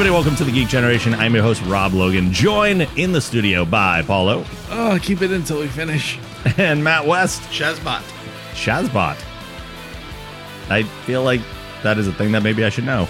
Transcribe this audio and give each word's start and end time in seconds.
Everybody, 0.00 0.14
welcome 0.14 0.36
to 0.36 0.44
the 0.44 0.50
Geek 0.50 0.68
Generation. 0.68 1.12
I'm 1.12 1.34
your 1.34 1.42
host, 1.42 1.60
Rob 1.66 1.92
Logan, 1.92 2.32
joined 2.32 2.88
in 2.96 3.12
the 3.12 3.20
studio 3.20 3.66
by 3.66 4.00
Paulo 4.00 4.46
Oh, 4.70 4.98
keep 5.02 5.20
it 5.20 5.30
until 5.30 5.60
we 5.60 5.68
finish. 5.68 6.18
and 6.56 6.82
Matt 6.82 7.06
West, 7.06 7.42
Shazbot. 7.50 8.00
Shazbot. 8.54 9.22
I 10.70 10.84
feel 11.04 11.22
like 11.22 11.42
that 11.82 11.98
is 11.98 12.08
a 12.08 12.14
thing 12.14 12.32
that 12.32 12.42
maybe 12.42 12.64
I 12.64 12.70
should 12.70 12.86
know. 12.86 13.06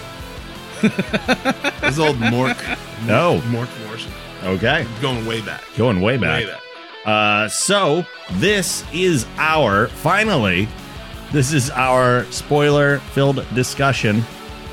This 0.81 1.93
is 1.93 1.99
old 1.99 2.17
Mork. 2.17 2.59
No. 3.07 3.39
Mork 3.45 3.69
Morrison. 3.85 4.11
Okay. 4.43 4.85
Going 5.01 5.25
way 5.25 5.39
back. 5.39 5.63
Going 5.77 6.01
way 6.01 6.17
back. 6.17 6.43
Way 6.43 6.51
back. 6.51 6.61
Uh, 7.05 7.47
so 7.47 8.05
this 8.33 8.83
is 8.91 9.25
our 9.37 9.87
finally, 9.87 10.67
this 11.31 11.53
is 11.53 11.69
our 11.69 12.25
spoiler-filled 12.25 13.45
discussion 13.55 14.25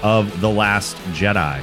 of 0.03 0.41
the 0.41 0.50
Last 0.50 0.97
Jedi. 1.12 1.62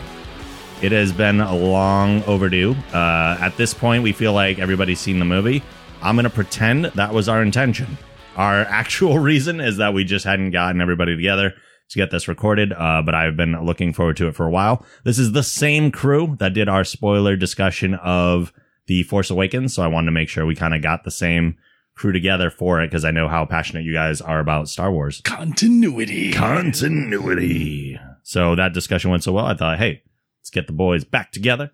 It 0.81 0.91
has 0.91 1.11
been 1.13 1.39
a 1.39 1.55
long 1.55 2.23
overdue. 2.25 2.75
Uh, 2.93 3.37
at 3.39 3.55
this 3.57 3.73
point, 3.73 4.03
we 4.03 4.11
feel 4.11 4.33
like 4.33 4.59
everybody's 4.59 4.99
seen 4.99 5.19
the 5.19 5.25
movie. 5.25 5.63
I'm 6.01 6.15
gonna 6.15 6.29
pretend 6.29 6.85
that 6.85 7.13
was 7.13 7.29
our 7.29 7.41
intention. 7.41 7.97
Our 8.35 8.61
actual 8.69 9.17
reason 9.17 9.61
is 9.61 9.77
that 9.77 9.93
we 9.93 10.03
just 10.03 10.25
hadn't 10.25 10.51
gotten 10.51 10.81
everybody 10.81 11.15
together 11.15 11.53
to 11.89 11.97
get 11.97 12.11
this 12.11 12.27
recorded, 12.27 12.73
uh, 12.73 13.01
but 13.05 13.15
I've 13.15 13.37
been 13.37 13.63
looking 13.65 13.93
forward 13.93 14.17
to 14.17 14.27
it 14.27 14.35
for 14.35 14.45
a 14.45 14.51
while. 14.51 14.85
This 15.03 15.17
is 15.17 15.31
the 15.31 15.43
same 15.43 15.91
crew 15.91 16.35
that 16.39 16.53
did 16.53 16.67
our 16.67 16.83
spoiler 16.83 17.35
discussion 17.35 17.93
of 17.95 18.51
The 18.87 19.03
Force 19.03 19.29
Awakens, 19.29 19.73
so 19.73 19.83
I 19.83 19.87
wanted 19.87 20.07
to 20.07 20.11
make 20.11 20.29
sure 20.29 20.45
we 20.45 20.55
kind 20.55 20.73
of 20.73 20.81
got 20.81 21.03
the 21.03 21.11
same 21.11 21.57
crew 21.95 22.11
together 22.11 22.49
for 22.49 22.81
it 22.81 22.87
because 22.87 23.05
I 23.05 23.11
know 23.11 23.27
how 23.27 23.45
passionate 23.45 23.85
you 23.85 23.93
guys 23.93 24.19
are 24.19 24.39
about 24.39 24.67
Star 24.67 24.91
Wars. 24.91 25.21
Continuity. 25.23 26.33
Continuity. 26.33 27.97
So 28.23 28.55
that 28.55 28.73
discussion 28.73 29.11
went 29.11 29.23
so 29.23 29.31
well, 29.31 29.45
I 29.45 29.53
thought, 29.55 29.77
hey, 29.77 30.03
let's 30.45 30.51
get 30.51 30.67
the 30.67 30.73
boys 30.73 31.03
back 31.03 31.31
together, 31.31 31.71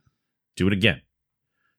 do 0.55 0.65
it 0.65 0.71
again. 0.71 1.01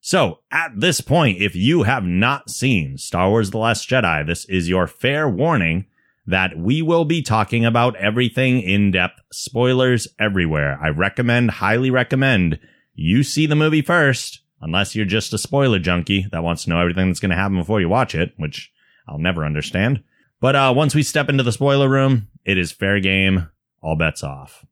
So 0.02 0.40
at 0.50 0.72
this 0.78 1.00
point, 1.00 1.40
if 1.40 1.56
you 1.56 1.84
have 1.84 2.04
not 2.04 2.50
seen 2.50 2.98
Star 2.98 3.30
Wars 3.30 3.50
The 3.50 3.56
Last 3.56 3.88
Jedi, 3.88 4.26
this 4.26 4.44
is 4.44 4.68
your 4.68 4.86
fair 4.86 5.26
warning 5.26 5.86
that 6.26 6.58
we 6.58 6.82
will 6.82 7.06
be 7.06 7.22
talking 7.22 7.64
about 7.64 7.96
everything 7.96 8.60
in 8.60 8.90
depth, 8.90 9.20
spoilers 9.32 10.06
everywhere. 10.20 10.78
I 10.82 10.88
recommend, 10.88 11.52
highly 11.52 11.90
recommend 11.90 12.58
you 12.94 13.22
see 13.22 13.46
the 13.46 13.56
movie 13.56 13.80
first, 13.80 14.40
unless 14.60 14.94
you're 14.94 15.06
just 15.06 15.32
a 15.32 15.38
spoiler 15.38 15.78
junkie 15.78 16.26
that 16.30 16.44
wants 16.44 16.64
to 16.64 16.70
know 16.70 16.78
everything 16.78 17.06
that's 17.08 17.20
going 17.20 17.30
to 17.30 17.36
happen 17.36 17.56
before 17.56 17.80
you 17.80 17.88
watch 17.88 18.14
it, 18.14 18.34
which 18.36 18.70
I'll 19.08 19.18
never 19.18 19.46
understand. 19.46 20.02
But 20.40 20.56
uh, 20.56 20.74
once 20.76 20.94
we 20.94 21.02
step 21.02 21.30
into 21.30 21.42
the 21.42 21.52
spoiler 21.52 21.88
room, 21.88 22.28
it 22.44 22.58
is 22.58 22.70
fair 22.70 23.00
game. 23.00 23.48
All 23.80 23.96
bets 23.96 24.22
off. 24.22 24.66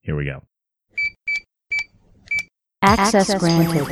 Here 0.00 0.16
we 0.16 0.24
go. 0.24 0.42
Access 2.82 3.34
granted. 3.38 3.88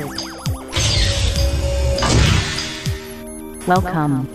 Welcome. 3.67 4.29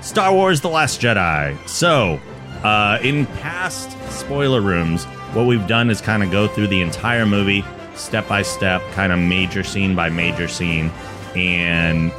Star 0.00 0.32
Wars 0.32 0.60
The 0.60 0.68
Last 0.68 1.00
Jedi. 1.00 1.56
So, 1.68 2.18
uh, 2.64 2.98
in 3.02 3.26
past 3.26 3.90
spoiler 4.10 4.60
rooms, 4.60 5.04
what 5.34 5.46
we've 5.46 5.66
done 5.66 5.90
is 5.90 6.00
kind 6.00 6.22
of 6.22 6.30
go 6.30 6.48
through 6.48 6.68
the 6.68 6.80
entire 6.80 7.26
movie 7.26 7.64
step 7.94 8.26
by 8.26 8.42
step, 8.42 8.82
kind 8.92 9.12
of 9.12 9.18
major 9.18 9.62
scene 9.62 9.94
by 9.94 10.08
major 10.08 10.48
scene, 10.48 10.90
and 11.36 12.10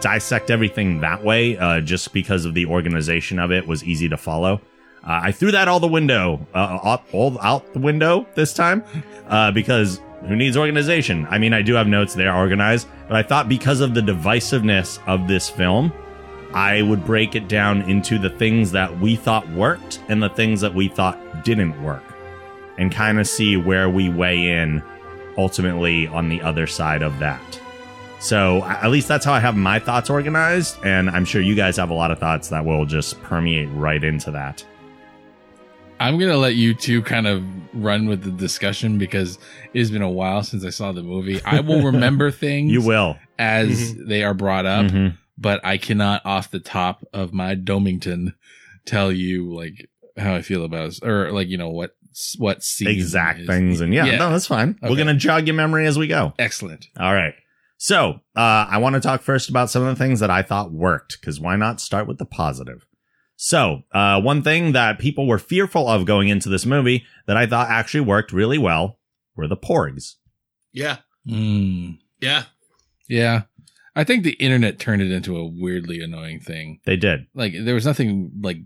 dissect 0.00 0.50
everything 0.50 1.00
that 1.00 1.24
way 1.24 1.58
uh, 1.58 1.80
just 1.80 2.12
because 2.12 2.44
of 2.44 2.54
the 2.54 2.64
organization 2.66 3.38
of 3.38 3.50
it 3.50 3.66
was 3.66 3.82
easy 3.82 4.08
to 4.08 4.16
follow. 4.16 4.60
Uh, 5.08 5.20
I 5.24 5.32
threw 5.32 5.50
that 5.52 5.68
all 5.68 5.80
the 5.80 5.88
window, 5.88 6.46
uh, 6.54 6.78
out- 6.84 7.04
all 7.12 7.38
out 7.40 7.72
the 7.72 7.78
window 7.78 8.26
this 8.34 8.52
time 8.52 8.84
uh, 9.28 9.50
because 9.50 10.00
who 10.26 10.36
needs 10.36 10.56
organization? 10.56 11.26
I 11.30 11.38
mean, 11.38 11.54
I 11.54 11.62
do 11.62 11.74
have 11.74 11.86
notes 11.86 12.14
there 12.14 12.34
organized, 12.34 12.86
but 13.08 13.16
I 13.16 13.22
thought 13.22 13.48
because 13.48 13.80
of 13.80 13.94
the 13.94 14.02
divisiveness 14.02 14.98
of 15.06 15.26
this 15.26 15.48
film, 15.48 15.92
I 16.52 16.82
would 16.82 17.06
break 17.06 17.34
it 17.34 17.48
down 17.48 17.82
into 17.82 18.18
the 18.18 18.28
things 18.28 18.72
that 18.72 19.00
we 19.00 19.16
thought 19.16 19.48
worked 19.50 20.00
and 20.08 20.22
the 20.22 20.28
things 20.28 20.60
that 20.60 20.74
we 20.74 20.88
thought 20.88 21.44
didn't 21.44 21.82
work 21.82 22.02
and 22.76 22.92
kind 22.92 23.18
of 23.18 23.26
see 23.26 23.56
where 23.56 23.88
we 23.88 24.10
weigh 24.10 24.48
in 24.50 24.82
ultimately 25.38 26.06
on 26.08 26.28
the 26.28 26.42
other 26.42 26.66
side 26.66 27.02
of 27.02 27.18
that. 27.18 27.60
So 28.20 28.64
at 28.64 28.90
least 28.90 29.08
that's 29.08 29.24
how 29.24 29.32
I 29.32 29.40
have 29.40 29.56
my 29.56 29.78
thoughts 29.78 30.10
organized, 30.10 30.76
and 30.84 31.08
I'm 31.08 31.24
sure 31.24 31.40
you 31.40 31.54
guys 31.54 31.76
have 31.76 31.90
a 31.90 31.94
lot 31.94 32.10
of 32.10 32.18
thoughts 32.18 32.48
that 32.48 32.64
will 32.64 32.84
just 32.84 33.22
permeate 33.22 33.68
right 33.72 34.02
into 34.02 34.32
that. 34.32 34.64
I'm 36.00 36.18
gonna 36.18 36.36
let 36.36 36.54
you 36.54 36.74
two 36.74 37.02
kind 37.02 37.26
of 37.26 37.42
run 37.74 38.06
with 38.08 38.22
the 38.22 38.30
discussion 38.30 38.98
because 38.98 39.38
it 39.72 39.78
has 39.78 39.90
been 39.90 40.02
a 40.02 40.10
while 40.10 40.42
since 40.42 40.64
I 40.64 40.70
saw 40.70 40.92
the 40.92 41.02
movie. 41.02 41.40
I 41.44 41.60
will 41.60 41.82
remember 41.92 42.30
things 42.30 42.72
You 42.72 42.82
will. 42.82 43.16
as 43.38 43.94
they 43.96 44.22
are 44.22 44.34
brought 44.34 44.66
up, 44.66 44.86
Mhm. 44.86 45.16
but 45.36 45.60
I 45.64 45.76
cannot 45.78 46.24
off 46.24 46.50
the 46.50 46.60
top 46.60 47.04
of 47.12 47.32
my 47.32 47.54
Domington 47.54 48.34
tell 48.86 49.10
you 49.12 49.52
like 49.54 49.88
how 50.16 50.34
I 50.34 50.42
feel 50.42 50.64
about 50.64 50.88
it, 50.92 51.04
or 51.04 51.30
like 51.32 51.48
you 51.48 51.58
know 51.58 51.70
what 51.70 51.94
what 52.38 52.62
scene 52.64 52.88
Exact 52.88 53.46
things, 53.46 53.80
and 53.80 53.92
yeah, 53.94 54.16
no, 54.16 54.30
that's 54.30 54.46
fine. 54.46 54.76
We're 54.82 54.96
gonna 54.96 55.14
jog 55.14 55.46
your 55.46 55.54
memory 55.54 55.86
as 55.86 55.98
we 55.98 56.06
go. 56.08 56.32
excellent. 56.38 56.86
All 56.98 57.12
right. 57.14 57.34
So, 57.80 58.14
uh, 58.34 58.66
I 58.68 58.78
want 58.78 58.94
to 58.94 59.00
talk 59.00 59.22
first 59.22 59.48
about 59.48 59.70
some 59.70 59.84
of 59.84 59.96
the 59.96 60.04
things 60.04 60.18
that 60.18 60.30
I 60.30 60.42
thought 60.42 60.72
worked, 60.72 61.18
because 61.20 61.38
why 61.38 61.54
not 61.54 61.80
start 61.80 62.08
with 62.08 62.18
the 62.18 62.24
positive? 62.24 62.84
So, 63.40 63.82
uh, 63.92 64.20
one 64.20 64.42
thing 64.42 64.72
that 64.72 64.98
people 64.98 65.28
were 65.28 65.38
fearful 65.38 65.86
of 65.86 66.04
going 66.06 66.26
into 66.28 66.48
this 66.48 66.66
movie 66.66 67.04
that 67.28 67.36
I 67.36 67.46
thought 67.46 67.68
actually 67.70 68.00
worked 68.00 68.32
really 68.32 68.58
well 68.58 68.98
were 69.36 69.46
the 69.46 69.56
porgs. 69.56 70.16
Yeah. 70.72 70.96
Mm, 71.24 71.98
Yeah. 72.20 72.44
yeah, 73.08 73.42
I 73.94 74.02
think 74.02 74.24
the 74.24 74.32
internet 74.32 74.80
turned 74.80 75.02
it 75.02 75.12
into 75.12 75.36
a 75.36 75.46
weirdly 75.46 76.00
annoying 76.02 76.40
thing. 76.40 76.80
They 76.84 76.96
did. 76.96 77.26
Like 77.32 77.54
there 77.56 77.74
was 77.74 77.86
nothing 77.86 78.32
like 78.40 78.58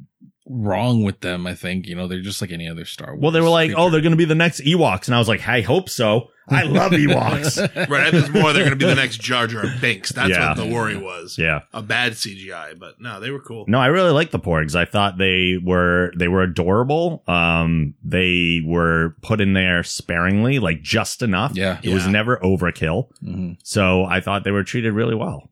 wrong 0.48 1.02
with 1.04 1.20
them. 1.20 1.46
I 1.46 1.54
think 1.54 1.86
you 1.86 1.94
know 1.94 2.06
they're 2.08 2.20
just 2.20 2.40
like 2.40 2.52
any 2.52 2.68
other 2.68 2.84
Star 2.84 3.12
Wars. 3.14 3.22
Well, 3.22 3.30
they 3.32 3.40
were 3.40 3.48
like, 3.48 3.68
creature. 3.68 3.80
oh, 3.80 3.90
they're 3.90 4.00
going 4.00 4.12
to 4.12 4.16
be 4.16 4.24
the 4.24 4.34
next 4.34 4.60
Ewoks. 4.60 5.06
And 5.06 5.14
I 5.14 5.18
was 5.18 5.28
like, 5.28 5.46
I 5.48 5.60
hope 5.60 5.88
so. 5.88 6.28
I 6.48 6.64
love 6.64 6.90
Ewoks. 6.92 7.88
Right. 7.88 8.06
I 8.08 8.10
think 8.10 8.32
more 8.34 8.52
they're 8.52 8.64
going 8.64 8.76
to 8.76 8.84
be 8.84 8.84
the 8.86 8.96
next 8.96 9.20
Jar 9.20 9.46
Jar 9.46 9.64
Binks. 9.80 10.10
That's 10.10 10.30
Yeah. 10.30 10.48
what 10.48 10.56
the 10.56 10.66
worry 10.74 10.96
was. 10.96 11.38
yeah. 11.38 11.60
A 11.72 11.80
bad 11.80 12.12
CGI, 12.12 12.76
but 12.78 13.00
no, 13.00 13.20
they 13.20 13.30
were 13.30 13.38
cool. 13.40 13.64
No, 13.68 13.78
I 13.78 13.86
really 13.86 14.10
like 14.10 14.32
the 14.32 14.40
porgs. 14.40 14.74
I 14.74 14.84
thought 14.84 15.18
they 15.18 15.58
were 15.62 16.12
they 16.16 16.26
were 16.28 16.42
adorable. 16.42 17.22
Um, 17.28 17.94
they 18.02 18.60
were 18.64 19.14
put 19.22 19.40
in 19.40 19.52
there 19.52 19.82
sparingly, 19.84 20.58
like 20.58 20.82
just 20.82 21.22
enough. 21.22 21.52
Yeah. 21.54 21.78
It 21.82 21.94
was 21.94 22.06
never 22.08 22.38
overkill. 22.38 23.08
Mhm. 23.24 23.56
So 23.62 24.04
I 24.04 24.20
thought 24.20 24.42
they 24.44 24.50
were 24.50 24.64
treated 24.64 24.92
really 24.94 25.14
well. 25.14 25.48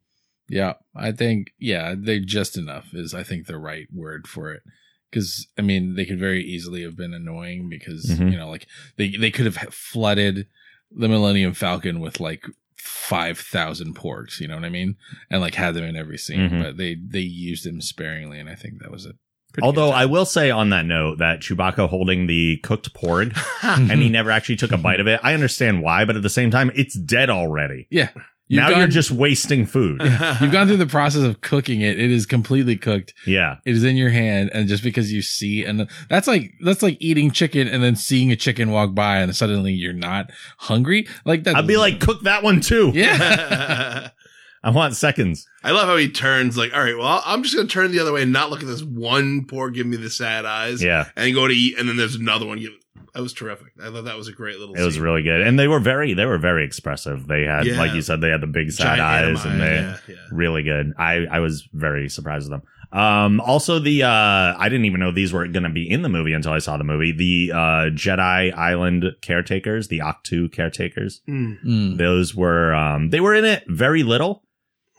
Yeah, 0.49 0.73
I 0.97 1.12
think 1.12 1.53
yeah, 1.61 1.94
they 1.97 2.19
just 2.19 2.59
enough 2.59 2.93
is 2.93 3.14
I 3.14 3.23
think 3.23 3.47
the 3.47 3.56
right 3.59 3.87
word 3.94 4.26
for 4.26 4.53
it. 4.53 4.62
Because 5.11 5.49
I 5.59 5.62
mean, 5.62 5.95
they 5.97 6.05
could 6.05 6.19
very 6.21 6.43
easily 6.45 6.83
have 6.83 6.97
been 6.97 7.12
annoying 7.15 7.69
because 7.69 8.07
Mhm. 8.07 8.31
you 8.33 8.39
know, 8.39 8.49
like 8.49 8.67
they 8.97 9.09
they 9.11 9.31
could 9.31 9.47
have 9.47 9.57
flooded 9.75 10.47
the 10.91 11.09
Millennium 11.09 11.53
Falcon 11.55 12.01
with 12.01 12.21
like 12.21 12.45
five 12.77 13.39
thousand 13.39 13.95
porgs. 13.97 14.41
You 14.41 14.49
know 14.49 14.55
what 14.55 14.65
I 14.65 14.69
mean? 14.71 14.97
And 15.31 15.41
like 15.41 15.55
had 15.55 15.75
them 15.75 15.85
in 15.85 15.97
every 15.97 16.19
scene, 16.19 16.49
Mhm. 16.51 16.62
but 16.62 16.77
they 16.77 16.95
they 16.95 17.21
used 17.21 17.65
them 17.65 17.81
sparingly, 17.81 18.39
and 18.39 18.49
I 18.49 18.55
think 18.55 18.81
that 18.81 18.91
was 18.91 19.05
it. 19.07 19.17
Pretty 19.53 19.67
Although 19.67 19.91
I 19.91 20.07
will 20.07 20.27
say 20.27 20.49
on 20.53 20.71
that 20.71 20.87
note 20.87 21.19
that 21.19 21.41
Chewbacca 21.41 21.89
holding 21.89 22.29
the 22.29 22.59
cooked 22.59 22.95
porg 22.95 23.37
and 23.91 24.01
he 24.01 24.09
never 24.09 24.31
actually 24.31 24.55
took 24.55 24.71
a 24.71 24.77
bite 24.79 25.01
of 25.01 25.09
it. 25.09 25.19
I 25.25 25.35
understand 25.35 25.83
why, 25.83 26.05
but 26.05 26.15
at 26.15 26.23
the 26.23 26.31
same 26.31 26.53
time, 26.53 26.71
it's 26.77 26.95
dead 26.97 27.31
already. 27.31 27.89
yeah, 27.91 28.11
You've 28.50 28.62
now 28.64 28.70
gone- 28.70 28.79
you're 28.81 28.88
just 28.88 29.12
wasting 29.12 29.64
food. 29.64 30.02
you've 30.41 30.50
gone 30.50 30.67
through 30.67 30.79
the 30.79 30.87
process 30.87 31.23
of 31.23 31.41
cooking 31.41 31.82
it. 31.82 32.00
It 32.00 32.11
is 32.11 32.26
completely 32.26 32.76
cooked. 32.76 33.14
yeah. 33.25 33.58
It 33.64 33.76
is 33.76 33.85
in 33.85 33.97
your 33.97 34.11
hand, 34.11 34.50
and 34.52 34.67
just 34.67 34.82
because 34.82 35.12
you 35.12 35.23
see, 35.23 35.64
and 35.64 35.88
that's 36.08 36.26
like 36.26 36.52
that's 36.64 36.82
like 36.82 36.97
eating 37.00 37.31
chicken 37.31 37.69
and 37.69 37.81
then 37.82 37.94
seeing 37.94 38.32
a 38.32 38.37
chicken 38.37 38.73
walk 38.73 38.93
by, 38.93 39.19
and 39.19 39.37
suddenly 39.37 39.73
you're 39.73 39.93
not 39.93 40.31
hungry. 40.58 41.06
Like 41.25 41.44
that, 41.44 41.55
I'd 41.55 41.69
be 41.69 41.76
like, 41.76 42.00
cook 42.00 42.23
that 42.23 42.43
one 42.43 42.61
too. 42.61 42.91
yeah, 42.93 44.11
I 44.64 44.70
want 44.70 44.97
seconds. 44.97 45.47
I 45.62 45.70
love 45.70 45.87
how 45.87 45.97
he 45.97 46.11
turns 46.11 46.56
like, 46.56 46.75
all 46.75 46.82
right, 46.82 46.97
well, 46.99 47.23
I'm 47.25 47.43
just 47.44 47.55
going 47.55 47.69
to 47.69 47.73
turn 47.73 47.93
the 47.93 48.00
other 48.00 48.12
way 48.12 48.23
and 48.23 48.32
not 48.32 48.50
look 48.50 48.62
at 48.62 48.67
this 48.67 48.82
one 48.82 49.44
poor 49.47 49.70
give 49.70 49.87
me 49.87 49.97
the 49.97 50.11
sad 50.11 50.44
eyes. 50.44 50.82
Yeah. 50.82 51.08
And 51.17 51.35
go 51.35 51.47
to 51.49 51.55
eat. 51.55 51.79
And 51.79 51.88
then 51.88 51.97
there's 51.97 52.14
another 52.17 52.47
one. 52.47 52.58
Give, 52.58 52.73
that 53.14 53.20
was 53.23 53.32
terrific. 53.32 53.69
I 53.82 53.91
thought 53.91 54.05
that 54.05 54.17
was 54.17 54.29
a 54.29 54.32
great 54.32 54.58
little 54.58 54.75
It 54.75 54.82
was 54.85 54.99
really 54.99 55.23
good. 55.23 55.41
And 55.41 55.58
they 55.58 55.69
were 55.69 55.81
very, 55.81 56.14
they 56.14 56.26
were 56.26 56.38
very 56.38 56.64
expressive. 56.64 57.26
They 57.26 57.43
had, 57.44 57.67
Yeah. 57.67 57.79
like 57.79 57.93
you 57.94 58.02
said, 58.02 58.20
they 58.20 58.31
had 58.31 58.41
the 58.41 58.47
big 58.47 58.70
sad 58.73 58.97
Giant 58.97 59.00
eyes 59.38 59.44
anime, 59.47 59.52
and 59.52 59.61
they, 59.61 59.75
yeah, 59.76 59.97
yeah. 60.08 60.14
really 60.32 60.62
good. 60.62 60.93
I, 60.99 61.26
I 61.31 61.41
was 61.41 61.69
very 61.73 62.08
surprised 62.08 62.50
with 62.50 62.61
them. 62.61 62.99
Um, 62.99 63.41
also 63.41 63.79
the, 63.79 64.02
uh, 64.02 64.08
I 64.58 64.69
didn't 64.69 64.85
even 64.87 64.99
know 65.00 65.12
these 65.12 65.32
were 65.32 65.47
going 65.47 65.62
to 65.62 65.69
be 65.70 65.88
in 65.88 66.02
the 66.02 66.08
movie 66.08 66.32
until 66.32 66.52
I 66.52 66.58
saw 66.58 66.76
the 66.76 66.82
movie. 66.85 67.12
The, 67.12 67.52
uh, 67.52 67.58
Jedi 67.94 68.52
Island 68.56 69.05
caretakers, 69.23 69.88
the 69.88 70.00
Octu 70.00 70.50
caretakers. 70.52 71.20
Mm. 71.29 71.62
Mm. 71.64 71.97
Those 71.99 72.35
were, 72.35 72.75
um, 72.75 73.11
they 73.11 73.20
were 73.20 73.35
in 73.35 73.44
it 73.44 73.62
very 73.69 74.02
little, 74.02 74.43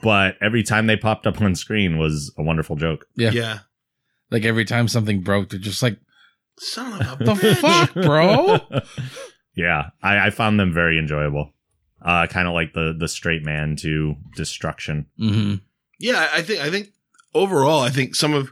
but 0.02 0.38
every 0.42 0.64
time 0.64 0.88
they 0.88 0.96
popped 0.96 1.28
up 1.28 1.42
on 1.42 1.54
screen 1.56 1.98
was 1.98 2.34
a 2.38 2.44
wonderful 2.44 2.76
joke. 2.78 3.06
yeah. 3.16 3.32
Yeah. 3.32 3.60
Like 4.30 4.46
every 4.46 4.64
time 4.64 4.88
something 4.88 5.20
broke, 5.22 5.50
they're 5.50 5.60
just 5.60 5.84
like, 5.84 5.98
Son 6.64 7.02
of 7.02 7.22
a 7.22 7.24
The 7.26 7.56
fuck, 7.56 7.94
bro? 7.94 8.60
yeah, 9.56 9.90
I, 10.02 10.28
I 10.28 10.30
found 10.30 10.60
them 10.60 10.74
very 10.74 10.98
enjoyable. 11.00 11.54
Uh, 12.04 12.26
kind 12.28 12.48
of 12.48 12.54
like 12.54 12.74
the 12.74 12.96
the 12.98 13.08
straight 13.08 13.44
man 13.44 13.76
to 13.78 14.16
destruction. 14.36 15.06
Mm-hmm. 15.20 15.56
Yeah, 16.00 16.30
I 16.34 16.42
think 16.42 16.60
I 16.62 16.70
think 16.72 16.90
overall, 17.36 17.80
I 17.82 17.90
think 17.90 18.16
some 18.16 18.34
of 18.34 18.52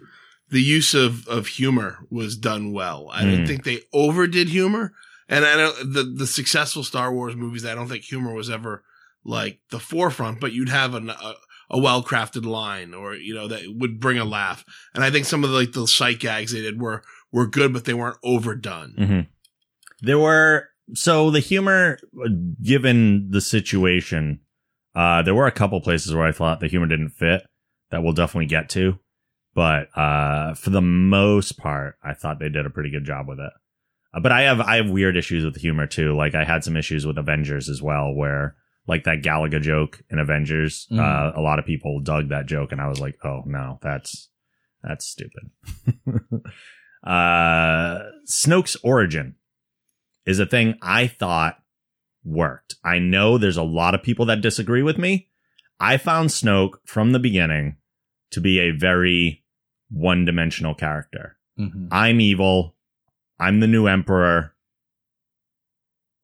the 0.51 0.61
use 0.61 0.93
of 0.93 1.27
of 1.27 1.47
humor 1.47 1.99
was 2.11 2.35
done 2.37 2.71
well. 2.73 3.09
I 3.11 3.23
didn't 3.25 3.45
Mm. 3.45 3.47
think 3.47 3.63
they 3.63 3.81
overdid 3.93 4.49
humor, 4.49 4.93
and 5.27 5.45
I 5.45 5.55
don't 5.55 5.93
the 5.93 6.03
the 6.03 6.27
successful 6.27 6.83
Star 6.83 7.11
Wars 7.13 7.35
movies. 7.35 7.65
I 7.65 7.73
don't 7.73 7.87
think 7.87 8.03
humor 8.03 8.33
was 8.33 8.49
ever 8.51 8.83
like 9.23 9.59
the 9.71 9.79
forefront, 9.79 10.39
but 10.39 10.51
you'd 10.53 10.69
have 10.69 10.93
an, 10.93 11.09
a 11.09 11.33
a 11.71 11.79
well 11.79 12.03
crafted 12.03 12.45
line, 12.45 12.93
or 12.93 13.15
you 13.15 13.33
know 13.33 13.47
that 13.47 13.61
would 13.67 13.99
bring 13.99 14.19
a 14.19 14.25
laugh. 14.25 14.63
And 14.93 15.03
I 15.03 15.09
think 15.09 15.25
some 15.25 15.43
of 15.43 15.49
the, 15.49 15.55
like 15.55 15.71
the 15.71 15.87
sight 15.87 16.19
gags 16.19 16.51
they 16.51 16.61
did 16.61 16.79
were 16.79 17.01
were 17.31 17.47
good, 17.47 17.73
but 17.73 17.85
they 17.85 17.93
weren't 17.93 18.17
overdone. 18.23 18.93
hmm 18.97 19.19
There 20.01 20.19
were 20.19 20.69
so 20.93 21.29
the 21.29 21.39
humor, 21.39 21.99
uh, 22.19 22.29
given 22.63 23.29
the 23.29 23.41
situation, 23.41 24.39
uh, 24.95 25.21
there 25.21 25.35
were 25.35 25.45
a 25.47 25.51
couple 25.51 25.79
places 25.81 26.13
where 26.13 26.25
I 26.25 26.31
thought 26.31 26.59
the 26.59 26.67
humor 26.67 26.87
didn't 26.87 27.09
fit. 27.11 27.43
That 27.91 28.03
we'll 28.03 28.13
definitely 28.13 28.45
get 28.45 28.69
to, 28.69 28.99
but 29.55 29.89
uh, 29.97 30.53
for 30.53 30.69
the 30.69 30.81
most 30.81 31.57
part, 31.57 31.95
I 32.03 32.13
thought 32.13 32.39
they 32.39 32.49
did 32.49 32.67
a 32.67 32.69
pretty 32.69 32.91
good 32.91 33.03
job 33.03 33.27
with 33.27 33.39
it. 33.39 33.51
Uh, 34.13 34.19
but 34.19 34.31
I 34.31 34.41
have 34.43 34.61
I 34.61 34.75
have 34.77 34.89
weird 34.91 35.17
issues 35.17 35.43
with 35.43 35.55
humor 35.55 35.87
too. 35.87 36.15
Like 36.15 36.35
I 36.35 36.43
had 36.43 36.63
some 36.63 36.77
issues 36.77 37.05
with 37.07 37.17
Avengers 37.17 37.67
as 37.67 37.81
well, 37.81 38.13
where 38.13 38.55
like 38.87 39.05
that 39.05 39.21
Galaga 39.23 39.59
joke 39.61 40.01
in 40.11 40.19
Avengers, 40.19 40.87
uh, 40.91 41.31
a 41.35 41.41
lot 41.41 41.57
of 41.59 41.65
people 41.65 41.99
dug 41.99 42.29
that 42.29 42.45
joke, 42.45 42.71
and 42.71 42.79
I 42.81 42.87
was 42.87 42.99
like, 42.99 43.17
oh 43.23 43.41
no, 43.45 43.79
that's 43.81 44.29
that's 44.83 45.05
stupid. 45.07 45.49
uh, 47.03 47.99
Snoke's 48.27 48.77
origin 48.83 49.35
is 50.25 50.39
a 50.39 50.45
thing 50.45 50.77
I 50.81 51.07
thought 51.07 51.57
worked. 52.23 52.75
I 52.83 52.99
know 52.99 53.37
there's 53.37 53.57
a 53.57 53.63
lot 53.63 53.95
of 53.95 54.03
people 54.03 54.25
that 54.27 54.41
disagree 54.41 54.83
with 54.83 54.97
me. 54.97 55.29
I 55.79 55.97
found 55.97 56.29
Snoke 56.29 56.75
from 56.85 57.11
the 57.11 57.19
beginning 57.19 57.77
to 58.31 58.41
be 58.41 58.59
a 58.59 58.71
very 58.71 59.43
one 59.89 60.25
dimensional 60.25 60.75
character. 60.75 61.37
Mm-hmm. 61.57 61.87
I'm 61.91 62.21
evil. 62.21 62.75
I'm 63.39 63.59
the 63.59 63.67
new 63.67 63.87
emperor. 63.87 64.53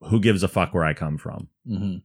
Who 0.02 0.20
gives 0.20 0.44
a 0.44 0.48
fuck 0.48 0.74
where 0.74 0.84
I 0.84 0.94
come 0.94 1.18
from? 1.18 1.50
Mm-hmm. 1.68 1.98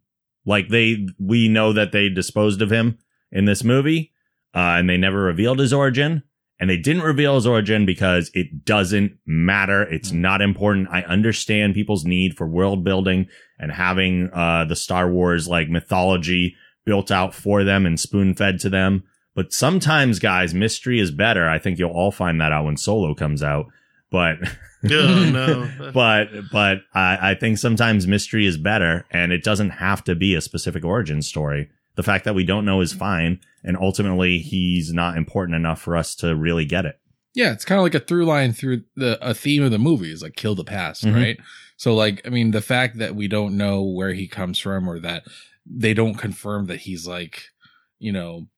Like 0.46 0.69
they, 0.69 1.06
we 1.19 1.49
know 1.49 1.72
that 1.72 1.93
they 1.93 2.08
disposed 2.08 2.62
of 2.62 2.72
him 2.72 2.99
in 3.31 3.44
this 3.44 3.62
movie, 3.62 4.12
uh, 4.55 4.78
and 4.78 4.88
they 4.88 4.96
never 4.96 5.20
revealed 5.20 5.58
his 5.58 5.72
origin. 5.72 6.22
And 6.60 6.68
they 6.68 6.76
didn't 6.76 7.02
reveal 7.02 7.36
his 7.36 7.46
origin 7.46 7.86
because 7.86 8.30
it 8.34 8.66
doesn't 8.66 9.16
matter. 9.26 9.82
It's 9.82 10.12
not 10.12 10.42
important. 10.42 10.88
I 10.90 11.02
understand 11.02 11.74
people's 11.74 12.04
need 12.04 12.36
for 12.36 12.46
world 12.46 12.84
building 12.84 13.26
and 13.58 13.72
having, 13.72 14.28
uh, 14.32 14.66
the 14.66 14.76
Star 14.76 15.10
Wars 15.10 15.48
like 15.48 15.70
mythology 15.70 16.54
built 16.84 17.10
out 17.10 17.34
for 17.34 17.64
them 17.64 17.86
and 17.86 17.98
spoon 17.98 18.34
fed 18.34 18.60
to 18.60 18.68
them. 18.68 19.04
But 19.34 19.54
sometimes, 19.54 20.18
guys, 20.18 20.52
mystery 20.52 21.00
is 21.00 21.10
better. 21.10 21.48
I 21.48 21.58
think 21.58 21.78
you'll 21.78 21.92
all 21.92 22.12
find 22.12 22.40
that 22.40 22.52
out 22.52 22.66
when 22.66 22.76
Solo 22.76 23.14
comes 23.14 23.42
out. 23.42 23.66
But 24.10 24.36
No, 24.82 25.30
no. 25.30 25.90
but 25.94 26.28
but 26.50 26.78
I, 26.94 27.30
I 27.30 27.34
think 27.34 27.58
sometimes 27.58 28.06
mystery 28.06 28.46
is 28.46 28.56
better, 28.56 29.06
and 29.10 29.32
it 29.32 29.44
doesn't 29.44 29.70
have 29.70 30.02
to 30.04 30.14
be 30.14 30.34
a 30.34 30.40
specific 30.40 30.84
origin 30.84 31.22
story. 31.22 31.70
The 32.00 32.05
fact 32.05 32.25
that 32.25 32.35
we 32.35 32.44
don't 32.44 32.64
know 32.64 32.81
is 32.81 32.94
fine, 32.94 33.41
and 33.62 33.76
ultimately 33.76 34.38
he's 34.38 34.91
not 34.91 35.19
important 35.19 35.55
enough 35.55 35.82
for 35.82 35.99
us 35.99 36.14
to 36.17 36.35
really 36.35 36.64
get 36.64 36.87
it. 36.87 36.99
Yeah, 37.35 37.52
it's 37.52 37.67
kind 37.67 37.79
of 37.79 37.82
like 37.82 37.94
a 37.94 38.00
through 38.00 38.25
line 38.25 38.55
through 38.55 38.85
the 38.97 39.19
a 39.20 39.35
theme 39.35 39.62
of 39.62 39.70
the 39.70 39.79
movie 39.79 40.11
is 40.11 40.23
like 40.23 40.35
kill 40.35 40.55
the 40.55 40.64
past, 40.64 41.05
Mhm. 41.05 41.14
right? 41.14 41.38
So 41.76 41.94
like, 41.94 42.23
I 42.26 42.31
mean, 42.31 42.52
the 42.52 42.62
fact 42.62 42.97
that 42.97 43.14
we 43.14 43.29
don't 43.29 43.55
know 43.58 43.82
where 43.82 44.14
he 44.14 44.26
comes 44.29 44.58
from 44.58 44.88
or 44.88 44.99
that 45.00 45.25
they 45.67 45.93
don't 45.93 46.14
confirm 46.14 46.67
that 46.69 46.81
he's 46.81 47.06
like, 47.06 47.50
you 47.99 48.12
know, 48.12 48.49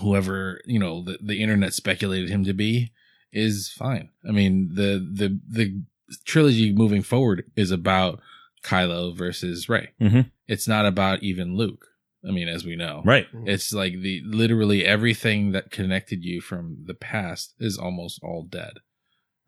whoever, 0.00 0.60
you 0.66 0.80
know, 0.80 1.02
the, 1.04 1.18
the 1.22 1.40
internet 1.40 1.72
speculated 1.72 2.30
him 2.30 2.42
to 2.44 2.52
be 2.52 2.90
is 3.32 3.70
fine. 3.70 4.08
I 4.28 4.32
mean, 4.32 4.70
the 4.74 4.98
the 5.12 5.38
the 5.48 5.82
trilogy 6.24 6.72
moving 6.72 7.02
forward 7.02 7.44
is 7.54 7.70
about 7.70 8.20
Kylo 8.64 9.16
versus 9.16 9.68
Rey. 9.68 9.90
Mhm. 10.00 10.32
It's 10.48 10.66
not 10.66 10.84
about 10.84 11.22
even 11.22 11.56
Luke. 11.56 11.86
I 12.26 12.32
mean, 12.32 12.48
as 12.48 12.64
we 12.64 12.76
know. 12.76 13.02
Right. 13.04 13.26
It's 13.44 13.72
like 13.72 14.00
the 14.00 14.22
literally 14.24 14.84
everything 14.84 15.52
that 15.52 15.70
connected 15.70 16.24
you 16.24 16.40
from 16.40 16.84
the 16.86 16.94
past 16.94 17.54
is 17.58 17.78
almost 17.78 18.20
all 18.22 18.44
dead. 18.44 18.74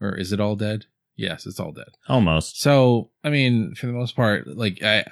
Or 0.01 0.15
is 0.15 0.33
it 0.33 0.41
all 0.41 0.57
dead? 0.57 0.85
Yes, 1.17 1.47
it's 1.47 1.59
all 1.59 1.73
dead. 1.73 1.89
Almost. 2.09 2.61
So, 2.61 3.11
I 3.25 3.31
mean, 3.31 3.75
for 3.75 3.87
the 3.87 3.93
most 3.93 4.15
part, 4.15 4.47
like 4.47 4.83
I 4.83 5.05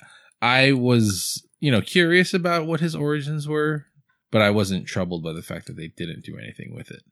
I 0.43 0.73
was, 0.73 1.47
you 1.61 1.71
know, 1.71 1.81
curious 1.81 2.35
about 2.35 2.67
what 2.67 2.81
his 2.81 2.95
origins 2.95 3.49
were, 3.49 3.87
but 4.31 4.43
I 4.43 4.51
wasn't 4.51 4.87
troubled 4.87 5.25
by 5.25 5.33
the 5.33 5.43
fact 5.43 5.67
that 5.67 5.77
they 5.77 5.89
didn't 5.89 6.25
do 6.25 6.37
anything 6.37 6.75
with 6.75 6.91
it. 6.91 7.03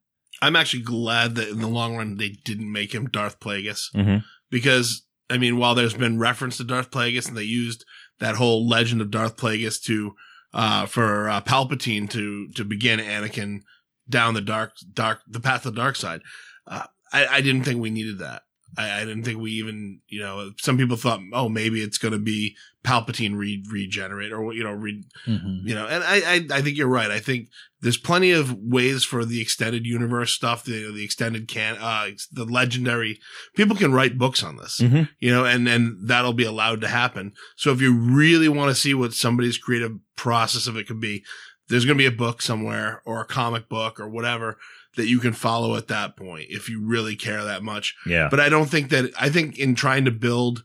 I'm 0.43 0.57
actually 0.57 0.83
glad 0.83 1.37
that 1.37 1.49
in 1.49 1.61
the 1.61 1.69
long 1.69 1.97
run 1.97 2.17
they 2.17 2.31
didn't 2.45 2.71
make 2.71 2.95
him 2.95 3.09
Darth 3.09 3.41
Plagueis 3.41 3.91
hmm 3.95 4.19
because 4.51 5.07
I 5.31 5.39
mean, 5.39 5.57
while 5.57 5.75
there's 5.75 5.95
been 5.95 6.19
reference 6.19 6.59
to 6.59 6.65
Darth 6.65 6.91
Plagueis 6.91 7.27
and 7.27 7.37
they 7.37 7.43
used 7.43 7.87
that 8.19 8.35
whole 8.35 8.69
legend 8.69 9.01
of 9.01 9.11
Darth 9.11 9.39
Plagueis 9.39 9.83
to 9.85 10.15
uh, 10.55 10.87
for 10.87 11.29
uh, 11.29 11.41
Palpatine 11.41 12.09
to 12.11 12.49
to 12.53 12.65
begin 12.65 12.99
Anakin 13.01 13.61
down 14.09 14.35
the 14.35 14.41
dark 14.41 14.73
dark 14.93 15.21
the 15.29 15.41
path 15.41 15.65
of 15.67 15.75
the 15.75 15.81
dark 15.81 15.97
side, 15.97 16.21
uh, 16.67 16.85
I, 17.13 17.27
I 17.27 17.41
didn't 17.41 17.65
think 17.65 17.81
we 17.81 17.91
needed 17.91 18.19
that. 18.19 18.43
I, 18.77 19.01
I 19.03 19.05
didn't 19.05 19.25
think 19.25 19.39
we 19.41 19.51
even 19.53 20.01
you 20.09 20.21
know 20.21 20.53
some 20.61 20.77
people 20.79 20.97
thought 20.97 21.21
oh 21.33 21.49
maybe 21.49 21.83
it's 21.83 21.99
going 21.99 22.13
to 22.13 22.19
be 22.19 22.57
Palpatine 22.85 23.37
re- 23.37 23.63
regenerate 23.71 24.33
or 24.33 24.53
you 24.55 24.65
know 24.65 24.73
re- 24.73 25.05
Mm-hmm. 25.27 25.69
you 25.69 25.75
know 25.75 25.87
and 25.87 26.03
I, 26.03 26.17
I 26.35 26.59
i 26.59 26.63
think 26.63 26.77
you're 26.77 26.89
right 26.89 27.11
i 27.11 27.21
think 27.21 27.49
there's 27.81 27.97
plenty 27.99 28.33
of 28.33 28.57
ways 28.59 29.05
for 29.05 29.25
the 29.25 29.41
extended 29.41 29.87
universe 29.87 30.33
stuff 30.33 30.65
the 30.65 30.91
the 30.93 31.05
extended 31.05 31.47
can 31.49 31.77
uh 31.81 32.09
the 32.33 32.45
legendary 32.45 33.21
people 33.55 33.77
can 33.77 33.93
write 33.93 34.19
books 34.19 34.43
on 34.43 34.57
this 34.57 34.81
Mhm. 34.81 35.09
you 35.21 35.31
know 35.31 35.45
and 35.45 35.69
and 35.69 36.09
that'll 36.09 36.33
be 36.33 36.45
allowed 36.45 36.81
to 36.81 36.89
happen 36.89 37.35
so 37.57 37.71
if 37.73 37.81
you 37.81 37.93
really 37.95 38.49
want 38.49 38.71
to 38.71 38.75
see 38.75 38.95
what 38.95 39.13
somebody's 39.13 39.59
creative 39.59 39.93
process 40.23 40.67
of 40.69 40.77
it 40.77 40.87
could 40.87 41.01
be 41.01 41.25
there's 41.69 41.85
going 41.85 41.97
to 41.99 42.03
be 42.03 42.07
a 42.15 42.19
book 42.25 42.41
somewhere 42.43 43.03
or 43.05 43.21
a 43.21 43.25
comic 43.27 43.69
book 43.69 43.99
or 43.99 44.09
whatever 44.09 44.57
that 44.97 45.09
you 45.09 45.19
can 45.19 45.33
follow 45.33 45.75
at 45.77 45.89
that 45.89 46.17
point 46.17 46.47
if 46.51 46.69
you 46.69 46.81
really 46.85 47.17
care 47.17 47.43
that 47.45 47.63
much 47.63 47.95
Yeah. 48.07 48.29
but 48.31 48.39
I 48.41 48.49
don't 48.49 48.71
think 48.71 48.91
that 48.91 49.11
I 49.19 49.29
think 49.31 49.59
in 49.59 49.75
trying 49.75 50.05
to 50.05 50.11
build, 50.11 50.63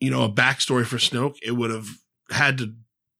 you 0.00 0.10
know, 0.10 0.24
a 0.24 0.32
backstory 0.32 0.86
for 0.86 0.96
Snoke, 0.98 1.36
it 1.42 1.52
would 1.52 1.70
have 1.70 1.88
had 2.30 2.58
to 2.58 2.74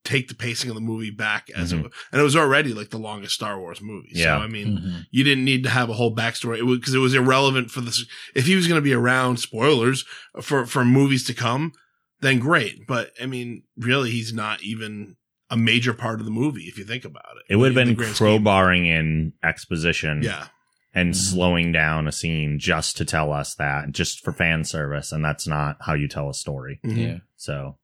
take 0.04 0.28
the 0.28 0.35
pacing 0.35 0.70
of 0.70 0.75
the 0.76 0.80
movie 0.80 1.11
back 1.11 1.50
as 1.54 1.73
Mhm. 1.73 1.85
it, 1.87 1.92
and 2.12 2.20
it 2.20 2.25
was 2.25 2.37
already 2.37 2.73
like 2.73 2.88
the 2.90 2.99
longest 2.99 3.35
Star 3.35 3.58
Wars 3.61 3.82
movie. 3.82 4.08
Yeah. 4.12 4.38
So 4.38 4.44
I 4.44 4.49
mean, 4.49 4.78
Mm-hmm. 4.78 4.99
you 5.11 5.23
didn't 5.25 5.44
need 5.44 5.62
to 5.64 5.70
have 5.70 5.90
a 5.90 5.94
whole 5.94 6.14
backstory. 6.16 6.56
It 6.58 6.62
was 6.66 6.78
because 6.78 6.94
it 6.94 6.99
was 6.99 7.14
irrelevant 7.14 7.70
for 7.70 7.82
this. 7.82 8.06
If 8.35 8.47
he 8.47 8.54
was 8.56 8.66
going 8.68 8.78
to 8.80 8.90
be 8.90 8.94
around, 8.94 9.38
spoilers 9.38 10.04
for 10.40 10.64
for 10.64 10.85
movies 10.85 11.25
to 11.25 11.35
come, 11.35 11.73
then 12.20 12.38
great. 12.38 12.87
But 12.87 13.12
I 13.20 13.26
mean, 13.26 13.64
really, 13.76 14.11
he's 14.11 14.32
not 14.32 14.62
even 14.62 15.16
a 15.50 15.57
major 15.57 15.93
part 15.95 16.21
of 16.21 16.25
the 16.26 16.31
movie 16.31 16.64
if 16.64 16.76
you 16.78 16.85
think 16.85 17.05
about 17.05 17.37
it. 17.37 17.52
It 17.52 17.57
would 17.57 17.75
have 17.75 17.87
been 17.87 17.95
grand 17.95 18.14
scheme. 18.14 18.26
crowbarring 18.45 18.87
in 18.87 19.33
exposition 19.43 20.23
Yeah. 20.23 20.49
and 20.95 21.12
Mhm. 21.12 21.17
slowing 21.17 21.73
down 21.73 22.07
a 22.09 22.12
scene 22.12 22.59
just 22.59 22.97
to 22.99 23.05
tell 23.05 23.33
us 23.33 23.55
that, 23.55 23.93
just 23.93 24.23
for 24.25 24.33
fan 24.33 24.64
service, 24.64 25.11
and 25.12 25.25
that's 25.25 25.47
not 25.47 25.76
how 25.81 25.95
you 25.95 26.09
tell 26.09 26.28
a 26.28 26.35
story. 26.35 26.81
Mhm. 26.85 26.97
Yeah. 26.99 27.19
So 27.37 27.78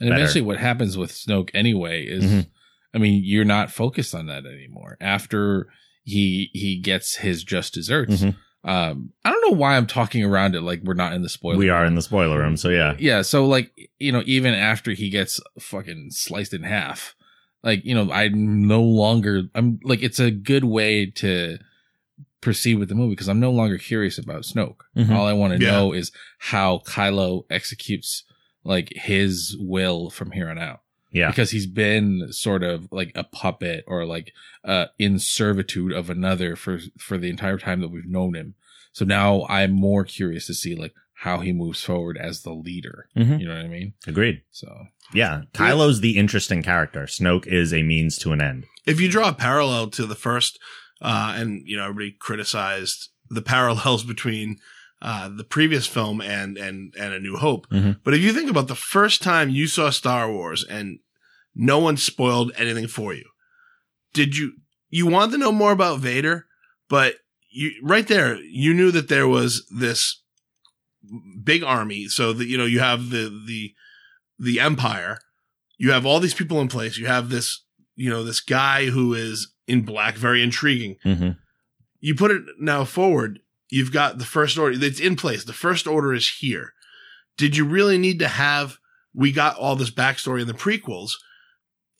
And 0.00 0.08
better. 0.10 0.22
eventually, 0.22 0.42
what 0.42 0.58
happens 0.58 0.96
with 0.96 1.12
Snoke 1.12 1.50
anyway 1.52 2.04
is, 2.06 2.24
Mhm. 2.24 2.46
I 2.94 2.98
mean, 2.98 3.22
you're 3.24 3.44
not 3.44 3.70
focused 3.70 4.14
on 4.14 4.26
that 4.26 4.46
anymore. 4.46 4.96
After 5.00 5.68
he 6.04 6.50
he 6.54 6.78
gets 6.80 7.16
his 7.16 7.44
just 7.44 7.74
desserts, 7.74 8.22
Mhm. 8.22 8.36
Um, 8.64 9.12
I 9.24 9.30
don't 9.30 9.50
know 9.50 9.56
why 9.56 9.76
I'm 9.76 9.86
talking 9.86 10.22
around 10.24 10.54
it 10.54 10.60
like 10.60 10.80
we're 10.82 10.94
not 10.94 11.12
in 11.14 11.22
the 11.22 11.28
spoiler. 11.28 11.56
we 11.56 11.70
are 11.70 11.80
room. 11.80 11.88
in 11.88 11.94
the 11.94 12.02
spoiler 12.02 12.38
room. 12.38 12.56
So 12.56 12.68
yeah. 12.68 12.94
Yeah, 12.98 13.22
so 13.22 13.46
like 13.46 13.70
you 13.98 14.12
know, 14.12 14.22
even 14.26 14.54
after 14.54 14.92
he 14.92 15.08
gets 15.10 15.40
fucking 15.58 16.10
sliced 16.10 16.52
in 16.52 16.62
half, 16.64 17.14
like 17.62 17.84
you 17.84 17.94
know, 17.94 18.12
I'm 18.12 18.66
no 18.66 18.82
longer. 18.82 19.44
I'm 19.54 19.80
like, 19.82 20.02
it's 20.02 20.20
a 20.20 20.30
good 20.30 20.64
way 20.64 21.06
to 21.06 21.58
proceed 22.40 22.76
with 22.76 22.88
the 22.88 22.94
movie 22.94 23.10
because 23.12 23.28
I'm 23.28 23.40
no 23.40 23.50
longer 23.50 23.76
curious 23.78 24.16
about 24.18 24.42
Snoke. 24.44 24.80
Mhm. 24.96 25.10
All 25.14 25.26
I 25.26 25.32
want 25.34 25.58
to 25.58 25.62
Yeah. 25.64 25.72
know 25.72 25.92
is 25.92 26.10
how 26.38 26.78
Kylo 26.86 27.44
executes 27.50 28.24
like 28.64 28.92
his 28.94 29.56
will 29.58 30.10
from 30.10 30.30
here 30.32 30.48
on 30.50 30.58
out 30.58 30.80
Yeah. 31.12 31.28
because 31.30 31.50
he's 31.50 31.66
been 31.66 32.28
sort 32.32 32.62
of 32.62 32.88
like 32.92 33.12
a 33.14 33.24
puppet 33.24 33.84
or 33.86 34.04
like 34.04 34.32
uh 34.64 34.86
in 34.98 35.18
servitude 35.18 35.92
of 35.92 36.08
another 36.10 36.56
for 36.56 36.78
for 36.98 37.18
the 37.18 37.30
entire 37.30 37.58
time 37.58 37.80
that 37.80 37.88
we've 37.90 38.06
known 38.06 38.34
him. 38.34 38.54
So 38.92 39.04
now 39.04 39.46
I'm 39.48 39.72
more 39.72 40.04
curious 40.04 40.46
to 40.46 40.54
see 40.54 40.74
like 40.74 40.94
how 41.14 41.38
he 41.40 41.52
moves 41.52 41.82
forward 41.82 42.16
as 42.16 42.42
the 42.42 42.52
leader. 42.52 43.08
Mhm. 43.16 43.40
You 43.40 43.46
know 43.48 43.54
what 43.54 43.64
I 43.64 43.68
mean? 43.68 43.92
Agreed. 44.06 44.42
So 44.50 44.86
Yeah. 45.12 45.42
Kylo's 45.52 46.00
the 46.00 46.16
interesting 46.16 46.62
character. 46.62 47.02
Snoke 47.02 47.46
is 47.46 47.74
a 47.74 47.82
means 47.82 48.16
to 48.18 48.32
an 48.32 48.40
end. 48.40 48.66
if 48.86 49.00
you 49.00 49.08
draw 49.10 49.28
a 49.28 49.34
parallel 49.34 49.88
to 49.88 50.06
the 50.06 50.14
first, 50.14 50.58
uh, 51.02 51.34
and 51.36 51.62
you 51.66 51.76
know 51.76 51.84
everybody 51.84 52.12
criticized 52.18 53.08
the 53.28 53.42
parallels 53.54 54.02
between 54.04 54.58
uh, 55.02 55.28
the 55.28 55.44
previous 55.44 55.86
film 55.86 56.20
and 56.20 56.56
and 56.58 56.94
and 56.98 57.14
A 57.14 57.18
New 57.20 57.36
Hope. 57.36 57.68
Mhm. 57.70 58.00
But 58.04 58.14
if 58.14 58.20
you 58.20 58.32
think 58.32 58.50
about 58.50 58.68
the 58.68 58.74
first 58.74 59.22
time 59.22 59.48
you 59.50 59.66
saw 59.66 59.90
Star 59.90 60.30
Wars 60.30 60.64
and 60.64 60.98
no 61.54 61.78
one 61.78 61.96
spoiled 61.96 62.52
anything 62.56 62.86
for 62.86 63.14
you, 63.14 63.24
did 64.12 64.36
you 64.36 64.52
you 64.88 65.06
wanted 65.06 65.32
to 65.32 65.38
know 65.38 65.52
more 65.52 65.72
about 65.72 66.00
Vader? 66.00 66.46
But 66.88 67.16
you 67.50 67.72
right 67.82 68.06
there, 68.06 68.36
you 68.42 68.74
knew 68.74 68.90
that 68.90 69.08
there 69.08 69.28
was 69.28 69.66
this 69.70 70.20
big 71.42 71.62
army. 71.62 72.06
So 72.08 72.32
that 72.32 72.46
you 72.46 72.58
know 72.58 72.66
you 72.66 72.80
have 72.80 73.10
the 73.10 73.28
the 73.46 73.74
the 74.38 74.60
Empire. 74.60 75.18
You 75.78 75.92
have 75.92 76.04
all 76.04 76.20
these 76.20 76.34
people 76.34 76.60
in 76.60 76.68
place. 76.68 76.98
You 76.98 77.06
have 77.06 77.30
this 77.30 77.62
you 77.96 78.10
know 78.10 78.22
this 78.22 78.40
guy 78.40 78.86
who 78.86 79.14
is 79.14 79.52
in 79.66 79.82
black, 79.82 80.16
very 80.16 80.42
intriguing 80.42 80.96
hmm 81.02 81.30
you 82.02 82.14
put 82.14 82.30
it 82.30 82.42
now 82.58 82.82
forward, 82.84 83.40
you've 83.70 83.92
got 83.92 84.18
the 84.18 84.24
first 84.24 84.58
order. 84.58 84.76
It's 84.78 85.00
in 85.00 85.16
place. 85.16 85.44
The 85.44 85.52
first 85.52 85.86
order 85.86 86.12
is 86.12 86.28
here. 86.28 86.74
Did 87.36 87.56
you 87.56 87.64
really 87.64 87.96
need 87.98 88.18
to 88.18 88.28
have, 88.28 88.78
we 89.14 89.32
got 89.32 89.56
all 89.56 89.76
this 89.76 89.90
backstory 89.90 90.42
in 90.42 90.46
the 90.46 90.52
prequels. 90.52 91.12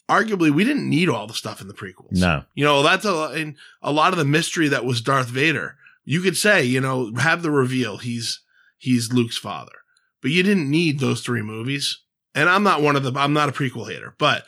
Arguably, 0.09 0.51
we 0.51 0.65
didn't 0.65 0.89
need 0.89 1.09
all 1.09 1.27
the 1.29 1.35
stuff 1.35 1.61
in 1.61 1.69
the 1.69 1.75
prequels. 1.75 2.13
No. 2.13 2.43
You 2.55 2.65
know, 2.65 2.83
that's 2.83 3.05
a, 3.05 3.33
in 3.35 3.57
a 3.81 3.93
lot 3.93 4.13
of 4.13 4.19
the 4.19 4.25
mystery 4.25 4.69
that 4.69 4.85
was 4.85 5.01
Darth 5.01 5.29
Vader. 5.29 5.77
You 6.05 6.21
could 6.21 6.37
say, 6.37 6.65
you 6.65 6.81
know, 6.81 7.13
have 7.15 7.43
the 7.43 7.51
reveal. 7.51 7.99
He's, 7.99 8.41
he's 8.77 9.13
Luke's 9.13 9.39
father, 9.39 9.73
but 10.21 10.33
you 10.33 10.43
didn't 10.43 10.69
need 10.69 10.99
those 10.99 11.21
three 11.21 11.43
movies. 11.43 12.01
And 12.35 12.49
I'm 12.49 12.65
not 12.65 12.83
one 12.83 12.97
of 12.97 13.05
the, 13.05 13.13
I'm 13.19 13.33
not 13.33 13.49
a 13.49 13.53
prequel 13.53 13.89
hater, 13.89 14.15
but 14.19 14.45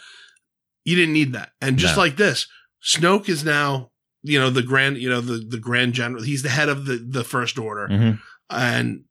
you 0.84 0.96
didn't 0.96 1.14
need 1.14 1.32
that. 1.34 1.52
And 1.60 1.78
just 1.78 1.96
No. 1.96 2.02
like 2.02 2.16
this, 2.16 2.48
Snoke 2.84 3.28
is 3.28 3.44
now, 3.44 3.91
you 4.22 4.38
know, 4.38 4.50
the 4.50 4.62
grand, 4.62 4.98
you 4.98 5.08
know, 5.08 5.20
the, 5.20 5.38
the 5.38 5.58
grand 5.58 5.94
general. 5.94 6.22
He's 6.22 6.42
the 6.42 6.48
head 6.48 6.68
of 6.68 6.86
the, 6.86 6.96
the 6.96 7.24
first 7.24 7.58
order. 7.58 7.88
Hmm 7.88 8.12
and 8.52 9.04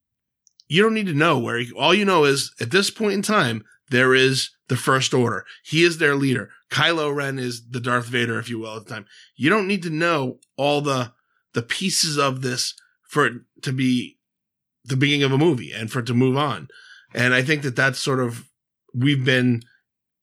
you 0.68 0.82
don't 0.82 0.94
need 0.94 1.08
to 1.08 1.14
know 1.14 1.38
where 1.38 1.58
he, 1.58 1.72
all 1.74 1.94
you 1.94 2.06
know 2.06 2.24
is 2.24 2.54
at 2.62 2.72
this 2.72 2.90
point 2.90 3.14
in 3.14 3.22
time 3.22 3.64
there 3.90 4.16
is 4.16 4.52
the 4.70 4.78
first 4.78 5.14
order. 5.14 5.46
He 5.66 5.84
is 5.84 5.98
their 5.98 6.16
leader. 6.16 6.50
Kylo 6.70 7.14
ren 7.14 7.38
is 7.38 7.70
the 7.70 7.82
darth 7.82 8.06
vader 8.06 8.40
if 8.40 8.50
you 8.50 8.60
will 8.60 8.78
at 8.78 8.86
the 8.86 8.94
time. 8.94 9.06
You 9.36 9.50
don't 9.50 9.68
need 9.68 9.84
to 9.84 9.90
know 9.90 10.40
all 10.56 10.80
the 10.82 11.12
the 11.54 11.62
pieces 11.62 12.18
of 12.18 12.42
this 12.42 12.74
for 13.04 13.26
it 13.26 13.34
to 13.64 13.74
be 13.74 14.18
the 14.86 14.96
beginning 14.96 15.24
of 15.24 15.34
a 15.34 15.38
movie 15.38 15.74
and 15.74 15.92
for 15.92 16.00
it 16.00 16.06
to 16.06 16.14
move 16.14 16.38
on. 16.38 16.70
And 17.14 17.34
i 17.34 17.42
think 17.42 17.64
that 17.64 17.76
that's 17.76 18.00
sort 18.00 18.22
of 18.22 18.46
we've 18.94 19.26
been 19.26 19.64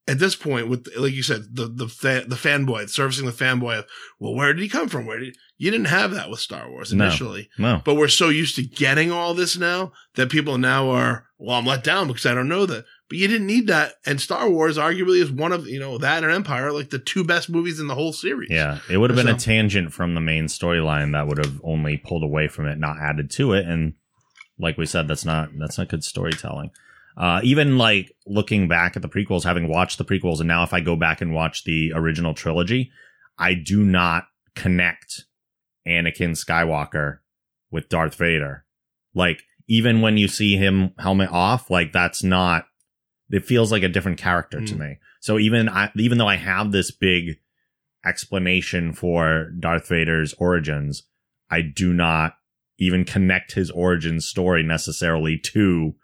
at 0.08 0.18
this 0.18 0.34
point 0.34 0.68
with 0.68 0.88
like 0.96 1.12
you 1.12 1.22
said 1.22 1.42
the 1.52 1.66
the 1.68 1.86
fa- 1.86 2.24
the 2.26 2.34
fanboy 2.36 2.88
servicing 2.88 3.26
the 3.26 3.32
fanboy 3.32 3.78
of 3.80 3.86
well 4.18 4.34
where 4.34 4.52
did 4.54 4.62
he 4.62 4.68
come 4.68 4.88
from 4.88 5.06
where 5.06 5.18
did 5.20 5.36
you 5.58 5.70
didn't 5.70 5.86
have 5.88 6.12
that 6.12 6.30
with 6.30 6.40
star 6.40 6.70
wars 6.70 6.92
initially 6.92 7.48
No. 7.58 7.82
but 7.84 7.94
we're 7.94 8.08
so 8.08 8.28
used 8.30 8.56
to 8.56 8.62
getting 8.62 9.12
all 9.12 9.34
this 9.34 9.56
now 9.56 9.92
that 10.14 10.30
people 10.30 10.58
now 10.58 10.90
are, 10.90 11.26
well, 11.38 11.56
I'm 11.58 11.66
let 11.66 11.84
down 11.84 12.08
because 12.08 12.26
I 12.26 12.34
don't 12.34 12.48
know 12.48 12.66
that. 12.66 12.84
But 13.08 13.18
you 13.18 13.28
didn't 13.28 13.46
need 13.46 13.68
that. 13.68 13.94
And 14.04 14.20
Star 14.20 14.50
Wars 14.50 14.76
arguably 14.76 15.22
is 15.22 15.30
one 15.30 15.52
of, 15.52 15.66
you 15.68 15.78
know, 15.78 15.96
that 15.98 16.24
and 16.24 16.32
Empire, 16.32 16.72
like 16.72 16.90
the 16.90 16.98
two 16.98 17.22
best 17.24 17.48
movies 17.48 17.78
in 17.78 17.86
the 17.86 17.94
whole 17.94 18.12
series. 18.12 18.50
Yeah, 18.50 18.80
it 18.90 18.98
would 18.98 19.10
have 19.10 19.16
been 19.16 19.28
a 19.34 19.38
tangent 19.38 19.92
from 19.92 20.14
the 20.14 20.20
main 20.20 20.46
storyline 20.46 21.12
that 21.12 21.26
would 21.28 21.38
have 21.38 21.60
only 21.62 21.96
pulled 21.96 22.24
away 22.24 22.48
from 22.48 22.66
it, 22.66 22.78
not 22.78 22.96
added 23.00 23.30
to 23.32 23.52
it. 23.52 23.64
And 23.66 23.94
like 24.58 24.76
we 24.76 24.84
said, 24.86 25.06
that's 25.06 25.24
not 25.24 25.50
that's 25.58 25.78
not 25.78 25.88
good 25.88 26.02
storytelling. 26.04 26.70
Uh, 27.18 27.40
even 27.42 27.76
like 27.78 28.12
looking 28.26 28.68
back 28.68 28.94
at 28.94 29.02
the 29.02 29.08
prequels, 29.08 29.42
having 29.42 29.68
watched 29.68 29.98
the 29.98 30.04
prequels, 30.04 30.38
and 30.38 30.46
now 30.46 30.62
if 30.62 30.72
I 30.72 30.80
go 30.80 30.94
back 30.94 31.20
and 31.20 31.34
watch 31.34 31.64
the 31.64 31.92
original 31.92 32.32
trilogy, 32.32 32.92
I 33.36 33.54
do 33.54 33.82
not 33.82 34.24
connect 34.54 35.24
Anakin 35.86 36.36
Skywalker 36.38 37.18
with 37.72 37.88
Darth 37.88 38.14
Vader. 38.14 38.64
Like 39.14 39.42
even 39.66 40.00
when 40.00 40.16
you 40.16 40.28
see 40.28 40.56
him 40.56 40.92
helmet 40.98 41.30
off, 41.30 41.70
like 41.70 41.92
that's 41.92 42.22
not. 42.22 42.66
It 43.30 43.44
feels 43.44 43.70
like 43.72 43.82
a 43.82 43.88
different 43.88 44.16
character 44.18 44.60
to 44.64 44.74
Mm. 44.74 44.78
me. 44.78 44.96
So 45.20 45.38
even 45.38 45.68
I, 45.68 45.90
even 45.96 46.16
though 46.18 46.28
I 46.28 46.36
have 46.36 46.70
this 46.72 46.90
big 46.90 47.38
explanation 48.06 48.92
for 48.92 49.50
Darth 49.58 49.88
Vader's 49.88 50.32
origins, 50.34 51.02
I 51.50 51.62
do 51.62 51.92
not 51.92 52.34
even 52.78 53.04
connect 53.04 53.52
his 53.52 53.70
origin 53.70 54.20
story 54.20 54.62
necessarily 54.62 55.36
to 55.38 55.94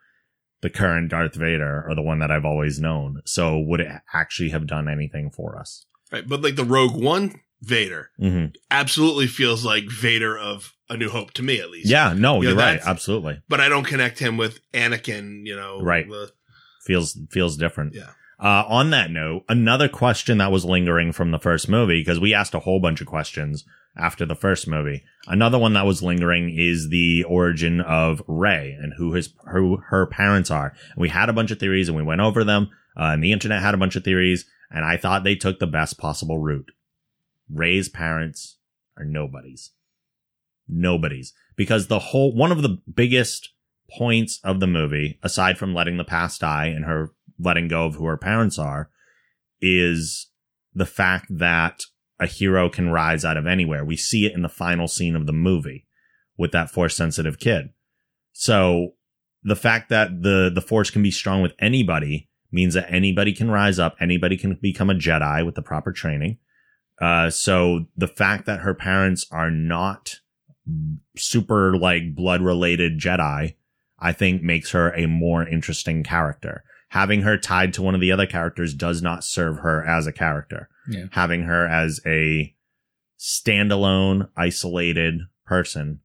the 0.64 0.71
current 0.71 1.11
Darth 1.11 1.35
Vader 1.35 1.85
or 1.87 1.94
the 1.94 2.02
one 2.02 2.18
that 2.21 2.30
I've 2.30 2.47
always 2.47 2.80
known. 2.80 3.21
So 3.26 3.59
would 3.59 3.80
it 3.80 3.92
actually 4.14 4.49
have 4.49 4.66
done 4.66 4.88
anything 4.88 5.30
for 5.30 5.59
us? 5.59 5.85
Right. 6.11 6.26
But 6.26 6.40
like 6.40 6.56
the 6.56 6.64
Rogue 6.64 6.97
One 7.00 7.40
Vader 7.61 8.11
hmm 8.18 8.47
absolutely 8.71 9.26
feels 9.26 9.64
like 9.64 9.85
Vader 9.90 10.37
of 10.38 10.73
A 10.88 10.97
New 10.97 11.11
Hope 11.11 11.33
to 11.35 11.42
me, 11.42 11.61
at 11.61 11.71
least. 11.71 11.88
Yeah, 11.90 12.14
no, 12.16 12.40
Yeah, 12.40 12.49
you're 12.50 12.59
right. 12.59 12.80
Absolutely. 12.85 13.40
But 13.49 13.61
I 13.61 13.68
don't 13.68 13.85
connect 13.87 14.18
him 14.18 14.37
with 14.38 14.59
Anakin, 14.73 15.47
you 15.47 15.54
know. 15.56 15.80
Right. 15.83 16.09
the- 16.09 16.33
Feels 16.83 17.16
feels 17.30 17.56
different. 17.56 17.94
Yeah. 17.94 18.11
Uh, 18.38 18.64
on 18.68 18.90
that 18.90 19.11
note, 19.11 19.44
another 19.49 19.88
question 19.88 20.38
that 20.38 20.50
was 20.52 20.64
lingering 20.64 21.12
from 21.12 21.30
the 21.30 21.38
first 21.38 21.68
movie, 21.68 22.00
because 22.00 22.21
we 22.21 22.35
asked 22.35 22.54
a 22.54 22.59
whole 22.61 22.80
bunch 22.80 23.00
of 23.00 23.06
questions 23.06 23.64
after 23.97 24.27
the 24.27 24.35
first 24.35 24.67
movie. 24.67 25.05
Another 25.27 25.59
one 25.59 25.73
that 25.75 25.87
was 25.87 26.03
lingering 26.03 26.55
is 26.57 26.89
the 26.89 27.25
origin 27.25 27.81
of 27.81 28.23
Rey 28.27 28.77
and 28.81 28.95
who 28.97 29.13
his 29.13 29.33
who 29.53 29.79
her 29.89 30.07
parents 30.07 30.51
are. 30.51 30.75
And 30.95 31.01
we 31.01 31.09
had 31.09 31.29
a 31.29 31.33
bunch 31.33 31.51
of 31.51 31.59
theories 31.59 31.89
and 31.89 31.97
we 31.97 32.03
went 32.03 32.21
over 32.21 32.45
them. 32.45 32.71
Uh, 32.97 33.11
and 33.13 33.23
the 33.23 33.33
internet 33.33 33.63
had 33.63 33.75
a 33.75 33.79
bunch 33.79 33.97
of 33.97 34.05
theories, 34.05 34.45
and 34.71 34.85
I 34.85 34.97
thought 34.97 35.25
they 35.25 35.35
took 35.35 35.59
the 35.59 35.67
best 35.67 35.99
possible 35.99 36.39
route. 36.39 36.71
Rey's 37.53 37.89
parents 37.89 38.59
are 38.97 39.05
nobodies. 39.05 39.73
Nobodies. 40.69 41.33
Because 41.57 41.89
the 41.89 41.99
whole 41.99 42.35
one 42.35 42.53
of 42.53 42.63
the 42.63 42.81
biggest 42.93 43.51
points 43.91 44.41
of 44.45 44.61
the 44.61 44.67
movie, 44.67 45.19
aside 45.23 45.59
from 45.59 45.75
letting 45.75 45.97
the 45.97 46.05
past 46.05 46.41
die 46.41 46.67
and 46.67 46.85
her 46.85 47.11
letting 47.39 47.69
go 47.69 47.87
of 47.87 47.97
who 47.97 48.07
her 48.07 48.17
parents 48.17 48.59
are, 48.59 48.91
is 49.61 50.29
the 50.75 50.87
fact 50.87 51.27
that 51.31 51.83
a 52.21 52.26
hero 52.26 52.68
can 52.68 52.90
rise 52.90 53.25
out 53.25 53.37
of 53.37 53.47
anywhere. 53.47 53.85
We 53.85 53.97
see 53.97 54.26
it 54.26 54.35
in 54.35 54.42
the 54.42 54.49
final 54.49 54.88
scene 54.88 55.16
of 55.16 55.26
the 55.26 55.33
movie 55.33 55.87
with 56.37 56.52
that 56.52 56.71
force 56.71 56.97
sensitive 56.97 57.38
kid. 57.38 57.71
So 58.33 58.94
the 59.42 59.56
fact 59.56 59.88
that 59.90 60.23
the 60.23 60.50
the 60.52 60.62
force 60.62 60.90
can 60.90 61.02
be 61.02 61.11
strong 61.11 61.42
with 61.42 61.52
anybody 61.59 62.28
means 62.50 62.75
that 62.75 62.90
anybody 62.90 63.33
can 63.33 63.50
rise 63.50 63.78
up, 63.78 63.97
anybody 64.00 64.37
can 64.37 64.54
become 64.61 64.90
a 64.90 64.94
Jedi 64.94 65.44
with 65.44 65.54
the 65.54 65.62
proper 65.62 65.92
training. 65.92 66.38
Uh, 67.00 67.28
so 67.28 67.87
the 67.97 68.06
fact 68.06 68.47
that 68.47 68.61
her 68.61 68.75
parents 68.75 69.26
are 69.33 69.50
not 69.50 70.21
super 71.16 71.76
like 71.76 72.14
blood 72.14 72.40
related 72.40 72.99
Jedi, 72.99 73.56
I 73.99 74.12
think 74.12 74.42
makes 74.42 74.71
her 74.71 74.90
a 74.92 75.06
more 75.06 75.47
interesting 75.47 76.04
character. 76.04 76.64
Having 76.95 77.23
her 77.23 77.37
tied 77.37 77.75
to 77.75 77.83
one 77.83 77.97
of 77.97 78.01
the 78.01 78.13
other 78.13 78.25
characters 78.27 78.73
does 78.73 79.03
not 79.03 79.25
serve 79.25 79.59
her 79.59 79.85
as 79.85 80.07
a 80.07 80.13
character. 80.13 80.69
Yeah. 80.89 81.07
Having 81.11 81.43
her 81.43 81.67
as 81.67 82.01
a 82.07 82.55
standalone, 83.19 84.29
isolated 84.37 85.23
person 85.45 85.99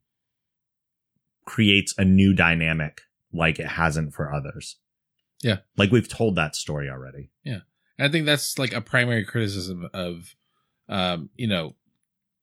creates 1.45 1.93
a 1.99 2.03
new 2.03 2.33
dynamic 2.33 3.01
like 3.31 3.59
it 3.59 3.67
hasn't 3.67 4.15
for 4.15 4.33
others. 4.33 4.77
Yeah. 5.41 5.57
Like 5.77 5.91
we've 5.91 6.09
told 6.09 6.35
that 6.37 6.55
story 6.55 6.89
already. 6.89 7.29
Yeah. 7.43 7.59
I 7.99 8.07
think 8.09 8.25
that's 8.25 8.57
like 8.57 8.73
a 8.73 8.81
primary 8.81 9.23
criticism 9.23 9.89
of, 9.93 10.35
um, 10.87 11.29
you 11.35 11.45
know, 11.47 11.75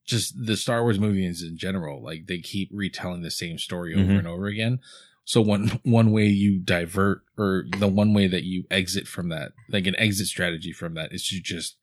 just 0.07 0.35
the 0.47 0.57
Star 0.57 0.83
Wars 0.85 1.01
movies 1.01 1.43
in 1.43 1.57
general. 1.59 2.01
Like 2.01 2.27
they 2.29 2.39
keep 2.39 2.71
retelling 2.73 3.23
the 3.23 3.31
same 3.33 3.59
story 3.59 3.93
over 3.93 4.05
Mhm. 4.13 4.19
and 4.19 4.29
over 4.29 4.47
again. 4.47 4.79
So 5.27 5.43
one 5.43 5.69
one 5.83 6.11
way 6.13 6.27
you 6.27 6.59
divert, 6.59 7.23
or 7.37 7.65
the 7.79 7.89
one 7.89 8.15
way 8.15 8.27
that 8.29 8.45
you 8.45 8.65
exit 8.71 9.07
from 9.07 9.29
that, 9.29 9.53
like 9.69 9.87
an 9.87 9.99
exit 9.99 10.29
strategy 10.29 10.73
from 10.73 10.95
that, 10.95 11.13
is 11.13 11.27
to 11.29 11.41
just 11.41 11.77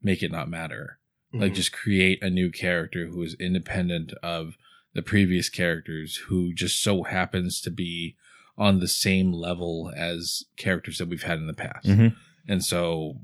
make 0.00 0.22
it 0.22 0.30
not 0.30 0.48
matter. 0.48 0.98
Like 1.32 1.52
Mhm. 1.52 1.56
just 1.56 1.72
create 1.72 2.22
a 2.22 2.30
new 2.30 2.50
character 2.50 3.06
who 3.06 3.22
is 3.22 3.34
independent 3.40 4.12
of 4.22 4.56
the 4.94 5.02
previous 5.02 5.48
characters, 5.48 6.16
who 6.28 6.52
just 6.52 6.82
so 6.82 7.04
happens 7.04 7.60
to 7.62 7.70
be 7.70 8.16
on 8.58 8.80
the 8.80 8.88
same 8.88 9.32
level 9.32 9.92
as 9.96 10.44
characters 10.56 10.98
that 10.98 11.08
we've 11.08 11.22
had 11.22 11.38
in 11.38 11.46
the 11.46 11.54
past. 11.54 11.86
Mhm. 11.86 12.14
And 12.48 12.62
so, 12.64 13.20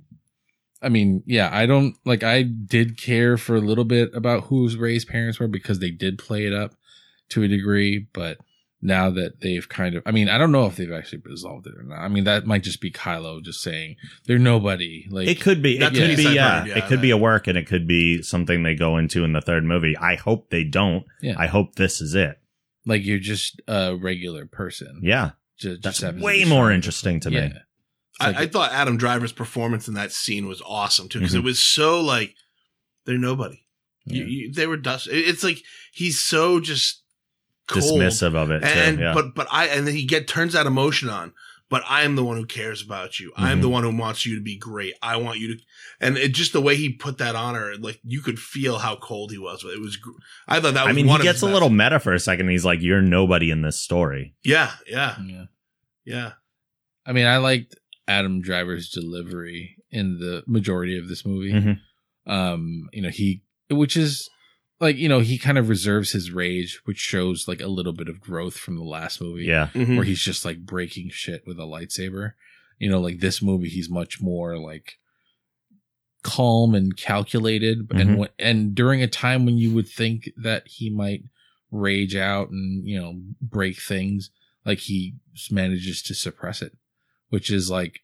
I 0.81 0.89
mean, 0.89 1.23
yeah, 1.27 1.51
I 1.53 1.67
don't 1.67 1.97
like, 2.05 2.23
I 2.23 2.43
did 2.43 2.97
care 2.97 3.37
for 3.37 3.57
a 3.57 3.61
little 3.61 3.85
bit 3.85 4.15
about 4.15 4.45
whose 4.45 4.77
Rey's 4.77 5.05
parents 5.05 5.39
were 5.41 5.49
because 5.49 5.81
they 5.81 5.91
did 5.91 6.17
play 6.19 6.47
it 6.47 6.53
up 6.53 6.77
to 7.31 7.43
a 7.43 7.49
degree, 7.49 8.07
but 8.13 8.39
now 8.83 9.11
that 9.11 9.41
they've 9.41 9.69
kind 9.69 9.95
of, 9.97 10.03
I 10.07 10.11
mean, 10.13 10.29
I 10.29 10.37
don't 10.39 10.53
know 10.53 10.67
if 10.67 10.77
they've 10.77 10.93
actually 10.93 11.23
resolved 11.25 11.67
it 11.67 11.75
or 11.77 11.83
not. 11.83 11.99
I 11.99 12.09
mean, 12.09 12.25
that 12.25 12.47
might 12.47 12.63
just 12.63 12.81
be 12.81 12.91
Kylo 12.91 13.43
just 13.43 13.63
saying 13.63 13.97
they're 14.27 14.39
nobody. 14.39 15.07
Like, 15.11 15.29
It 15.29 15.41
could 15.41 15.63
be. 15.63 15.79
It 15.79 15.95
could 15.95 16.17
be. 16.17 16.23
Yeah. 16.35 16.61
heard, 16.61 16.69
yeah, 16.69 16.79
It 16.79 16.87
could 16.87 17.01
be 17.01 17.11
a 17.11 17.17
work, 17.17 17.47
and 17.47 17.57
it 17.57 17.67
could 17.67 17.87
be 17.87 18.23
something 18.23 18.63
they 18.63 18.75
go 18.75 18.99
into 18.99 19.25
in 19.25 19.33
the 19.33 19.41
third 19.41 19.65
movie. 19.65 19.97
I 19.97 20.17
hope 20.17 20.51
they 20.51 20.63
don't. 20.65 21.05
Yeah. 21.23 21.35
I 21.39 21.47
hope 21.47 21.77
this 21.77 22.01
is 22.01 22.15
it. 22.15 22.39
like 22.85 23.05
you're 23.05 23.19
just 23.19 23.61
a 23.67 23.97
regular 23.97 24.47
person. 24.47 25.01
Yeah. 25.03 25.31
Ju- 25.59 25.71
just, 25.71 25.83
That's 25.83 26.01
happens 26.03 26.23
way 26.23 26.45
more 26.45 26.71
interesting 26.71 27.19
to 27.21 27.31
me. 27.31 27.37
Yeah. 27.37 27.49
Like- 28.21 28.37
I, 28.37 28.43
I 28.43 28.47
thought 28.47 28.73
Adam 28.73 28.97
Driver's 28.97 29.33
performance 29.33 29.89
in 29.89 29.95
that 29.95 30.13
scene 30.13 30.47
was 30.47 30.63
awesome 30.65 31.09
too 31.09 31.19
because 31.19 31.35
Mhm. 31.35 31.39
it 31.39 31.45
was 31.45 31.59
so 31.63 32.01
like 32.01 32.35
they're 33.07 33.19
nobody. 33.19 33.63
Yeah. 34.07 34.25
you, 34.25 34.53
they 34.53 34.67
were 34.69 34.77
dust. 34.77 35.09
It's 35.11 35.43
like 35.43 35.59
he's 35.93 36.21
so 36.21 36.61
just 36.61 37.03
cold. 37.67 38.01
dismissive 38.01 38.35
of 38.35 38.51
it 38.51 38.61
too. 38.61 38.67
and 38.67 38.99
yeah. 39.01 39.13
but 39.15 39.35
but 39.35 39.47
I 39.51 39.67
and 39.67 39.87
then 39.87 39.95
he 39.95 40.05
get 40.05 40.29
turns 40.29 40.53
that 40.55 40.67
emotion 40.67 41.09
on. 41.09 41.33
But 41.69 41.83
I 41.89 42.03
am 42.03 42.15
the 42.15 42.23
one 42.23 42.37
who 42.37 42.47
cares 42.47 42.81
about 42.81 43.19
you. 43.19 43.33
I 43.37 43.51
am 43.51 43.59
Mhm. 43.59 43.63
the 43.63 43.69
one 43.69 43.83
who 43.83 43.91
wants 43.97 44.25
you 44.25 44.37
to 44.37 44.41
be 44.41 44.57
great. 44.57 44.95
I 45.03 45.17
want 45.17 45.41
you 45.41 45.57
to, 45.57 45.63
and 46.01 46.17
it 46.17 46.29
just 46.33 46.53
the 46.53 46.61
way 46.61 46.77
he 46.77 46.93
put 46.93 47.19
that 47.19 47.35
on 47.35 47.57
her, 47.57 47.75
like 47.75 47.99
you 48.05 48.21
could 48.21 48.39
feel 48.39 48.79
how 48.79 48.95
cold 48.95 49.33
he 49.33 49.39
was. 49.39 49.65
It 49.65 49.81
was. 49.81 49.97
gr- 49.97 50.13
I 50.47 50.61
thought 50.61 50.75
that 50.75 50.85
was. 50.85 50.91
I 50.91 50.95
mean, 50.95 51.09
one 51.09 51.21
he 51.21 51.25
gets 51.27 51.43
a 51.43 51.47
best. 51.47 51.55
little 51.55 51.69
meta 51.71 51.99
for 51.99 52.13
a 52.13 52.21
second. 52.21 52.51
He's 52.51 52.65
like, 52.65 52.83
"You're 52.83 53.03
nobody 53.03 53.51
in 53.51 53.63
this 53.63 53.81
story." 53.81 54.37
Yeah, 54.45 54.71
yeah, 54.87 55.17
Yeah. 55.27 55.45
yeah. 56.05 56.33
I 57.05 57.11
mean, 57.13 57.27
I 57.27 57.39
liked 57.39 57.75
Adam 58.07 58.43
Driver's 58.43 58.89
delivery 58.91 59.77
in 59.91 60.21
the 60.21 60.45
majority 60.47 60.97
of 60.97 61.09
this 61.09 61.27
movie. 61.27 61.53
Mhm. 61.53 61.81
Um, 62.29 62.89
you 62.93 63.03
know, 63.03 63.09
he, 63.11 63.43
which 63.71 63.97
is 63.97 64.31
like, 64.81 64.97
you 64.97 65.09
know, 65.09 65.21
he 65.21 65.39
kind 65.39 65.57
of 65.59 65.69
reserves 65.69 66.13
his 66.13 66.31
rage, 66.31 66.81
which 66.85 66.99
shows 66.99 67.47
like 67.49 67.61
a 67.61 67.67
little 67.69 67.93
bit 67.93 68.09
of 68.09 68.21
growth 68.21 68.57
from 68.57 68.77
the 68.77 68.85
last 68.85 69.21
movie. 69.21 69.45
Yeah, 69.45 69.69
Mhm. 69.75 69.97
Where 69.97 70.05
he's 70.05 70.21
just 70.23 70.45
like 70.45 70.59
breaking 70.67 71.11
shit 71.11 71.45
with 71.47 71.59
a 71.59 71.63
lightsaber. 71.63 72.33
You 72.79 72.91
know, 72.91 73.01
like 73.01 73.21
this 73.21 73.41
movie, 73.41 73.69
he's 73.71 73.89
much 73.89 74.21
more 74.21 74.59
like 74.59 74.99
calm 76.23 76.75
and 76.75 76.97
calculated. 76.97 77.89
Mhm. 77.89 78.01
And 78.01 78.19
when, 78.19 78.29
and 78.39 78.75
during 78.75 79.03
a 79.03 79.07
time 79.09 79.47
when 79.47 79.59
you 79.59 79.73
would 79.73 79.89
think 79.89 80.31
that 80.37 80.67
he 80.67 80.91
might 80.91 81.23
rage 81.71 82.17
out 82.17 82.51
and, 82.51 82.87
you 82.87 82.99
know, 82.99 83.21
break 83.41 83.81
things, 83.81 84.31
like 84.65 84.79
he 84.81 85.15
manages 85.51 86.03
to 86.03 86.15
suppress 86.15 86.63
it, 86.63 86.77
which 87.29 87.51
is 87.51 87.71
like, 87.71 88.01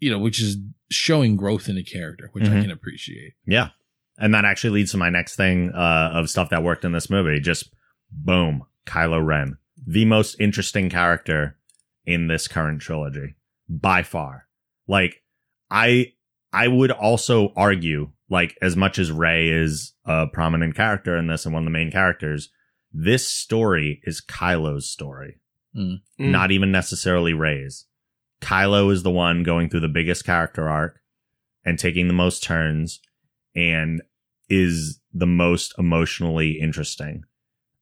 you 0.00 0.10
know, 0.10 0.18
which 0.18 0.40
is 0.40 0.56
showing 0.90 1.36
growth 1.36 1.68
in 1.68 1.76
a 1.76 1.82
character, 1.82 2.30
which 2.32 2.44
I 2.44 2.48
Mhm. 2.56 2.62
can 2.62 2.70
appreciate. 2.70 3.34
yeah, 3.46 3.70
and 4.18 4.34
that 4.34 4.44
actually 4.44 4.70
leads 4.70 4.92
to 4.92 4.96
my 4.96 5.10
next 5.10 5.36
thing 5.36 5.70
uh, 5.74 6.10
of 6.14 6.30
stuff 6.30 6.50
that 6.50 6.62
worked 6.62 6.84
in 6.84 6.92
this 6.92 7.10
movie. 7.10 7.40
Just 7.40 7.70
boom, 8.10 8.64
Kylo 8.86 9.24
Ren, 9.24 9.56
the 9.86 10.04
most 10.04 10.36
interesting 10.40 10.90
character 10.90 11.56
in 12.04 12.26
this 12.26 12.48
current 12.48 12.80
trilogy 12.80 13.36
by 13.68 14.02
far. 14.02 14.46
Like, 14.86 15.22
I 15.70 16.12
I 16.52 16.68
would 16.68 16.90
also 16.90 17.52
argue, 17.56 18.10
like, 18.30 18.56
as 18.62 18.76
much 18.76 18.98
as 18.98 19.12
Rey 19.12 19.48
is 19.48 19.92
a 20.04 20.26
prominent 20.26 20.74
character 20.74 21.16
in 21.16 21.26
this 21.26 21.44
and 21.44 21.52
one 21.52 21.62
of 21.62 21.66
the 21.66 21.70
main 21.70 21.90
characters, 21.90 22.50
this 22.92 23.28
story 23.28 24.00
is 24.04 24.22
Kylo's 24.22 24.88
story. 24.88 25.40
Mm. 25.76 26.00
not 26.18 26.50
even 26.50 26.72
necessarily 26.72 27.32
Rey's. 27.34 27.84
Kylo 28.40 28.90
is 28.90 29.02
the 29.02 29.10
one 29.10 29.42
going 29.42 29.68
through 29.68 29.80
the 29.80 29.88
biggest 29.88 30.24
character 30.24 30.68
arc 30.68 31.00
and 31.64 31.78
taking 31.78 32.08
the 32.08 32.14
most 32.14 32.42
turns 32.42 33.00
and 33.54 34.02
is 34.48 35.00
the 35.12 35.26
most 35.26 35.74
emotionally 35.78 36.58
interesting. 36.60 37.24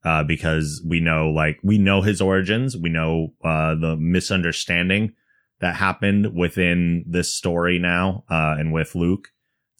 Uh, 0.04 0.22
because 0.22 0.84
we 0.86 1.00
know, 1.00 1.28
like, 1.30 1.58
we 1.64 1.78
know 1.78 2.00
his 2.00 2.20
origins. 2.20 2.76
We 2.76 2.90
know, 2.90 3.34
uh, 3.42 3.74
the 3.74 3.96
misunderstanding 3.96 5.14
that 5.60 5.74
happened 5.74 6.32
within 6.32 7.04
this 7.08 7.32
story 7.32 7.80
now, 7.80 8.22
uh, 8.30 8.54
and 8.56 8.72
with 8.72 8.94
Luke 8.94 9.28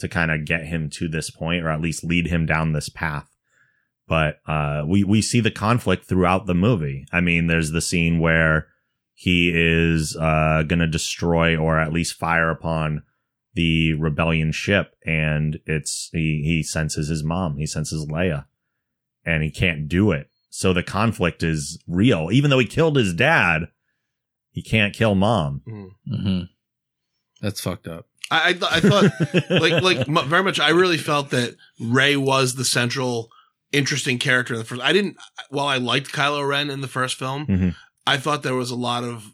to 0.00 0.08
kind 0.08 0.32
of 0.32 0.44
get 0.44 0.64
him 0.64 0.90
to 0.90 1.06
this 1.06 1.30
point 1.30 1.64
or 1.64 1.70
at 1.70 1.80
least 1.80 2.02
lead 2.02 2.26
him 2.26 2.44
down 2.44 2.72
this 2.72 2.88
path 2.88 3.36
but 4.08 4.40
uh, 4.46 4.84
we 4.86 5.04
we 5.04 5.20
see 5.20 5.40
the 5.40 5.50
conflict 5.50 6.04
throughout 6.04 6.46
the 6.46 6.54
movie. 6.54 7.06
I 7.12 7.20
mean, 7.20 7.46
there's 7.46 7.72
the 7.72 7.80
scene 7.80 8.20
where 8.20 8.68
he 9.14 9.50
is 9.54 10.16
uh, 10.16 10.62
to 10.68 10.86
destroy 10.86 11.56
or 11.56 11.80
at 11.80 11.92
least 11.92 12.18
fire 12.18 12.50
upon 12.50 13.02
the 13.56 13.94
rebellion 13.94 14.52
ship, 14.52 14.94
and 15.04 15.58
it's 15.66 16.10
he 16.12 16.42
he 16.44 16.62
senses 16.62 17.08
his 17.08 17.24
mom, 17.24 17.56
he 17.56 17.66
senses 17.66 18.06
Leia, 18.06 18.44
and 19.24 19.42
he 19.42 19.50
can't 19.50 19.88
do 19.88 20.12
it. 20.12 20.30
So 20.50 20.72
the 20.72 20.82
conflict 20.84 21.42
is 21.42 21.82
real, 21.88 22.28
even 22.32 22.50
though 22.50 22.58
he 22.60 22.66
killed 22.66 22.96
his 22.96 23.12
dad. 23.12 23.68
He 24.50 24.62
can't 24.62 24.94
kill 24.94 25.14
mom. 25.14 25.60
Mm. 25.68 25.88
Mm-hmm. 26.10 26.40
That's 27.42 27.60
fucked 27.60 27.86
up. 27.88 28.06
I 28.30 28.48
I, 28.48 28.52
th- 28.54 28.72
I 28.72 28.80
thought 28.80 29.50
like 29.50 29.82
like 29.82 30.08
mu- 30.08 30.22
very 30.22 30.42
much. 30.42 30.58
I 30.60 30.70
really 30.70 30.96
felt 30.98 31.28
that 31.30 31.56
Rey 31.78 32.16
was 32.16 32.54
the 32.54 32.64
central 32.64 33.28
interesting 33.72 34.18
character 34.18 34.54
in 34.54 34.58
the 34.60 34.64
first. 34.64 34.80
I 34.80 34.92
didn't. 34.94 35.16
While 35.50 35.66
I 35.66 35.76
liked 35.76 36.10
Kylo 36.12 36.48
Ren 36.48 36.70
in 36.70 36.80
the 36.80 36.88
first 36.88 37.16
film, 37.18 37.46
Mhm. 37.46 37.74
I 38.06 38.16
thought 38.16 38.42
there 38.42 38.54
was 38.54 38.70
a 38.70 38.76
lot 38.76 39.04
of 39.04 39.32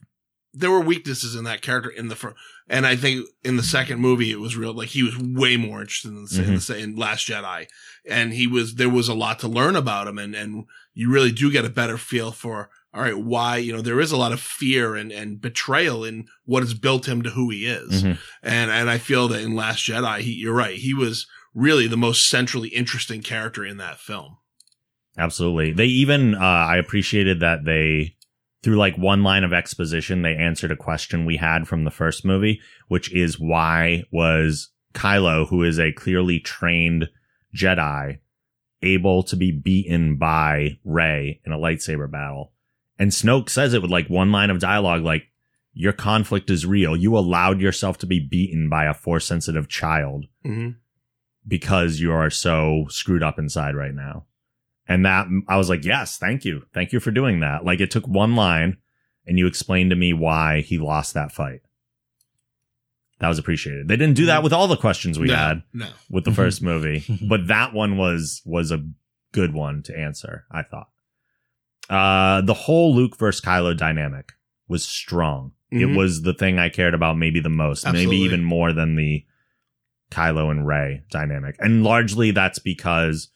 there 0.52 0.70
were 0.72 0.80
weaknesses 0.80 1.34
in 1.36 1.44
that 1.44 1.62
character 1.62 1.90
in 1.90 2.08
the 2.08 2.16
first. 2.16 2.36
And 2.68 2.86
I 2.86 2.96
think 2.96 3.26
in 3.44 3.56
the 3.56 3.62
second 3.62 4.00
movie, 4.00 4.30
it 4.30 4.40
was 4.40 4.56
real. 4.56 4.72
Like 4.72 4.88
he 4.90 5.02
was 5.02 5.18
way 5.18 5.56
more 5.56 5.80
interested 5.80 6.08
in, 6.08 6.24
the, 6.24 6.42
in, 6.44 6.54
the, 6.58 6.78
in 6.78 6.96
Last 6.96 7.28
Jedi, 7.28 7.66
and 8.08 8.32
he 8.32 8.46
was 8.46 8.76
there 8.76 8.88
was 8.88 9.08
a 9.08 9.14
lot 9.14 9.38
to 9.40 9.48
learn 9.48 9.76
about 9.76 10.06
him, 10.06 10.18
and 10.18 10.34
and 10.34 10.64
you 10.94 11.10
really 11.10 11.32
do 11.32 11.50
get 11.50 11.64
a 11.64 11.68
better 11.70 11.98
feel 11.98 12.30
for 12.32 12.70
all 12.94 13.02
right 13.02 13.18
why 13.18 13.56
you 13.56 13.72
know 13.72 13.80
there 13.82 14.00
is 14.00 14.12
a 14.12 14.16
lot 14.16 14.32
of 14.32 14.40
fear 14.40 14.94
and 14.94 15.10
and 15.12 15.40
betrayal 15.40 16.04
in 16.04 16.26
what 16.44 16.62
has 16.62 16.74
built 16.74 17.06
him 17.08 17.22
to 17.22 17.30
who 17.30 17.50
he 17.50 17.66
is, 17.66 18.02
Mhm. 18.04 18.18
and 18.42 18.70
and 18.70 18.88
I 18.90 18.98
feel 18.98 19.28
that 19.28 19.42
in 19.42 19.54
Last 19.54 19.80
Jedi, 19.86 20.20
he, 20.20 20.32
you're 20.32 20.54
right, 20.54 20.76
he 20.76 20.94
was 20.94 21.26
really 21.54 21.86
the 21.86 21.96
most 21.98 22.28
centrally 22.28 22.68
interesting 22.68 23.22
character 23.22 23.64
in 23.66 23.76
that 23.78 23.98
film. 23.98 24.36
Absolutely. 25.18 25.72
They 25.72 25.84
even, 25.86 26.34
uh, 26.34 26.38
I 26.38 26.78
appreciated 26.78 27.40
that 27.40 27.64
they, 27.66 28.16
through 28.62 28.76
like 28.76 28.96
one 28.96 29.22
line 29.22 29.44
of 29.44 29.52
exposition, 29.52 30.22
they 30.22 30.36
answered 30.36 30.70
a 30.70 30.76
question 30.76 31.24
we 31.24 31.36
had 31.36 31.66
from 31.66 31.84
the 31.84 31.90
first 31.90 32.24
movie, 32.24 32.60
which 32.88 33.12
is 33.12 33.38
why 33.40 34.04
was 34.12 34.70
Kylo, 34.94 35.48
who 35.48 35.62
is 35.62 35.78
a 35.80 35.92
clearly 35.92 36.38
trained 36.38 37.08
Jedi, 37.54 38.18
able 38.82 39.22
to 39.24 39.36
be 39.36 39.50
beaten 39.50 40.16
by 40.16 40.78
Rey 40.84 41.40
in 41.44 41.52
a 41.52 41.58
lightsaber 41.58 42.10
battle? 42.10 42.52
And 42.98 43.10
Snoke 43.10 43.48
says 43.50 43.74
it 43.74 43.82
with 43.82 43.90
like 43.90 44.08
one 44.08 44.30
line 44.30 44.50
of 44.50 44.60
dialogue, 44.60 45.02
like, 45.02 45.24
your 45.74 45.94
conflict 45.94 46.50
is 46.50 46.66
real. 46.66 46.94
You 46.94 47.16
allowed 47.16 47.58
yourself 47.60 47.96
to 47.98 48.06
be 48.06 48.20
beaten 48.20 48.68
by 48.68 48.84
a 48.84 48.92
force 48.94 49.24
sensitive 49.26 49.68
child 49.68 50.26
Mm-hmm. 50.44 50.72
because 51.48 51.98
you 51.98 52.12
are 52.12 52.28
so 52.28 52.84
screwed 52.90 53.22
up 53.22 53.38
inside 53.38 53.74
right 53.74 53.94
now. 53.94 54.26
And 54.88 55.04
that 55.06 55.26
I 55.48 55.56
was 55.56 55.68
like, 55.68 55.84
yes, 55.84 56.18
thank 56.18 56.44
you. 56.44 56.64
Thank 56.74 56.92
you 56.92 57.00
for 57.00 57.10
doing 57.10 57.40
that. 57.40 57.64
Like 57.64 57.80
it 57.80 57.90
took 57.90 58.06
one 58.08 58.34
line 58.36 58.78
and 59.26 59.38
you 59.38 59.46
explained 59.46 59.90
to 59.90 59.96
me 59.96 60.12
why 60.12 60.60
he 60.62 60.78
lost 60.78 61.14
that 61.14 61.30
fight. 61.32 61.60
That 63.20 63.28
was 63.28 63.38
appreciated. 63.38 63.86
They 63.86 63.96
didn't 63.96 64.16
do 64.16 64.26
that 64.26 64.42
with 64.42 64.52
all 64.52 64.66
the 64.66 64.76
questions 64.76 65.18
we 65.18 65.28
no, 65.28 65.36
had 65.36 65.62
no. 65.72 65.86
with 66.10 66.24
the 66.24 66.32
first 66.32 66.60
movie, 66.70 67.04
but 67.28 67.46
that 67.46 67.72
one 67.72 67.96
was 67.96 68.42
was 68.44 68.72
a 68.72 68.84
good 69.32 69.54
one 69.54 69.82
to 69.84 69.96
answer, 69.96 70.44
I 70.50 70.62
thought. 70.62 70.88
Uh 71.88 72.40
the 72.40 72.54
whole 72.54 72.94
Luke 72.94 73.16
versus 73.16 73.40
Kylo 73.40 73.76
dynamic 73.76 74.32
was 74.68 74.84
strong. 74.84 75.52
It 75.70 75.86
Mhm. 75.86 75.96
was 75.96 76.22
the 76.22 76.34
thing 76.34 76.58
I 76.58 76.68
cared 76.68 76.94
about 76.94 77.16
maybe 77.16 77.40
the 77.40 77.48
most, 77.48 77.86
Absolutely. 77.86 78.06
maybe 78.18 78.24
even 78.24 78.44
more 78.44 78.72
than 78.72 78.96
the 78.96 79.24
Kylo 80.10 80.50
and 80.50 80.66
Rey 80.66 81.02
dynamic. 81.10 81.56
And 81.60 81.82
largely 81.84 82.30
that's 82.32 82.58
because 82.58 83.28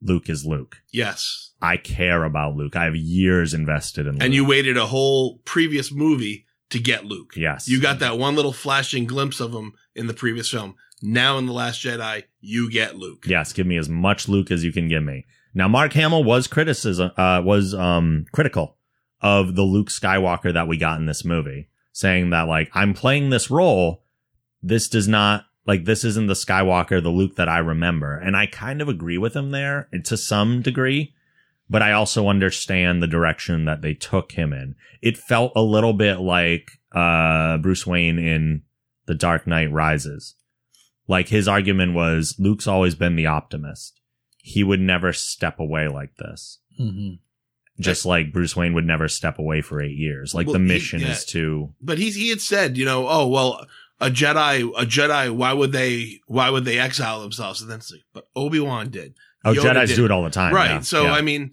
Luke 0.00 0.28
is 0.28 0.46
Luke. 0.46 0.82
Yes. 0.92 1.52
I 1.60 1.76
care 1.76 2.24
about 2.24 2.54
Luke. 2.54 2.76
I 2.76 2.84
have 2.84 2.96
years 2.96 3.52
invested 3.54 4.06
in 4.06 4.14
Luke. 4.14 4.22
And 4.22 4.34
you 4.34 4.44
waited 4.44 4.76
a 4.76 4.86
whole 4.86 5.38
previous 5.44 5.90
movie 5.92 6.46
to 6.70 6.78
get 6.78 7.04
Luke. 7.04 7.32
Yes. 7.36 7.68
You 7.68 7.80
got 7.80 7.98
that 7.98 8.18
one 8.18 8.36
little 8.36 8.52
flashing 8.52 9.06
glimpse 9.06 9.40
of 9.40 9.52
him 9.52 9.72
in 9.94 10.06
the 10.06 10.14
previous 10.14 10.50
film. 10.50 10.76
Now 11.02 11.38
in 11.38 11.46
The 11.46 11.52
Last 11.52 11.82
Jedi, 11.82 12.24
you 12.40 12.70
get 12.70 12.96
Luke. 12.96 13.24
Yes, 13.26 13.52
give 13.52 13.66
me 13.66 13.76
as 13.76 13.88
much 13.88 14.28
Luke 14.28 14.50
as 14.50 14.64
you 14.64 14.72
can 14.72 14.88
give 14.88 15.02
me. 15.02 15.24
Now, 15.54 15.68
Mark 15.68 15.92
Hamill 15.94 16.24
was 16.24 16.46
criticism 16.46 17.10
uh, 17.16 17.40
was 17.44 17.74
um 17.74 18.26
critical 18.32 18.76
of 19.20 19.56
the 19.56 19.62
Luke 19.62 19.88
Skywalker 19.88 20.52
that 20.52 20.68
we 20.68 20.76
got 20.76 21.00
in 21.00 21.06
this 21.06 21.24
movie, 21.24 21.68
saying 21.92 22.30
that 22.30 22.48
like 22.48 22.70
I'm 22.74 22.94
playing 22.94 23.30
this 23.30 23.50
role, 23.50 24.02
this 24.62 24.88
does 24.88 25.08
not 25.08 25.46
like 25.68 25.84
this 25.84 26.02
isn't 26.02 26.26
the 26.26 26.34
Skywalker, 26.34 27.00
the 27.00 27.10
Luke 27.10 27.36
that 27.36 27.48
I 27.48 27.58
remember, 27.58 28.16
and 28.16 28.36
I 28.36 28.46
kind 28.46 28.82
of 28.82 28.88
agree 28.88 29.18
with 29.18 29.36
him 29.36 29.50
there 29.52 29.88
to 30.04 30.16
some 30.16 30.62
degree, 30.62 31.14
but 31.70 31.82
I 31.82 31.92
also 31.92 32.26
understand 32.28 33.00
the 33.00 33.06
direction 33.06 33.66
that 33.66 33.82
they 33.82 33.94
took 33.94 34.32
him 34.32 34.52
in. 34.52 34.74
It 35.02 35.16
felt 35.16 35.52
a 35.54 35.62
little 35.62 35.92
bit 35.92 36.16
like 36.18 36.70
uh 36.92 37.58
Bruce 37.58 37.86
Wayne 37.86 38.18
in 38.18 38.62
The 39.06 39.14
Dark 39.14 39.46
Knight 39.46 39.70
Rises. 39.70 40.34
Like 41.06 41.28
his 41.28 41.46
argument 41.46 41.94
was 41.94 42.34
Luke's 42.38 42.66
always 42.66 42.94
been 42.94 43.14
the 43.16 43.26
optimist. 43.26 44.00
He 44.38 44.64
would 44.64 44.80
never 44.80 45.12
step 45.12 45.58
away 45.60 45.88
like 45.88 46.16
this. 46.16 46.58
Mm-hmm. 46.80 47.14
Just 47.80 48.04
like 48.06 48.32
Bruce 48.32 48.56
Wayne 48.56 48.74
would 48.74 48.86
never 48.86 49.06
step 49.08 49.38
away 49.38 49.60
for 49.60 49.80
eight 49.80 49.96
years. 49.96 50.34
Like 50.34 50.46
Well, 50.46 50.54
the 50.54 50.58
he- 50.60 50.64
mission 50.66 51.00
yeah. 51.00 51.12
is 51.12 51.24
to 51.26 51.74
But 51.80 51.98
he 51.98 52.10
he 52.10 52.30
had 52.30 52.40
said, 52.40 52.76
you 52.78 52.84
know, 52.84 53.06
oh 53.08 53.26
well, 53.28 53.66
a 54.00 54.10
Jedi, 54.10 54.62
a 54.76 54.86
Jedi. 54.86 55.30
Why 55.30 55.52
would 55.52 55.72
they? 55.72 56.20
Why 56.26 56.50
would 56.50 56.64
they 56.64 56.78
exile 56.78 57.20
themselves? 57.20 57.60
And 57.60 57.70
then 57.70 57.78
it's 57.78 57.90
like, 57.90 58.02
but 58.12 58.24
Obi 58.36 58.60
Wan 58.60 58.90
did. 58.90 59.14
Oh, 59.44 59.52
Yoda 59.52 59.74
Jedi's 59.74 59.90
did. 59.90 59.96
do 59.96 60.04
it 60.04 60.10
all 60.10 60.22
the 60.22 60.30
time. 60.30 60.54
right. 60.54 60.70
yeah, 60.70 60.80
so 60.80 61.04
yeah. 61.04 61.12
I 61.12 61.20
mean, 61.20 61.52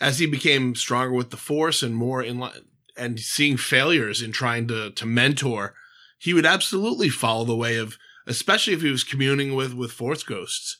as 0.00 0.18
he 0.18 0.26
became 0.26 0.74
stronger 0.74 1.12
with 1.12 1.30
the 1.30 1.36
Force 1.36 1.82
and 1.82 1.94
more 1.94 2.22
in 2.22 2.38
line, 2.38 2.52
and 2.96 3.18
seeing 3.18 3.56
failures 3.56 4.22
in 4.22 4.32
trying 4.32 4.68
to 4.68 4.90
to 4.90 5.06
mentor, 5.06 5.74
he 6.18 6.34
would 6.34 6.46
absolutely 6.46 7.08
follow 7.08 7.44
the 7.44 7.56
way 7.56 7.76
of, 7.76 7.96
especially 8.26 8.72
if 8.74 8.82
he 8.82 8.90
was 8.90 9.04
communing 9.04 9.54
with 9.54 9.74
with 9.74 9.92
Force 9.92 10.22
ghosts. 10.22 10.78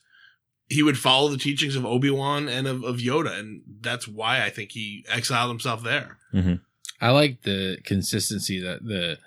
he 0.68 0.82
would 0.84 0.98
follow 0.98 1.28
the 1.28 1.36
teachings 1.36 1.74
of 1.76 1.84
Obi 1.84 2.10
Wan 2.10 2.48
and 2.48 2.66
of, 2.68 2.84
of 2.84 2.98
Yoda, 2.98 3.36
and 3.38 3.62
that's 3.80 4.06
why 4.06 4.44
I 4.44 4.50
think 4.50 4.70
he 4.72 5.04
exiled 5.08 5.50
himself 5.50 5.82
there. 5.82 6.18
Mm-hmm. 6.32 6.54
I 7.00 7.10
like 7.10 7.42
the 7.42 7.78
consistency 7.84 8.60
that 8.60 8.84
the 8.84 9.18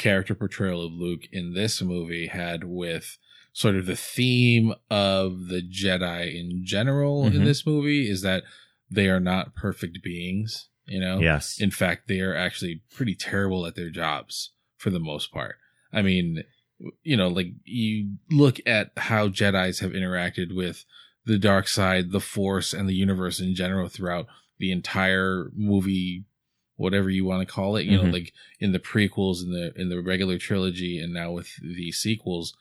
character 0.00 0.34
portrayal 0.34 0.84
of 0.84 0.92
Luke 0.92 1.24
in 1.30 1.54
this 1.54 1.80
movie 1.82 2.26
had 2.28 2.64
with 2.64 3.18
sort 3.52 3.76
of 3.76 3.86
the 3.86 3.96
theme 3.96 4.72
of 4.90 5.48
the 5.48 5.60
Jedi 5.62 6.34
in 6.34 6.64
general 6.64 7.26
in 7.26 7.32
Mhm. 7.34 7.44
this 7.44 7.66
movie 7.66 8.08
is 8.08 8.22
that 8.22 8.42
they 8.90 9.08
are 9.08 9.20
not 9.20 9.54
perfect 9.54 10.02
beings, 10.02 10.68
you 10.86 10.98
know? 11.00 11.20
Yes. 11.20 11.60
In 11.60 11.70
fact, 11.70 12.08
they 12.08 12.20
are 12.20 12.34
actually 12.34 12.82
pretty 12.92 13.14
terrible 13.14 13.66
at 13.66 13.74
their 13.74 13.90
jobs 13.90 14.52
for 14.76 14.90
the 14.90 15.00
most 15.00 15.30
part. 15.32 15.56
I 15.92 16.02
mean, 16.02 16.44
you 17.02 17.16
know, 17.16 17.28
like 17.28 17.52
you 17.64 18.16
look 18.30 18.58
at 18.66 18.92
how 18.96 19.28
Jedi's 19.28 19.80
have 19.80 19.92
interacted 19.92 20.54
with 20.54 20.84
the 21.26 21.38
dark 21.38 21.68
side, 21.68 22.10
the 22.12 22.20
force, 22.20 22.72
and 22.72 22.88
the 22.88 22.94
universe 22.94 23.38
in 23.40 23.54
general 23.54 23.88
throughout 23.88 24.26
the 24.58 24.72
entire 24.72 25.50
movie, 25.54 26.24
whatever 26.80 27.10
you 27.10 27.24
want 27.24 27.46
to 27.46 27.52
call 27.52 27.76
it, 27.76 27.84
you 27.86 27.96
know, 27.96 28.04
Mhm. 28.04 28.12
like 28.12 28.32
in 28.58 28.72
the 28.72 28.78
prequels 28.78 29.42
in 29.42 29.52
the 29.52 29.72
in 29.80 29.88
the 29.90 30.00
regular 30.00 30.38
trilogy 30.38 30.98
and 30.98 31.12
now 31.12 31.30
with 31.32 31.50
the 31.62 31.92
sequels, 31.92 32.56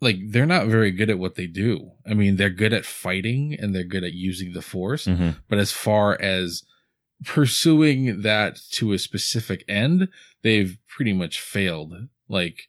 like 0.00 0.18
they're 0.32 0.46
not 0.46 0.66
very 0.66 0.90
good 0.90 1.08
at 1.10 1.18
what 1.18 1.36
they 1.36 1.46
do. 1.46 1.92
I 2.04 2.14
mean, 2.14 2.36
they're 2.36 2.50
good 2.50 2.72
at 2.72 2.84
fighting 2.84 3.54
and 3.54 3.74
they're 3.74 3.84
good 3.84 4.02
at 4.04 4.12
using 4.14 4.52
the 4.52 4.62
force, 4.62 5.06
Mhm. 5.06 5.36
but 5.48 5.58
as 5.58 5.70
far 5.72 6.20
as 6.20 6.64
pursuing 7.24 8.22
that 8.22 8.58
to 8.72 8.92
a 8.92 8.98
specific 8.98 9.64
end, 9.68 10.08
they've 10.42 10.76
pretty 10.88 11.12
much 11.12 11.40
failed 11.40 12.08
like 12.28 12.68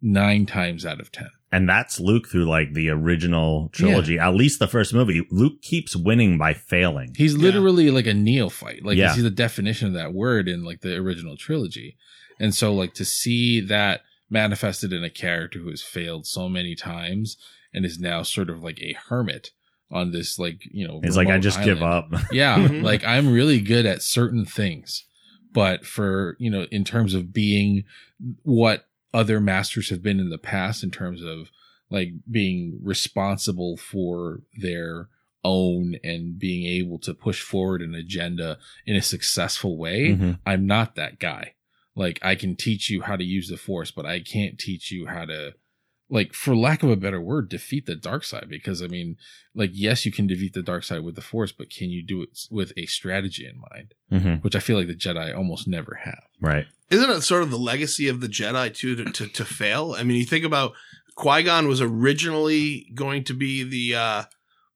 nine 0.00 0.46
times 0.46 0.86
out 0.86 1.00
of 1.00 1.12
10. 1.12 1.28
And 1.52 1.68
that's 1.68 1.98
Luke 1.98 2.28
through 2.28 2.44
like 2.44 2.74
the 2.74 2.90
original 2.90 3.70
trilogy, 3.72 4.18
at 4.20 4.34
least 4.34 4.60
the 4.60 4.68
first 4.68 4.94
movie. 4.94 5.26
Luke 5.30 5.62
keeps 5.62 5.96
winning 5.96 6.38
by 6.38 6.54
failing. 6.54 7.12
He's 7.16 7.34
Yeah. 7.34 7.40
literally 7.42 7.90
like 7.90 8.06
a 8.06 8.14
neophyte. 8.14 8.84
Like, 8.84 8.96
Yeah. 8.96 9.10
you 9.10 9.16
see 9.16 9.22
the 9.22 9.30
definition 9.30 9.88
of 9.88 9.94
that 9.94 10.14
word 10.14 10.48
in 10.48 10.62
like 10.64 10.80
the 10.80 10.94
original 10.96 11.36
trilogy. 11.36 11.96
And 12.38 12.54
so, 12.54 12.72
like, 12.72 12.94
to 12.94 13.04
see 13.04 13.60
that 13.60 14.02
manifested 14.30 14.92
in 14.92 15.02
a 15.02 15.10
character 15.10 15.58
who 15.58 15.70
has 15.70 15.82
failed 15.82 16.24
so 16.26 16.48
many 16.48 16.74
times 16.76 17.36
and 17.74 17.84
is 17.84 17.98
now 17.98 18.22
sort 18.22 18.48
of 18.48 18.62
like 18.62 18.80
a 18.80 18.96
hermit 19.08 19.50
on 19.90 20.12
this, 20.12 20.38
like, 20.38 20.62
you 20.72 20.86
know, 20.86 21.00
It's 21.02 21.16
like 21.16 21.26
I 21.26 21.32
remote 21.32 21.42
just 21.42 21.64
give 21.64 21.82
up. 21.82 22.12
Yeah, 22.32 22.56
Mhm. 22.58 22.82
like 22.84 23.04
I'm 23.04 23.32
really 23.32 23.60
good 23.60 23.86
at 23.86 24.02
certain 24.02 24.44
things, 24.44 25.04
but 25.52 25.84
for, 25.84 26.36
you 26.38 26.48
know, 26.48 26.68
in 26.70 26.84
terms 26.84 27.12
of 27.12 27.32
being 27.32 27.82
what 28.44 28.86
other 29.12 29.40
masters 29.40 29.90
have 29.90 30.02
been 30.02 30.20
in 30.20 30.30
the 30.30 30.38
past 30.38 30.82
in 30.82 30.90
terms 30.90 31.22
of 31.22 31.50
like 31.90 32.12
being 32.30 32.78
responsible 32.82 33.76
for 33.76 34.42
their 34.60 35.08
own 35.42 35.96
and 36.04 36.38
being 36.38 36.64
able 36.66 36.98
to 36.98 37.14
push 37.14 37.42
forward 37.42 37.80
an 37.82 37.94
agenda 37.94 38.58
in 38.86 38.94
a 38.94 39.02
successful 39.02 39.76
way, 39.78 40.10
Mhm. 40.10 40.38
I'm 40.46 40.66
not 40.66 40.94
that 40.96 41.18
guy. 41.18 41.54
Like 41.96 42.18
I 42.22 42.34
can 42.34 42.54
teach 42.56 42.90
you 42.90 43.02
how 43.02 43.16
to 43.16 43.24
use 43.24 43.48
the 43.48 43.56
force, 43.56 43.90
but 43.90 44.06
I 44.06 44.20
can't 44.20 44.58
teach 44.58 44.90
you 44.92 45.06
how 45.06 45.24
to 45.24 45.54
like 46.12 46.34
for 46.34 46.56
lack 46.56 46.82
of 46.82 46.90
a 46.90 46.96
better 46.96 47.20
word 47.20 47.48
defeat 47.48 47.86
the 47.86 47.94
dark 47.94 48.24
side 48.24 48.46
because 48.48 48.82
I 48.82 48.88
mean 48.88 49.16
like 49.54 49.70
yes 49.72 50.04
you 50.04 50.10
can 50.12 50.26
defeat 50.26 50.54
the 50.54 50.62
dark 50.62 50.82
side 50.84 51.04
with 51.04 51.14
the 51.14 51.20
force 51.22 51.52
but 51.52 51.70
can 51.70 51.88
you 51.90 52.02
do 52.02 52.20
it 52.22 52.30
with 52.50 52.72
a 52.76 52.86
strategy 52.86 53.46
in 53.46 53.60
mind 53.70 53.94
Mhm. 54.12 54.42
which 54.42 54.56
I 54.56 54.60
feel 54.60 54.76
like 54.76 54.88
the 54.88 54.94
Jedi 54.94 55.34
almost 55.36 55.68
never 55.68 55.94
have. 56.02 56.24
Right. 56.40 56.66
Isn't 56.90 57.10
it 57.10 57.20
sort 57.22 57.44
of 57.44 57.50
the 57.50 57.58
legacy 57.58 58.08
of 58.08 58.20
the 58.20 58.26
Jedi 58.28 58.74
too 58.74 58.96
to 58.96 59.04
to, 59.12 59.26
to 59.28 59.44
fail? 59.44 59.94
I 59.96 60.02
mean, 60.02 60.16
you 60.16 60.24
think 60.24 60.44
about 60.44 60.72
Qui 61.14 61.42
Gon 61.44 61.68
was 61.68 61.80
originally 61.80 62.90
going 62.94 63.24
to 63.24 63.34
be 63.34 63.62
the 63.62 63.94
uh, 63.94 64.22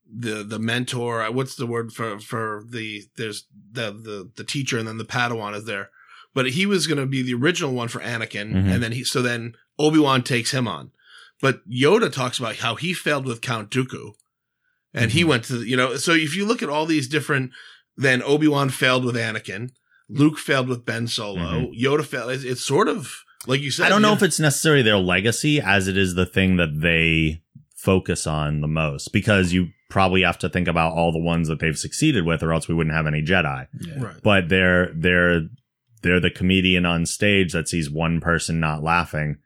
the 0.09 0.45
the 0.45 0.59
mentor. 0.59 1.23
uh, 1.23 1.31
What's 1.33 1.57
the 1.57 1.67
word 1.67 1.93
for 1.93 2.19
for 2.21 2.63
the 2.69 3.05
there's 3.17 3.47
the 3.73 3.91
the 3.93 4.31
the 4.37 4.45
teacher 4.45 4.79
and 4.79 4.87
then 4.87 4.99
the 4.99 5.05
Padawan 5.05 5.55
is 5.57 5.65
there, 5.65 5.91
but 6.35 6.51
he 6.51 6.67
was 6.67 6.87
going 6.87 6.99
to 7.01 7.07
be 7.07 7.23
the 7.23 7.35
original 7.35 7.73
one 7.73 7.89
for 7.89 8.01
Anakin, 8.01 8.53
Mhm. 8.53 8.73
and 8.75 8.83
then 8.83 8.93
he 8.93 9.03
so 9.05 9.21
then 9.23 9.55
Obi 9.79 9.99
Wan 9.99 10.23
takes 10.23 10.53
him 10.53 10.69
on, 10.69 10.91
but 11.45 11.61
Yoda 11.69 12.11
talks 12.11 12.39
about 12.39 12.57
how 12.57 12.75
he 12.75 12.95
failed 12.95 13.27
with 13.27 13.43
Count 13.43 13.71
Dooku, 13.71 14.13
and 14.95 15.11
he 15.13 15.23
Mhm. 15.23 15.27
went 15.29 15.45
to 15.45 15.59
the- 15.59 15.69
you 15.69 15.77
know. 15.77 15.97
So 15.97 16.13
if 16.13 16.35
you 16.35 16.47
look 16.47 16.63
at 16.63 16.71
all 16.71 16.87
these 16.87 17.07
different, 17.07 17.51
then 17.99 18.23
Obi 18.23 18.49
Wan 18.49 18.71
failed 18.71 19.05
with 19.05 19.15
Anakin. 19.15 19.69
Luke 20.09 20.39
failed 20.39 20.69
with 20.69 20.87
Ben 20.87 21.07
Solo. 21.07 21.71
Yoda 21.79 22.05
failed. 22.05 22.31
It's, 22.31 22.45
it's 22.45 22.65
sort 22.65 22.89
of 22.89 23.13
like 23.47 23.61
you 23.61 23.71
said. 23.71 23.85
I 23.87 23.89
don't 23.91 24.01
know 24.03 24.11
you 24.13 24.17
if 24.17 24.23
it's 24.23 24.41
necessarily 24.41 24.83
their 24.83 24.97
legacy 24.97 25.61
as 25.61 25.87
it 25.87 25.99
is 25.99 26.15
the 26.15 26.25
thing 26.27 26.57
that 26.57 26.81
they 26.81 27.43
focus 27.77 28.27
on 28.27 28.63
the 28.63 28.69
most 28.69 29.13
because 29.13 29.53
you 29.53 29.69
probably 29.91 30.23
have 30.23 30.39
to 30.39 30.49
think 30.49 30.67
about 30.67 30.93
all 30.95 31.13
the 31.13 31.19
ones 31.19 31.49
that 31.49 31.59
they've 31.61 31.77
succeeded 31.79 32.25
with 32.25 32.43
or 32.43 32.53
else 32.55 32.67
we 32.69 32.75
wouldn't 32.75 32.97
have 32.97 33.07
any 33.07 33.21
Jedi. 33.23 33.67
right. 33.99 34.17
But 34.23 34.49
they're 34.49 34.91
they're 34.97 35.43
they're 36.03 36.21
the 36.21 36.31
comedian 36.31 36.85
on 36.87 37.05
stage 37.07 37.53
that 37.53 37.69
sees 37.69 37.91
one 37.91 38.21
person 38.21 38.59
not 38.61 38.83
laughing. 38.83 39.37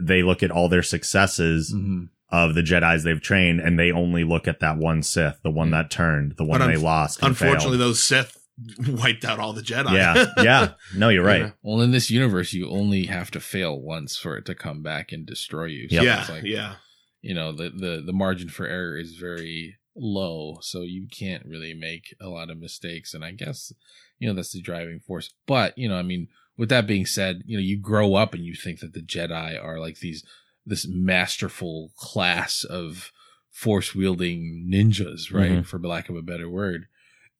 They 0.00 0.22
look 0.22 0.42
at 0.42 0.50
all 0.50 0.68
their 0.68 0.82
successes 0.82 1.72
Mm-hmm. 1.74 2.04
of 2.30 2.54
the 2.54 2.62
Jedi's 2.62 3.02
they've 3.04 3.20
trained 3.20 3.60
and 3.60 3.78
they 3.78 3.90
only 3.92 4.24
look 4.24 4.46
at 4.48 4.60
that 4.60 4.76
one 4.78 5.02
Sith, 5.02 5.40
the 5.42 5.50
one 5.50 5.68
Mm. 5.68 5.72
that 5.72 5.90
turned, 5.90 6.34
the 6.36 6.44
one 6.44 6.60
But 6.60 6.68
they 6.68 6.76
lost. 6.76 7.22
Unfortunately, 7.22 7.78
failed. 7.78 7.80
those 7.80 8.02
Sith 8.06 8.36
wiped 8.88 9.24
out 9.24 9.38
all 9.38 9.52
the 9.52 9.62
Jedi. 9.62 9.92
yeah, 9.94 10.26
yeah. 10.42 10.72
No, 10.94 11.08
you're 11.08 11.24
right. 11.24 11.40
Yeah. 11.42 11.50
Well, 11.62 11.80
in 11.80 11.90
this 11.92 12.10
universe, 12.10 12.52
you 12.52 12.68
only 12.70 13.06
have 13.06 13.30
to 13.32 13.40
fail 13.40 13.80
once 13.80 14.16
for 14.16 14.36
it 14.36 14.44
to 14.46 14.54
come 14.54 14.82
back 14.82 15.12
and 15.12 15.24
destroy 15.26 15.64
you. 15.66 15.88
Yep. 15.90 16.02
Yeah, 16.04 16.20
it's 16.20 16.28
like, 16.28 16.42
yeah. 16.44 16.74
you 17.22 17.34
know, 17.34 17.52
the, 17.52 17.70
the, 17.70 18.02
the 18.04 18.12
margin 18.12 18.48
for 18.48 18.66
error 18.66 18.98
is 18.98 19.16
very 19.16 19.76
low. 19.96 20.58
So 20.60 20.82
you 20.82 21.06
can't 21.10 21.44
really 21.46 21.74
make 21.74 22.14
a 22.20 22.28
lot 22.28 22.50
of 22.50 22.58
mistakes. 22.60 23.12
And 23.14 23.24
I 23.24 23.32
guess, 23.32 23.72
you 24.18 24.28
know, 24.28 24.34
that's 24.34 24.52
the 24.52 24.60
driving 24.62 25.00
force. 25.00 25.32
But, 25.46 25.76
you 25.78 25.88
know, 25.88 25.96
I 25.96 26.02
mean, 26.02 26.28
with 26.60 26.68
that 26.68 26.86
being 26.86 27.06
said, 27.06 27.42
you 27.46 27.56
know, 27.56 27.62
you 27.62 27.78
grow 27.78 28.14
up 28.14 28.34
and 28.34 28.44
you 28.44 28.54
think 28.54 28.80
that 28.80 28.92
the 28.92 29.00
Jedi 29.02 29.50
are 29.62 29.78
like 29.80 29.98
these, 30.00 30.22
this 30.66 30.86
masterful 30.86 31.90
class 31.96 32.64
of 32.64 33.10
force 33.50 33.94
wielding 33.94 34.68
ninjas, 34.72 35.32
right? 35.32 35.52
Mhm. 35.62 35.66
For 35.66 35.78
lack 35.80 36.08
of 36.08 36.16
a 36.16 36.22
better 36.22 36.48
word. 36.48 36.86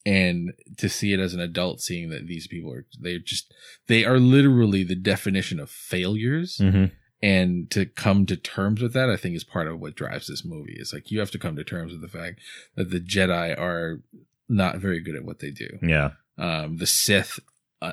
And 0.07 0.53
to 0.79 0.89
see 0.89 1.13
it 1.13 1.21
as 1.21 1.35
an 1.35 1.41
adult, 1.41 1.81
seeing 1.83 2.09
that 2.11 2.27
these 2.27 2.47
people 2.47 2.73
are, 2.73 2.87
they're 2.99 3.19
just, 3.19 3.53
they 3.87 4.05
are 4.05 4.19
literally 4.19 4.83
the 4.85 4.97
definition 4.97 5.61
of 5.61 5.71
failures 5.71 6.57
hmm 6.59 6.87
and 7.23 7.71
to 7.71 7.85
come 7.85 8.25
to 8.25 8.35
terms 8.35 8.81
with 8.81 8.95
that 8.95 9.11
i 9.11 9.17
think 9.19 9.37
is 9.37 9.45
part 9.45 9.69
of 9.69 9.79
what 9.79 9.95
drives 9.95 10.27
this 10.27 10.43
movie 10.43 10.77
is 10.79 10.91
like 10.95 11.11
you 11.11 11.19
have 11.21 11.31
to 11.31 11.39
come 11.39 11.55
to 11.55 11.63
terms 11.63 11.93
with 11.93 12.01
the 12.01 12.09
fact 12.19 12.41
that 12.77 12.89
the 12.89 12.99
jedi 12.99 13.55
are 13.61 14.01
not 14.49 14.79
very 14.79 15.01
good 15.01 15.15
at 15.15 15.23
what 15.23 15.39
they 15.41 15.51
do 15.51 15.69
Yeah. 15.83 16.13
um, 16.39 16.79
the 16.79 16.87
sith 16.87 17.39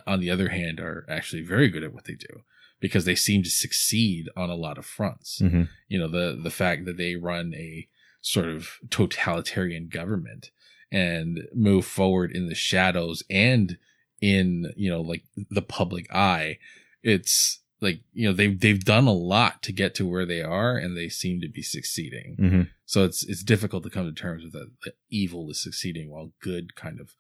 on 0.06 0.20
the 0.20 0.30
other 0.30 0.50
hand 0.50 0.80
are 0.80 1.06
actually 1.10 1.42
very 1.42 1.70
good 1.70 1.84
at 1.84 1.94
what 1.94 2.06
they 2.06 2.14
do 2.14 2.42
because 2.80 3.06
they 3.06 3.16
seem 3.16 3.42
to 3.44 3.50
succeed 3.50 4.30
on 4.36 4.50
a 4.50 4.56
lot 4.56 4.78
of 4.78 4.86
fronts. 4.86 5.40
Hmm 5.40 5.64
you 5.88 5.98
know 5.98 6.08
the 6.08 6.40
the 6.42 6.52
fact 6.52 6.86
that 6.86 6.98
they 6.98 7.16
run 7.16 7.54
a 7.56 7.88
sort 8.22 8.48
of 8.48 8.78
totalitarian 8.90 9.88
government 9.88 10.52
and 10.92 11.48
move 11.54 11.86
forward 11.86 12.32
in 12.32 12.48
the 12.48 12.56
shadows 12.56 13.24
and 13.30 13.78
in 14.22 14.72
you 14.76 14.90
know 14.90 15.02
like 15.02 15.24
the 15.50 15.62
public 15.62 16.14
eye 16.14 16.58
it's 17.04 17.60
like 17.80 18.02
you 18.14 18.28
know 18.28 18.34
they've 18.34 18.60
they've 18.60 18.84
done 18.84 19.08
a 19.08 19.14
lot 19.14 19.62
to 19.62 19.72
get 19.72 19.94
to 19.96 20.06
where 20.06 20.26
they 20.26 20.42
are 20.42 20.76
and 20.76 20.98
they 20.98 21.08
seem 21.08 21.40
to 21.40 21.48
be 21.48 21.62
succeeding. 21.62 22.36
Hmm 22.38 22.62
so 22.88 23.04
it's 23.04 23.24
it's 23.26 23.44
difficult 23.44 23.84
to 23.84 23.90
come 23.90 24.06
to 24.06 24.14
terms 24.14 24.44
with 24.44 24.54
that, 24.54 24.72
that 24.86 24.96
evil 25.10 25.50
is 25.52 25.62
succeeding 25.62 26.10
while 26.10 26.32
good 26.42 26.74
kind 26.74 27.00
of 27.02 27.16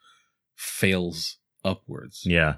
fails 0.55 1.37
upwards 1.67 2.23
Yeah. 2.25 2.55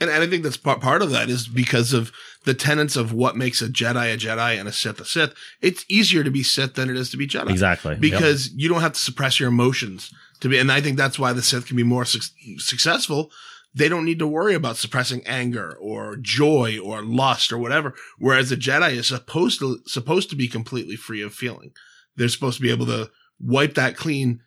And, 0.00 0.08
and 0.10 0.22
I 0.22 0.26
think 0.26 0.42
that's 0.42 0.56
part 0.56 0.80
part 0.80 1.02
of 1.02 1.10
that 1.10 1.28
is 1.28 1.46
because 1.48 1.92
of 1.92 2.10
the 2.44 2.54
tenets 2.54 2.96
of 2.96 3.12
what 3.12 3.36
makes 3.36 3.60
a 3.60 3.68
Jedi 3.68 4.14
a 4.14 4.16
Jedi 4.16 4.58
and 4.58 4.68
a 4.68 4.72
Sith 4.72 5.00
a 5.00 5.04
Sith. 5.04 5.34
It's 5.60 5.84
easier 5.88 6.24
to 6.24 6.30
be 6.30 6.42
Sith 6.42 6.74
than 6.74 6.88
it 6.88 6.96
is 6.96 7.10
to 7.10 7.16
be 7.16 7.26
Jedi. 7.26 7.50
Exactly. 7.50 7.92
Yep. 7.92 8.00
Because 8.00 8.50
you 8.54 8.68
don't 8.68 8.80
have 8.80 8.94
to 8.94 9.00
suppress 9.00 9.38
your 9.38 9.50
emotions 9.50 10.12
to 10.40 10.48
be, 10.48 10.58
and 10.58 10.72
I 10.72 10.80
think 10.80 10.96
that's 10.96 11.18
why 11.18 11.32
the 11.34 11.42
Sith 11.42 11.66
can 11.66 11.76
be 11.76 11.82
more 11.82 12.04
suc 12.06 12.22
successful. 12.58 13.30
They 13.74 13.90
don't 13.90 14.06
need 14.06 14.18
to 14.20 14.26
worry 14.26 14.54
about 14.54 14.78
suppressing 14.78 15.22
anger 15.26 15.76
or 15.78 16.16
joy 16.16 16.78
or 16.82 17.02
lust 17.02 17.52
or 17.52 17.58
whatever. 17.58 17.94
Whereas 18.18 18.50
a 18.50 18.56
Jedi 18.56 18.92
is 18.92 19.08
supposed 19.08 19.58
to, 19.58 19.80
supposed 19.86 20.30
to 20.30 20.36
be 20.36 20.48
completely 20.48 20.96
free 20.96 21.20
of 21.20 21.34
feeling. 21.34 21.72
They're 22.16 22.28
supposed 22.28 22.56
to 22.56 22.62
be 22.62 22.70
able 22.70 22.86
to 22.86 23.10
wipe 23.38 23.74
that 23.74 23.96
clean, 23.96 24.40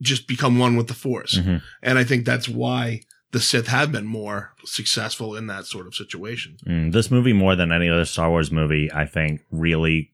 just 0.00 0.28
become 0.28 0.60
one 0.60 0.76
with 0.76 0.86
the 0.86 0.94
force. 0.94 1.36
Mhm. 1.36 1.62
And 1.82 1.98
I 1.98 2.04
think 2.04 2.24
that's 2.24 2.48
why 2.48 3.02
the 3.32 3.40
Sith 3.40 3.66
have 3.68 3.90
been 3.90 4.06
more 4.06 4.52
successful 4.64 5.34
in 5.34 5.46
that 5.48 5.66
sort 5.66 5.86
of 5.86 5.94
situation. 5.94 6.56
Mm, 6.66 6.92
this 6.92 7.10
movie, 7.10 7.32
more 7.32 7.56
than 7.56 7.72
any 7.72 7.88
other 7.88 8.04
Star 8.04 8.30
Wars 8.30 8.50
movie, 8.52 8.90
I 8.92 9.06
think 9.06 9.40
really 9.50 10.10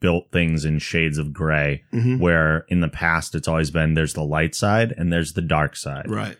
built 0.00 0.30
things 0.32 0.64
in 0.64 0.78
shades 0.78 1.16
of 1.18 1.32
gray, 1.32 1.82
Mm-hmm. 1.92 2.18
where 2.18 2.64
in 2.68 2.80
the 2.80 2.88
past 2.88 3.34
it's 3.34 3.48
always 3.48 3.70
been 3.70 3.94
there's 3.94 4.14
the 4.14 4.22
light 4.24 4.54
side 4.54 4.92
and 4.96 5.12
there's 5.12 5.32
the 5.34 5.40
dark 5.42 5.76
side. 5.76 6.10
Right. 6.10 6.36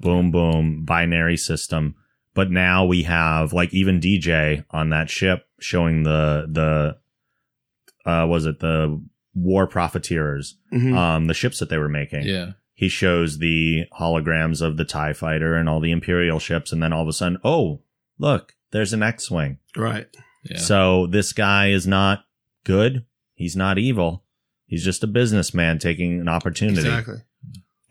Boom, 0.00 0.30
boom, 0.30 0.84
binary 0.84 1.36
system. 1.36 1.94
But 2.34 2.50
now 2.50 2.84
we 2.84 3.04
have 3.04 3.52
like 3.52 3.72
even 3.72 4.00
DJ 4.00 4.64
on 4.70 4.90
that 4.90 5.08
ship 5.08 5.46
showing 5.60 6.02
the, 6.02 6.46
the, 6.50 8.10
uh, 8.10 8.26
was 8.26 8.44
it 8.46 8.60
the 8.60 9.00
war 9.34 9.66
profiteers, 9.66 10.56
Mhm. 10.72 10.96
um, 10.96 11.26
the 11.26 11.34
ships 11.34 11.58
that 11.60 11.68
they 11.68 11.78
were 11.78 11.88
making. 11.88 12.24
Yeah. 12.24 12.52
He 12.74 12.88
shows 12.88 13.38
the 13.38 13.84
holograms 13.98 14.60
of 14.60 14.76
the 14.76 14.84
TIE 14.84 15.12
fighter 15.12 15.54
and 15.54 15.68
all 15.68 15.80
the 15.80 15.92
Imperial 15.92 16.40
ships. 16.40 16.72
And 16.72 16.82
then 16.82 16.92
all 16.92 17.02
of 17.02 17.08
a 17.08 17.12
sudden, 17.12 17.38
oh, 17.44 17.82
look, 18.18 18.54
there's 18.72 18.92
an 18.92 19.02
X 19.02 19.30
Wing. 19.30 19.58
right. 19.76 20.08
Yeah. 20.42 20.58
So 20.58 21.06
this 21.06 21.32
guy 21.32 21.68
is 21.68 21.86
not 21.86 22.26
good. 22.64 23.06
He's 23.32 23.56
not 23.56 23.78
evil. 23.78 24.24
He's 24.66 24.84
just 24.84 25.02
a 25.02 25.06
businessman 25.06 25.78
taking 25.78 26.20
an 26.20 26.28
opportunity. 26.28 26.80
Exactly. 26.80 27.22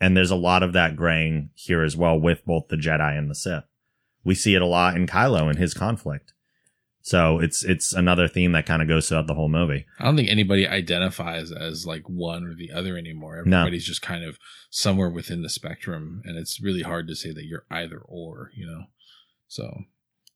And 0.00 0.16
there's 0.16 0.30
a 0.30 0.36
lot 0.36 0.62
of 0.62 0.72
that 0.74 0.94
graying 0.94 1.50
here 1.54 1.82
as 1.82 1.96
well 1.96 2.20
with 2.20 2.44
both 2.44 2.68
the 2.68 2.76
Jedi 2.76 3.16
and 3.18 3.30
the 3.30 3.34
Sith. 3.34 3.64
We 4.22 4.34
see 4.34 4.54
it 4.54 4.62
a 4.62 4.66
lot 4.66 4.96
in 4.96 5.06
Kylo 5.06 5.48
and 5.48 5.58
his 5.58 5.74
conflict. 5.74 6.33
So 7.04 7.38
it's 7.38 7.62
it's 7.62 7.92
another 7.92 8.28
theme 8.28 8.52
that 8.52 8.64
kind 8.64 8.80
of 8.80 8.88
goes 8.88 9.08
throughout 9.08 9.26
the 9.26 9.34
whole 9.34 9.50
movie. 9.50 9.84
I 10.00 10.04
don't 10.04 10.16
think 10.16 10.30
anybody 10.30 10.66
identifies 10.66 11.52
as 11.52 11.84
like 11.86 12.08
one 12.08 12.46
or 12.46 12.54
the 12.54 12.72
other 12.72 12.96
anymore. 12.96 13.42
No. 13.44 13.58
Everybody's 13.60 13.84
just 13.84 14.00
kind 14.00 14.24
of 14.24 14.38
somewhere 14.70 15.10
within 15.10 15.42
the 15.42 15.50
spectrum, 15.50 16.22
and 16.24 16.38
it's 16.38 16.62
really 16.62 16.80
hard 16.80 17.06
to 17.08 17.14
say 17.14 17.30
that 17.32 17.44
you're 17.44 17.66
either 17.70 17.98
or. 17.98 18.50
You 18.56 18.66
know, 18.66 18.84
so 19.48 19.70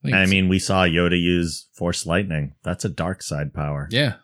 think 0.02 0.14
I 0.14 0.26
mean, 0.26 0.48
we 0.48 0.58
saw 0.58 0.84
Yoda 0.84 1.20
use 1.20 1.68
Force 1.74 2.06
Lightning. 2.06 2.54
That's 2.62 2.84
a 2.84 2.90
dark 2.90 3.22
side 3.22 3.54
power. 3.54 3.88
yeah. 3.90 4.14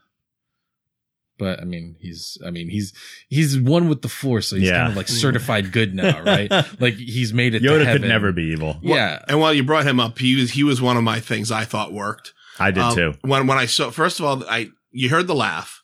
But 1.38 1.60
I 1.60 1.64
mean, 1.64 1.96
he's 2.00 2.38
I 2.46 2.50
mean 2.50 2.68
he's 2.68 2.92
he's 3.28 3.58
one 3.58 3.88
with 3.88 4.02
the 4.02 4.08
force, 4.08 4.48
so 4.48 4.56
he's 4.56 4.68
Yeah. 4.68 4.78
kind 4.78 4.90
of 4.92 4.96
like 4.96 5.08
certified 5.08 5.72
good 5.72 5.94
now, 5.94 6.22
right? 6.24 6.50
like 6.80 6.94
he's 6.94 7.32
made 7.34 7.54
it. 7.54 7.60
to 7.60 7.66
Yoda 7.68 7.90
could 7.92 8.02
never 8.02 8.30
be 8.32 8.44
evil. 8.44 8.78
Yeah, 8.82 9.20
And 9.28 9.40
while 9.40 9.52
you 9.52 9.64
brought 9.64 9.86
him 9.86 9.98
up, 9.98 10.18
he 10.18 10.36
was 10.36 10.52
he 10.52 10.62
was 10.62 10.80
one 10.80 10.96
of 10.96 11.02
my 11.02 11.18
things 11.20 11.50
I 11.50 11.64
thought 11.64 11.92
worked. 11.92 12.32
I 12.58 12.70
did 12.70 12.82
Um, 12.82 12.94
too. 12.94 13.14
When 13.22 13.46
when 13.48 13.58
I 13.58 13.66
saw 13.66 13.90
first 13.90 14.20
of 14.20 14.26
all, 14.26 14.44
I 14.48 14.70
you 14.92 15.08
heard 15.08 15.26
the 15.26 15.34
laugh, 15.34 15.80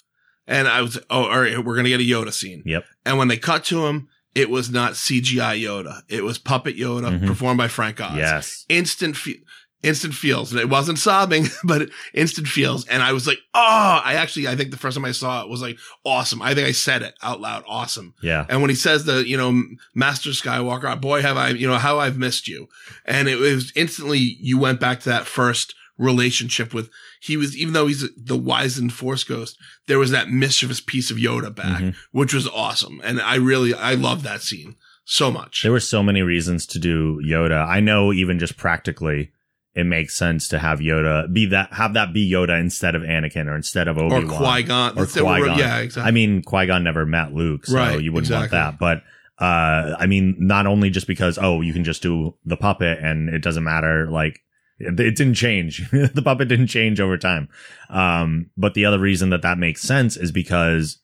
and 0.46 0.68
I 0.68 0.82
was 0.82 0.98
oh 1.10 1.24
all 1.24 1.40
right, 1.40 1.58
we're 1.64 1.74
gonna 1.76 1.88
get 1.88 2.00
a 2.00 2.04
Yoda 2.04 2.32
scene. 2.32 2.62
Yep. 2.64 2.84
And 3.04 3.18
when 3.18 3.26
they 3.26 3.36
cut 3.36 3.64
to 3.66 3.86
him, 3.86 4.06
it 4.36 4.48
was 4.50 4.70
not 4.70 4.92
CGI 4.92 5.60
Yoda. 5.60 6.02
It 6.08 6.22
was 6.22 6.38
puppet 6.38 6.76
Yoda 6.76 7.18
Mhm. 7.18 7.26
performed 7.26 7.58
by 7.58 7.66
Frank 7.66 8.00
Oz. 8.00 8.16
Yes. 8.16 8.64
Instant 8.68 9.16
fe- 9.16 9.40
instant 9.82 10.14
feels. 10.14 10.52
And 10.52 10.60
it 10.60 10.68
wasn't 10.68 10.98
sobbing, 10.98 11.46
but 11.64 11.88
instant 12.14 12.46
feels. 12.48 12.86
And 12.86 13.02
I 13.02 13.12
was 13.12 13.26
like, 13.26 13.38
oh, 13.54 14.00
I 14.04 14.14
actually, 14.14 14.46
I 14.48 14.56
think 14.56 14.70
the 14.70 14.76
first 14.76 14.96
time 14.96 15.04
I 15.04 15.12
saw 15.12 15.42
it 15.42 15.48
was 15.48 15.62
like 15.62 15.78
awesome. 16.04 16.42
I 16.42 16.54
think 16.54 16.66
I 16.68 16.72
said 16.72 17.02
it 17.02 17.14
out 17.22 17.40
loud. 17.40 17.64
Awesome. 17.66 18.14
Yeah. 18.22 18.44
And 18.48 18.60
when 18.60 18.70
he 18.70 18.76
says 18.76 19.04
the, 19.04 19.26
you 19.26 19.36
know, 19.36 19.62
Master 19.94 20.30
Skywalker, 20.30 21.00
boy, 21.00 21.22
have 21.22 21.36
I, 21.36 21.50
you 21.50 21.66
know, 21.66 21.78
how 21.78 21.98
I've 21.98 22.18
missed 22.18 22.46
you. 22.48 22.68
And 23.04 23.28
it 23.28 23.36
was 23.38 23.72
instantly, 23.74 24.18
you 24.18 24.58
went 24.58 24.80
back 24.80 25.00
to 25.00 25.08
that 25.08 25.26
first 25.26 25.74
relationship 25.98 26.72
with, 26.74 26.90
he 27.20 27.36
was, 27.36 27.56
even 27.56 27.74
though 27.74 27.86
he's 27.86 28.08
the 28.16 28.36
wizened 28.36 28.92
force 28.92 29.22
ghost, 29.24 29.58
there 29.86 29.98
was 29.98 30.10
that 30.10 30.30
mischievous 30.30 30.80
piece 30.80 31.10
of 31.10 31.18
Yoda 31.18 31.54
back, 31.54 31.82
Mhm. 31.82 31.94
which 32.12 32.32
was 32.32 32.48
awesome. 32.48 33.00
And 33.04 33.20
I 33.20 33.34
really, 33.36 33.74
I 33.74 33.94
love 33.94 34.22
that 34.22 34.40
scene 34.42 34.76
so 35.04 35.30
much. 35.30 35.62
There 35.62 35.72
were 35.72 35.80
so 35.80 36.02
many 36.02 36.22
reasons 36.22 36.64
to 36.68 36.78
do 36.78 37.20
Yoda. 37.26 37.66
I 37.66 37.80
know 37.80 38.12
even 38.12 38.38
just 38.38 38.56
practically 38.56 39.30
it 39.74 39.85
makes 39.85 40.16
sense 40.16 40.48
to 40.48 40.59
have 40.59 40.80
Yoda 40.80 41.33
be 41.33 41.46
that 41.46 41.72
have 41.72 41.94
that 41.94 42.12
be 42.12 42.30
Yoda 42.30 42.59
instead 42.59 42.94
of 42.94 43.02
Anakin 43.02 43.46
or 43.46 43.56
instead 43.56 43.88
of 43.88 43.98
Obi 43.98 44.14
or 44.14 44.26
Wan 44.26 44.37
Qui 44.37 44.62
Gon. 44.64 44.98
or 44.98 45.06
Qui 45.06 45.20
Gon. 45.22 45.59
Yeah, 45.59 45.78
exactly. 45.78 46.09
I 46.09 46.11
mean, 46.12 46.42
Qui 46.42 46.66
Gon 46.66 46.83
never 46.83 47.06
met 47.06 47.33
Luke, 47.33 47.66
so 47.66 47.76
Right, 47.76 48.00
you 48.00 48.12
wouldn't 48.12 48.30
exactly. 48.30 48.59
want 48.59 48.78
that. 48.78 48.78
But 48.78 49.44
uh, 49.44 49.96
I 49.98 50.06
mean, 50.06 50.37
not 50.38 50.66
only 50.66 50.90
just 50.90 51.06
because 51.06 51.38
oh, 51.38 51.61
you 51.61 51.72
can 51.72 51.85
just 51.85 52.02
do 52.02 52.37
the 52.44 52.56
puppet 52.56 52.98
and 53.00 53.28
it 53.28 53.42
doesn't 53.42 53.64
matter, 53.64 54.09
like 54.11 54.40
it, 54.78 54.98
it 54.98 55.16
didn't 55.16 55.35
change. 55.35 55.88
the 55.92 56.22
puppet 56.22 56.48
didn't 56.48 56.66
change 56.66 57.00
over 57.00 57.16
time. 57.16 57.48
Um, 57.88 58.50
but 58.56 58.74
the 58.74 58.85
other 58.85 58.98
reason 58.98 59.30
that 59.30 59.42
that 59.42 59.59
makes 59.59 59.83
sense 59.83 60.16
is 60.16 60.33
because 60.33 60.98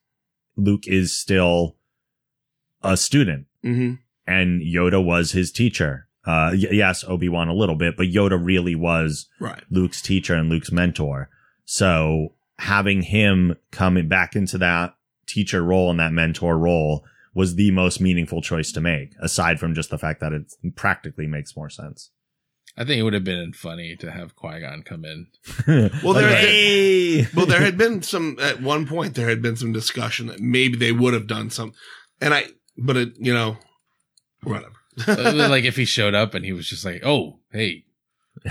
Luke 0.57 0.87
is 0.87 1.17
still 1.17 1.77
a 2.83 2.97
student 2.97 3.47
hmm 3.63 3.95
and 4.27 4.61
Yoda 4.61 5.03
was 5.03 5.31
his 5.31 5.53
teacher. 5.53 6.06
Uh, 6.27 6.51
y- 6.53 6.69
yes, 6.73 7.05
Obi 7.05 7.29
Wan 7.29 7.49
a 7.49 7.55
little 7.55 7.77
bit, 7.77 7.97
but 7.97 8.07
Yoda 8.09 8.39
really 8.43 8.75
was 8.75 9.29
Right. 9.41 9.63
Luke's 9.71 10.03
teacher 10.03 10.35
and 10.35 10.49
Luke's 10.51 10.73
mentor. 10.73 11.31
So 11.65 12.35
having 12.59 13.03
him 13.03 13.55
come 13.71 14.09
back 14.09 14.35
into 14.35 14.59
that 14.59 14.97
teacher 15.27 15.63
role 15.63 15.91
and 15.91 16.01
that 16.01 16.13
mentor 16.13 16.59
role 16.59 17.05
was 17.35 17.55
the 17.57 17.71
most 17.71 18.01
meaningful 18.01 18.41
choice 18.43 18.73
to 18.73 18.81
make, 18.81 19.13
aside 19.21 19.61
from 19.61 19.75
just 19.75 19.91
the 19.91 19.99
fact 19.99 20.21
that 20.21 20.33
it 20.33 20.53
practically 20.75 21.27
makes 21.27 21.55
more 21.57 21.69
sense. 21.69 22.11
I 22.79 22.85
think 22.85 22.99
it 22.99 23.03
would 23.05 23.13
have 23.15 23.25
been 23.25 23.53
funny 23.53 23.95
to 23.97 24.11
have 24.11 24.35
Qui 24.37 24.61
Gon 24.61 24.83
come 24.83 25.05
in. 25.05 25.27
Well, 26.03 26.15
Like, 26.15 26.25
there- 26.25 26.37
hey! 26.37 27.27
well, 27.37 27.47
there 27.47 27.61
had 27.61 27.79
been 27.79 28.03
some 28.03 28.37
at 28.41 28.61
one 28.63 28.87
point. 28.87 29.15
There 29.15 29.29
had 29.29 29.43
been 29.43 29.57
some 29.57 29.73
discussion 29.73 30.27
that 30.29 30.41
maybe 30.41 30.77
they 30.77 30.93
would 30.93 31.15
have 31.15 31.27
done 31.27 31.51
some, 31.51 31.73
and 32.21 32.35
I, 32.35 32.45
but 32.77 32.97
it, 32.97 33.13
you 33.19 33.33
know, 33.35 33.59
whatever. 34.43 34.73
Like 35.07 35.65
if 35.65 35.77
he 35.77 35.85
showed 35.85 36.15
up 36.15 36.35
and 36.35 36.45
he 36.45 36.53
was 36.53 36.69
just 36.69 36.85
like, 36.85 37.03
"Oh, 37.05 37.41
hey, 37.53 37.85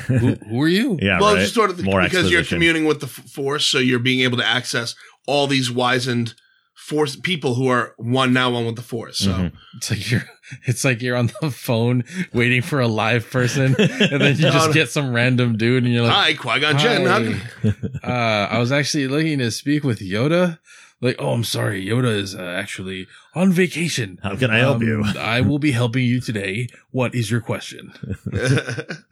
who, 0.08 0.18
who 0.50 0.62
are 0.62 0.68
you?" 0.68 0.98
yeah, 1.02 1.20
well, 1.20 1.36
right? 1.36 1.42
just 1.42 1.54
sort 1.56 1.70
of 1.70 1.78
the, 1.78 1.84
More 1.84 2.02
because 2.04 2.30
you're 2.30 2.42
exposition. 2.42 2.58
communing 2.58 2.86
with 2.86 3.00
the 3.02 3.08
force, 3.08 3.66
so 3.66 3.80
you're 3.80 4.00
being 4.00 4.22
able 4.22 4.38
to 4.38 4.46
access 4.46 4.96
all 5.28 5.48
these 5.48 5.72
wizened 5.72 6.34
force 6.76 7.16
people 7.16 7.56
who 7.56 7.68
are 7.68 7.96
one 7.98 8.32
now 8.34 8.52
one 8.52 8.66
with 8.66 8.76
the 8.76 8.82
force. 8.82 9.18
So 9.20 9.32
Mhm. 9.32 9.52
It's 9.78 9.90
like 9.90 10.12
you're 10.12 10.24
it's 10.66 10.84
like 10.86 11.02
you're 11.02 11.16
on 11.16 11.32
the 11.42 11.50
phone 11.50 12.04
waiting 12.34 12.62
for 12.62 12.80
a 12.80 12.88
live 12.88 13.28
person 13.32 13.76
and 13.80 14.22
then 14.22 14.36
you 14.36 14.42
just 14.52 14.72
get 14.74 14.90
some 14.90 15.12
random 15.14 15.58
dude 15.58 15.84
and 15.84 15.92
you're 15.94 16.04
like 16.04 16.12
hi, 16.14 16.34
Qui 16.36 16.60
Gon 16.60 16.78
Jinn. 16.78 17.08
Uh 18.04 18.08
I 18.52 18.60
was 18.60 18.72
actually 18.72 19.08
looking 19.08 19.40
to 19.40 19.50
speak 19.52 19.84
with 19.84 20.00
Yoda. 20.00 20.60
Like, 21.02 21.18
oh, 21.20 21.34
I'm 21.34 21.44
sorry, 21.44 21.86
Yoda 21.86 22.16
is 22.16 22.34
uh, 22.36 22.42
actually 22.42 23.08
on 23.36 23.52
vacation. 23.52 24.18
How 24.24 24.36
can 24.36 24.50
I 24.50 24.60
help 24.60 24.78
Um, 24.78 24.84
you? 24.84 25.04
I 25.20 25.42
will 25.42 25.60
be 25.60 25.72
helping 25.72 26.06
you 26.06 26.20
today. 26.22 26.68
What 26.92 27.14
is 27.14 27.30
your 27.30 27.42
question? 27.42 27.92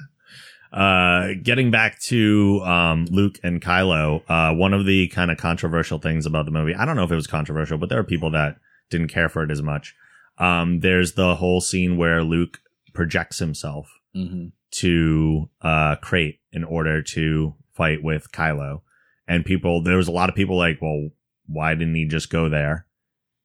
Uh, 0.72 1.34
getting 1.44 1.70
back 1.70 2.00
to 2.00 2.60
um, 2.66 3.06
Luke 3.12 3.38
and 3.44 3.62
Kylo, 3.62 4.24
uh, 4.28 4.56
one 4.56 4.74
of 4.74 4.88
the 4.88 5.08
kind 5.10 5.30
of 5.30 5.38
controversial 5.38 6.00
things 6.00 6.26
about 6.26 6.46
the 6.46 6.52
movie, 6.52 6.74
I 6.74 6.84
don't 6.86 6.96
know 6.96 7.04
if 7.04 7.12
it 7.12 7.16
was 7.16 7.28
controversial, 7.28 7.78
but 7.78 7.90
there 7.90 8.00
are 8.00 8.04
people 8.04 8.32
that 8.32 8.58
didn't 8.90 9.10
care 9.10 9.30
for 9.30 9.44
it 9.44 9.52
as 9.52 9.62
much. 9.62 9.94
Um, 10.40 10.80
there's 10.80 11.14
the 11.14 11.36
whole 11.36 11.62
scene 11.62 11.96
where 11.96 12.24
Luke 12.24 12.60
projects 12.94 13.38
himself 13.40 13.88
Mm-hmm. 14.16 14.48
to 14.72 15.50
uh, 15.62 15.96
Crait 15.98 16.40
in 16.52 16.64
order 16.64 17.04
to 17.04 17.54
fight 17.74 18.04
with 18.04 18.32
Kylo. 18.32 18.82
And 19.28 19.44
people, 19.46 19.82
there 19.84 19.98
was 19.98 20.08
a 20.08 20.12
lot 20.12 20.30
of 20.30 20.36
people 20.36 20.58
like, 20.58 20.80
well, 20.82 21.10
why 21.54 21.76
didn't 21.76 21.96
he 21.96 22.06
just 22.06 22.30
go 22.30 22.50
there? 22.50 22.86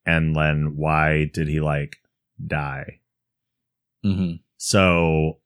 And 0.05 0.35
then 0.35 0.75
why 0.75 1.29
did 1.33 1.47
he 1.47 1.59
like 1.59 1.97
die? 2.45 2.99
Mm-hmm. 4.05 4.35
So, 4.57 5.39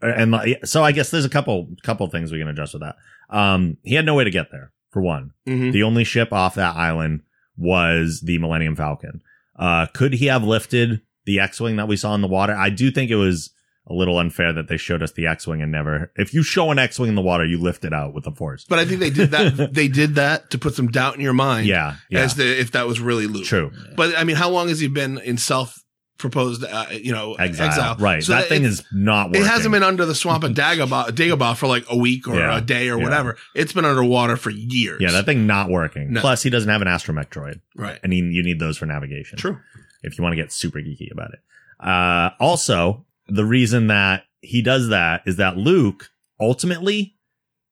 and 0.00 0.34
so 0.64 0.82
I 0.82 0.92
guess 0.92 1.10
there's 1.10 1.24
a 1.24 1.28
couple 1.30 1.68
couple 1.82 2.06
things 2.08 2.32
we 2.32 2.38
can 2.38 2.48
address 2.48 2.72
with 2.72 2.82
that. 2.82 2.96
Um, 3.28 3.76
he 3.82 3.94
had 3.94 4.06
no 4.06 4.14
way 4.14 4.24
to 4.24 4.30
get 4.30 4.50
there. 4.50 4.72
For 4.90 5.00
one, 5.02 5.32
Mhm. 5.46 5.72
the 5.72 5.84
only 5.84 6.02
ship 6.02 6.32
off 6.32 6.56
that 6.56 6.74
island 6.74 7.20
was 7.56 8.22
the 8.22 8.38
Millennium 8.38 8.74
Falcon. 8.74 9.22
Uh, 9.56 9.86
could 9.86 10.14
he 10.14 10.26
have 10.26 10.42
lifted 10.42 11.00
the 11.26 11.38
X-wing 11.38 11.76
that 11.76 11.86
we 11.86 11.96
saw 11.96 12.12
in 12.16 12.22
the 12.22 12.26
water? 12.26 12.54
I 12.56 12.70
do 12.70 12.90
think 12.90 13.08
it 13.10 13.14
was 13.16 13.50
a 13.86 13.94
little 13.94 14.18
unfair 14.18 14.52
that 14.52 14.68
they 14.68 14.76
showed 14.76 15.02
us 15.02 15.12
the 15.12 15.26
X-wing 15.26 15.62
and 15.62 15.72
never. 15.72 16.12
If 16.16 16.32
you 16.34 16.42
show 16.42 16.70
an 16.70 16.78
X-wing 16.78 17.08
in 17.08 17.14
the 17.16 17.22
water, 17.22 17.44
you 17.44 17.58
lift 17.58 17.84
it 17.84 17.92
out 17.92 18.14
with 18.14 18.24
the 18.24 18.30
Force. 18.32 18.64
But 18.68 18.78
I 18.78 18.84
think 18.84 19.00
they 19.00 19.10
did 19.10 19.30
that. 19.32 19.70
they 19.74 19.88
did 19.88 20.14
that 20.14 20.50
to 20.50 20.58
put 20.58 20.74
some 20.74 20.88
doubt 20.88 21.14
in 21.16 21.20
your 21.20 21.32
mind. 21.32 21.66
yeah, 21.66 21.96
yeah, 22.08 22.20
As 22.20 22.34
the, 22.36 22.60
if 22.60 22.72
that 22.72 22.86
was 22.86 23.00
really 23.00 23.26
Luke. 23.26 23.44
true. 23.46 23.72
But 23.96 24.16
I 24.16 24.24
mean, 24.24 24.36
how 24.36 24.50
long 24.50 24.68
has 24.68 24.78
he 24.80 24.86
been 24.88 25.18
in 25.18 25.38
self 25.38 25.76
proposed, 26.18 26.62
uh, 26.62 26.84
you 26.92 27.12
know, 27.12 27.32
Exile, 27.34 27.66
exile? 27.68 27.96
right? 27.98 28.22
So 28.22 28.32
that 28.32 28.48
thing 28.48 28.62
it- 28.62 28.66
is 28.68 28.84
not 28.92 29.28
Working. 29.30 29.42
It 29.42 29.46
hasn't 29.48 29.72
been 29.72 29.82
under 29.82 30.04
the 30.04 30.14
swamp 30.14 30.44
of 30.44 30.52
Dagobah, 30.52 31.08
Dagobah 31.12 31.56
for 31.56 31.66
like 31.66 31.86
a 31.90 31.96
week 31.96 32.28
or 32.28 32.36
Yeah, 32.36 32.58
a 32.58 32.60
day 32.60 32.90
or 32.90 32.98
yeah. 32.98 33.02
whatever. 33.04 33.38
It's 33.54 33.72
been 33.72 33.86
underwater 33.86 34.36
for 34.36 34.50
years. 34.50 34.98
Yeah, 35.00 35.12
that 35.12 35.24
thing 35.24 35.46
not 35.46 35.70
working. 35.70 36.12
No. 36.12 36.20
Plus, 36.20 36.42
he 36.42 36.50
doesn't 36.50 36.68
have 36.68 36.82
an 36.82 36.88
astromech 36.88 37.30
droid. 37.30 37.60
right. 37.74 37.98
I 38.04 38.06
mean, 38.06 38.32
you 38.32 38.42
need 38.42 38.60
those 38.60 38.76
for 38.76 38.84
navigation. 38.86 39.38
True. 39.38 39.58
if 40.02 40.18
you 40.18 40.22
want 40.22 40.32
to 40.32 40.36
get 40.36 40.52
super 40.52 40.78
geeky 40.80 41.10
about 41.10 41.30
it. 41.32 41.40
Uh, 41.82 42.30
also, 42.38 43.06
the 43.30 43.44
reason 43.44 43.86
that 43.88 44.24
he 44.40 44.62
does 44.62 44.88
that 44.88 45.22
is 45.26 45.36
that 45.36 45.56
Luke 45.56 46.10
ultimately 46.40 47.16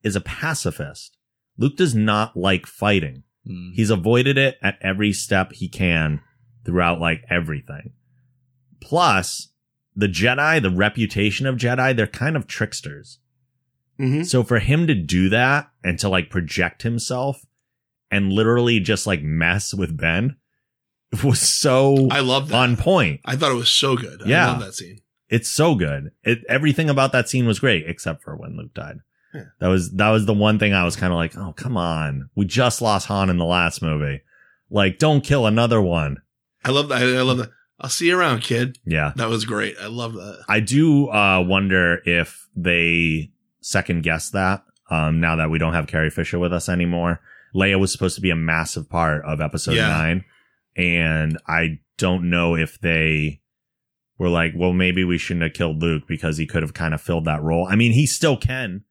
is 0.02 0.16
a 0.16 0.20
pacifist. 0.20 1.16
Luke 1.56 1.76
does 1.76 1.94
not 1.94 2.36
like 2.36 2.66
fighting. 2.66 3.24
Mm-hmm. 3.46 3.72
He's 3.74 3.90
avoided 3.90 4.38
it 4.38 4.58
at 4.62 4.78
every 4.80 5.12
step 5.12 5.52
he 5.52 5.68
can 5.68 6.20
throughout 6.64 7.00
like 7.00 7.22
everything. 7.30 7.92
Plus, 8.80 9.48
the 9.96 10.06
Jedi, 10.06 10.62
the 10.62 10.70
reputation 10.70 11.46
of 11.46 11.56
Jedi, 11.56 11.96
they're 11.96 12.06
kind 12.06 12.36
of 12.36 12.46
tricksters. 12.46 13.18
hmm 13.98 14.22
So 14.22 14.44
for 14.44 14.58
him 14.60 14.86
to 14.86 14.94
do 14.94 15.28
that 15.30 15.70
and 15.82 15.98
to 15.98 16.08
like 16.08 16.30
project 16.30 16.82
himself 16.82 17.44
and 18.10 18.32
literally 18.32 18.78
just 18.80 19.06
like 19.06 19.22
mess 19.22 19.74
with 19.74 19.96
Ben 19.96 20.36
was 21.24 21.40
so 21.40 22.08
I 22.10 22.20
love 22.20 22.48
that. 22.50 22.54
on 22.56 22.76
point. 22.76 23.20
I 23.24 23.34
thought 23.36 23.50
it 23.50 23.56
was 23.56 23.70
so 23.70 23.96
good. 23.96 24.22
Yeah. 24.26 24.46
I 24.48 24.52
love 24.52 24.60
that 24.60 24.74
scene. 24.74 25.00
It's 25.28 25.50
so 25.50 25.74
good. 25.74 26.12
It, 26.24 26.38
everything 26.48 26.88
about 26.88 27.12
that 27.12 27.28
scene 27.28 27.46
was 27.46 27.58
great, 27.58 27.84
except 27.86 28.22
for 28.22 28.34
when 28.36 28.56
Luke 28.56 28.72
died. 28.74 29.00
Yeah. 29.34 29.44
That 29.60 29.68
was 29.68 29.92
that 29.92 30.08
was 30.10 30.24
the 30.26 30.32
one 30.34 30.58
thing 30.58 30.72
I 30.72 30.84
was 30.84 30.96
kind 30.96 31.12
of 31.12 31.18
like, 31.18 31.36
oh 31.36 31.52
come 31.52 31.76
on, 31.76 32.30
we 32.34 32.46
just 32.46 32.80
lost 32.80 33.08
Han 33.08 33.28
in 33.28 33.36
the 33.36 33.44
last 33.44 33.82
movie. 33.82 34.22
Like, 34.70 34.98
don't 34.98 35.22
kill 35.22 35.46
another 35.46 35.80
one. 35.82 36.22
I 36.64 36.70
love 36.70 36.88
that. 36.88 37.02
I 37.02 37.22
love 37.22 37.38
that. 37.38 37.50
I'll 37.80 37.88
see 37.90 38.08
you 38.08 38.18
around, 38.18 38.40
kid. 38.40 38.78
Yeah. 38.84 39.12
That 39.16 39.28
was 39.28 39.44
great. 39.44 39.76
I 39.80 39.86
love 39.86 40.14
that. 40.14 40.42
I 40.48 40.60
do 40.60 41.08
uh, 41.10 41.42
wonder 41.46 42.00
if 42.04 42.48
they 42.56 43.30
second 43.60 44.02
guess 44.02 44.30
that 44.30 44.64
um, 44.90 45.20
now 45.20 45.36
that 45.36 45.50
we 45.50 45.58
don't 45.58 45.74
have 45.74 45.86
Carrie 45.86 46.10
Fisher 46.10 46.38
with 46.38 46.52
us 46.52 46.68
anymore. 46.68 47.20
Leia 47.54 47.78
was 47.78 47.92
supposed 47.92 48.16
to 48.16 48.20
be 48.20 48.30
a 48.30 48.36
massive 48.36 48.88
part 48.90 49.24
of 49.24 49.40
episode 49.40 49.74
Yeah. 49.76 49.88
nine. 49.88 50.24
And 50.76 51.38
I 51.46 51.78
don't 51.98 52.30
know 52.30 52.56
if 52.56 52.80
they 52.80 53.40
were 54.18 54.28
like, 54.28 54.52
well, 54.56 54.72
maybe 54.72 55.04
we 55.04 55.16
shouldn't 55.18 55.44
have 55.44 55.52
killed 55.54 55.80
Luke 55.80 56.04
because 56.08 56.36
he 56.38 56.46
could 56.46 56.62
have 56.62 56.74
kind 56.74 56.92
of 56.92 57.00
filled 57.00 57.24
that 57.26 57.42
role. 57.42 57.66
I 57.70 57.76
mean, 57.76 57.92
he 57.92 58.06
still 58.06 58.36
can. 58.36 58.84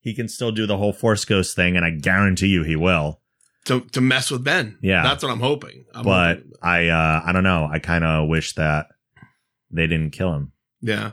He 0.00 0.14
can 0.14 0.28
still 0.28 0.52
do 0.52 0.66
the 0.66 0.76
whole 0.76 0.92
Force 0.92 1.24
Ghost 1.24 1.56
thing, 1.56 1.76
and 1.76 1.84
I 1.84 1.90
guarantee 1.90 2.48
you 2.48 2.62
he 2.62 2.76
will. 2.76 3.20
To 3.66 3.80
to 3.92 4.00
mess 4.02 4.30
with 4.30 4.44
Ben. 4.44 4.76
Yeah. 4.82 5.02
That's 5.02 5.22
what 5.22 5.32
I'm 5.32 5.40
hoping. 5.40 5.86
I'm 5.94 6.04
but 6.04 6.36
hoping. 6.36 6.52
I, 6.62 6.88
uh, 6.88 7.22
I 7.24 7.32
don't 7.32 7.44
know. 7.44 7.66
I 7.72 7.78
kind 7.78 8.04
of 8.04 8.28
wish 8.28 8.54
that 8.56 8.88
they 9.70 9.86
didn't 9.86 10.10
kill 10.10 10.34
him. 10.34 10.52
Yeah. 10.82 11.12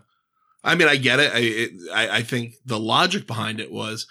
I 0.63 0.75
mean, 0.75 0.89
I 0.89 0.97
get 0.97 1.19
it. 1.19 1.31
I, 1.33 1.37
it, 1.39 1.71
I, 1.93 2.17
I 2.17 2.21
think 2.23 2.55
the 2.65 2.77
logic 2.79 3.25
behind 3.25 3.59
it 3.61 3.71
was 3.71 4.05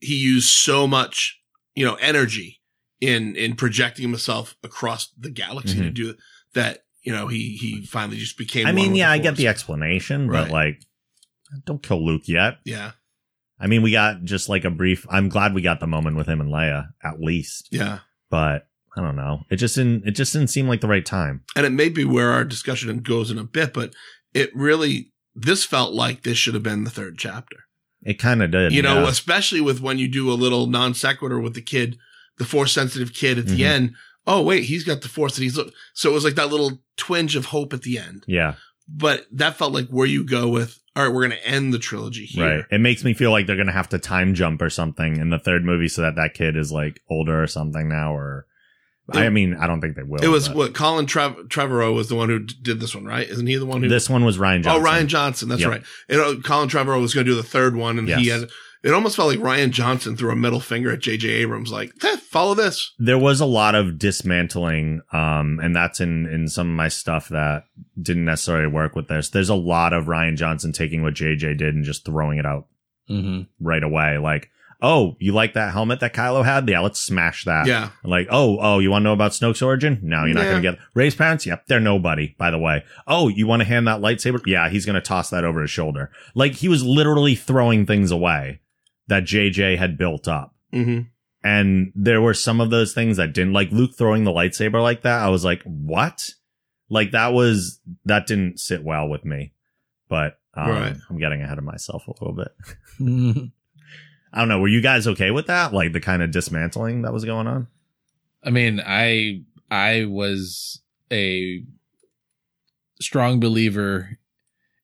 he 0.00 0.14
used 0.16 0.48
so 0.48 0.86
much, 0.86 1.38
you 1.74 1.84
know, 1.84 1.96
energy 1.96 2.60
in, 3.00 3.36
in 3.36 3.54
projecting 3.56 4.08
himself 4.08 4.56
across 4.64 5.08
the 5.18 5.30
galaxy 5.30 5.76
to 5.76 5.90
Mhm. 5.90 5.94
do 5.94 6.14
that. 6.54 6.84
You 7.06 7.12
know, 7.12 7.28
he, 7.28 7.56
he 7.56 7.86
finally 7.86 8.16
just 8.18 8.36
became. 8.36 8.66
I 8.66 8.72
mean, 8.72 8.94
yeah, 8.96 9.10
I 9.10 9.18
get 9.18 9.36
the 9.36 9.46
explanation, 9.48 10.28
Right. 10.28 10.42
but 10.42 10.50
like, 10.50 10.80
don't 11.64 11.82
kill 11.82 12.04
Luke 12.04 12.26
yet. 12.26 12.58
Yeah. 12.64 12.92
I 13.60 13.68
mean, 13.68 13.82
we 13.82 13.92
got 13.92 14.24
just 14.24 14.48
like 14.48 14.64
a 14.64 14.70
brief. 14.70 15.06
I'm 15.08 15.28
glad 15.28 15.54
we 15.54 15.62
got 15.62 15.78
the 15.80 15.86
moment 15.86 16.16
with 16.16 16.26
him 16.26 16.40
and 16.40 16.50
Leia 16.52 16.88
at 17.04 17.20
least, 17.20 17.68
Yeah. 17.70 18.00
but 18.28 18.66
I 18.96 19.00
don't 19.02 19.14
know. 19.16 19.44
It 19.50 19.56
just 19.56 19.76
didn't. 19.76 20.06
It 20.06 20.12
just 20.12 20.32
didn't 20.32 20.48
seem 20.50 20.66
like 20.68 20.80
the 20.80 20.88
right 20.88 21.06
time. 21.06 21.42
And 21.54 21.64
it 21.64 21.70
may 21.70 21.88
be 21.88 22.04
where 22.04 22.32
our 22.32 22.44
discussion 22.44 22.98
goes 23.00 23.30
in 23.30 23.38
a 23.38 23.44
bit, 23.44 23.72
but 23.72 23.94
it 24.34 24.50
really, 24.54 25.12
this 25.34 25.64
felt 25.64 25.92
like 25.94 26.22
this 26.24 26.36
should 26.38 26.54
have 26.54 26.62
been 26.64 26.84
the 26.84 26.90
third 26.90 27.16
chapter. 27.18 27.56
It 28.02 28.14
kind 28.18 28.42
of 28.42 28.50
did. 28.50 28.72
you 28.72 28.82
know, 28.82 29.02
yeah. 29.02 29.08
especially 29.08 29.60
with 29.60 29.80
when 29.80 29.98
you 29.98 30.08
do 30.08 30.30
a 30.30 30.34
little 30.34 30.66
non 30.66 30.92
sequitur 30.94 31.38
with 31.38 31.54
the 31.54 31.62
kid, 31.62 31.98
the 32.38 32.44
force 32.44 32.72
sensitive 32.72 33.14
kid 33.14 33.38
at 33.38 33.46
the 33.46 33.60
Mhm. 33.60 33.64
end. 33.66 33.94
Oh, 34.26 34.42
wait, 34.42 34.64
he's 34.64 34.82
got 34.84 35.02
the 35.02 35.08
force 35.08 35.36
and 35.36 35.44
he's, 35.44 35.54
so 35.94 36.10
it 36.10 36.12
was 36.14 36.24
like 36.24 36.34
that 36.34 36.48
little 36.50 36.80
twinge 36.96 37.36
of 37.36 37.46
hope 37.46 37.72
at 37.72 37.82
the 37.82 37.98
end. 37.98 38.24
yeah, 38.26 38.54
But 38.88 39.26
that 39.32 39.56
felt 39.56 39.72
like 39.72 39.88
where 39.88 40.06
you 40.06 40.24
go 40.24 40.48
with, 40.48 40.80
all 40.96 41.04
right, 41.04 41.14
we're 41.14 41.28
going 41.28 41.38
to 41.38 41.46
end 41.46 41.72
the 41.74 41.78
trilogy 41.78 42.24
here. 42.26 42.56
right. 42.56 42.64
It 42.70 42.80
makes 42.80 43.04
me 43.04 43.14
feel 43.14 43.30
like 43.30 43.46
they're 43.46 43.56
gonna 43.56 43.70
have 43.72 43.90
to 43.90 43.98
time 43.98 44.34
jump 44.34 44.62
or 44.62 44.70
something 44.70 45.18
in 45.18 45.30
the 45.30 45.38
third 45.38 45.64
movie 45.64 45.88
so 45.88 46.02
that 46.02 46.16
that 46.16 46.34
kid 46.34 46.56
is 46.56 46.72
like 46.72 47.00
older 47.10 47.42
or 47.42 47.46
something 47.46 47.88
now. 47.88 48.14
Or 48.16 48.46
I 49.12 49.28
mean, 49.28 49.54
I 49.54 49.66
don't 49.68 49.80
think 49.80 49.94
they 49.94 50.02
will. 50.02 50.24
It 50.24 50.28
was 50.28 50.48
but- 50.48 50.56
what 50.56 50.74
Colin 50.74 51.06
Trev- 51.06 51.48
Trevorrow 51.48 51.94
was 51.94 52.08
the 52.08 52.14
one 52.16 52.28
who 52.28 52.40
d- 52.40 52.54
did 52.62 52.80
this 52.80 52.94
one, 52.94 53.04
right? 53.04 53.28
Isn't 53.28 53.46
he 53.46 53.56
the 53.56 53.66
one 53.66 53.82
who? 53.82 53.88
This 53.88 54.10
one 54.10 54.24
was 54.24 54.38
Rian 54.38 54.62
Johnson. 54.64 54.82
Oh, 54.82 54.84
Rian 54.84 55.06
Johnson. 55.06 55.48
That's 55.48 55.60
Yep. 55.60 55.70
right. 55.70 55.82
You 56.08 56.20
uh, 56.20 56.32
know, 56.32 56.40
Colin 56.40 56.68
Trevorrow 56.68 57.00
was 57.00 57.14
going 57.14 57.24
to 57.26 57.30
do 57.32 57.36
the 57.36 57.42
third 57.44 57.76
one, 57.76 57.98
and 58.00 58.08
he 58.08 58.26
Yes. 58.26 58.40
had. 58.40 58.50
It 58.82 58.92
almost 58.94 59.16
felt 59.16 59.28
like 59.28 59.38
Rian 59.40 59.70
Johnson 59.70 60.16
threw 60.16 60.30
a 60.30 60.36
middle 60.36 60.60
finger 60.60 60.92
at 60.92 61.00
J.J. 61.00 61.28
Abrams, 61.28 61.72
like, 61.72 61.92
eh, 62.04 62.16
"Follow 62.16 62.54
this." 62.54 62.92
there 62.98 63.18
was 63.18 63.40
a 63.40 63.46
lot 63.46 63.74
of 63.74 63.98
dismantling 63.98 65.00
um 65.12 65.58
and 65.62 65.74
that's 65.74 66.00
in 66.00 66.26
in 66.26 66.48
some 66.48 66.68
of 66.70 66.76
my 66.76 66.88
stuff 66.88 67.28
that 67.28 67.64
didn't 68.00 68.24
necessarily 68.24 68.66
work 68.68 68.94
with 68.94 69.08
this. 69.08 69.28
There's 69.30 69.48
a 69.48 69.54
lot 69.54 69.92
of 69.92 70.04
rian 70.06 70.36
johnson 70.36 70.72
taking 70.72 71.02
what 71.02 71.14
jj 71.14 71.56
did 71.56 71.74
and 71.74 71.84
just 71.84 72.04
throwing 72.04 72.38
it 72.38 72.46
out 72.46 72.66
Mm-hmm. 73.08 73.42
right 73.64 73.82
away. 73.84 74.18
Like 74.18 74.50
oh 74.82 75.16
you 75.20 75.32
like 75.32 75.54
that 75.54 75.72
helmet 75.72 76.00
that 76.00 76.12
kylo 76.12 76.44
had? 76.44 76.68
Yeah 76.68 76.80
let's 76.80 77.00
smash 77.00 77.44
that. 77.44 77.66
Yeah, 77.66 77.90
like 78.04 78.26
oh 78.30 78.58
oh 78.60 78.78
you 78.80 78.90
want 78.90 79.02
to 79.02 79.04
know 79.04 79.12
about 79.12 79.30
snoke's 79.32 79.62
origin? 79.62 80.00
No 80.02 80.24
you're 80.24 80.34
not 80.34 80.44
Yeah. 80.44 80.50
gonna 80.50 80.62
get 80.62 80.78
rey's 80.94 81.14
parents? 81.14 81.46
Yep 81.46 81.66
they're 81.68 81.80
nobody 81.80 82.34
by 82.36 82.50
the 82.50 82.58
way. 82.58 82.84
Oh 83.06 83.28
you 83.28 83.46
want 83.46 83.60
to 83.60 83.66
hand 83.68 83.86
that 83.88 84.00
lightsaber? 84.00 84.40
Yeah 84.44 84.68
he's 84.68 84.84
gonna 84.86 85.00
toss 85.00 85.30
that 85.30 85.44
over 85.44 85.62
his 85.62 85.70
shoulder. 85.70 86.10
Like 86.34 86.54
he 86.54 86.68
was 86.68 86.84
literally 86.84 87.34
throwing 87.36 87.86
things 87.86 88.10
away 88.10 88.60
that 89.08 89.24
jj 89.24 89.76
had 89.78 89.96
built 89.98 90.26
up 90.28 90.54
hmm 90.72 91.00
and 91.42 91.92
there 91.94 92.20
were 92.20 92.34
some 92.34 92.60
of 92.60 92.70
those 92.70 92.92
things 92.92 93.18
that 93.18 93.32
didn't 93.32 93.52
like 93.52 93.70
Luke 93.70 93.92
throwing 93.96 94.24
the 94.24 94.32
lightsaber 94.32 94.82
like 94.82 95.02
that. 95.02 95.22
I 95.22 95.28
was 95.28 95.44
like, 95.44 95.62
what? 95.62 96.30
Like 96.90 97.12
that 97.12 97.32
was, 97.32 97.80
that 98.04 98.26
didn't 98.26 98.58
sit 98.58 98.82
well 98.82 99.08
with 99.08 99.24
me, 99.24 99.52
but 100.08 100.40
um, 100.54 100.70
Right. 100.70 100.96
I'm 101.08 101.18
getting 101.18 101.42
ahead 101.42 101.58
of 101.58 101.62
myself 101.62 102.08
a 102.08 102.12
little 102.12 102.32
bit. 102.34 102.48
Mm-hmm. 103.00 103.44
I 104.32 104.38
don't 104.40 104.48
know. 104.48 104.58
Were 104.58 104.66
you 104.66 104.80
guys 104.80 105.06
okay 105.06 105.30
with 105.30 105.46
that? 105.46 105.72
Like 105.72 105.92
the 105.92 106.00
kind 106.00 106.20
of 106.20 106.32
dismantling 106.32 107.02
that 107.02 107.12
was 107.12 107.24
going 107.24 107.46
on? 107.46 107.68
I 108.42 108.50
mean, 108.50 108.82
I 108.84 109.42
I 109.70 110.06
was 110.06 110.82
a 111.12 111.62
strong 113.00 113.38
believer 113.38 114.18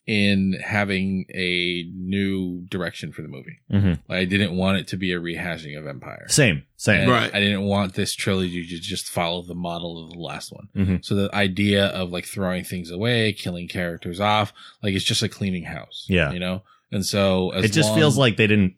in 0.07 0.59
having 0.61 1.27
a 1.33 1.85
new 1.95 2.63
direction 2.69 3.13
for 3.13 3.23
the 3.23 3.29
movie. 3.29 3.61
Mm-hmm. 3.71 3.89
Like, 4.09 4.19
I 4.19 4.25
didn't 4.25 4.57
want 4.57 4.79
it 4.79 4.89
to 4.89 4.97
be 4.97 5.13
a 5.13 5.21
rehashing 5.21 5.79
of 5.79 5.87
Empire. 5.87 6.27
Same, 6.29 6.65
same. 6.77 7.03
And 7.03 7.11
Right. 7.11 7.33
I 7.33 7.39
didn't 7.39 7.63
want 7.63 7.95
this 7.95 8.13
trilogy 8.13 8.67
to 8.67 8.81
just 8.81 9.07
follow 9.09 9.43
the 9.43 9.55
model 9.55 10.05
of 10.05 10.11
the 10.11 10.19
last 10.19 10.53
one. 10.53 10.69
Mhm. 10.77 11.05
So 11.05 11.15
the 11.15 11.33
idea 11.33 11.87
of 11.87 12.11
like 12.11 12.25
throwing 12.27 12.65
things 12.65 12.91
away, 12.91 13.33
killing 13.33 13.69
characters 13.69 14.19
off, 14.19 14.53
like 14.83 14.95
it's 14.95 15.05
just 15.05 15.23
a 15.23 15.29
cleaning 15.29 15.65
house. 15.65 16.05
Yeah. 16.09 16.33
You 16.33 16.41
know? 16.41 16.65
And 16.91 17.07
so 17.07 17.51
as 17.51 17.65
It 17.67 17.73
just 17.73 17.91
long- 17.91 17.99
feels 17.99 18.19
like 18.19 18.37
they 18.37 18.49
didn't 18.49 18.75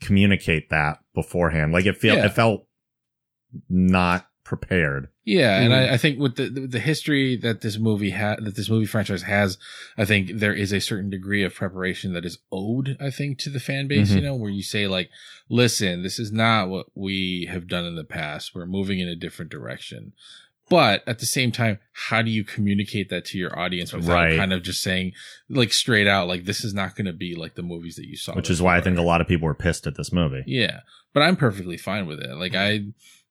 communicate 0.00 0.70
that 0.70 1.00
beforehand. 1.12 1.72
Like 1.72 1.86
it 1.86 1.96
feel 1.96 2.14
Yeah. 2.14 2.26
it 2.26 2.34
felt 2.34 2.68
not 3.68 4.27
prepared. 4.48 5.08
Yeah, 5.24 5.60
and 5.60 5.72
Mhm. 5.72 5.76
I, 5.90 5.92
I 5.94 5.96
think 5.98 6.18
with 6.18 6.36
the, 6.36 6.48
the 6.48 6.66
the 6.66 6.78
history 6.80 7.36
that 7.36 7.60
this 7.60 7.78
movie 7.78 8.10
had, 8.10 8.42
that 8.44 8.56
this 8.56 8.70
movie 8.70 8.86
franchise 8.86 9.22
has, 9.22 9.58
I 9.98 10.06
think 10.06 10.30
there 10.40 10.54
is 10.54 10.72
a 10.72 10.80
certain 10.80 11.10
degree 11.10 11.44
of 11.44 11.54
preparation 11.54 12.14
that 12.14 12.24
is 12.24 12.38
owed. 12.50 12.96
I 12.98 13.10
think 13.10 13.38
to 13.40 13.50
the 13.50 13.60
fan 13.60 13.88
base, 13.88 14.10
Mhm. 14.10 14.14
you 14.16 14.20
know, 14.22 14.34
where 14.34 14.50
you 14.50 14.62
say 14.62 14.86
like, 14.86 15.10
"Listen, 15.50 16.02
this 16.02 16.18
is 16.18 16.32
not 16.32 16.70
what 16.70 16.86
we 16.94 17.46
have 17.50 17.68
done 17.68 17.84
in 17.84 17.94
the 17.94 18.04
past. 18.04 18.54
We're 18.54 18.64
moving 18.66 18.98
in 19.00 19.08
a 19.08 19.14
different 19.14 19.50
direction." 19.50 20.12
But 20.70 21.02
at 21.06 21.18
the 21.18 21.24
same 21.26 21.50
time, 21.50 21.78
how 21.92 22.20
do 22.20 22.30
you 22.30 22.44
communicate 22.44 23.08
that 23.08 23.24
to 23.26 23.38
your 23.38 23.58
audience 23.58 23.92
without 23.92 24.12
Right. 24.14 24.36
kind 24.36 24.52
of 24.52 24.62
just 24.62 24.82
saying 24.82 25.12
like 25.48 25.72
straight 25.72 26.06
out, 26.06 26.28
like 26.28 26.44
this 26.44 26.62
is 26.64 26.74
not 26.74 26.94
going 26.96 27.06
to 27.06 27.12
be 27.14 27.34
like 27.34 27.54
the 27.54 27.62
movies 27.62 27.96
that 27.96 28.06
you 28.06 28.16
saw, 28.16 28.34
Which 28.34 28.50
is 28.50 28.60
why 28.60 28.76
I 28.76 28.80
think 28.82 28.98
a 28.98 29.02
lot 29.02 29.20
of 29.22 29.28
people 29.28 29.46
were 29.46 29.54
pissed 29.54 29.86
at 29.86 29.96
this 29.96 30.12
movie. 30.12 30.42
Yeah, 30.46 30.80
but 31.14 31.22
I'm 31.22 31.36
perfectly 31.36 31.78
fine 31.78 32.06
with 32.06 32.20
it. 32.20 32.34
Like 32.36 32.54
I, 32.54 32.84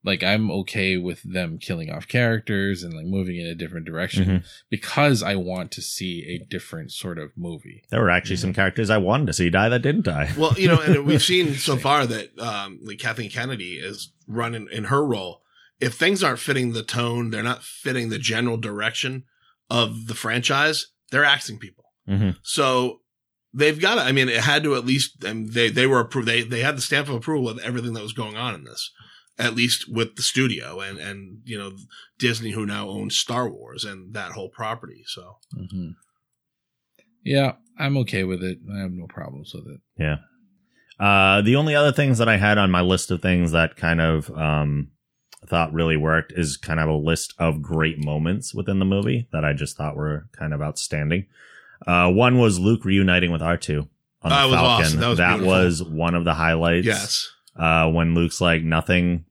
like 0.08 0.24
I'm 0.24 0.50
okay 0.62 0.98
with 0.98 1.22
them 1.22 1.60
killing 1.60 1.92
off 1.92 2.08
characters 2.08 2.82
and 2.82 2.94
like 2.94 3.06
moving 3.06 3.36
in 3.38 3.46
a 3.46 3.54
different 3.54 3.86
direction 3.86 4.26
Mhm. 4.26 4.44
because 4.72 5.22
I 5.22 5.36
want 5.36 5.70
to 5.74 5.82
see 5.82 6.26
a 6.28 6.44
different 6.46 6.92
sort 6.92 7.20
of 7.20 7.32
movie. 7.38 7.84
There 7.92 8.02
were 8.02 8.10
actually 8.10 8.38
some 8.38 8.54
characters 8.54 8.90
I 8.90 8.98
wanted 8.98 9.28
to 9.28 9.34
see 9.34 9.50
die 9.52 9.70
that 9.70 9.84
didn't 9.84 10.06
die. 10.06 10.32
Well, 10.38 10.56
you 10.58 10.68
know, 10.70 10.80
and 10.82 11.06
we've 11.10 11.22
seen 11.22 11.54
so 11.56 11.78
far 11.78 12.08
that 12.08 12.40
um, 12.40 12.80
like 12.84 12.98
Kathleen 12.98 13.30
Kennedy 13.30 13.74
is 13.76 14.12
running 14.28 14.68
in 14.72 14.86
her 14.86 15.06
role. 15.06 15.42
If 15.80 15.94
things 15.94 16.24
aren't 16.24 16.40
fitting 16.40 16.74
the 16.74 16.82
tone, 16.84 17.30
they're 17.30 17.44
not 17.44 17.64
fitting 17.64 18.10
the 18.10 18.18
general 18.18 18.58
direction 18.58 19.26
of 19.70 20.08
the 20.08 20.16
franchise. 20.16 20.88
They're 21.12 21.24
axing 21.26 21.60
people. 21.60 21.86
hmm 22.08 22.32
So 22.42 23.02
they've 23.54 23.80
got 23.80 23.96
to. 23.96 24.02
I 24.02 24.12
mean, 24.12 24.30
it 24.30 24.42
had 24.42 24.64
to 24.64 24.76
at 24.76 24.86
least. 24.86 25.24
And 25.24 25.54
they 25.54 25.70
they 25.70 25.86
were 25.88 26.00
approved. 26.00 26.28
They 26.28 26.42
they 26.44 26.62
had 26.62 26.78
the 26.78 26.82
stamp 26.82 27.10
of 27.10 27.16
approval 27.16 27.46
with 27.46 27.60
everything 27.64 27.94
that 27.94 28.04
was 28.04 28.14
going 28.14 28.36
on 28.38 28.56
in 28.56 28.64
this, 28.64 28.92
at 29.40 29.56
least 29.56 29.86
with 29.92 30.16
the 30.16 30.22
studio 30.24 30.80
and 30.80 30.98
and 30.98 31.40
you 31.46 31.58
know 31.58 31.72
Disney, 32.20 32.52
who 32.52 32.66
now 32.66 32.90
owns 32.90 33.18
Star 33.18 33.50
Wars 33.50 33.84
and 33.86 34.14
that 34.14 34.32
whole 34.32 34.50
property. 34.50 35.04
So 35.08 35.38
Mm-hmm. 35.56 35.90
Yeah, 37.24 37.54
I'm 37.78 37.98
okay 37.98 38.24
with 38.24 38.44
it. 38.44 38.60
I 38.74 38.80
have 38.80 38.92
no 38.92 39.06
problems 39.08 39.52
with 39.54 39.66
it. 39.68 39.82
Yeah. 39.98 40.18
Uh, 41.00 41.42
the 41.42 41.56
only 41.58 41.76
other 41.76 41.92
things 41.92 42.18
that 42.20 42.30
I 42.30 42.38
had 42.38 42.58
on 42.58 42.72
my 42.72 42.82
list 42.82 43.12
of 43.12 43.22
things 43.22 43.52
that 43.52 43.76
kind 43.76 44.00
of 44.02 44.32
um, 44.32 44.92
thought 45.46 45.74
really 45.74 45.98
worked 45.98 46.32
is 46.36 46.58
kind 46.58 46.80
of 46.80 46.88
a 46.90 46.94
list 46.96 47.34
of 47.38 47.62
great 47.62 48.04
moments 48.04 48.54
within 48.56 48.80
the 48.80 48.86
movie 48.86 49.28
that 49.34 49.44
I 49.46 49.54
just 49.54 49.78
thought 49.78 49.96
were 49.98 50.28
kind 50.38 50.54
of 50.54 50.62
outstanding. 50.62 51.26
Uh, 51.86 52.10
one 52.10 52.40
was 52.40 52.60
Luke 52.60 52.84
reuniting 52.86 53.32
with 53.32 53.42
R2 53.42 53.80
on 53.80 53.88
the 54.24 54.30
That 54.30 54.46
was 54.46 54.54
Falcon. 54.56 54.86
awesome. 54.86 55.00
That 55.02 55.08
was 55.10 55.20
beautiful. 55.20 55.48
was 55.48 55.84
one 55.84 56.16
of 56.16 56.24
the 56.24 56.34
highlights. 56.34 56.88
yes, 56.88 57.30
Uh, 57.56 57.92
when 57.92 58.16
Luke's 58.16 58.42
like, 58.42 58.64
nothing, 58.64 59.26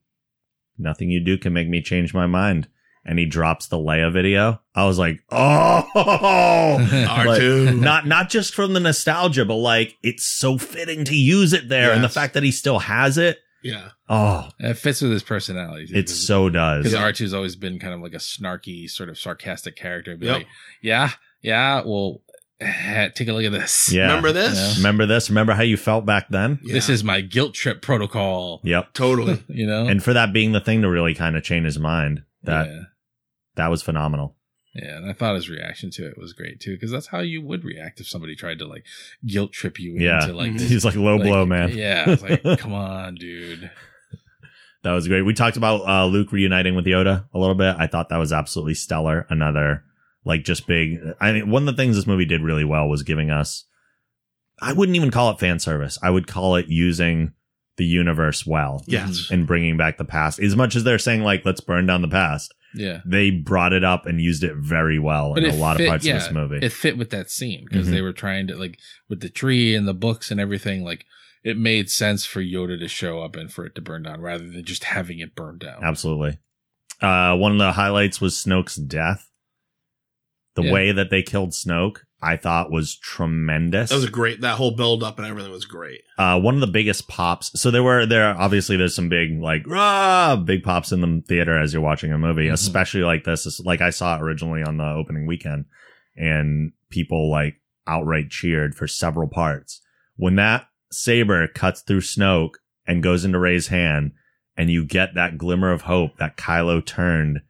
nothing 0.77 1.09
you 1.09 1.19
do 1.23 1.37
can 1.37 1.53
make 1.53 1.67
me 1.67 1.81
change 1.81 2.13
my 2.13 2.25
mind. 2.27 2.67
And 3.05 3.17
he 3.17 3.25
drops 3.25 3.67
the 3.67 3.77
Leia 3.77 4.11
video. 4.11 4.59
I 4.75 4.85
was 4.85 4.99
like, 4.99 5.21
oh, 5.31 5.87
R 7.09 7.25
Like, 7.25 7.39
two. 7.39 7.71
not 7.77 8.05
not 8.05 8.29
just 8.29 8.53
from 8.53 8.73
the 8.73 8.79
nostalgia, 8.81 9.45
but 9.45 9.55
like 9.55 9.95
it's 10.03 10.25
so 10.25 10.57
fitting 10.57 11.05
to 11.05 11.15
use 11.15 11.53
it 11.53 11.69
there, 11.69 11.93
and 11.93 12.03
the 12.03 12.09
fact 12.09 12.33
that 12.33 12.43
he 12.43 12.51
still 12.51 12.79
has 12.79 13.17
it. 13.17 13.39
yeah, 13.63 13.89
Oh, 14.09 14.49
It 14.59 14.73
fits 14.75 15.01
with 15.01 15.11
his 15.11 15.23
personality. 15.23 15.87
it 15.93 16.09
so 16.09 16.49
does. 16.49 16.83
because 16.83 16.99
R2's 16.99 17.33
always 17.33 17.55
been 17.55 17.79
kind 17.79 17.93
of 17.93 18.01
like 18.01 18.13
a 18.13 18.17
snarky, 18.17 18.89
sort 18.89 19.07
of 19.09 19.17
sarcastic 19.17 19.75
character. 19.77 20.15
Be 20.17 20.25
Yep. 20.27 20.35
like, 20.35 20.47
yeah, 20.81 21.11
yeah, 21.41 21.81
well, 21.85 22.21
take 23.15 23.27
a 23.27 23.33
look 23.33 23.43
at 23.45 23.51
this. 23.51 23.91
Yeah. 23.91 24.03
remember 24.07 24.31
this? 24.31 24.57
Yeah. 24.57 24.77
Remember 24.77 25.05
this? 25.05 25.29
Remember 25.29 25.53
how 25.53 25.63
you 25.63 25.77
felt 25.77 26.05
back 26.05 26.27
then? 26.29 26.59
This 26.63 26.89
is 26.89 27.03
my 27.03 27.21
guilt 27.21 27.53
trip 27.53 27.81
protocol. 27.81 28.61
Yep. 28.63 28.93
totally. 28.93 29.43
You 29.49 29.67
know, 29.67 29.87
And 29.87 30.03
for 30.03 30.13
that 30.13 30.33
being 30.33 30.51
the 30.51 30.59
thing 30.59 30.81
to 30.81 30.89
really 30.89 31.13
kind 31.13 31.35
of 31.35 31.43
change 31.43 31.65
his 31.65 31.79
mind 31.79 32.23
That 32.43 32.67
yeah. 32.67 32.81
that 33.55 33.67
was 33.69 33.81
phenomenal. 33.81 34.35
Yeah, 34.73 34.97
and 34.97 35.09
I 35.09 35.13
thought 35.13 35.33
his 35.35 35.49
reaction 35.49 35.89
to 35.91 36.07
it 36.07 36.17
was 36.19 36.33
great 36.33 36.59
too, 36.59 36.75
because 36.75 36.91
that's 36.91 37.07
how 37.07 37.19
you 37.19 37.41
would 37.41 37.63
react 37.63 37.99
if 37.99 38.07
somebody 38.07 38.35
tried 38.35 38.59
to 38.59 38.67
like 38.67 38.85
guilt 39.25 39.51
trip 39.51 39.79
you 39.79 39.93
Yeah. 39.97 40.21
into 40.21 40.35
like 40.35 40.53
this. 40.57 40.69
He's 40.69 40.85
like 40.85 40.95
low 40.95 41.15
like, 41.15 41.23
blow, 41.27 41.45
man. 41.47 41.75
Yeah, 41.75 42.09
it's 42.11 42.21
like, 42.21 42.43
come 42.59 42.73
on, 42.73 43.15
dude. 43.15 43.71
That 44.83 44.91
was 44.93 45.07
great. 45.07 45.23
We 45.23 45.33
talked 45.33 45.57
about 45.57 45.81
uh, 45.87 46.05
Luke 46.05 46.31
reuniting 46.31 46.75
with 46.75 46.85
Yoda 46.85 47.25
a 47.33 47.39
little 47.39 47.55
bit. 47.55 47.75
I 47.79 47.87
thought 47.87 48.09
that 48.09 48.17
was 48.17 48.31
absolutely 48.31 48.75
stellar. 48.75 49.25
Another 49.29 49.83
like 50.27 50.43
just 50.43 50.67
big. 50.67 50.99
I 51.19 51.31
mean, 51.31 51.49
one 51.49 51.67
of 51.67 51.75
the 51.75 51.81
things 51.81 51.95
this 51.95 52.05
movie 52.07 52.25
did 52.25 52.41
really 52.41 52.65
well 52.65 52.87
was 52.87 53.01
giving 53.03 53.31
us. 53.31 53.65
I 54.61 54.73
wouldn't 54.73 54.95
even 54.95 55.11
call 55.11 55.31
it 55.31 55.39
fan 55.39 55.59
service. 55.59 55.97
I 56.03 56.09
would 56.09 56.27
call 56.27 56.55
it 56.55 56.67
using 56.67 57.33
the 57.77 57.85
universe 57.85 58.45
well 58.45 58.83
Yes. 58.87 59.27
and 59.29 59.45
bringing 59.45 59.77
back 59.77 59.97
the 59.97 60.05
past. 60.05 60.39
As 60.39 60.55
much 60.55 60.75
as 60.75 60.83
they're 60.83 60.97
saying 60.97 61.21
like 61.21 61.45
let's 61.45 61.61
burn 61.61 61.85
down 61.85 62.01
the 62.01 62.07
past, 62.07 62.53
Yeah, 62.73 63.01
they 63.05 63.29
brought 63.29 63.71
it 63.71 63.83
up 63.83 64.07
and 64.07 64.19
used 64.19 64.43
it 64.43 64.55
very 64.55 64.97
well 64.97 65.35
in 65.35 65.45
a 65.45 65.53
lot 65.53 65.77
fit- 65.77 65.85
of 65.85 65.89
parts 65.89 66.05
yeah, 66.05 66.15
of 66.15 66.23
this 66.23 66.31
movie. 66.31 66.57
It 66.65 66.71
fit 66.73 66.97
with 66.97 67.11
that 67.11 67.29
scene 67.29 67.65
because 67.69 67.87
Mhm. 67.87 67.91
they 67.91 68.01
were 68.01 68.13
trying 68.13 68.47
to 68.47 68.55
like 68.57 68.79
with 69.07 69.19
the 69.19 69.29
tree 69.29 69.75
and 69.75 69.87
the 69.87 69.93
books 69.93 70.31
and 70.31 70.39
everything. 70.39 70.83
Like 70.83 71.05
it 71.43 71.55
made 71.55 71.91
sense 71.91 72.25
for 72.25 72.41
Yoda 72.41 72.79
to 72.79 72.87
show 72.87 73.21
up 73.21 73.35
and 73.35 73.53
for 73.53 73.63
it 73.65 73.75
to 73.75 73.81
burn 73.81 74.03
down 74.03 74.21
rather 74.21 74.49
than 74.49 74.65
just 74.65 74.85
having 74.85 75.19
it 75.19 75.35
burn 75.35 75.59
down. 75.59 75.83
Absolutely. 75.83 76.39
Uh, 76.99 77.37
one 77.37 77.51
of 77.51 77.59
the 77.59 77.73
highlights 77.73 78.19
was 78.19 78.33
Snoke's 78.35 78.75
death. 78.75 79.26
The 80.57 80.63
Yeah. 80.63 80.73
way 80.73 80.91
that 80.91 81.09
they 81.11 81.21
killed 81.21 81.51
Snoke, 81.51 81.99
I 82.21 82.35
thought 82.35 82.71
was 82.71 82.95
tremendous. 82.97 83.91
That 83.91 83.95
was 83.97 84.09
great. 84.09 84.41
That 84.41 84.55
whole 84.57 84.71
build 84.75 85.03
up 85.03 85.19
and 85.19 85.27
everything 85.27 85.51
was 85.51 85.65
great. 85.65 86.01
uh, 86.17 86.39
one 86.39 86.55
of 86.55 86.61
the 86.61 86.67
biggest 86.67 87.07
pops. 87.07 87.51
So 87.61 87.69
there 87.69 87.83
were 87.83 88.07
there 88.07 88.35
obviously 88.35 88.75
there's 88.75 88.95
some 88.95 89.07
big 89.07 89.39
like 89.39 89.61
rah 89.67 90.35
big 90.35 90.63
pops 90.63 90.91
in 90.91 91.01
the 91.01 91.21
theater 91.27 91.55
as 91.59 91.71
you're 91.73 91.81
watching 91.83 92.11
a 92.11 92.17
movie, 92.17 92.47
Mhm. 92.47 92.53
especially 92.53 93.03
like 93.03 93.23
this. 93.23 93.59
Like 93.63 93.81
I 93.81 93.91
saw 93.91 94.17
it 94.17 94.21
originally 94.23 94.63
on 94.63 94.77
the 94.77 94.83
opening 94.89 95.27
weekend, 95.27 95.65
and 96.15 96.71
people 96.89 97.29
like 97.29 97.61
outright 97.85 98.31
cheered 98.31 98.73
for 98.73 98.87
several 98.87 99.27
parts. 99.27 99.79
When 100.15 100.35
that 100.37 100.65
saber 100.91 101.47
cuts 101.47 101.81
through 101.81 102.01
Snoke 102.01 102.55
and 102.87 103.03
goes 103.03 103.23
into 103.25 103.37
Rey's 103.37 103.67
hand, 103.67 104.13
and 104.57 104.71
you 104.71 104.83
get 104.83 105.13
that 105.13 105.37
glimmer 105.37 105.71
of 105.71 105.81
hope 105.81 106.17
that 106.17 106.35
Kylo 106.35 106.83
turned, 106.83 107.41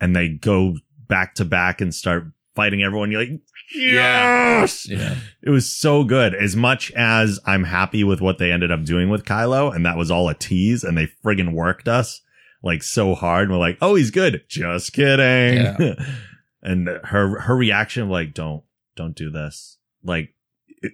and 0.00 0.16
they 0.16 0.28
go 0.28 0.76
back 1.06 1.36
to 1.36 1.44
back 1.44 1.80
and 1.80 1.94
start 1.94 2.32
fighting 2.58 2.82
everyone. 2.82 3.12
You're 3.12 3.20
like, 3.20 3.40
yes, 3.72 4.88
Yeah, 4.90 5.14
it 5.44 5.50
was 5.50 5.70
so 5.70 6.02
good. 6.02 6.34
As 6.34 6.56
much 6.56 6.90
as 6.90 7.38
I'm 7.46 7.62
happy 7.62 8.02
with 8.02 8.20
what 8.20 8.38
they 8.38 8.50
ended 8.50 8.72
up 8.72 8.82
doing 8.82 9.10
with 9.10 9.24
Kylo, 9.24 9.72
and 9.72 9.86
that 9.86 9.96
was 9.96 10.10
all 10.10 10.28
a 10.28 10.34
tease, 10.34 10.82
and 10.82 10.98
they 10.98 11.08
friggin' 11.24 11.52
worked 11.52 11.86
us 11.86 12.20
like 12.64 12.82
so 12.82 13.14
hard. 13.14 13.44
And 13.44 13.52
We're 13.52 13.58
like, 13.58 13.78
oh, 13.80 13.94
he's 13.94 14.10
good. 14.10 14.42
Just 14.48 14.92
kidding. 14.92 15.62
Yeah. 15.78 15.94
and 16.62 16.88
her 17.04 17.38
her 17.38 17.56
reaction, 17.56 18.02
of 18.02 18.08
like, 18.08 18.34
don't 18.34 18.64
don't 18.96 19.14
do 19.14 19.30
this. 19.30 19.78
Like 20.02 20.34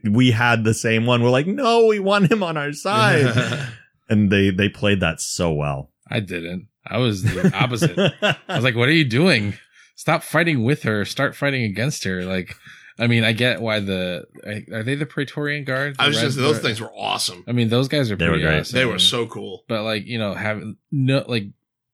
we 0.05 0.33
had 0.33 0.65
the 0.65 0.75
same 0.75 1.07
one. 1.07 1.23
We're 1.23 1.31
like, 1.31 1.47
no, 1.47 1.87
we 1.87 1.99
want 1.99 2.31
him 2.31 2.43
on 2.43 2.59
our 2.59 2.75
side, 2.75 3.67
and 4.11 4.31
they 4.31 4.51
they 4.51 4.69
played 4.69 5.01
that 5.01 5.23
so 5.23 5.51
well. 5.51 5.93
I 6.11 6.21
didn't. 6.21 6.69
I 6.87 6.99
was 6.99 7.23
the 7.23 7.51
opposite. 7.57 7.99
I 8.21 8.37
was 8.55 8.65
like, 8.65 8.77
what 8.77 8.91
are 8.91 8.93
you 8.93 9.09
doing? 9.09 9.55
Stop 9.97 10.23
fighting 10.23 10.65
with 10.65 10.83
her. 10.83 11.05
Start 11.05 11.35
fighting 11.37 11.63
against 11.65 12.05
her. 12.05 12.25
Like, 12.25 12.57
I 12.99 13.07
mean, 13.07 13.25
I 13.25 13.33
get 13.33 13.61
why 13.61 13.81
the 13.81 14.25
are 14.73 14.83
they 14.83 14.95
the 14.95 15.07
Praetorian 15.07 15.65
Guard? 15.65 15.97
I 15.99 16.09
was 16.09 16.17
The 16.17 16.23
just 16.23 16.37
Red- 16.39 16.45
those 16.47 16.59
things 16.61 16.81
were 16.81 16.93
awesome. 16.95 17.45
I 17.47 17.53
mean, 17.53 17.69
those 17.69 17.89
guys 17.89 18.11
are 18.11 18.17
They 18.17 18.25
were 18.27 18.33
pretty 18.33 18.45
great. 18.45 18.61
awesome. 18.61 18.77
They 18.79 18.85
were 18.87 18.99
so 18.99 19.27
cool. 19.27 19.65
but 19.69 19.83
like 19.85 20.05
you 20.07 20.19
know 20.19 20.35
having 20.35 20.77
no 20.93 21.25
like 21.29 21.45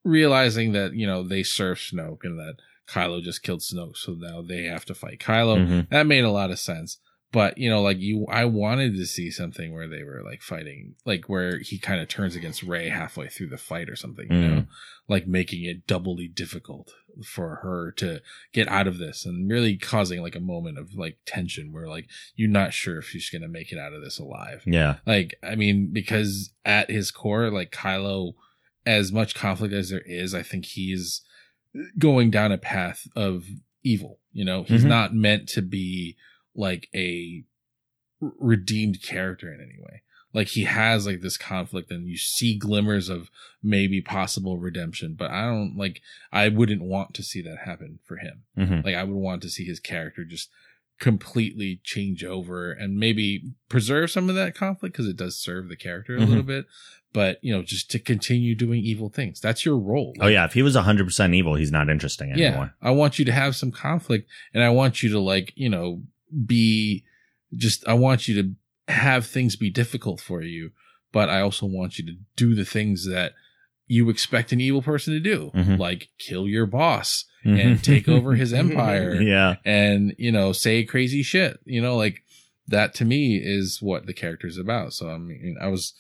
realizing 0.04 0.72
that 0.72 0.94
you 0.94 1.06
know 1.06 1.22
they 1.26 1.42
serve 1.42 1.78
Snoke 1.78 2.24
and 2.24 2.38
that 2.38 2.56
Kylo 2.88 3.22
just 3.22 3.42
killed 3.42 3.60
Snoke, 3.60 3.96
so 3.96 4.12
now 4.12 4.42
they 4.42 4.64
have 4.64 4.84
to 4.86 4.94
fight 4.94 5.20
Kylo. 5.20 5.58
Mhm. 5.64 5.88
That 5.90 6.06
made 6.06 6.24
a 6.24 6.30
lot 6.30 6.50
of 6.50 6.58
sense. 6.58 6.98
But 7.32 7.58
you 7.58 7.70
know, 7.70 7.80
like 7.82 7.98
you, 8.00 8.26
I 8.28 8.44
wanted 8.46 8.96
to 8.96 9.06
see 9.06 9.30
something 9.30 9.72
where 9.72 9.86
they 9.86 10.02
were 10.02 10.22
like 10.24 10.42
fighting, 10.42 10.96
like 11.04 11.28
where 11.28 11.58
he 11.60 11.78
kind 11.78 12.00
of 12.00 12.08
turns 12.08 12.34
against 12.34 12.62
Rey 12.64 12.88
halfway 12.88 13.28
through 13.28 13.48
the 13.48 13.56
fight 13.56 13.88
or 13.88 13.94
something. 13.94 14.26
You 14.30 14.38
know, 14.48 14.56
Mhm. 14.62 14.68
like 15.08 15.26
making 15.28 15.64
it 15.64 15.86
doubly 15.86 16.26
difficult 16.26 16.92
for 17.24 17.56
her 17.62 17.92
to 17.98 18.20
get 18.52 18.66
out 18.68 18.88
of 18.88 18.98
this 18.98 19.24
and 19.26 19.48
really 19.50 19.76
causing 19.76 20.22
like 20.22 20.34
a 20.34 20.40
moment 20.40 20.76
of 20.78 20.94
like 20.96 21.18
tension 21.24 21.72
where 21.72 21.88
like 21.88 22.08
you're 22.34 22.48
not 22.48 22.72
sure 22.72 22.98
if 22.98 23.08
she's 23.08 23.30
gonna 23.30 23.48
make 23.48 23.70
it 23.70 23.78
out 23.78 23.92
of 23.92 24.02
this 24.02 24.18
alive. 24.18 24.62
Yeah. 24.66 24.96
Like, 25.06 25.36
I 25.42 25.54
mean, 25.54 25.90
because 25.92 26.52
at 26.64 26.90
his 26.90 27.10
core, 27.12 27.50
like 27.50 27.70
Kylo, 27.70 28.34
as 28.86 29.12
much 29.12 29.34
conflict 29.36 29.72
as 29.74 29.90
there 29.90 30.02
is, 30.04 30.34
I 30.34 30.42
think 30.42 30.64
he's 30.66 31.22
going 31.98 32.30
down 32.30 32.50
a 32.50 32.58
path 32.58 33.06
of 33.14 33.44
evil. 33.84 34.18
You 34.32 34.44
know, 34.44 34.64
he's 34.64 34.84
Mhm. 34.84 34.88
not 34.88 35.14
meant 35.14 35.48
to 35.50 35.62
be 35.62 36.16
like 36.54 36.88
a 36.94 37.44
redeemed 38.20 39.02
character 39.02 39.52
in 39.52 39.60
any 39.60 39.78
way. 39.82 40.02
Like 40.32 40.48
he 40.48 40.62
has 40.64 41.06
like 41.06 41.22
this 41.22 41.36
conflict 41.36 41.90
and 41.90 42.06
you 42.06 42.16
see 42.16 42.56
glimmers 42.56 43.08
of 43.08 43.30
maybe 43.62 44.00
possible 44.00 44.58
redemption, 44.58 45.14
but 45.18 45.30
I 45.30 45.46
don't 45.46 45.76
like, 45.76 46.00
I 46.32 46.48
wouldn't 46.48 46.82
want 46.82 47.14
to 47.14 47.22
see 47.24 47.42
that 47.42 47.58
happen 47.64 47.98
for 48.04 48.16
him. 48.18 48.42
hmm 48.56 48.80
Like 48.84 48.94
I 48.94 49.02
would 49.02 49.16
want 49.16 49.42
to 49.42 49.50
see 49.50 49.64
his 49.64 49.80
character 49.80 50.24
just 50.24 50.48
completely 51.00 51.80
change 51.82 52.22
over 52.22 52.70
and 52.72 52.96
maybe 52.98 53.42
preserve 53.68 54.10
some 54.10 54.28
of 54.28 54.36
that 54.36 54.54
conflict 54.54 54.92
because 54.94 55.08
it 55.08 55.16
does 55.16 55.36
serve 55.36 55.68
the 55.68 55.76
character 55.76 56.16
a 56.16 56.20
Mhm. 56.20 56.28
little 56.28 56.42
bit. 56.44 56.66
But 57.12 57.42
you 57.42 57.52
know, 57.52 57.62
just 57.64 57.90
to 57.90 57.98
continue 57.98 58.54
doing 58.54 58.84
evil 58.84 59.08
things. 59.08 59.40
That's 59.40 59.64
your 59.64 59.78
role. 59.78 60.14
Oh 60.20 60.28
yeah. 60.28 60.44
If 60.44 60.52
he 60.52 60.62
was 60.62 60.76
hundred 60.76 61.06
percent 61.06 61.34
evil, 61.34 61.56
he's 61.56 61.72
not 61.72 61.88
interesting 61.90 62.28
Yeah. 62.28 62.46
anymore. 62.48 62.74
I 62.80 62.90
want 62.92 63.18
you 63.18 63.24
to 63.24 63.32
have 63.32 63.56
some 63.56 63.72
conflict 63.72 64.28
and 64.54 64.62
I 64.62 64.68
want 64.68 65.02
you 65.02 65.08
to 65.10 65.18
like, 65.18 65.52
you 65.56 65.68
know, 65.70 66.02
be 66.46 67.04
just 67.54 67.86
I 67.88 67.94
want 67.94 68.28
you 68.28 68.42
to 68.42 68.92
have 68.92 69.26
things 69.26 69.56
be 69.56 69.70
difficult 69.70 70.20
for 70.20 70.42
you, 70.42 70.70
but 71.12 71.28
I 71.28 71.40
also 71.40 71.66
want 71.66 71.98
you 71.98 72.06
to 72.06 72.12
do 72.36 72.54
the 72.54 72.64
things 72.64 73.06
that 73.08 73.32
you 73.86 74.08
expect 74.08 74.52
an 74.52 74.60
evil 74.60 74.82
person 74.82 75.12
to 75.14 75.20
do, 75.20 75.50
Mhm. 75.54 75.78
like 75.78 76.10
kill 76.18 76.46
your 76.46 76.66
boss 76.66 77.24
and 77.42 77.82
take 77.82 78.06
over 78.08 78.34
his 78.34 78.52
empire 78.64 79.14
yeah. 79.20 79.56
and 79.64 80.14
you 80.18 80.30
know 80.30 80.52
say 80.52 80.84
crazy 80.84 81.22
shit 81.22 81.58
you 81.64 81.80
know 81.80 81.96
like 81.96 82.22
that 82.68 82.92
to 82.94 83.04
me 83.06 83.36
is 83.42 83.78
what 83.80 84.04
the 84.06 84.12
character 84.12 84.46
is 84.46 84.58
about 84.58 84.92
so 84.92 85.08
i 85.08 85.16
mean 85.16 85.56
i 85.58 85.66
was 85.66 85.94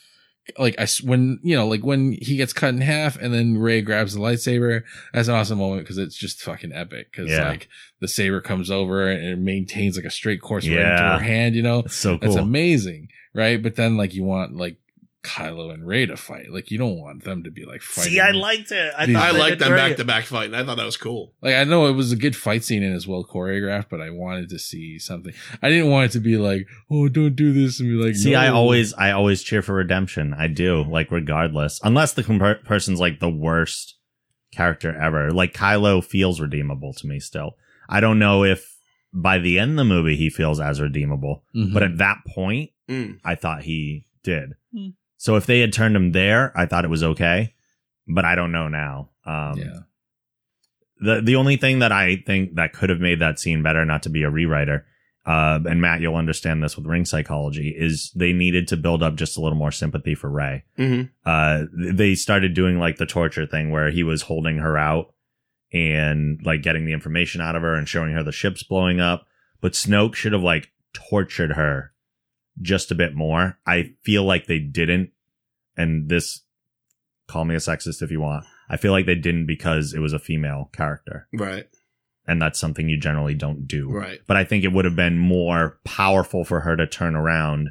like 0.58 0.74
I 0.78 0.86
when 1.04 1.38
you 1.42 1.56
know 1.56 1.66
like 1.66 1.82
when 1.84 2.12
he 2.20 2.36
gets 2.36 2.52
cut 2.52 2.70
in 2.74 2.80
half 2.80 3.16
and 3.16 3.32
then 3.34 3.58
rey 3.58 3.80
grabs 3.82 4.14
the 4.14 4.20
lightsaber 4.20 4.82
that's 5.12 5.28
an 5.28 5.34
awesome 5.34 5.58
moment 5.58 5.82
because 5.82 5.98
it's 5.98 6.16
just 6.16 6.40
fucking 6.42 6.72
epic 6.72 7.10
because 7.10 7.30
Yeah. 7.30 7.48
like 7.48 7.68
the 8.00 8.08
saber 8.08 8.40
comes 8.40 8.70
over 8.70 9.08
and 9.10 9.24
it 9.24 9.38
maintains 9.38 9.96
like 9.96 10.04
a 10.06 10.10
straight 10.10 10.40
course 10.40 10.64
right 10.66 10.72
into 10.78 10.82
Yeah. 10.86 11.18
her 11.18 11.24
hand 11.24 11.54
you 11.54 11.62
know 11.62 11.80
It's 11.80 11.94
so 11.96 12.16
that's 12.16 12.36
amazing 12.36 13.08
right 13.34 13.62
but 13.62 13.76
then 13.76 13.96
like 13.96 14.14
you 14.14 14.24
want 14.24 14.56
like 14.56 14.76
kylo 15.22 15.72
and 15.72 15.86
rey 15.86 16.06
to 16.06 16.16
fight 16.16 16.50
like 16.50 16.70
you 16.70 16.78
don't 16.78 16.98
want 16.98 17.24
them 17.24 17.42
to 17.44 17.50
be 17.50 17.66
like 17.66 17.82
fighting 17.82 18.12
See, 18.12 18.20
I 18.20 18.30
liked 18.30 18.72
it. 18.72 18.92
I, 18.96 19.04
These- 19.04 19.16
thought 19.16 19.34
I 19.34 19.38
liked 19.38 19.58
them 19.58 19.74
back 19.74 19.96
to 19.96 20.04
back 20.04 20.24
fight, 20.24 20.46
and 20.46 20.56
I 20.56 20.64
thought 20.64 20.78
that 20.78 20.86
was 20.86 20.96
cool. 20.96 21.34
Like 21.42 21.54
I 21.56 21.64
know 21.64 21.86
it 21.88 21.92
was 21.92 22.10
a 22.10 22.16
good 22.16 22.34
fight 22.34 22.64
scene 22.64 22.82
and 22.82 22.94
it's 22.96 23.06
well 23.06 23.22
choreographed, 23.24 23.90
but 23.90 24.00
I 24.00 24.08
wanted 24.10 24.48
to 24.48 24.58
see 24.58 24.98
something. 24.98 25.34
I 25.62 25.68
didn't 25.68 25.90
want 25.90 26.06
it 26.06 26.12
to 26.12 26.20
be 26.20 26.38
like, 26.38 26.66
oh, 26.90 27.08
don't 27.08 27.36
do 27.36 27.52
this, 27.52 27.80
and 27.80 27.88
be 27.90 28.02
like, 28.02 28.14
See, 28.16 28.32
no. 28.32 28.38
I 28.40 28.48
always, 28.48 28.94
I 28.94 29.10
always 29.10 29.42
cheer 29.42 29.60
for 29.60 29.74
redemption. 29.74 30.32
I 30.32 30.46
do, 30.46 30.84
like, 30.84 31.10
regardless, 31.10 31.80
unless 31.84 32.14
the 32.14 32.22
compa- 32.24 32.64
person's 32.64 32.98
like 33.00 33.20
the 33.20 33.28
worst 33.28 33.96
character 34.52 34.96
ever. 34.98 35.30
Like 35.32 35.52
Kylo 35.52 36.02
feels 36.02 36.40
redeemable 36.40 36.92
to 36.94 37.06
me 37.06 37.20
still. 37.20 37.56
I 37.88 38.00
don't 38.00 38.18
know 38.18 38.42
if 38.44 38.78
by 39.12 39.38
the 39.38 39.58
end 39.58 39.72
of 39.72 39.76
the 39.76 39.84
movie 39.84 40.16
he 40.16 40.30
feels 40.30 40.60
as 40.60 40.80
redeemable, 40.80 41.44
Mhm. 41.54 41.72
but 41.74 41.82
at 41.82 41.98
that 41.98 42.18
point, 42.26 42.70
Mm. 42.88 43.18
I 43.24 43.34
thought 43.36 43.62
he 43.64 44.06
did. 44.24 44.54
Hmm. 44.74 44.88
So 45.20 45.36
if 45.36 45.44
they 45.44 45.60
had 45.60 45.70
turned 45.74 45.94
him 45.94 46.12
there, 46.12 46.50
I 46.58 46.64
thought 46.64 46.86
it 46.86 46.90
was 46.90 47.02
okay, 47.02 47.52
but 48.08 48.24
I 48.24 48.34
don't 48.34 48.52
know 48.52 48.68
now. 48.68 49.10
Um, 49.26 49.58
yeah, 49.58 49.80
the 50.98 51.20
the 51.20 51.36
only 51.36 51.56
thing 51.58 51.80
that 51.80 51.92
I 51.92 52.16
think 52.26 52.54
that 52.54 52.72
could 52.72 52.88
have 52.88 53.00
made 53.00 53.20
that 53.20 53.38
scene 53.38 53.62
better, 53.62 53.84
not 53.84 54.02
to 54.04 54.08
be 54.08 54.22
a 54.22 54.30
rewriter, 54.30 54.84
uh, 55.26 55.58
and 55.68 55.78
Matt, 55.82 56.00
you'll 56.00 56.16
understand 56.16 56.62
this 56.62 56.74
with 56.74 56.86
ring 56.86 57.04
psychology, 57.04 57.68
is 57.76 58.10
they 58.16 58.32
needed 58.32 58.66
to 58.68 58.78
build 58.78 59.02
up 59.02 59.16
just 59.16 59.36
a 59.36 59.42
little 59.42 59.58
more 59.58 59.70
sympathy 59.70 60.14
for 60.14 60.30
Rey. 60.30 60.64
hmm 60.78 61.02
Uh, 61.26 61.64
they 61.74 62.14
started 62.14 62.54
doing 62.54 62.78
like 62.78 62.96
the 62.96 63.04
torture 63.04 63.46
thing 63.46 63.70
where 63.70 63.90
he 63.90 64.02
was 64.02 64.22
holding 64.22 64.56
her 64.56 64.78
out 64.78 65.12
and 65.70 66.40
like 66.46 66.62
getting 66.62 66.86
the 66.86 66.94
information 66.94 67.42
out 67.42 67.56
of 67.56 67.62
her 67.62 67.74
and 67.74 67.86
showing 67.90 68.14
her 68.14 68.22
the 68.22 68.32
ships 68.32 68.62
blowing 68.62 69.00
up. 69.00 69.26
But 69.60 69.72
Snoke 69.74 70.14
should 70.14 70.32
have 70.32 70.42
like 70.42 70.70
tortured 70.94 71.52
her 71.52 71.92
just 72.60 72.90
a 72.90 72.94
bit 72.94 73.14
more. 73.14 73.58
I 73.66 73.94
feel 74.02 74.24
like 74.24 74.46
they 74.46 74.58
didn't. 74.58 75.10
And 75.76 76.08
this, 76.08 76.42
call 77.28 77.44
me 77.44 77.54
a 77.54 77.58
sexist 77.58 78.02
if 78.02 78.10
you 78.10 78.20
want. 78.20 78.44
I 78.68 78.76
feel 78.76 78.92
like 78.92 79.06
they 79.06 79.14
didn't 79.14 79.46
because 79.46 79.94
it 79.94 80.00
was 80.00 80.12
a 80.12 80.18
female 80.18 80.70
character. 80.72 81.26
Right, 81.32 81.66
And 82.26 82.40
that's 82.40 82.58
something 82.58 82.88
you 82.88 82.98
generally 82.98 83.34
don't 83.34 83.66
do. 83.66 83.90
right. 83.90 84.20
But 84.26 84.36
I 84.36 84.44
think 84.44 84.64
it 84.64 84.72
would 84.72 84.84
have 84.84 84.96
been 84.96 85.18
more 85.18 85.78
powerful 85.84 86.44
for 86.44 86.60
her 86.60 86.76
to 86.76 86.86
turn 86.86 87.14
around 87.16 87.70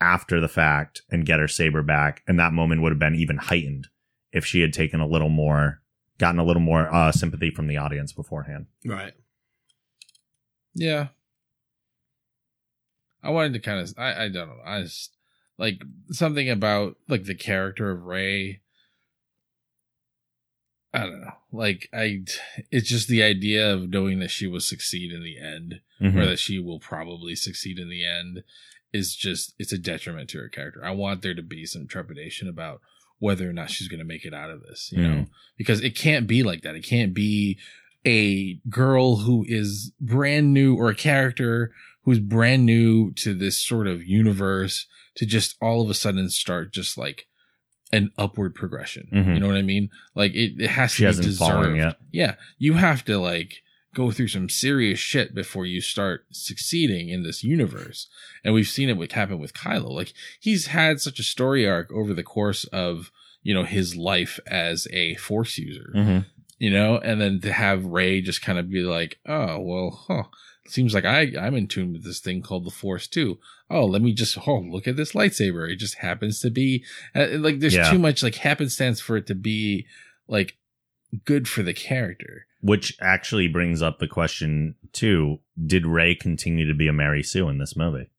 after 0.00 0.40
the 0.40 0.48
fact 0.48 1.02
and 1.10 1.24
get 1.24 1.38
her 1.40 1.48
saber 1.48 1.82
back. 1.82 2.22
And 2.26 2.38
that 2.38 2.52
moment 2.52 2.82
would 2.82 2.92
have 2.92 2.98
been 2.98 3.14
even 3.14 3.38
heightened 3.38 3.88
if 4.32 4.44
she 4.44 4.60
had 4.60 4.72
taken 4.72 5.00
a 5.00 5.06
little 5.06 5.30
more 5.30 5.80
gotten 6.18 6.38
a 6.40 6.44
little 6.44 6.62
more 6.62 6.92
uh, 6.94 7.12
sympathy 7.12 7.50
from 7.50 7.66
the 7.66 7.76
audience 7.76 8.12
beforehand. 8.12 8.66
Right. 8.84 9.12
Yeah. 10.74 11.08
I 13.26 13.30
wanted 13.30 13.52
to 13.54 13.58
kind 13.60 13.80
of, 13.80 13.92
I, 13.98 14.24
I 14.24 14.28
don't 14.28 14.48
know. 14.48 14.60
I 14.64 14.82
just, 14.82 15.10
like, 15.58 15.82
something 16.10 16.48
about, 16.48 16.96
like, 17.08 17.24
the 17.24 17.34
character 17.34 17.90
of 17.90 18.04
Rey. 18.04 18.60
I 20.94 21.00
don't 21.00 21.20
know. 21.20 21.32
Like, 21.52 21.88
I, 21.92 22.20
it's 22.70 22.88
just 22.88 23.08
the 23.08 23.22
idea 23.22 23.72
of 23.72 23.90
knowing 23.90 24.18
that 24.20 24.30
she 24.30 24.46
will 24.46 24.60
succeed 24.60 25.12
in 25.12 25.22
the 25.22 25.38
end, 25.38 25.80
Mhm. 26.00 26.16
or 26.22 26.26
that 26.26 26.38
she 26.38 26.58
will 26.58 26.78
probably 26.78 27.34
succeed 27.34 27.78
in 27.78 27.88
the 27.90 28.04
end, 28.04 28.44
is 28.92 29.14
just, 29.14 29.54
it's 29.58 29.72
a 29.72 29.78
detriment 29.78 30.30
to 30.30 30.38
her 30.38 30.48
character. 30.48 30.84
I 30.84 30.92
want 30.92 31.22
there 31.22 31.34
to 31.34 31.42
be 31.42 31.66
some 31.66 31.86
trepidation 31.86 32.48
about 32.48 32.80
whether 33.18 33.48
or 33.48 33.52
not 33.52 33.70
she's 33.70 33.88
going 33.88 33.98
to 33.98 34.04
make 34.04 34.24
it 34.24 34.32
out 34.34 34.50
of 34.50 34.62
this, 34.62 34.90
you 34.92 35.02
know? 35.02 35.14
Mm. 35.14 35.28
Because 35.56 35.82
it 35.82 35.96
can't 35.96 36.26
be 36.26 36.42
like 36.42 36.62
that. 36.62 36.76
It 36.76 36.84
can't 36.84 37.12
be 37.14 37.58
a 38.06 38.54
girl 38.70 39.16
who 39.16 39.44
is 39.48 39.92
brand 40.00 40.54
new 40.54 40.76
or 40.76 40.90
a 40.90 40.94
character 40.94 41.72
who's 42.06 42.18
brand 42.20 42.64
new 42.64 43.12
to 43.12 43.34
this 43.34 43.60
sort 43.62 43.86
of 43.86 44.02
universe 44.06 44.86
to 45.16 45.26
just 45.26 45.56
all 45.60 45.82
of 45.82 45.90
a 45.90 45.94
sudden 45.94 46.30
start 46.30 46.72
just 46.72 46.96
like 46.96 47.26
an 47.92 48.10
upward 48.18 48.54
progression. 48.54 49.08
Mhm. 49.12 49.34
You 49.34 49.40
know 49.40 49.46
what 49.48 49.56
I 49.56 49.62
mean? 49.62 49.90
Like 50.14 50.32
it, 50.34 50.54
it 50.58 50.70
has 50.70 50.92
She 50.92 51.04
to 51.04 51.12
be 51.12 51.22
deserved. 51.22 51.96
Yeah. 52.12 52.34
You 52.58 52.74
have 52.74 53.04
to 53.04 53.18
like 53.18 53.56
go 53.94 54.10
through 54.10 54.28
some 54.28 54.48
serious 54.48 54.98
shit 54.98 55.34
before 55.34 55.66
you 55.66 55.80
start 55.80 56.26
succeeding 56.30 57.08
in 57.08 57.22
this 57.22 57.42
universe. 57.44 58.08
And 58.44 58.52
we've 58.54 58.68
seen 58.68 58.88
it 58.88 58.96
with 58.96 59.12
happen 59.12 59.38
with 59.38 59.54
Kylo. 59.54 59.90
Like 59.90 60.12
he's 60.40 60.66
had 60.68 61.00
such 61.00 61.18
a 61.18 61.22
story 61.24 61.66
arc 61.66 61.90
over 61.92 62.12
the 62.12 62.22
course 62.22 62.64
of, 62.66 63.10
you 63.42 63.54
know, 63.54 63.64
his 63.64 63.96
life 63.96 64.38
as 64.46 64.86
a 64.92 65.14
force 65.16 65.56
user 65.58 65.92
Mhm. 65.94 66.26
you 66.58 66.70
know, 66.70 66.98
and 66.98 67.20
then 67.20 67.40
to 67.40 67.52
have 67.52 67.84
Rey 67.84 68.20
just 68.20 68.42
kind 68.42 68.58
of 68.58 68.70
be 68.70 68.80
like, 68.82 69.18
oh, 69.26 69.60
well, 69.60 70.04
huh, 70.08 70.24
seems 70.70 70.94
like 70.94 71.04
I, 71.04 71.32
I'm 71.40 71.54
in 71.54 71.66
tune 71.68 71.92
with 71.92 72.04
this 72.04 72.20
thing 72.20 72.42
called 72.42 72.64
the 72.64 72.70
Force 72.70 73.06
too. 73.06 73.38
Oh, 73.70 73.84
let 73.84 74.02
me 74.02 74.12
just, 74.12 74.38
oh, 74.46 74.58
look 74.60 74.86
at 74.86 74.96
this 74.96 75.12
lightsaber. 75.12 75.70
It 75.70 75.76
just 75.76 75.96
happens 75.96 76.40
to 76.40 76.50
be 76.50 76.84
uh, 77.14 77.26
like, 77.32 77.60
there's 77.60 77.74
Yeah. 77.74 77.90
too 77.90 77.98
much 77.98 78.22
like 78.22 78.36
happenstance 78.36 79.00
for 79.00 79.16
it 79.16 79.26
to 79.26 79.34
be 79.34 79.86
like 80.28 80.56
good 81.24 81.48
for 81.48 81.62
the 81.62 81.74
character. 81.74 82.46
Which 82.60 82.96
actually 83.00 83.48
brings 83.48 83.80
up 83.82 83.98
the 83.98 84.08
question 84.08 84.74
too: 84.92 85.38
Did 85.64 85.86
Rey 85.86 86.14
continue 86.14 86.66
to 86.66 86.74
be 86.74 86.88
a 86.88 86.92
Mary 86.92 87.22
Sue 87.22 87.48
in 87.48 87.58
this 87.58 87.76
movie? 87.76 88.10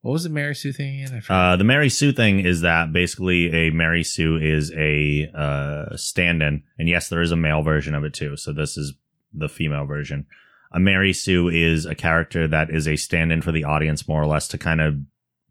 What 0.00 0.12
was 0.12 0.22
the 0.24 0.30
Mary 0.30 0.54
Sue 0.54 0.72
thing 0.72 1.02
again? 1.02 1.22
Uh, 1.28 1.56
the 1.56 1.64
Mary 1.64 1.90
Sue 1.90 2.12
thing 2.12 2.40
is 2.40 2.60
that 2.60 2.92
basically 2.92 3.52
a 3.52 3.70
Mary 3.70 4.04
Sue 4.04 4.36
is 4.36 4.72
a 4.76 5.28
uh, 5.34 5.96
stand-in, 5.96 6.62
and 6.78 6.88
yes, 6.88 7.08
there 7.08 7.20
is 7.20 7.32
a 7.32 7.36
male 7.36 7.62
version 7.62 7.94
of 7.94 8.04
it 8.04 8.14
too. 8.14 8.36
So 8.36 8.52
this 8.52 8.76
is 8.78 8.94
the 9.34 9.48
female 9.48 9.84
version. 9.84 10.26
A 10.72 10.80
Mary 10.80 11.12
Sue 11.12 11.48
is 11.48 11.86
a 11.86 11.94
character 11.94 12.46
that 12.48 12.70
is 12.70 12.86
a 12.88 12.96
stand-in 12.96 13.42
for 13.42 13.52
the 13.52 13.64
audience, 13.64 14.06
more 14.08 14.22
or 14.22 14.26
less, 14.26 14.48
to 14.48 14.58
kind 14.58 14.80
of 14.80 14.96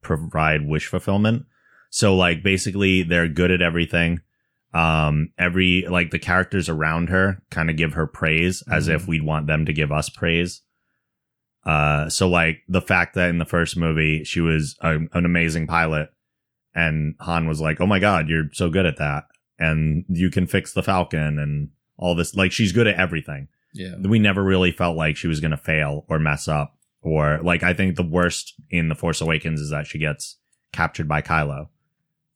provide 0.01 0.68
wish 0.68 0.88
fulfillment. 0.88 1.45
So 1.89 2.16
like 2.16 2.43
basically, 2.43 3.03
they're 3.03 3.28
good 3.28 3.51
at 3.51 3.61
everything. 3.61 4.20
Um, 4.74 5.30
every 5.38 5.86
like 5.89 6.11
the 6.11 6.20
characters 6.20 6.68
around 6.68 7.07
her 7.09 7.41
kind 7.49 7.70
of 7.70 7.78
give 7.78 7.93
her 7.93 8.05
praise 8.05 8.61
as 8.70 8.88
Mhm. 8.89 8.95
if 8.95 9.07
we'd 9.07 9.24
want 9.24 9.47
them 9.47 9.66
to 9.66 9.72
give 9.74 9.91
us 9.91 10.09
praise. 10.09 10.61
Uh, 11.66 12.09
so 12.09 12.28
like 12.28 12.59
the 12.68 12.82
fact 12.82 13.16
that 13.16 13.30
in 13.30 13.38
the 13.39 13.45
first 13.45 13.76
movie 13.78 14.24
she 14.24 14.41
was 14.41 14.76
a, 14.82 14.97
an 15.13 15.26
amazing 15.26 15.66
pilot, 15.66 16.09
and 16.76 17.16
Han 17.22 17.47
was 17.47 17.61
like, 17.61 17.80
"Oh 17.82 17.88
my 17.88 17.99
god, 17.99 18.28
you're 18.30 18.49
so 18.51 18.70
good 18.70 18.86
at 18.86 18.97
that, 18.97 19.24
and 19.57 20.03
you 20.09 20.30
can 20.30 20.45
fix 20.45 20.74
the 20.74 20.84
Falcon 20.84 21.39
and 21.39 21.70
all 21.97 22.13
this." 22.13 22.36
Like 22.36 22.51
she's 22.51 22.72
good 22.74 22.86
at 22.88 22.99
everything. 22.99 23.47
Yeah. 23.76 23.95
We 24.01 24.19
never 24.19 24.41
really 24.43 24.71
felt 24.71 24.95
like 24.97 25.17
she 25.17 25.28
was 25.28 25.39
gonna 25.39 25.57
fail 25.57 26.05
or 26.09 26.17
mess 26.19 26.47
up, 26.47 26.76
or 27.01 27.39
like 27.43 27.61
I 27.61 27.73
think 27.73 27.95
the 27.95 28.03
worst 28.03 28.53
in 28.69 28.89
the 28.89 28.95
Force 28.95 29.21
Awakens 29.21 29.59
is 29.61 29.69
that 29.71 29.86
she 29.88 29.99
gets 29.99 30.38
captured 30.71 31.07
by 31.07 31.21
Kylo, 31.21 31.67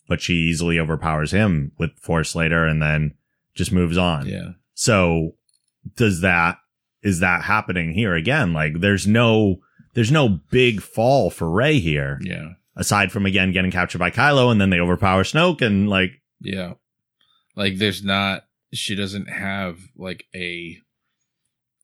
but 0.07 0.21
she 0.21 0.33
easily 0.33 0.79
overpowers 0.79 1.31
him 1.31 1.71
with 1.77 1.91
Force 1.99 2.35
later, 2.35 2.65
and 2.65 2.81
then 2.81 3.13
just 3.55 3.71
moves 3.71 3.97
on. 3.97 4.27
Yeah. 4.27 4.49
So 4.73 5.35
does 5.95 6.21
that 6.21 6.57
is 7.01 7.21
that 7.21 7.43
happening 7.43 7.93
here 7.93 8.13
again? 8.13 8.51
Like 8.53 8.81
there's 8.81 9.07
no 9.07 9.61
there's 9.93 10.11
no 10.11 10.27
big 10.51 10.81
fall 10.81 11.29
for 11.29 11.49
Rey 11.49 11.79
here 11.79 12.19
Yeah. 12.21 12.49
aside 12.75 13.11
from 13.11 13.25
again 13.25 13.51
getting 13.53 13.71
captured 13.71 13.99
by 13.99 14.11
Kylo 14.11 14.51
and 14.51 14.59
then 14.59 14.69
they 14.69 14.79
overpower 14.79 15.23
Snoke 15.23 15.61
and 15.61 15.89
like 15.89 16.21
Yeah. 16.41 16.73
Like 17.55 17.77
there's 17.77 18.03
not 18.03 18.43
she 18.73 18.93
doesn't 18.95 19.29
have 19.29 19.79
like 19.97 20.25
a 20.35 20.77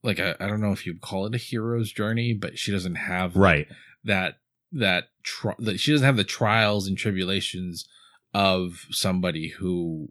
like 0.05 0.19
a 0.19 0.41
I 0.41 0.47
don't 0.47 0.61
know 0.61 0.71
if 0.71 0.85
you'd 0.85 1.01
call 1.01 1.25
it 1.25 1.35
a 1.35 1.39
hero's 1.39 1.91
journey, 1.91 2.33
but 2.33 2.57
she 2.57 2.71
doesn't 2.71 2.95
have 2.95 3.35
like, 3.35 3.43
right. 3.43 3.67
that 4.03 4.37
that 4.71 5.05
tri- 5.23 5.55
that 5.59 5.79
she 5.79 5.91
doesn't 5.91 6.05
have 6.05 6.17
the 6.17 6.23
trials 6.23 6.87
and 6.87 6.97
tribulations 6.97 7.87
of 8.33 8.85
somebody 8.91 9.49
who 9.49 10.09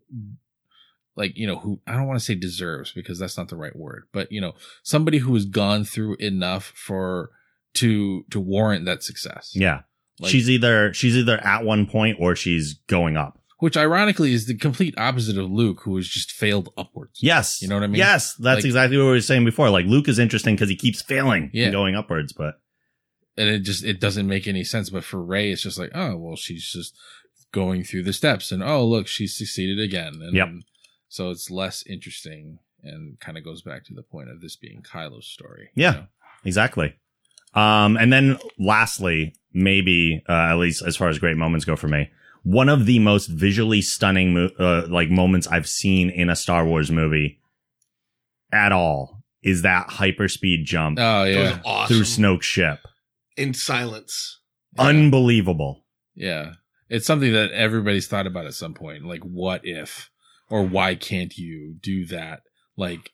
like 1.16 1.36
you 1.36 1.46
know 1.46 1.58
who 1.58 1.80
I 1.86 1.92
don't 1.92 2.06
want 2.06 2.18
to 2.18 2.24
say 2.24 2.34
deserves 2.34 2.92
because 2.92 3.18
that's 3.18 3.36
not 3.36 3.48
the 3.48 3.56
right 3.56 3.76
word, 3.76 4.08
but 4.12 4.32
you 4.32 4.40
know 4.40 4.54
somebody 4.82 5.18
who 5.18 5.32
has 5.34 5.44
gone 5.44 5.84
through 5.84 6.16
enough 6.16 6.72
for 6.74 7.30
to 7.74 8.24
to 8.30 8.40
warrant 8.40 8.84
that 8.86 9.02
success. 9.02 9.52
yeah. 9.54 9.82
Like- 10.20 10.30
she's 10.30 10.48
either 10.48 10.94
she's 10.94 11.16
either 11.16 11.38
at 11.44 11.64
one 11.64 11.86
point 11.86 12.18
or 12.20 12.36
she's 12.36 12.74
going 12.86 13.16
up 13.16 13.40
which 13.64 13.76
ironically 13.76 14.32
is 14.32 14.46
the 14.46 14.54
complete 14.56 14.94
opposite 14.98 15.38
of 15.38 15.50
Luke, 15.50 15.80
who 15.84 15.96
has 15.96 16.06
just 16.08 16.30
failed 16.32 16.68
upwards. 16.76 17.18
yes 17.22 17.60
You 17.62 17.68
know 17.68 17.76
what 17.76 17.84
I 17.84 17.88
mean? 17.88 17.96
yes 18.06 18.34
that's 18.34 18.58
Like- 18.58 18.64
exactly 18.66 18.96
what 18.98 19.04
we 19.04 19.10
were 19.10 19.20
saying 19.20 19.44
before 19.44 19.70
like 19.70 19.86
Luke 19.86 20.08
is 20.08 20.18
interesting 20.18 20.54
because 20.54 20.68
he 20.68 20.76
keeps 20.76 21.00
failing 21.02 21.50
Yeah. 21.52 21.64
and 21.66 21.72
going 21.72 21.94
upwards 21.94 22.32
but 22.32 22.60
and 23.36 23.48
it 23.48 23.60
just 23.60 23.82
it 23.84 23.98
doesn't 24.00 24.28
make 24.28 24.46
any 24.46 24.62
sense. 24.62 24.90
But 24.90 25.02
for 25.02 25.20
Rey, 25.20 25.50
it's 25.50 25.62
just 25.62 25.76
like, 25.78 25.90
oh 25.92 26.16
well, 26.16 26.36
she's 26.36 26.64
just 26.70 26.94
going 27.50 27.82
through 27.82 28.04
the 28.04 28.12
steps, 28.12 28.52
and 28.52 28.62
oh 28.62 28.84
look, 28.86 29.08
she's 29.08 29.36
succeeded 29.36 29.80
again. 29.80 30.20
And 30.22 30.34
Yep. 30.36 30.48
so 31.08 31.30
it's 31.30 31.50
less 31.50 31.82
interesting, 31.84 32.58
and 32.84 33.18
kind 33.18 33.36
of 33.36 33.42
goes 33.42 33.60
back 33.62 33.84
to 33.86 33.92
the 33.94 34.04
point 34.04 34.30
of 34.30 34.40
this 34.40 34.54
being 34.54 34.82
Kylo's 34.82 35.26
story. 35.26 35.70
Yeah. 35.74 35.90
you 35.94 35.98
know? 36.02 36.06
Exactly. 36.44 36.94
Um, 37.54 37.96
and 37.96 38.12
then 38.12 38.38
lastly, 38.56 39.34
maybe, 39.52 40.22
uh, 40.28 40.50
at 40.52 40.54
least 40.58 40.82
as 40.86 40.96
far 40.96 41.08
as 41.08 41.18
great 41.18 41.36
moments 41.36 41.64
go 41.64 41.74
for 41.74 41.88
me, 41.88 42.10
one 42.44 42.68
of 42.68 42.86
the 42.86 42.98
most 43.00 43.26
visually 43.26 43.82
stunning, 43.82 44.32
mo- 44.34 44.50
uh, 44.58 44.86
like 44.88 45.10
moments 45.10 45.46
I've 45.48 45.68
seen 45.68 46.08
in 46.10 46.30
a 46.30 46.36
Star 46.36 46.64
Wars 46.64 46.90
movie 46.90 47.40
at 48.52 48.70
all 48.72 49.22
is 49.42 49.62
that 49.62 49.88
hyperspeed 49.88 50.64
jump 50.64 50.98
Oh 51.00 51.24
yeah, 51.24 51.58
awesome. 51.64 51.94
through 51.96 52.04
Snoke's 52.04 52.46
ship. 52.46 52.78
in 53.36 53.52
silence. 53.52 54.40
yeah. 54.76 54.84
Unbelievable. 54.84 55.84
yeah. 56.14 56.52
It's 56.90 57.06
something 57.06 57.32
that 57.32 57.50
everybody's 57.50 58.06
thought 58.06 58.26
about 58.26 58.44
at 58.46 58.54
some 58.54 58.74
point. 58.74 59.04
Like, 59.06 59.22
what 59.22 59.62
if, 59.64 60.10
or 60.50 60.62
why 60.64 60.94
can't 60.94 61.36
you 61.36 61.74
do 61.80 62.04
that? 62.06 62.42
Like, 62.76 63.10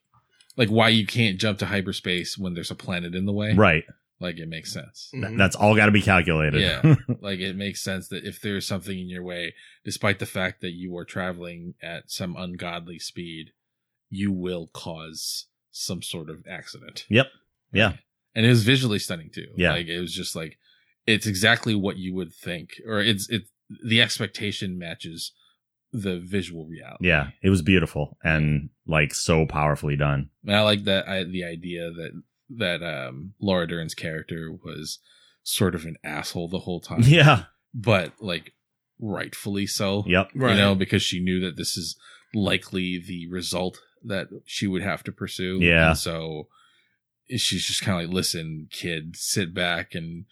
like 0.56 0.68
why 0.68 0.88
you 0.88 1.06
can't 1.06 1.38
jump 1.40 1.58
to 1.60 1.66
hyperspace 1.66 2.36
when 2.36 2.54
there's 2.54 2.72
a 2.72 2.74
planet 2.74 3.14
in 3.14 3.26
the 3.26 3.32
way? 3.32 3.54
Right. 3.54 3.84
Like 4.20 4.38
it 4.38 4.48
makes 4.48 4.72
sense. 4.72 5.08
Th- 5.12 5.24
Mhm. 5.24 5.38
That's 5.38 5.56
all 5.56 5.74
got 5.74 5.86
to 5.86 5.92
be 5.92 6.02
calculated. 6.02 6.60
Yeah. 6.60 6.94
like 7.20 7.40
it 7.40 7.56
makes 7.56 7.80
sense 7.82 8.08
that 8.08 8.24
if 8.24 8.40
there's 8.40 8.66
something 8.66 8.98
in 8.98 9.08
your 9.08 9.22
way, 9.22 9.54
despite 9.84 10.18
the 10.18 10.26
fact 10.26 10.60
that 10.60 10.72
you 10.72 10.94
are 10.98 11.04
traveling 11.06 11.74
at 11.82 12.10
some 12.10 12.36
ungodly 12.36 12.98
speed, 12.98 13.52
you 14.10 14.30
will 14.32 14.68
cause 14.74 15.46
some 15.70 16.02
sort 16.02 16.28
of 16.28 16.44
accident. 16.50 17.06
Yep. 17.08 17.26
Yeah. 17.72 17.92
And 18.34 18.44
it 18.44 18.50
was 18.50 18.62
visually 18.64 18.98
stunning 18.98 19.30
too. 19.32 19.46
Yeah. 19.56 19.72
Like 19.72 19.86
it 19.86 20.00
was 20.00 20.12
just 20.14 20.36
like 20.36 20.58
it's 21.06 21.26
exactly 21.26 21.74
what 21.74 21.96
you 21.96 22.14
would 22.14 22.32
think, 22.34 22.72
or 22.86 23.00
it's 23.00 23.28
it 23.30 23.44
the 23.84 24.02
expectation 24.02 24.78
matches 24.78 25.32
the 25.92 26.20
visual 26.20 26.66
reality. 26.66 27.08
yeah. 27.08 27.30
It 27.42 27.50
was 27.50 27.62
beautiful 27.62 28.16
and 28.22 28.68
like 28.86 29.12
so 29.14 29.46
powerfully 29.46 29.96
done. 29.96 30.30
And 30.46 30.54
I 30.54 30.60
like 30.62 30.84
that 30.84 31.08
I, 31.08 31.24
the 31.24 31.42
idea 31.44 31.90
that 31.90 32.10
that 32.56 32.82
um 32.82 33.34
Laura 33.40 33.66
Dern's 33.66 33.94
character 33.94 34.50
was 34.64 34.98
sort 35.42 35.74
of 35.74 35.84
an 35.84 35.96
asshole 36.04 36.48
the 36.48 36.60
whole 36.60 36.80
time. 36.80 37.02
Yeah. 37.04 37.44
but 37.72 38.12
like 38.20 38.52
rightfully 39.00 39.66
so. 39.66 40.04
Yep. 40.06 40.30
Right. 40.34 40.52
You 40.52 40.56
know, 40.58 40.74
because 40.74 41.02
she 41.02 41.20
knew 41.20 41.40
that 41.40 41.56
this 41.56 41.76
is 41.76 41.96
likely 42.34 43.02
the 43.04 43.26
result 43.28 43.80
that 44.04 44.28
she 44.44 44.66
would 44.66 44.82
have 44.82 45.02
to 45.04 45.12
pursue. 45.12 45.58
Yeah. 45.60 45.90
And 45.90 45.98
so 45.98 46.48
she's 47.30 47.66
just 47.66 47.82
kind 47.82 48.02
of 48.02 48.08
like, 48.08 48.14
listen, 48.14 48.68
kid, 48.70 49.16
sit 49.16 49.54
back 49.54 49.94
and 49.94 50.24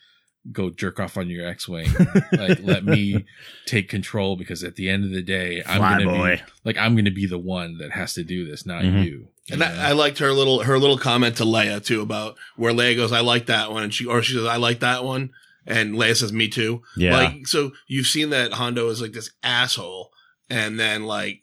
go 0.53 0.71
jerk 0.71 0.99
off 1.01 1.17
on 1.17 1.29
your 1.29 1.47
X-wing. 1.47 1.89
like, 2.33 2.61
let 2.63 2.85
me 2.85 3.25
take 3.67 3.89
control 3.89 4.37
because 4.37 4.65
at 4.65 4.77
the 4.77 4.89
end 4.89 5.05
of 5.05 5.11
the 5.11 5.23
day, 5.23 5.63
I'm 5.67 5.79
Fly 5.79 5.99
gonna 5.99 6.05
boy. 6.19 6.37
be 6.37 6.43
like, 6.65 6.79
I'm 6.79 6.97
gonna 6.97 7.11
be 7.11 7.27
the 7.27 7.39
one 7.39 7.79
that 7.79 7.91
has 7.93 8.15
to 8.15 8.25
do 8.25 8.47
this, 8.49 8.65
not 8.65 8.83
Mhm. 8.83 9.05
you. 9.05 9.29
And 9.51 9.61
You 9.61 9.67
I. 9.67 9.89
I 9.91 9.93
liked 9.93 10.19
her 10.19 10.33
little 10.33 10.61
her 10.63 10.79
little 10.79 10.99
comment 10.99 11.37
to 11.39 11.45
Leia 11.45 11.85
too 11.85 12.01
about 12.03 12.37
where 12.57 12.73
Leia 12.73 12.97
goes, 12.97 13.13
I 13.13 13.21
like 13.21 13.47
that 13.47 13.71
one, 13.73 13.83
and 13.83 13.93
she 13.95 14.05
or 14.07 14.23
she 14.23 14.35
says, 14.35 14.45
I 14.47 14.57
like 14.57 14.81
that 14.81 15.05
one, 15.05 15.31
and 15.67 15.95
Leia 15.95 16.17
says, 16.17 16.33
Me 16.33 16.49
too. 16.49 16.83
Yeah. 16.97 17.17
Like 17.17 17.47
so 17.47 17.73
you've 17.87 18.07
seen 18.07 18.31
that 18.31 18.53
Holdo 18.53 18.91
is 18.91 19.03
like 19.03 19.13
this 19.13 19.31
asshole, 19.43 20.11
and 20.49 20.79
then 20.79 21.05
like 21.05 21.41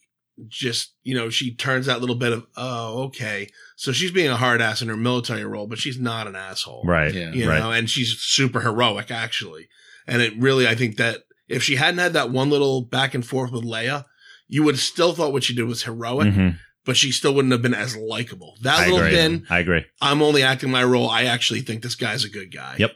just, 0.47 0.93
you 1.03 1.15
know, 1.15 1.29
she 1.29 1.53
turns 1.55 1.85
that 1.85 2.01
little 2.01 2.15
bit 2.15 2.33
of, 2.33 2.45
oh, 2.57 3.03
okay. 3.03 3.49
So 3.77 3.91
she's 3.91 4.11
being 4.11 4.29
a 4.29 4.35
hard 4.35 4.61
ass 4.61 4.81
in 4.81 4.89
her 4.89 4.97
military 4.97 5.45
role, 5.45 5.67
but 5.67 5.79
she's 5.79 5.99
not 5.99 6.27
an 6.27 6.35
asshole. 6.35 6.83
Right. 6.85 7.13
Yeah. 7.13 7.31
You 7.31 7.49
Right. 7.49 7.59
know, 7.59 7.71
and 7.71 7.89
she's 7.89 8.19
super 8.19 8.61
heroic 8.61 9.11
actually. 9.11 9.67
And 10.07 10.21
it 10.21 10.33
really, 10.37 10.67
I 10.67 10.75
think 10.75 10.97
that 10.97 11.23
if 11.47 11.63
she 11.63 11.75
hadn't 11.77 11.99
had 11.99 12.13
that 12.13 12.31
one 12.31 12.49
little 12.49 12.81
back 12.81 13.13
and 13.13 13.25
forth 13.25 13.51
with 13.51 13.63
Leia, 13.63 14.05
you 14.47 14.63
would 14.63 14.75
have 14.75 14.81
still 14.81 15.13
thought 15.13 15.31
what 15.33 15.43
she 15.43 15.55
did 15.55 15.63
was 15.65 15.83
heroic, 15.83 16.27
Mhm. 16.33 16.57
but 16.85 16.97
she 16.97 17.11
still 17.11 17.33
wouldn't 17.33 17.51
have 17.51 17.61
been 17.61 17.73
as 17.73 17.95
likable. 17.95 18.57
That 18.61 18.79
I 18.79 18.85
little 18.85 18.99
agree. 18.99 19.11
bit, 19.37 19.41
I 19.49 19.59
agree. 19.59 19.85
I'm 20.01 20.21
only 20.21 20.43
acting 20.43 20.69
my 20.69 20.83
role. 20.83 21.09
I 21.09 21.23
actually 21.23 21.61
think 21.61 21.81
this 21.81 21.95
guy's 21.95 22.23
a 22.23 22.29
good 22.29 22.51
guy. 22.53 22.75
Yep. 22.77 22.91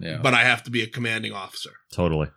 Yeah. 0.00 0.18
But 0.22 0.34
I 0.34 0.42
have 0.44 0.62
to 0.64 0.70
be 0.70 0.82
a 0.82 0.86
commanding 0.86 1.32
officer. 1.32 1.70
Totally. 1.92 2.28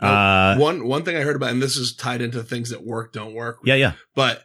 Uh, 0.00 0.56
one 0.56 0.86
one 0.86 1.02
thing 1.04 1.16
I 1.16 1.20
heard 1.20 1.36
about, 1.36 1.50
and 1.50 1.62
this 1.62 1.76
is 1.76 1.94
tied 1.94 2.20
into 2.22 2.42
things 2.42 2.70
that 2.70 2.84
work 2.84 3.12
don't 3.12 3.34
work. 3.34 3.58
yeah, 3.64 3.74
yeah, 3.74 3.92
But 4.14 4.44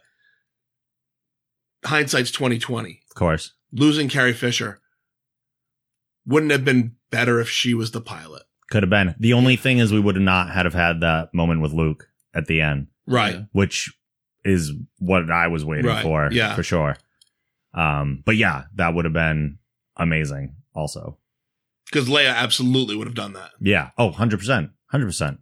hindsight's 1.84 2.30
twenty 2.30 2.58
twenty. 2.58 3.00
of 3.10 3.16
course. 3.16 3.52
Losing 3.72 4.08
Carrie 4.08 4.32
Fisher 4.32 4.80
wouldn't 6.26 6.52
have 6.52 6.64
been 6.64 6.96
better 7.10 7.40
if 7.40 7.48
she 7.48 7.74
was 7.74 7.90
the 7.90 8.00
pilot. 8.00 8.42
Could 8.70 8.82
have 8.82 8.90
been. 8.90 9.14
The 9.18 9.32
only 9.32 9.56
thing 9.56 9.78
is 9.78 9.92
we 9.92 10.00
would 10.00 10.16
have 10.16 10.22
not 10.24 10.50
had 10.50 10.64
have 10.66 10.74
had 10.74 11.00
that 11.00 11.32
moment 11.34 11.60
with 11.60 11.72
Luke 11.72 12.08
at 12.34 12.46
the 12.46 12.60
end, 12.60 12.88
Right. 13.06 13.44
Which 13.52 13.92
is 14.44 14.72
what 14.98 15.30
I 15.30 15.48
was 15.48 15.64
waiting 15.64 15.86
Right, 15.86 16.02
for. 16.02 16.28
yeah. 16.32 16.54
For 16.54 16.62
sure. 16.62 16.96
Um, 17.74 18.22
but 18.24 18.36
yeah, 18.36 18.64
that 18.74 18.94
would 18.94 19.04
have 19.04 19.14
been 19.14 19.58
amazing 19.96 20.56
also. 20.74 21.18
Because 21.86 22.08
Leia 22.08 22.34
absolutely 22.34 22.96
would 22.96 23.06
have 23.06 23.14
done 23.14 23.34
that. 23.34 23.50
Yeah. 23.60 23.90
Oh, 23.98 24.10
100%. 24.10 24.70
100%. 24.92 25.38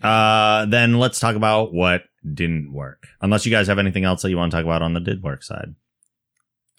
Uh, 0.00 0.66
then 0.66 0.98
let's 0.98 1.20
talk 1.20 1.36
about 1.36 1.72
what 1.74 2.02
didn't 2.32 2.72
work. 2.72 3.08
Unless 3.20 3.44
you 3.44 3.50
guys 3.52 3.66
have 3.66 3.78
anything 3.78 4.04
else 4.04 4.22
that 4.22 4.30
you 4.30 4.36
want 4.36 4.52
to 4.52 4.56
talk 4.56 4.64
about 4.64 4.82
on 4.82 4.94
the 4.94 5.00
did 5.00 5.22
work 5.22 5.42
side. 5.42 5.74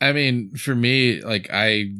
I 0.01 0.11
mean, 0.13 0.55
for 0.55 0.75
me, 0.75 1.21
like 1.21 1.49
I 1.53 1.91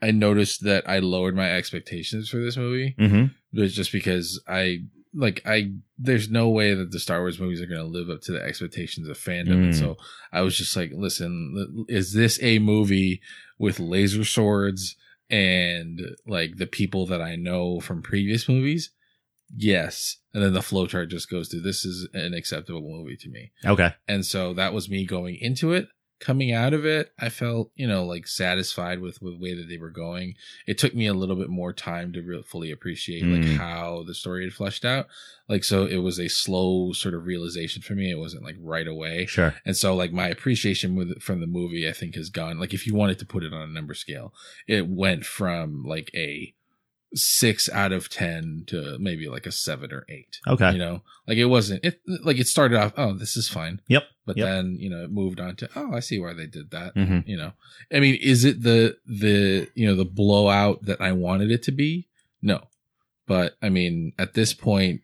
I 0.00 0.10
noticed 0.10 0.64
that 0.64 0.88
I 0.88 0.98
lowered 1.00 1.36
my 1.36 1.50
expectations 1.52 2.28
for 2.28 2.38
this 2.38 2.56
movie, 2.56 2.94
Mm-hmm. 2.98 3.26
but 3.52 3.62
it's 3.64 3.74
just 3.74 3.92
because 3.92 4.42
I 4.48 4.78
like 5.14 5.42
I 5.46 5.72
there's 5.98 6.30
no 6.30 6.48
way 6.48 6.74
that 6.74 6.90
the 6.90 6.98
Star 6.98 7.20
Wars 7.20 7.38
movies 7.38 7.60
are 7.60 7.66
going 7.66 7.80
to 7.80 7.86
live 7.86 8.08
up 8.10 8.22
to 8.22 8.32
the 8.32 8.42
expectations 8.42 9.08
of 9.08 9.18
fandom, 9.18 9.62
and 9.64 9.72
Mm. 9.74 9.78
so 9.78 9.96
I 10.32 10.40
was 10.40 10.56
just 10.56 10.74
like, 10.74 10.90
listen, 10.94 11.84
is 11.88 12.14
this 12.14 12.42
a 12.42 12.58
movie 12.58 13.20
with 13.58 13.78
laser 13.78 14.24
swords 14.24 14.96
and 15.30 16.00
like 16.26 16.56
the 16.56 16.66
people 16.66 17.06
that 17.06 17.20
I 17.20 17.36
know 17.36 17.78
from 17.80 18.02
previous 18.02 18.48
movies? 18.48 18.90
Yes, 19.54 20.16
and 20.32 20.42
then 20.42 20.52
the 20.54 20.60
flowchart 20.60 21.08
just 21.10 21.28
goes 21.30 21.48
through. 21.48 21.60
This 21.60 21.84
is 21.84 22.08
an 22.14 22.34
acceptable 22.34 22.80
movie 22.82 23.16
to 23.16 23.28
me. 23.28 23.52
Okay. 23.64 23.92
And 24.08 24.24
so 24.24 24.54
that 24.54 24.72
was 24.72 24.88
me 24.88 25.04
going 25.04 25.36
into 25.40 25.72
it. 25.72 25.88
Coming 26.20 26.52
out 26.52 26.72
of 26.72 26.86
it, 26.86 27.10
I 27.18 27.30
felt, 27.30 27.72
you 27.74 27.88
know, 27.88 28.04
like 28.04 28.28
satisfied 28.28 29.00
with, 29.00 29.20
with 29.20 29.34
the 29.34 29.40
way 29.42 29.54
that 29.56 29.68
they 29.68 29.76
were 29.76 29.90
going. 29.90 30.34
It 30.68 30.78
took 30.78 30.94
me 30.94 31.08
a 31.08 31.14
little 31.14 31.34
bit 31.34 31.50
more 31.50 31.72
time 31.72 32.12
to 32.12 32.22
really 32.22 32.44
fully 32.44 32.70
appreciate 32.70 33.24
like 33.24 33.42
Mm. 33.42 33.56
how 33.56 34.04
the 34.06 34.14
story 34.14 34.44
had 34.44 34.52
fleshed 34.52 34.84
out. 34.84 35.08
Like, 35.48 35.64
so 35.64 35.84
it 35.84 35.96
was 35.96 36.20
a 36.20 36.28
slow 36.28 36.92
sort 36.92 37.14
of 37.14 37.26
realization 37.26 37.82
for 37.82 37.94
me. 37.94 38.08
It 38.12 38.20
wasn't 38.20 38.44
like 38.44 38.54
right 38.60 38.86
away. 38.86 39.26
Sure. 39.26 39.52
And 39.66 39.76
so 39.76 39.96
like 39.96 40.12
my 40.12 40.28
appreciation 40.28 40.94
with 40.94 41.20
from 41.20 41.40
the 41.40 41.48
movie, 41.48 41.88
I 41.88 41.92
think 41.92 42.14
has 42.14 42.30
gone 42.30 42.60
like 42.60 42.72
if 42.72 42.86
you 42.86 42.94
wanted 42.94 43.18
to 43.18 43.26
put 43.26 43.42
it 43.42 43.52
on 43.52 43.62
a 43.68 43.72
number 43.72 43.92
scale, 43.92 44.32
it 44.68 44.86
went 44.88 45.26
from 45.26 45.82
like 45.84 46.08
a 46.14 46.54
six 47.14 47.68
out 47.70 47.92
of 47.92 48.08
ten 48.08 48.64
to 48.68 48.96
maybe 48.98 49.28
like 49.28 49.46
a 49.46 49.52
seven 49.52 49.92
or 49.92 50.04
eight. 50.08 50.38
Okay. 50.46 50.72
You 50.72 50.78
know, 50.78 51.02
like 51.28 51.38
it 51.38 51.46
wasn't 51.46 51.84
it 51.84 52.00
like 52.24 52.38
it 52.38 52.46
started 52.46 52.78
off, 52.78 52.92
oh, 52.96 53.12
this 53.14 53.36
is 53.36 53.48
fine. 53.48 53.80
Yep. 53.88 54.04
But 54.24 54.36
Yep. 54.36 54.46
then, 54.46 54.76
you 54.78 54.88
know, 54.88 55.02
it 55.04 55.10
moved 55.10 55.40
on 55.40 55.56
to, 55.56 55.68
oh, 55.74 55.92
I 55.94 56.00
see 56.00 56.18
why 56.20 56.32
they 56.32 56.46
did 56.46 56.70
that. 56.70 56.94
Mm-hmm. 56.94 57.28
You 57.28 57.36
know, 57.36 57.52
I 57.92 58.00
mean, 58.00 58.16
is 58.20 58.44
it 58.44 58.62
the, 58.62 58.96
the, 59.06 59.68
you 59.74 59.86
know, 59.86 59.96
the 59.96 60.04
blowout 60.04 60.84
that 60.84 61.00
I 61.00 61.12
wanted 61.12 61.50
it 61.50 61.62
to 61.64 61.72
be? 61.72 62.08
No. 62.40 62.62
But 63.26 63.56
I 63.62 63.68
mean, 63.68 64.12
at 64.18 64.34
this 64.34 64.52
point, 64.54 65.00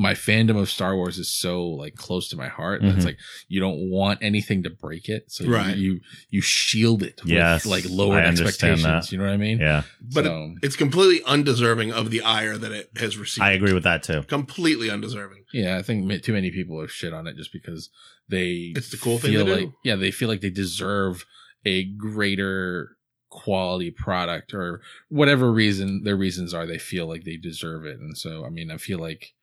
my 0.00 0.14
fandom 0.14 0.56
of 0.56 0.70
Star 0.70 0.94
Wars 0.94 1.18
is 1.18 1.28
so 1.28 1.66
like 1.66 1.96
close 1.96 2.28
to 2.28 2.36
my 2.36 2.46
heart 2.46 2.82
that 2.82 2.88
Mhm. 2.92 2.96
it's 2.96 3.04
like 3.04 3.18
you 3.48 3.58
don't 3.58 3.90
want 3.90 4.20
anything 4.22 4.62
to 4.62 4.70
break 4.70 5.08
it, 5.08 5.24
so 5.30 5.42
you- 5.44 5.50
Right. 5.52 5.76
you 5.76 6.00
you 6.30 6.40
shield 6.40 7.02
it 7.02 7.20
with 7.24 7.32
Yes, 7.32 7.66
like 7.66 7.84
lower 7.88 8.18
expectations. 8.20 8.82
that. 8.84 9.10
You 9.10 9.18
know 9.18 9.24
what 9.24 9.32
I 9.32 9.36
mean? 9.38 9.58
Yeah. 9.58 9.82
But 10.00 10.26
it- 10.26 10.58
it's 10.62 10.76
completely 10.76 11.20
undeserving 11.24 11.90
of 11.92 12.10
the 12.10 12.20
ire 12.22 12.56
that 12.56 12.70
it 12.70 12.90
has 12.96 13.16
received. 13.18 13.42
I 13.42 13.52
agree 13.52 13.72
with 13.72 13.82
that 13.84 14.02
too. 14.04 14.22
Completely 14.28 14.88
undeserving. 14.88 15.44
Yeah, 15.52 15.76
I 15.76 15.82
think 15.82 16.22
too 16.22 16.32
many 16.32 16.50
people 16.52 16.80
have 16.80 16.92
shit 16.92 17.12
on 17.12 17.26
it 17.26 17.36
just 17.36 17.52
because 17.52 17.90
they 18.28 18.72
It's 18.76 18.90
the 18.90 18.98
cool 18.98 19.18
thing 19.18 19.32
to 19.32 19.44
like 19.44 19.60
do. 19.60 19.74
yeah 19.84 19.96
they 19.96 20.10
feel 20.12 20.28
like 20.28 20.42
they 20.42 20.50
deserve 20.50 21.24
a 21.64 21.84
greater 21.84 22.96
quality 23.30 23.90
product 23.90 24.54
or 24.54 24.80
whatever 25.08 25.52
reason 25.52 26.02
their 26.04 26.16
reasons 26.16 26.54
are 26.54 26.66
they 26.66 26.78
feel 26.78 27.06
like 27.06 27.24
they 27.24 27.36
deserve 27.36 27.84
it 27.84 27.98
and 27.98 28.16
so 28.16 28.44
I 28.44 28.48
mean 28.48 28.70
I 28.70 28.76
feel 28.78 28.98
like 28.98 29.34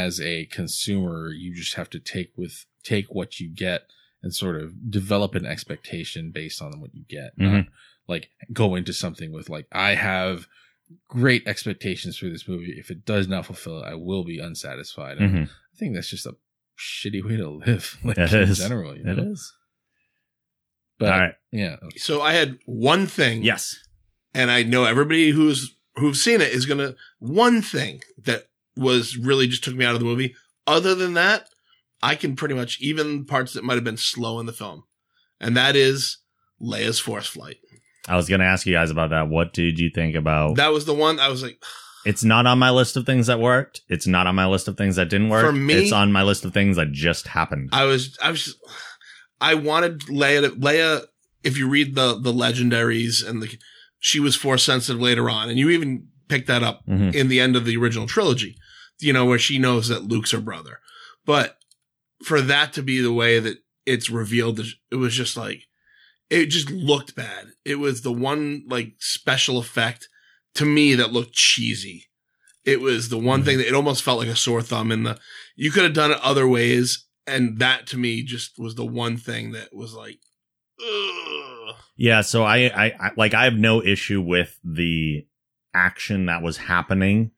as 0.00 0.20
a 0.20 0.46
consumer 0.46 1.30
you 1.42 1.54
just 1.54 1.74
have 1.74 1.90
to 1.90 2.00
take 2.14 2.30
with 2.36 2.54
take 2.82 3.06
what 3.18 3.30
you 3.40 3.48
get 3.66 3.82
and 4.22 4.32
sort 4.34 4.56
of 4.60 4.90
develop 4.90 5.34
an 5.34 5.44
expectation 5.46 6.30
based 6.30 6.60
on 6.62 6.80
what 6.80 6.94
you 6.94 7.04
get 7.08 7.30
not 7.36 7.66
like 8.08 8.24
go 8.52 8.74
into 8.74 8.92
something 8.92 9.30
with 9.32 9.48
like 9.56 9.66
I 9.72 9.90
have 9.94 10.46
great 11.08 11.42
expectations 11.46 12.16
for 12.18 12.28
this 12.28 12.46
movie 12.48 12.74
if 12.78 12.90
it 12.90 13.04
does 13.04 13.26
not 13.28 13.46
fulfill 13.46 13.78
it 13.82 13.86
I 13.86 13.94
will 13.94 14.24
be 14.24 14.38
unsatisfied 14.38 15.18
and 15.18 15.30
hmm 15.30 15.44
I 15.74 15.74
think 15.78 15.94
that's 15.94 16.10
just 16.10 16.26
a 16.26 16.34
shitty 16.78 17.24
way 17.24 17.36
to 17.38 17.48
live, 17.48 17.84
like 18.04 18.18
It 18.18 18.32
in 18.32 18.42
is. 18.42 18.58
general. 18.58 18.96
You 18.96 19.04
know? 19.04 19.12
It 19.12 19.18
is. 19.32 19.52
But 20.98 21.12
All 21.12 21.18
right. 21.18 21.34
yeah, 21.50 21.76
So 21.96 22.20
I 22.20 22.32
had 22.34 22.58
one 22.66 23.06
thing. 23.06 23.42
Yes. 23.42 23.74
and 24.34 24.50
I 24.50 24.62
know 24.62 24.84
everybody 24.84 25.30
who's 25.30 25.74
who've 25.96 26.16
seen 26.16 26.40
it 26.40 26.52
is 26.52 26.66
gonna 26.66 26.94
one 27.18 27.62
thing 27.62 28.02
that 28.24 28.48
was 28.76 29.16
really 29.16 29.46
just 29.46 29.64
took 29.64 29.74
me 29.74 29.84
out 29.84 29.94
of 29.94 30.00
the 30.00 30.06
movie. 30.06 30.34
Other 30.66 30.94
than 30.94 31.14
that, 31.14 31.48
I 32.02 32.14
can 32.14 32.36
pretty 32.36 32.54
much 32.54 32.80
even 32.80 33.24
parts 33.24 33.52
that 33.52 33.64
might 33.64 33.74
have 33.74 33.84
been 33.84 33.96
slow 33.96 34.40
in 34.40 34.46
the 34.46 34.52
film, 34.52 34.84
and 35.40 35.56
that 35.56 35.76
is 35.76 36.18
Leia's 36.60 36.98
force 36.98 37.26
flight. 37.26 37.56
I 38.08 38.16
was 38.16 38.28
going 38.28 38.40
to 38.40 38.46
ask 38.46 38.66
you 38.66 38.72
guys 38.72 38.90
about 38.90 39.10
that. 39.10 39.28
What 39.28 39.52
did 39.52 39.78
you 39.78 39.88
think 39.94 40.16
about 40.16 40.56
That 40.56 40.72
was 40.72 40.84
the 40.86 40.94
one 40.94 41.20
I 41.20 41.28
was 41.28 41.42
like, 41.42 41.62
It's 42.04 42.24
not 42.24 42.46
on 42.46 42.58
my 42.58 42.70
list 42.70 42.96
of 42.96 43.06
things 43.06 43.28
that 43.28 43.38
worked. 43.38 43.82
It's 43.88 44.08
not 44.08 44.26
on 44.26 44.34
my 44.34 44.46
list 44.46 44.66
of 44.66 44.76
things 44.76 44.96
that 44.96 45.08
didn't 45.08 45.28
work. 45.28 45.46
For 45.46 45.52
me- 45.52 45.74
it's 45.74 45.92
on 45.92 46.10
my 46.10 46.24
list 46.24 46.44
of 46.44 46.52
things 46.52 46.76
that 46.76 46.90
just 46.90 47.28
happened. 47.28 47.68
I 47.72 47.84
was 47.84 48.18
I 48.20 48.30
was 48.32 48.56
I 49.40 49.54
wanted 49.54 50.00
Leia 50.02 50.42
to, 50.42 50.50
Leia 50.56 51.02
if 51.44 51.56
you 51.56 51.68
read 51.68 51.94
the 51.94 52.18
the 52.18 52.32
legendaries 52.32 53.24
and 53.24 53.40
the 53.42 53.56
she 54.00 54.18
was 54.18 54.34
force 54.34 54.64
sensitive 54.64 55.00
later 55.00 55.30
on 55.30 55.48
and 55.48 55.58
you 55.60 55.70
even 55.70 56.08
picked 56.28 56.48
that 56.48 56.62
up 56.64 56.80
Mhm. 56.88 57.14
in 57.14 57.28
the 57.28 57.38
end 57.40 57.54
of 57.54 57.64
the 57.64 57.76
original 57.76 58.06
trilogy 58.08 58.56
you 59.02 59.12
know 59.12 59.24
where 59.26 59.38
she 59.38 59.58
knows 59.58 59.88
that 59.88 60.04
Luke's 60.04 60.30
her 60.32 60.40
brother 60.40 60.80
but 61.26 61.58
for 62.24 62.40
that 62.40 62.72
to 62.74 62.82
be 62.82 63.00
the 63.00 63.12
way 63.12 63.38
that 63.40 63.58
it's 63.86 64.10
revealed 64.10 64.60
it 64.90 64.96
was 64.96 65.14
just 65.14 65.36
like 65.36 65.62
it 66.30 66.46
just 66.46 66.70
looked 66.70 67.14
bad 67.14 67.48
it 67.64 67.76
was 67.76 68.02
the 68.02 68.12
one 68.12 68.64
like 68.68 68.94
special 68.98 69.58
effect 69.58 70.08
to 70.54 70.64
me 70.64 70.94
that 70.94 71.12
looked 71.12 71.32
cheesy 71.32 72.06
it 72.64 72.80
was 72.80 73.08
the 73.08 73.18
one 73.18 73.42
Mhm. 73.42 73.44
thing 73.44 73.58
that 73.58 73.66
it 73.68 73.74
almost 73.74 74.02
felt 74.02 74.18
like 74.20 74.28
a 74.28 74.36
sore 74.36 74.62
thumb 74.62 74.92
in 74.92 75.02
the 75.02 75.18
you 75.56 75.70
could 75.70 75.82
have 75.84 75.94
done 75.94 76.12
it 76.12 76.18
other 76.22 76.46
ways 76.46 77.06
and 77.26 77.58
that 77.58 77.86
to 77.88 77.96
me 77.98 78.22
just 78.22 78.58
was 78.58 78.74
the 78.76 78.86
one 78.86 79.16
thing 79.16 79.52
that 79.52 79.74
was 79.74 79.94
like 79.94 80.18
ugh. 80.80 81.74
Yeah, 81.96 82.22
so 82.22 82.42
I, 82.42 82.56
I, 82.66 82.84
I 82.98 83.10
like 83.16 83.34
I 83.34 83.44
have 83.44 83.54
no 83.54 83.82
issue 83.82 84.20
with 84.20 84.58
the 84.64 85.26
action 85.74 86.26
that 86.26 86.42
was 86.42 86.56
happening, 86.56 87.30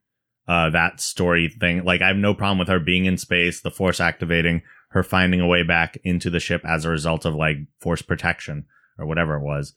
uh, 0.48 0.70
that 0.70 1.00
story 1.00 1.48
thing. 1.48 1.84
Like 1.84 2.02
I 2.02 2.08
have 2.08 2.16
no 2.16 2.34
problem 2.34 2.58
with 2.58 2.68
her 2.68 2.78
being 2.80 3.04
in 3.06 3.16
space, 3.18 3.60
the 3.60 3.70
force 3.70 4.00
activating, 4.00 4.62
her 4.90 5.02
finding 5.02 5.40
a 5.40 5.46
way 5.46 5.62
back 5.62 5.98
into 6.04 6.30
the 6.30 6.40
ship 6.40 6.62
as 6.64 6.84
a 6.84 6.90
result 6.90 7.24
of 7.24 7.34
like 7.34 7.56
force 7.80 8.02
protection 8.02 8.66
or 8.98 9.06
whatever 9.06 9.36
it 9.36 9.42
was. 9.42 9.74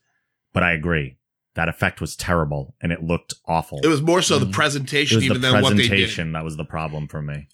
But 0.54 0.64
I 0.64 0.74
agree. 0.74 1.18
That 1.56 1.70
effect 1.70 2.02
was 2.02 2.16
terrible 2.16 2.76
and 2.82 2.92
it 2.92 3.02
looked 3.04 3.34
awful. 3.48 3.80
it 3.84 3.88
was 3.88 4.02
more 4.02 4.22
so 4.22 4.38
the 4.38 4.46
Mhm. 4.46 4.50
It 4.50 4.54
presentation 4.56 5.16
was 5.18 5.26
even 5.26 5.42
the 5.42 5.52
than 5.52 5.62
what 5.62 5.70
they 5.76 5.84
did 5.84 5.90
presentation 5.90 6.32
that 6.34 6.44
was 6.44 6.56
the 6.58 6.66
problem 6.66 7.08
for 7.08 7.22
me. 7.22 7.48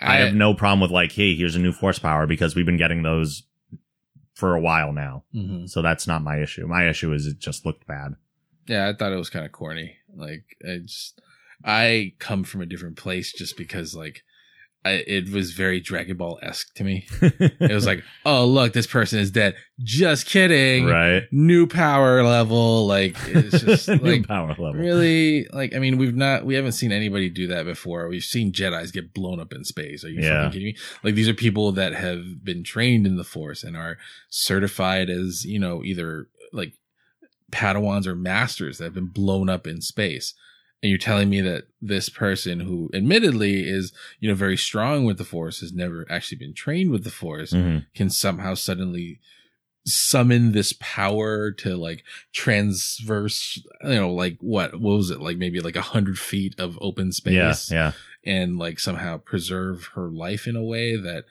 I, 0.00 0.14
I, 0.14 0.16
have 0.20 0.34
no 0.34 0.54
problem 0.54 0.80
with 0.80 0.90
like, 0.90 1.12
hey, 1.12 1.34
here's 1.34 1.56
a 1.56 1.58
new 1.58 1.72
force 1.72 1.98
power 1.98 2.26
because 2.26 2.54
we've 2.54 2.66
been 2.66 2.76
getting 2.76 3.02
those 3.02 3.44
for 4.34 4.54
a 4.54 4.60
while 4.60 4.92
now. 4.92 5.24
Mhm. 5.34 5.68
So 5.68 5.80
that's 5.82 6.06
not 6.06 6.22
my 6.22 6.40
issue. 6.40 6.66
My 6.66 6.88
issue 6.88 7.12
is 7.12 7.26
it 7.26 7.38
just 7.38 7.64
looked 7.66 7.86
bad. 7.86 8.16
yeah, 8.66 8.86
I 8.88 8.92
thought 8.92 9.12
it 9.12 9.16
was 9.16 9.30
kind 9.30 9.46
of 9.46 9.52
corny. 9.52 9.96
Like 10.14 10.44
I 10.62 10.78
just, 10.82 11.20
I 11.64 12.12
come 12.18 12.44
from 12.44 12.60
a 12.60 12.66
different 12.66 12.96
place 12.96 13.32
just 13.32 13.56
because 13.56 13.94
like 13.94 14.22
I, 14.84 14.90
it 15.08 15.30
was 15.32 15.50
very 15.52 15.80
Dragon 15.80 16.16
Ball 16.16 16.38
esque 16.40 16.72
to 16.76 16.84
me. 16.84 17.04
It 17.20 17.72
was 17.74 17.84
like, 17.84 18.04
oh 18.24 18.46
look, 18.46 18.72
this 18.72 18.86
person 18.86 19.18
is 19.18 19.32
dead. 19.32 19.56
Just 19.82 20.26
kidding. 20.26 20.86
right. 20.86 21.24
New 21.32 21.66
power 21.66 22.22
level. 22.22 22.86
Like 22.86 23.16
it's 23.26 23.60
just 23.64 23.88
New 23.88 23.96
like 23.98 24.28
power 24.28 24.48
level. 24.50 24.74
really 24.74 25.46
like 25.52 25.74
I 25.74 25.80
mean 25.80 25.98
we've 25.98 26.14
not 26.14 26.46
we 26.46 26.54
haven't 26.54 26.72
seen 26.72 26.92
anybody 26.92 27.28
do 27.28 27.48
that 27.48 27.64
before. 27.64 28.08
We've 28.08 28.22
seen 28.22 28.52
Jedi's 28.52 28.92
get 28.92 29.12
blown 29.12 29.40
up 29.40 29.52
in 29.52 29.64
space. 29.64 30.04
Are 30.04 30.08
you 30.10 30.20
Yeah. 30.22 30.44
fucking 30.44 30.52
kidding 30.52 30.66
me? 30.66 30.76
Like 31.02 31.16
these 31.16 31.28
are 31.28 31.34
people 31.34 31.72
that 31.72 31.92
have 31.94 32.44
been 32.44 32.62
trained 32.62 33.04
in 33.04 33.16
the 33.16 33.24
Force 33.24 33.64
and 33.64 33.76
are 33.76 33.98
certified 34.30 35.10
as 35.10 35.44
you 35.44 35.58
know 35.58 35.82
either 35.84 36.28
like 36.52 36.74
Padawans 37.50 38.06
or 38.06 38.14
masters 38.14 38.78
that 38.78 38.84
have 38.84 38.94
been 38.94 39.06
blown 39.06 39.48
up 39.48 39.66
in 39.66 39.80
space. 39.80 40.34
And 40.82 40.90
you're 40.90 40.98
telling 40.98 41.28
me 41.28 41.40
that 41.40 41.64
this 41.80 42.08
person 42.08 42.60
who 42.60 42.88
admittedly 42.94 43.68
is, 43.68 43.92
you 44.20 44.28
know, 44.28 44.34
very 44.36 44.56
strong 44.56 45.04
with 45.04 45.18
the 45.18 45.24
force 45.24 45.58
has 45.60 45.72
never 45.72 46.06
actually 46.08 46.38
been 46.38 46.54
trained 46.54 46.90
with 46.92 47.02
the 47.04 47.10
force 47.10 47.52
Mhm. 47.52 47.86
can 47.96 48.10
somehow 48.10 48.54
suddenly 48.54 49.18
summon 49.84 50.52
this 50.52 50.72
power 50.78 51.50
to 51.50 51.76
like 51.76 52.04
transverse, 52.32 53.60
you 53.82 53.94
know, 53.94 54.12
like 54.12 54.36
what, 54.40 54.80
what 54.80 54.96
was 54.98 55.10
it? 55.10 55.20
Like 55.20 55.36
maybe 55.36 55.60
like 55.60 55.76
a 55.76 55.80
hundred 55.82 56.18
feet 56.18 56.54
of 56.58 56.78
open 56.80 57.12
space 57.12 57.70
Yeah. 57.70 57.92
yeah 58.24 58.32
and 58.32 58.58
like 58.58 58.78
somehow 58.78 59.16
preserve 59.16 59.90
her 59.94 60.10
life 60.10 60.46
in 60.46 60.56
a 60.56 60.62
way 60.64 60.96
that 60.96 61.24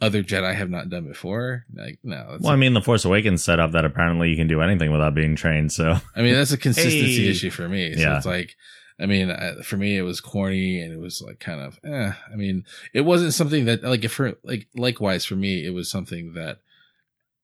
other 0.00 0.22
Jedi 0.22 0.54
have 0.54 0.68
not 0.68 0.90
done 0.90 1.06
before. 1.06 1.64
Like, 1.72 1.98
no, 2.02 2.26
that's 2.32 2.42
Well, 2.42 2.52
I 2.52 2.56
mean, 2.56 2.74
the 2.74 2.82
Force 2.82 3.04
Awakens 3.04 3.42
set 3.42 3.58
up 3.60 3.72
that 3.72 3.84
apparently 3.84 4.28
you 4.28 4.36
can 4.36 4.48
do 4.48 4.60
anything 4.60 4.90
without 4.92 5.14
being 5.14 5.36
trained. 5.36 5.72
So 5.72 5.96
I 6.14 6.22
mean, 6.22 6.34
that's 6.34 6.52
a 6.52 6.58
consistency 6.68 7.24
Hey. 7.24 7.30
issue 7.30 7.50
for 7.50 7.68
me. 7.68 7.94
So 7.94 8.00
Yeah. 8.00 8.16
it's 8.16 8.26
like, 8.26 8.56
I 9.00 9.06
mean, 9.06 9.30
I, 9.30 9.54
for 9.62 9.76
me, 9.76 9.96
it 9.98 10.02
was 10.02 10.20
corny 10.20 10.80
and 10.80 10.92
it 10.92 11.00
was 11.00 11.20
like 11.20 11.40
kind 11.40 11.60
of, 11.60 11.80
eh. 11.84 12.12
I 12.32 12.36
mean, 12.36 12.64
it 12.92 13.00
wasn't 13.00 13.34
something 13.34 13.64
that 13.64 13.82
like 13.82 14.04
if 14.04 14.12
for 14.12 14.34
like 14.44 14.68
likewise 14.76 15.24
for 15.24 15.34
me, 15.36 15.66
it 15.66 15.70
was 15.70 15.90
something 15.90 16.34
that 16.34 16.58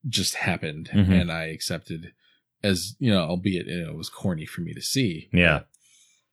just 0.08 0.34
happened 0.36 0.88
Mhm. 0.94 1.20
and 1.20 1.32
I 1.32 1.46
accepted 1.46 2.12
as 2.62 2.94
you 3.00 3.10
know, 3.10 3.20
albeit 3.22 3.66
you 3.66 3.82
know, 3.82 3.90
it 3.90 3.96
was 3.96 4.08
corny 4.08 4.46
for 4.46 4.60
me 4.60 4.72
to 4.74 4.80
see. 4.80 5.28
Yeah. 5.32 5.60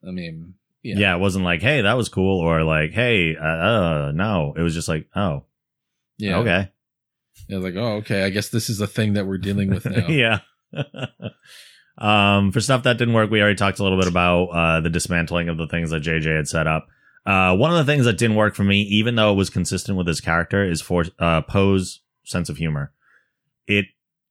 But, 0.01 0.09
I 0.09 0.11
mean, 0.11 0.53
yeah. 0.83 0.95
yeah, 0.97 1.15
it 1.15 1.19
wasn't 1.19 1.45
like, 1.45 1.61
hey, 1.61 1.81
that 1.81 1.97
was 1.97 2.09
cool, 2.09 2.39
or 2.39 2.63
like, 2.63 2.91
hey, 2.91 3.35
uh, 3.35 3.43
uh 3.43 4.11
no. 4.13 4.53
It 4.55 4.61
was 4.61 4.73
just 4.75 4.87
like, 4.87 5.07
oh, 5.15 5.43
yeah. 6.17 6.37
okay, 6.37 6.69
It 7.49 7.55
was 7.55 7.63
like, 7.63 7.75
oh, 7.75 7.95
okay. 7.97 8.23
I 8.23 8.29
guess 8.29 8.49
this 8.49 8.69
is 8.69 8.77
the 8.77 8.87
thing 8.87 9.13
that 9.13 9.25
we're 9.25 9.37
dealing 9.39 9.69
with 9.71 9.85
now. 9.89 10.07
yeah. 10.07 10.39
um, 11.97 12.51
for 12.51 12.61
stuff 12.61 12.83
that 12.83 12.97
didn't 12.97 13.13
work, 13.13 13.29
we 13.31 13.41
already 13.41 13.55
talked 13.55 13.79
a 13.79 13.83
little 13.83 13.97
bit 13.97 14.07
about 14.07 14.45
uh, 14.45 14.81
the 14.81 14.89
dismantling 14.89 15.49
of 15.49 15.57
the 15.57 15.67
things 15.67 15.89
that 15.91 16.03
JJ 16.03 16.35
had 16.35 16.47
set 16.47 16.67
up. 16.67 16.87
Uh, 17.25 17.55
one 17.55 17.71
of 17.71 17.77
the 17.77 17.83
things 17.91 18.05
that 18.05 18.17
didn't 18.17 18.37
work 18.37 18.55
for 18.55 18.63
me, 18.63 18.81
even 18.83 19.15
though 19.15 19.31
it 19.31 19.35
was 19.35 19.49
consistent 19.49 19.97
with 19.97 20.07
his 20.07 20.21
character, 20.21 20.63
is 20.63 20.81
for 20.81 21.05
uh, 21.19 21.41
Poe's 21.41 22.01
sense 22.23 22.49
of 22.49 22.57
humor. 22.57 22.93
It 23.65 23.85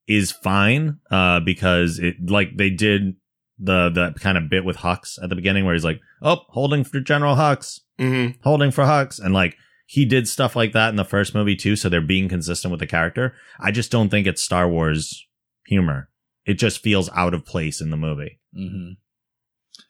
is 0.07 0.31
fine 0.31 0.99
uh, 1.11 1.39
because 1.41 1.99
it 1.99 2.15
like 2.29 2.57
they 2.57 2.69
did 2.69 3.15
the 3.59 3.89
the 3.89 4.19
kind 4.19 4.37
of 4.37 4.49
bit 4.49 4.63
with 4.65 4.77
Hux 4.77 5.21
at 5.21 5.29
the 5.29 5.35
beginning 5.35 5.65
where 5.65 5.73
he's 5.75 5.83
like, 5.83 5.99
"Oh, 6.21 6.41
holding 6.49 6.83
for 6.83 6.99
General 6.99 7.35
Hux, 7.35 7.81
Mm-hmm. 7.99 8.39
holding 8.43 8.71
for 8.71 8.83
Hux," 8.85 9.19
and 9.23 9.33
like 9.33 9.55
he 9.85 10.05
did 10.05 10.27
stuff 10.27 10.55
like 10.55 10.73
that 10.73 10.89
in 10.89 10.95
the 10.95 11.05
first 11.05 11.35
movie 11.35 11.55
too. 11.55 11.75
So 11.75 11.89
they're 11.89 12.01
being 12.01 12.29
consistent 12.29 12.71
with 12.71 12.79
the 12.79 12.87
character. 12.87 13.35
I 13.59 13.71
just 13.71 13.91
don't 13.91 14.09
think 14.09 14.25
it's 14.25 14.41
Star 14.41 14.67
Wars 14.67 15.27
humor. 15.67 16.09
It 16.47 16.55
just 16.55 16.81
feels 16.81 17.09
out 17.13 17.33
of 17.33 17.45
place 17.45 17.81
in 17.81 17.91
the 17.91 17.97
movie. 17.97 18.39
hmm 18.55 18.93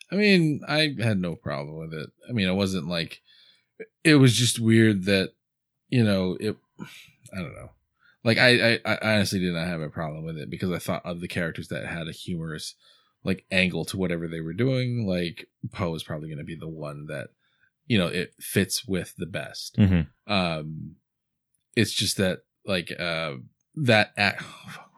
I 0.09 0.15
mean, 0.15 0.61
I 0.67 0.95
had 1.01 1.19
no 1.19 1.35
problem 1.35 1.77
with 1.77 1.93
it. 1.93 2.09
I 2.29 2.31
mean, 2.31 2.47
it 2.47 2.55
wasn't 2.55 2.87
like 2.87 3.21
it 4.03 4.15
was 4.15 4.33
just 4.33 4.59
weird 4.59 5.03
that 5.05 5.31
you 5.89 6.03
know 6.03 6.37
it. 6.39 6.55
I 7.33 7.41
don't 7.41 7.55
know. 7.55 7.71
Like 8.23 8.37
I, 8.37 8.73
I, 8.73 8.79
I 8.85 9.15
honestly 9.15 9.39
did 9.39 9.53
not 9.53 9.67
have 9.67 9.81
a 9.81 9.89
problem 9.89 10.25
with 10.25 10.37
it 10.37 10.49
because 10.49 10.71
I 10.71 10.79
thought 10.79 11.05
of 11.05 11.19
the 11.19 11.27
characters 11.27 11.67
that 11.67 11.85
had 11.85 12.07
a 12.07 12.13
humorous 12.13 12.75
like 13.23 13.45
angle 13.51 13.83
to 13.85 13.97
whatever 13.97 14.27
they 14.27 14.39
were 14.39 14.53
doing. 14.53 15.05
Like 15.05 15.47
Poe 15.71 15.93
is 15.93 16.03
probably 16.03 16.29
going 16.29 16.37
to 16.37 16.45
be 16.45 16.55
the 16.55 16.69
one 16.69 17.07
that 17.07 17.29
you 17.85 17.97
know 17.97 18.07
it 18.07 18.33
fits 18.39 18.87
with 18.87 19.13
the 19.17 19.25
best. 19.25 19.75
Mm-hmm. 19.77 20.31
Um, 20.31 20.95
it's 21.75 21.91
just 21.93 22.17
that 22.17 22.39
like 22.65 22.97
uh 22.97 23.33
that 23.75 24.13
act. 24.17 24.43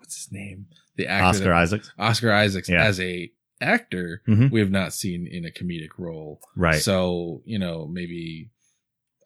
What's 0.10 0.24
his 0.26 0.32
name? 0.32 0.66
The 0.96 1.06
actor 1.06 1.26
Oscar 1.28 1.44
that- 1.44 1.54
Isaacs, 1.54 1.92
Oscar 2.00 2.32
Isaacs 2.32 2.68
Yeah. 2.68 2.84
as 2.84 3.00
a 3.00 3.32
actor 3.62 4.24
Mhm. 4.28 4.50
we 4.50 4.60
have 4.60 4.72
not 4.72 4.92
seen 4.92 5.28
in 5.28 5.46
a 5.46 5.52
comedic 5.52 6.00
role. 6.00 6.42
right? 6.56 6.82
So, 6.82 7.44
you 7.46 7.60
know, 7.60 7.88
maybe 7.88 8.50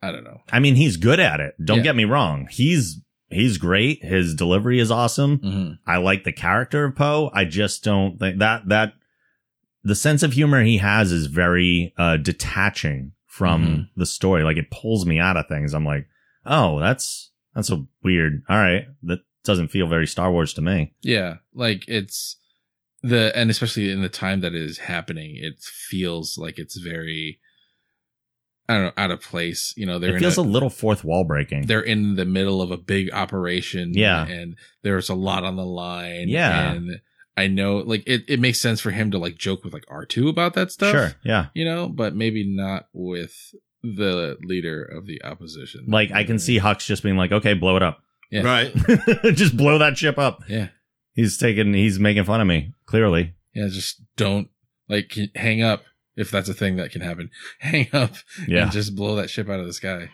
I 0.01 0.11
don't 0.11 0.25
know. 0.25 0.41
I 0.51 0.59
mean, 0.59 0.75
he's 0.75 0.97
good 0.97 1.21
at 1.21 1.39
it. 1.39 1.55
Don't 1.63 1.77
Yeah. 1.77 1.83
get 1.83 1.95
me 1.95 2.03
wrong. 2.03 2.47
He's 2.51 2.99
he's 3.29 3.57
great. 3.57 4.03
His 4.03 4.35
delivery 4.35 4.79
is 4.81 4.91
awesome. 4.91 5.37
Mm-hmm. 5.39 5.73
I 5.89 5.97
like 5.97 6.25
the 6.25 6.33
character 6.33 6.83
of 6.83 6.95
Poe. 6.97 7.31
I 7.33 7.45
just 7.45 7.81
don't 7.85 8.19
think 8.19 8.39
that 8.39 8.67
that 8.67 8.93
the 9.85 9.95
sense 9.95 10.21
of 10.21 10.33
humor 10.33 10.61
he 10.63 10.79
has 10.79 11.13
is 11.13 11.27
very 11.27 11.93
uh 11.97 12.17
detaching 12.17 13.13
from 13.25 13.65
Mhm. 13.65 13.87
the 13.95 14.05
story. 14.05 14.43
Like 14.43 14.57
it 14.57 14.69
pulls 14.69 15.05
me 15.05 15.17
out 15.17 15.37
of 15.37 15.47
things. 15.47 15.73
I'm 15.73 15.85
like, 15.85 16.07
oh, 16.45 16.81
that's 16.81 17.29
that's 17.55 17.69
a 17.71 17.85
weird. 18.03 18.41
All 18.49 18.57
right, 18.57 18.87
that 19.03 19.19
doesn't 19.43 19.69
feel 19.69 19.87
very 19.87 20.07
Star 20.07 20.31
Wars 20.31 20.53
to 20.53 20.61
me. 20.61 20.93
Yeah, 21.01 21.35
like 21.53 21.85
it's 21.87 22.37
the 23.01 23.35
and 23.35 23.49
especially 23.49 23.91
in 23.91 24.01
the 24.01 24.09
time 24.09 24.41
that 24.41 24.53
it 24.53 24.61
is 24.61 24.77
happening, 24.79 25.35
it 25.35 25.61
feels 25.61 26.37
like 26.37 26.57
it's 26.57 26.77
very 26.77 27.39
I 28.69 28.75
don't 28.75 28.83
know, 28.85 28.91
out 28.97 29.11
of 29.11 29.21
place. 29.21 29.73
You 29.75 29.85
know, 29.85 29.99
they're 29.99 30.15
it 30.15 30.19
feels 30.19 30.37
a, 30.37 30.41
a, 30.41 30.43
little 30.43 30.69
fourth 30.69 31.03
wall 31.03 31.25
breaking. 31.25 31.65
they're 31.65 31.81
in 31.81 32.15
the 32.15 32.25
middle 32.25 32.61
of 32.61 32.71
a 32.71 32.77
big 32.77 33.11
operation. 33.11 33.93
Yeah. 33.93 34.25
And 34.25 34.55
there's 34.83 35.09
a 35.09 35.15
lot 35.15 35.43
on 35.43 35.57
the 35.57 35.65
line. 35.65 36.29
Yeah. 36.29 36.71
And 36.71 37.01
I 37.35 37.47
know 37.47 37.77
like 37.77 38.03
it, 38.07 38.23
it 38.27 38.39
makes 38.39 38.61
sense 38.61 38.79
for 38.79 38.91
him 38.91 39.11
to 39.11 39.17
like 39.17 39.35
joke 39.35 39.63
with 39.63 39.73
like 39.73 39.85
R2 39.87 40.29
about 40.29 40.53
that 40.53 40.71
stuff. 40.71 40.91
Sure, 40.91 41.11
yeah. 41.25 41.47
you 41.53 41.65
know, 41.65 41.89
but 41.89 42.15
maybe 42.15 42.45
not 42.47 42.87
with 42.93 43.53
the 43.81 44.37
leader 44.43 44.83
of 44.83 45.07
the 45.07 45.23
opposition. 45.23 45.85
Like 45.87 46.11
I 46.11 46.23
can 46.23 46.39
see 46.39 46.59
Hux 46.59 46.85
just 46.85 47.03
being 47.03 47.17
like, 47.17 47.31
okay, 47.31 47.53
blow 47.53 47.75
it 47.75 47.83
up. 47.83 48.01
Yeah. 48.33 48.41
Right. 48.41 48.73
just 49.35 49.55
blow 49.55 49.77
that 49.77 49.97
ship 49.97 50.17
up. 50.17 50.43
Yeah. 50.47 50.69
He's 51.13 51.37
taking, 51.37 51.73
he's 51.75 51.99
making 51.99 52.23
fun 52.23 52.41
of 52.41 52.47
me. 52.47 52.73
Clearly, 52.87 53.35
Yeah. 53.53 53.67
Just 53.67 54.01
don't 54.17 54.49
like 54.89 55.15
hang 55.35 55.61
up 55.61 55.83
if 56.15 56.31
that's 56.31 56.49
a 56.49 56.53
thing 56.53 56.77
that 56.77 56.91
can 56.91 57.01
happen. 57.01 57.29
Hang 57.59 57.87
up 57.93 58.13
yeah. 58.47 58.63
and 58.63 58.71
just 58.71 58.95
blow 58.95 59.15
that 59.15 59.29
ship 59.29 59.49
out 59.49 59.59
of 59.59 59.65
the 59.65 59.73
sky. 59.73 60.09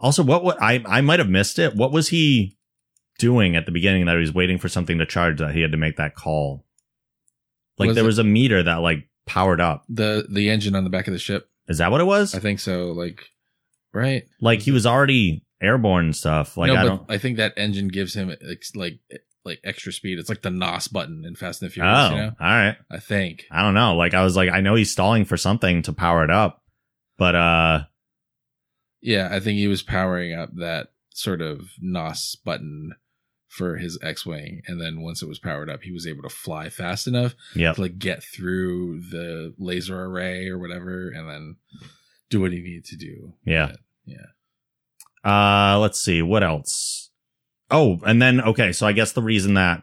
Also, 0.00 0.22
what 0.22 0.44
what 0.44 0.60
I 0.62 0.82
I 0.86 1.00
might 1.00 1.18
have 1.18 1.28
missed 1.28 1.58
it. 1.58 1.74
What 1.74 1.92
was 1.92 2.08
he 2.08 2.56
doing 3.18 3.56
at 3.56 3.66
the 3.66 3.72
beginning 3.72 4.06
that 4.06 4.14
he 4.14 4.20
was 4.20 4.32
waiting 4.32 4.58
for 4.58 4.68
something 4.68 4.98
to 4.98 5.06
charge 5.06 5.38
that 5.38 5.54
he 5.54 5.60
had 5.60 5.72
to 5.72 5.78
make 5.78 5.96
that 5.96 6.14
call? 6.14 6.64
Like 7.78 7.88
Was 7.88 7.96
there 7.96 8.04
was 8.04 8.18
a 8.18 8.24
meter 8.24 8.62
that 8.62 8.76
like 8.76 9.08
powered 9.26 9.60
up. 9.60 9.84
The 9.88 10.26
the 10.30 10.50
engine 10.50 10.74
on 10.74 10.84
the 10.84 10.90
back 10.90 11.06
of 11.08 11.12
the 11.12 11.18
ship. 11.18 11.48
Is 11.66 11.78
that 11.78 11.90
what 11.90 12.00
it 12.00 12.04
was? 12.04 12.34
I 12.34 12.38
think 12.38 12.60
so. 12.60 12.92
Like, 12.92 13.26
right? 13.92 14.24
like 14.40 14.60
he 14.60 14.70
was 14.70 14.86
already 14.86 15.44
airborne 15.62 16.12
stuff. 16.12 16.56
Like 16.56 16.72
no, 16.72 16.74
I 16.74 16.82
but 16.82 16.88
don't. 16.88 17.10
I 17.10 17.18
think 17.18 17.36
that 17.36 17.54
engine 17.56 17.88
gives 17.88 18.14
him 18.14 18.28
like 18.28 18.64
like 18.74 18.98
like 19.44 19.60
extra 19.64 19.92
speed. 19.92 20.18
It's 20.18 20.28
like 20.28 20.42
the 20.42 20.50
NOS 20.50 20.88
button 20.88 21.24
in 21.24 21.34
Fast 21.34 21.62
and 21.62 21.70
the 21.70 21.74
Furious. 21.74 21.98
Oh, 21.98 22.10
You 22.10 22.16
know? 22.22 22.32
all 22.40 22.46
right. 22.46 22.76
I 22.90 22.98
think. 22.98 23.46
I 23.50 23.62
don't 23.62 23.74
know. 23.74 23.96
Like 23.96 24.14
I 24.14 24.22
was 24.22 24.36
like, 24.36 24.50
I 24.50 24.60
know 24.60 24.74
he's 24.74 24.90
stalling 24.90 25.24
for 25.24 25.36
something 25.36 25.82
to 25.82 25.92
power 25.92 26.24
it 26.24 26.30
up, 26.30 26.62
but 27.16 27.34
uh, 27.34 27.80
Yeah, 29.00 29.28
I 29.32 29.40
think 29.40 29.58
he 29.58 29.68
was 29.68 29.82
powering 29.82 30.34
up 30.34 30.50
that 30.56 30.88
sort 31.10 31.40
of 31.40 31.70
NOS 31.80 32.36
button 32.36 32.94
for 33.48 33.76
his 33.76 33.98
X-wing, 34.02 34.62
and 34.66 34.80
then 34.80 35.00
once 35.00 35.22
it 35.22 35.28
was 35.28 35.38
powered 35.38 35.70
up, 35.70 35.82
he 35.82 35.90
was 35.90 36.06
able 36.06 36.22
to 36.22 36.28
fly 36.28 36.68
fast 36.68 37.06
enough 37.06 37.34
yep. 37.56 37.74
to 37.74 37.80
like 37.80 37.98
get 37.98 38.22
through 38.22 39.00
the 39.10 39.54
laser 39.58 40.04
array 40.04 40.48
or 40.48 40.58
whatever, 40.58 41.08
and 41.08 41.28
then 41.28 41.56
do 42.28 42.40
what 42.40 42.52
he 42.52 42.60
needed 42.60 42.84
to 42.84 42.96
do. 42.96 43.32
Yeah. 43.44 43.72
yeah. 44.04 44.26
Uh, 45.28 45.78
let's 45.78 46.00
see 46.00 46.22
what 46.22 46.42
else. 46.42 47.10
Oh, 47.70 47.98
and 48.06 48.20
then 48.22 48.40
okay, 48.40 48.72
so 48.72 48.86
I 48.86 48.92
guess 48.92 49.12
the 49.12 49.22
reason 49.22 49.54
that 49.54 49.82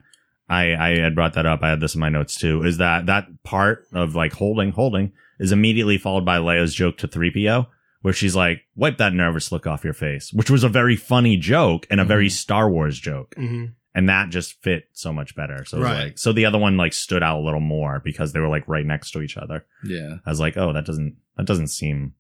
I 0.49 0.73
I 0.75 0.97
had 0.99 1.13
brought 1.15 1.33
that 1.33 1.45
up, 1.45 1.61
I 1.61 1.69
had 1.69 1.79
this 1.81 1.93
in 1.95 2.01
my 2.01 2.09
notes 2.09 2.35
too, 2.35 2.63
is 2.63 2.77
that 2.77 3.05
that 3.05 3.27
part 3.43 3.85
of 3.93 4.15
like 4.15 4.33
holding 4.33 4.71
holding 4.71 5.13
is 5.39 5.51
immediately 5.51 5.97
followed 5.97 6.25
by 6.25 6.37
Leia's 6.37 6.73
joke 6.73 6.97
to 6.99 7.07
3PO 7.07 7.67
where 8.01 8.13
she's 8.13 8.35
like, 8.35 8.61
"Wipe 8.75 8.97
that 8.97 9.13
nervous 9.13 9.51
look 9.51 9.67
off 9.67 9.83
your 9.83 9.93
face," 9.93 10.31
which 10.33 10.49
was 10.49 10.63
a 10.63 10.69
very 10.69 10.95
funny 10.95 11.37
joke 11.37 11.85
and 11.91 11.99
a 11.99 12.05
very 12.05 12.27
Mhm. 12.27 12.31
Star 12.31 12.69
Wars 12.71 12.99
joke, 12.99 13.33
hmm 13.35 13.65
and 13.97 14.09
that 14.09 14.29
just 14.29 14.61
fit 14.61 14.89
so 14.91 15.13
much 15.13 15.35
better. 15.37 15.63
So 15.63 15.79
Right. 15.79 16.03
like, 16.03 16.17
so 16.19 16.33
the 16.33 16.45
other 16.45 16.57
one 16.57 16.75
like 16.75 16.91
stood 16.91 17.23
out 17.23 17.39
a 17.39 17.45
little 17.45 17.61
more 17.61 18.01
because 18.03 18.33
they 18.33 18.41
were 18.41 18.49
like 18.49 18.67
right 18.67 18.85
next 18.85 19.11
to 19.11 19.21
each 19.21 19.37
other. 19.37 19.65
Yeah. 19.85 20.17
I 20.25 20.29
was 20.29 20.39
like, 20.41 20.57
oh, 20.57 20.73
that 20.73 20.85
doesn't 20.85 21.15
that 21.37 21.45
doesn't 21.45 21.67
seem 21.69 22.13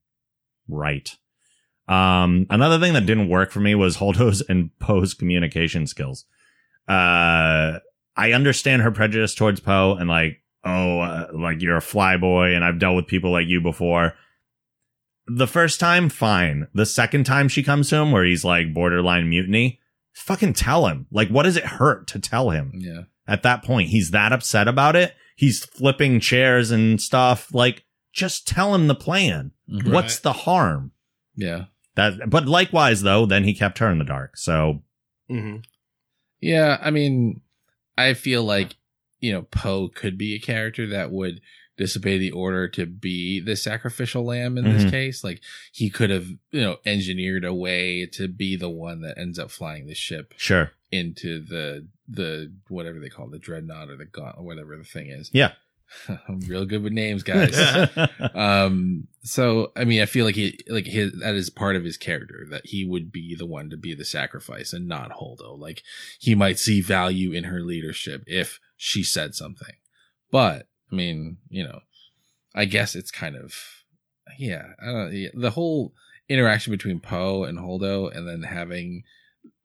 right. 0.69 1.09
Um, 1.87 2.47
another 2.49 2.79
thing 2.79 2.93
that 2.93 3.05
didn't 3.05 3.29
work 3.29 3.51
for 3.51 3.59
me 3.59 3.75
was 3.75 3.97
Holdo's 3.97 4.41
and 4.49 4.71
Poe's 4.79 5.13
communication 5.13 5.85
skills. 5.87 6.25
Uh, 6.87 7.79
I 8.17 8.31
understand 8.33 8.81
her 8.81 8.91
prejudice 8.91 9.35
towards 9.35 9.59
Poe 9.59 9.95
and 9.99 10.09
like, 10.09 10.41
oh, 10.63 10.99
uh, 10.99 11.27
like 11.33 11.61
you're 11.61 11.77
a 11.77 11.81
flyboy 11.81 12.55
and 12.55 12.63
I've 12.63 12.79
dealt 12.79 12.95
with 12.95 13.07
people 13.07 13.31
like 13.31 13.47
you 13.47 13.61
before. 13.61 14.13
the 15.27 15.47
first 15.47 15.79
time, 15.79 16.07
fine. 16.09 16.67
The 16.73 16.85
second 16.85 17.23
time 17.25 17.47
she 17.47 17.63
comes 17.63 17.89
to 17.89 17.95
him, 17.97 18.11
where 18.11 18.23
he's 18.25 18.45
like 18.45 18.73
borderline 18.73 19.27
mutiny, 19.29 19.79
fucking 20.13 20.53
tell 20.53 20.85
him. 20.87 21.07
Like, 21.11 21.29
what 21.29 21.43
does 21.43 21.57
it 21.57 21.65
hurt 21.65 22.07
to 22.09 22.19
tell 22.19 22.51
him? 22.51 22.71
Yeah. 22.75 23.01
At 23.27 23.41
that 23.43 23.63
point, 23.63 23.89
he's 23.89 24.11
that 24.11 24.31
upset 24.31 24.67
about 24.67 24.95
it. 24.95 25.15
He's 25.35 25.65
flipping 25.65 26.19
chairs 26.19 26.69
and 26.69 27.01
stuff. 27.01 27.51
Like, 27.53 27.83
just 28.13 28.47
tell 28.47 28.75
him 28.75 28.87
the 28.87 28.93
plan. 28.95 29.51
Mhm. 29.69 29.91
What's 29.91 30.19
the 30.19 30.31
harm? 30.33 30.91
Yeah. 31.35 31.65
That, 31.95 32.29
but 32.29 32.45
likewise, 32.47 33.01
though, 33.01 33.25
then 33.25 33.43
he 33.45 33.53
kept 33.53 33.79
her 33.79 33.89
in 33.89 33.99
the 33.99 34.05
dark. 34.05 34.37
So, 34.37 34.83
hmm 35.29 35.57
Yeah, 36.41 36.77
I 36.81 36.91
mean, 36.91 37.41
I 37.97 38.13
feel 38.13 38.43
like 38.43 38.75
you 39.19 39.31
know 39.31 39.43
Poe 39.43 39.87
could 39.87 40.17
be 40.17 40.35
a 40.35 40.39
character 40.39 40.85
that 40.87 41.11
would 41.11 41.41
disobey 41.77 42.17
the 42.17 42.31
order 42.31 42.67
to 42.69 42.85
be 42.85 43.39
the 43.41 43.55
sacrificial 43.55 44.23
lamb 44.23 44.57
in 44.57 44.65
Mhm. 44.65 44.73
this 44.73 44.91
case. 44.91 45.23
Like 45.23 45.41
he 45.73 45.89
could 45.89 46.09
have 46.09 46.27
you 46.51 46.61
know 46.61 46.77
engineered 46.85 47.43
a 47.45 47.53
way 47.53 48.05
to 48.13 48.27
be 48.27 48.55
the 48.55 48.69
one 48.69 49.01
that 49.01 49.17
ends 49.17 49.39
up 49.39 49.51
flying 49.51 49.87
the 49.87 49.95
ship 49.95 50.33
sure. 50.37 50.71
into 50.91 51.39
the 51.39 51.87
the 52.07 52.53
whatever 52.67 52.99
they 52.99 53.09
call 53.09 53.27
it, 53.27 53.31
the 53.31 53.39
dreadnought 53.39 53.89
or 53.89 53.97
the 53.97 54.05
gaunt 54.05 54.35
or 54.37 54.43
whatever 54.45 54.77
the 54.77 54.83
thing 54.83 55.07
is. 55.07 55.29
Yeah. 55.33 55.53
I'm 56.27 56.39
real 56.41 56.65
good 56.65 56.83
with 56.83 56.93
names, 56.93 57.23
guys. 57.23 57.57
um 58.35 59.07
so 59.25 59.71
i 59.75 59.83
mean 59.83 60.01
i 60.01 60.05
feel 60.05 60.23
like 60.23 60.35
he 60.35 60.57
like 60.69 60.85
his 60.85 61.11
that 61.19 61.33
is 61.33 61.49
part 61.49 61.75
of 61.75 61.83
his 61.83 61.97
character 61.97 62.45
that 62.49 62.65
he 62.65 62.85
would 62.85 63.11
be 63.11 63.35
the 63.35 63.45
one 63.45 63.69
to 63.71 63.77
be 63.77 63.95
the 63.95 64.05
sacrifice 64.05 64.71
and 64.71 64.87
not 64.87 65.11
holdo 65.11 65.57
like 65.57 65.81
he 66.19 66.35
might 66.35 66.59
see 66.59 66.79
value 66.79 67.31
in 67.31 67.45
her 67.45 67.59
leadership 67.59 68.23
if 68.27 68.59
she 68.77 69.03
said 69.03 69.33
something 69.33 69.75
but 70.31 70.67
i 70.91 70.95
mean 70.95 71.37
you 71.49 71.63
know 71.63 71.79
i 72.53 72.65
guess 72.65 72.95
it's 72.95 73.11
kind 73.11 73.35
of 73.35 73.55
yeah 74.37 74.67
i 74.81 74.85
don't 74.85 75.13
yeah, 75.13 75.29
the 75.33 75.51
whole 75.51 75.91
interaction 76.29 76.71
between 76.71 76.99
poe 76.99 77.43
and 77.43 77.57
holdo 77.57 78.15
and 78.15 78.27
then 78.27 78.43
having 78.43 79.03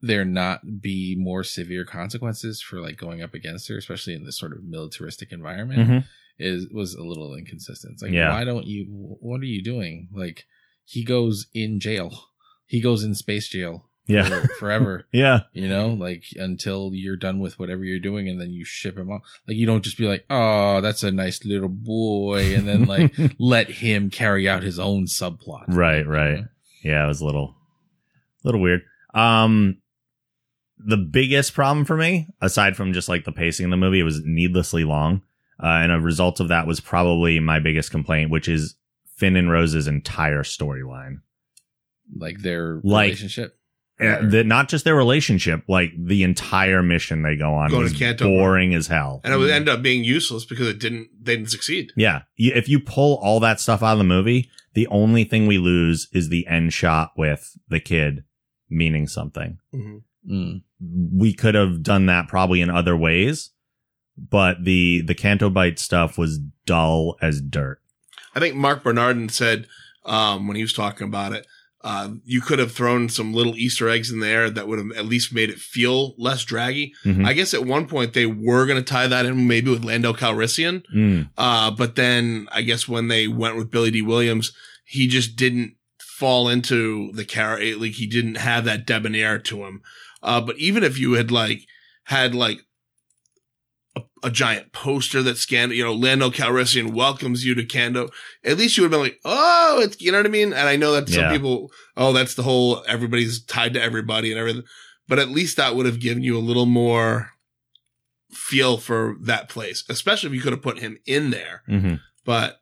there 0.03 0.25
not 0.25 0.81
be 0.81 1.15
more 1.19 1.45
severe 1.45 1.85
consequences 1.85 2.63
for 2.63 2.81
like 2.81 2.97
going 2.97 3.23
up 3.23 3.35
against 3.35 3.69
her 3.69 3.77
especially 3.77 4.15
in 4.15 4.25
this 4.25 4.39
sort 4.39 4.53
of 4.53 4.65
militaristic 4.65 5.31
environment 5.33 5.89
Mhm. 5.89 6.05
is 6.39 6.67
was 6.73 6.95
a 6.95 7.03
little 7.05 7.35
inconsistent. 7.35 7.95
It's 7.95 8.03
like, 8.03 8.13
Yeah. 8.13 8.31
why 8.33 8.45
don't 8.45 8.67
you? 8.67 8.87
What 9.21 9.41
are 9.43 9.45
you 9.45 9.63
doing? 9.63 10.09
Like, 10.13 10.47
he 10.85 11.05
goes 11.05 11.47
in 11.55 11.81
jail. 11.81 12.29
He 12.67 12.81
goes 12.81 13.05
in 13.05 13.15
space 13.15 13.49
jail. 13.49 13.87
Yeah. 14.07 14.25
for- 14.29 14.49
forever. 14.59 15.07
Yeah. 15.13 15.41
You 15.53 15.69
know, 15.69 15.89
like 15.91 16.25
until 16.37 16.91
you're 16.95 17.17
done 17.17 17.39
with 17.39 17.59
whatever 17.61 17.85
you're 17.85 18.01
doing, 18.01 18.29
and 18.29 18.41
then 18.41 18.51
you 18.51 18.65
ship 18.65 18.97
him 18.99 19.11
off. 19.11 19.23
Like, 19.47 19.57
you 19.59 19.67
don't 19.67 19.85
just 19.85 19.99
be 19.99 20.09
like, 20.09 20.25
oh, 20.31 20.81
that's 20.81 21.03
a 21.05 21.13
nice 21.13 21.45
little 21.45 21.69
boy, 21.69 22.55
and 22.57 22.67
then 22.67 22.87
like 22.87 23.15
let 23.39 23.69
him 23.71 24.09
carry 24.11 24.49
out 24.49 24.63
his 24.65 24.79
own 24.81 25.05
subplot. 25.05 25.65
Right, 25.69 26.07
right. 26.07 26.45
Yeah, 26.83 27.05
it 27.05 27.09
was 27.09 27.21
a 27.21 27.27
little, 27.27 27.55
little 28.43 28.61
weird. 28.63 28.83
Um, 29.15 29.77
the 30.85 30.97
biggest 30.97 31.55
problem 31.55 31.85
for 31.85 31.97
me, 31.97 32.29
aside 32.41 32.77
from 32.77 32.93
just 32.93 33.09
like 33.09 33.25
the 33.25 33.33
pacing 33.33 33.67
of 33.67 33.71
the 33.71 33.77
movie, 33.77 34.01
it 34.01 34.05
was 34.05 34.23
needlessly 34.25 34.85
long. 34.85 35.23
Uh, 35.63 35.67
and 35.67 35.93
a 35.93 36.01
result 36.01 36.41
of 36.41 36.49
that 36.49 36.67
was 36.67 36.81
probably 36.81 37.39
my 37.39 37.61
biggest 37.61 37.91
complaint, 37.91 38.31
which 38.31 38.49
is 38.49 38.77
Finn 39.17 39.37
and 39.37 39.51
Rose's 39.51 39.87
entire 39.87 40.43
storyline. 40.43 41.21
Like 42.17 42.41
their 42.41 42.81
Like- 42.83 43.07
relationship. 43.09 43.57
Uh, 44.01 44.27
the, 44.27 44.43
not 44.43 44.71
just 44.71 44.87
their 44.87 44.97
relationship, 44.97 45.63
like 45.69 45.93
the 45.95 46.23
entire 46.23 46.83
mission 46.83 47.21
they 47.21 47.37
go 47.37 47.53
on 47.53 47.69
Go 47.69 47.81
was 47.81 47.93
boring 48.19 48.73
as 48.73 48.87
hell. 48.87 49.21
And 49.25 49.35
it 49.35 49.37
would 49.37 49.51
end 49.51 49.69
up 49.69 49.83
being 49.83 50.05
useless 50.05 50.47
because 50.47 50.69
it 50.69 50.79
didn't. 50.79 51.11
They 51.21 51.37
didn't 51.37 51.51
succeed. 51.51 51.93
Yeah. 51.95 52.23
If 52.39 52.67
you 52.67 52.81
pull 52.81 53.19
all 53.19 53.41
that 53.41 53.61
stuff 53.61 53.83
out 53.83 53.93
of 53.93 53.99
the 53.99 54.05
movie, 54.05 54.49
the 54.73 54.87
only 54.87 55.25
thing 55.25 55.47
we 55.47 55.59
lose 55.59 56.09
is 56.15 56.31
the 56.31 56.47
end 56.47 56.73
shot 56.73 57.11
with 57.19 57.59
the 57.69 57.79
kid 57.79 58.25
meaning 58.71 59.07
something. 59.07 59.59
Mm. 60.29 60.63
we 60.81 61.33
could 61.33 61.55
have 61.55 61.83
done 61.83 62.07
that 62.07 62.29
probably 62.29 62.61
in 62.61 62.69
other 62.71 62.97
ways, 62.97 63.51
but 64.19 64.65
the 64.65 65.01
the 65.03 65.15
Canto 65.15 65.49
Bight 65.51 65.79
stuff 65.79 66.19
was 66.19 66.39
dull 66.67 67.17
as 67.23 67.41
dirt. 67.41 67.81
I 68.35 68.41
think 68.41 68.55
Marc 68.55 68.83
Bernardin 68.83 69.29
said 69.31 69.67
um, 70.05 70.47
when 70.47 70.57
he 70.57 70.63
was 70.63 70.73
talking 70.75 71.07
about 71.07 71.33
it, 71.33 71.47
uh, 71.83 72.11
you 72.25 72.41
could 72.43 72.59
have 72.59 72.73
thrown 72.73 73.09
some 73.09 73.33
little 73.33 73.57
Easter 73.57 73.89
eggs 73.89 74.11
in 74.11 74.21
there 74.21 74.51
that 74.51 74.69
would 74.69 74.79
have 74.79 74.91
at 74.97 75.07
least 75.07 75.33
made 75.35 75.49
it 75.51 75.59
feel 75.59 76.15
less 76.19 76.45
draggy. 76.45 76.93
Mhm. 77.05 77.27
I 77.27 77.33
guess 77.33 77.55
at 77.55 77.65
one 77.65 77.87
point 77.87 78.13
they 78.13 78.27
were 78.27 78.67
going 78.67 78.79
to 78.83 78.85
tie 78.93 79.07
that 79.07 79.25
in 79.27 79.47
maybe 79.49 79.71
with 79.71 79.85
Lando 79.85 80.13
Calrissian, 80.13 80.83
Mm, 80.95 81.31
uh, 81.39 81.71
but 81.71 81.97
then 81.97 82.47
I 82.53 82.61
guess 82.63 82.87
when 82.87 83.09
they 83.09 83.27
went 83.27 83.57
with 83.57 83.71
Billy 83.71 83.91
Dee 83.91 84.03
Williams, 84.03 84.53
he 84.85 85.07
just 85.09 85.37
didn't 85.37 85.75
fall 85.99 86.49
into 86.51 87.11
the 87.13 87.25
character. 87.25 87.77
Like 87.79 87.93
he 87.93 88.07
didn't 88.07 88.35
have 88.37 88.67
that 88.67 88.87
debonair 88.87 89.39
to 89.39 89.65
him. 89.65 89.81
Uh, 90.23 90.41
but 90.41 90.57
even 90.59 90.83
if 90.85 90.99
you 90.99 91.13
had 91.13 91.31
like 91.31 91.61
had 92.05 92.35
like 92.35 92.61
a, 93.97 94.03
a 94.23 94.31
giant 94.31 94.73
poster 94.73 95.23
that 95.23 95.37
scanned, 95.39 95.73
you 95.73 95.83
know, 95.85 95.93
Lando 95.93 96.31
Calrissian 96.31 96.93
welcomes 96.93 97.45
you 97.45 97.55
to 97.55 97.65
Canto. 97.65 98.09
At 98.45 98.59
least 98.59 98.77
you 98.77 98.83
would 98.83 98.93
have 98.93 98.99
been 99.01 99.07
like, 99.11 99.19
oh, 99.25 99.81
it's, 99.83 100.01
you 100.01 100.13
know 100.13 100.19
what 100.19 100.27
I 100.27 100.31
mean? 100.31 100.53
And 100.53 100.69
I 100.69 100.77
know 100.77 100.93
that 100.93 101.09
some 101.09 101.25
Yeah. 101.25 101.31
people, 101.33 101.73
oh, 101.97 102.13
that's 102.13 102.35
the 102.35 102.43
whole, 102.43 102.85
everybody's 102.87 103.43
tied 103.45 103.75
to 103.75 103.83
everybody 103.83 104.31
and 104.31 104.39
everything. 104.39 104.63
But 105.09 105.19
at 105.19 105.31
least 105.31 105.57
that 105.57 105.75
would 105.75 105.87
have 105.87 105.99
given 106.01 106.23
you 106.23 106.37
a 106.37 106.41
little 106.41 106.67
more 106.67 107.31
feel 108.33 108.77
for 108.79 109.17
that 109.23 109.49
place, 109.49 109.83
especially 109.89 110.29
if 110.29 110.35
you 110.35 110.41
could 110.41 110.53
have 110.53 110.63
put 110.63 110.79
him 110.79 110.99
in 111.07 111.31
there. 111.31 111.63
mhm. 111.69 112.01
But 112.25 112.61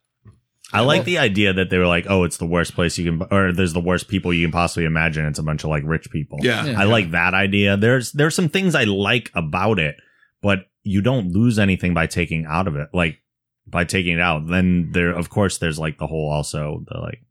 I 0.73 0.81
like 0.81 1.05
the 1.05 1.19
idea 1.19 1.53
that 1.55 1.71
they 1.71 1.79
were 1.79 1.87
like, 1.87 2.07
oh, 2.11 2.25
it's 2.25 2.37
the 2.37 2.47
worst 2.47 2.75
place 2.75 2.99
you 2.99 3.05
can, 3.11 3.27
or 3.31 3.53
there's 3.53 3.73
the 3.73 3.81
worst 3.81 4.09
people 4.09 4.33
you 4.35 4.45
can 4.47 4.53
possibly 4.53 4.85
imagine. 4.85 5.25
It's 5.27 5.39
a 5.39 5.43
bunch 5.43 5.65
of 5.65 5.71
like 5.71 5.83
rich 5.87 6.11
people. 6.11 6.39
yeah, 6.43 6.65
Yeah. 6.67 6.81
I 6.81 6.85
like 6.85 7.13
that 7.13 7.33
idea. 7.35 7.77
There's 7.77 8.13
there's 8.13 8.35
some 8.35 8.49
things 8.51 8.75
I 8.75 8.85
like 8.85 9.31
about 9.35 9.79
it, 9.79 9.97
but 10.43 10.67
you 10.83 11.01
don't 11.01 11.33
lose 11.33 11.59
anything 11.59 11.95
by 11.95 12.07
taking 12.07 12.45
out 12.47 12.69
of 12.69 12.77
it. 12.77 12.89
Like 12.93 13.19
by 13.67 13.85
taking 13.85 14.15
it 14.19 14.21
out, 14.21 14.47
then 14.49 14.91
there 14.93 15.11
of 15.11 15.31
course 15.31 15.57
there's 15.59 15.79
like 15.79 15.99
the 15.99 16.07
whole 16.07 16.31
also 16.31 16.85
the 16.89 16.99
like 16.99 17.23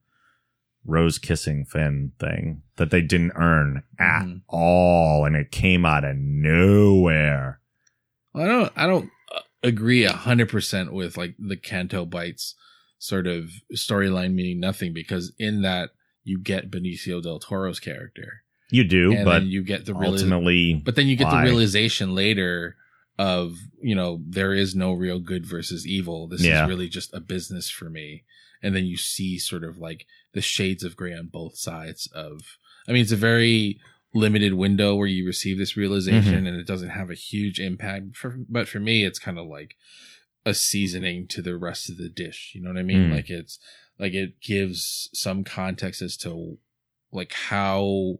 rose 0.85 1.17
kissing 1.19 1.65
Finn 1.65 2.13
thing 2.19 2.61
that 2.77 2.91
they 2.91 3.01
didn't 3.01 3.33
earn 3.35 3.83
at 3.99 4.23
Mhm. 4.23 4.41
all, 4.47 5.25
and 5.25 5.35
it 5.35 5.51
came 5.51 5.85
out 5.85 6.03
of 6.05 6.15
nowhere. 6.15 7.59
I 8.33 8.45
don't 8.45 8.71
I 8.75 8.87
don't 8.87 9.09
uh, 9.35 9.41
agree 9.63 10.03
a 10.05 10.13
hundred 10.13 10.49
percent 10.49 10.93
with 10.93 11.17
like 11.17 11.35
the 11.39 11.57
Canto 11.57 12.05
Bights 12.05 12.55
sort 12.99 13.27
of 13.27 13.49
storyline 13.75 14.33
meaning 14.33 14.59
nothing 14.59 14.93
because 14.93 15.31
in 15.37 15.61
that 15.61 15.91
you 16.23 16.39
get 16.39 16.71
Benicio 16.71 17.21
del 17.21 17.39
Toro's 17.39 17.79
character 17.79 18.43
You 18.69 18.83
do, 18.83 19.13
and 19.13 19.25
but 19.25 19.39
then 19.39 19.47
you 19.47 19.63
get 19.63 19.85
the 19.85 19.93
reali- 19.93 20.07
ultimately, 20.13 20.73
but 20.73 20.95
then 20.95 21.07
you 21.07 21.15
get 21.15 21.27
why? 21.27 21.41
the 21.43 21.49
realization 21.49 22.13
later 22.15 22.75
of 23.19 23.55
you 23.81 23.95
know 23.95 24.21
there 24.27 24.53
is 24.53 24.75
no 24.75 24.91
real 24.93 25.19
good 25.19 25.45
versus 25.45 25.87
evil 25.87 26.27
this 26.27 26.43
Yeah. 26.43 26.63
is 26.63 26.69
really 26.69 26.87
just 26.89 27.13
a 27.13 27.19
business 27.19 27.69
for 27.69 27.89
me 27.89 28.23
and 28.61 28.75
then 28.75 28.85
you 28.85 28.95
see 28.97 29.39
sort 29.39 29.63
of 29.63 29.77
like 29.79 30.05
the 30.33 30.41
shades 30.41 30.83
of 30.83 30.95
gray 30.95 31.13
on 31.15 31.27
both 31.27 31.57
sides 31.57 32.07
of 32.13 32.41
i 32.87 32.91
mean 32.91 33.01
it's 33.01 33.11
a 33.11 33.15
very 33.15 33.79
limited 34.13 34.53
window 34.53 34.93
where 34.95 35.07
you 35.07 35.25
receive 35.25 35.57
this 35.57 35.75
realization 35.75 36.35
Mm-hmm. 36.35 36.45
and 36.47 36.57
it 36.59 36.67
doesn't 36.67 36.89
have 36.89 37.09
a 37.09 37.15
huge 37.15 37.59
impact 37.59 38.15
for, 38.15 38.37
but 38.47 38.67
for 38.67 38.79
me 38.79 39.03
it's 39.03 39.17
kind 39.19 39.39
of 39.39 39.47
like 39.47 39.75
a 40.45 40.53
seasoning 40.53 41.27
to 41.27 41.41
the 41.41 41.57
rest 41.57 41.89
of 41.89 41.97
the 41.97 42.09
dish 42.09 42.51
you 42.55 42.61
know 42.61 42.69
what 42.69 42.79
i 42.79 42.83
mean 42.83 43.09
Mm. 43.09 43.15
like 43.15 43.29
it's 43.29 43.59
like 43.99 44.13
it 44.13 44.39
gives 44.41 45.09
some 45.13 45.43
context 45.43 46.01
as 46.01 46.15
to 46.17 46.57
like 47.11 47.33
how 47.33 48.19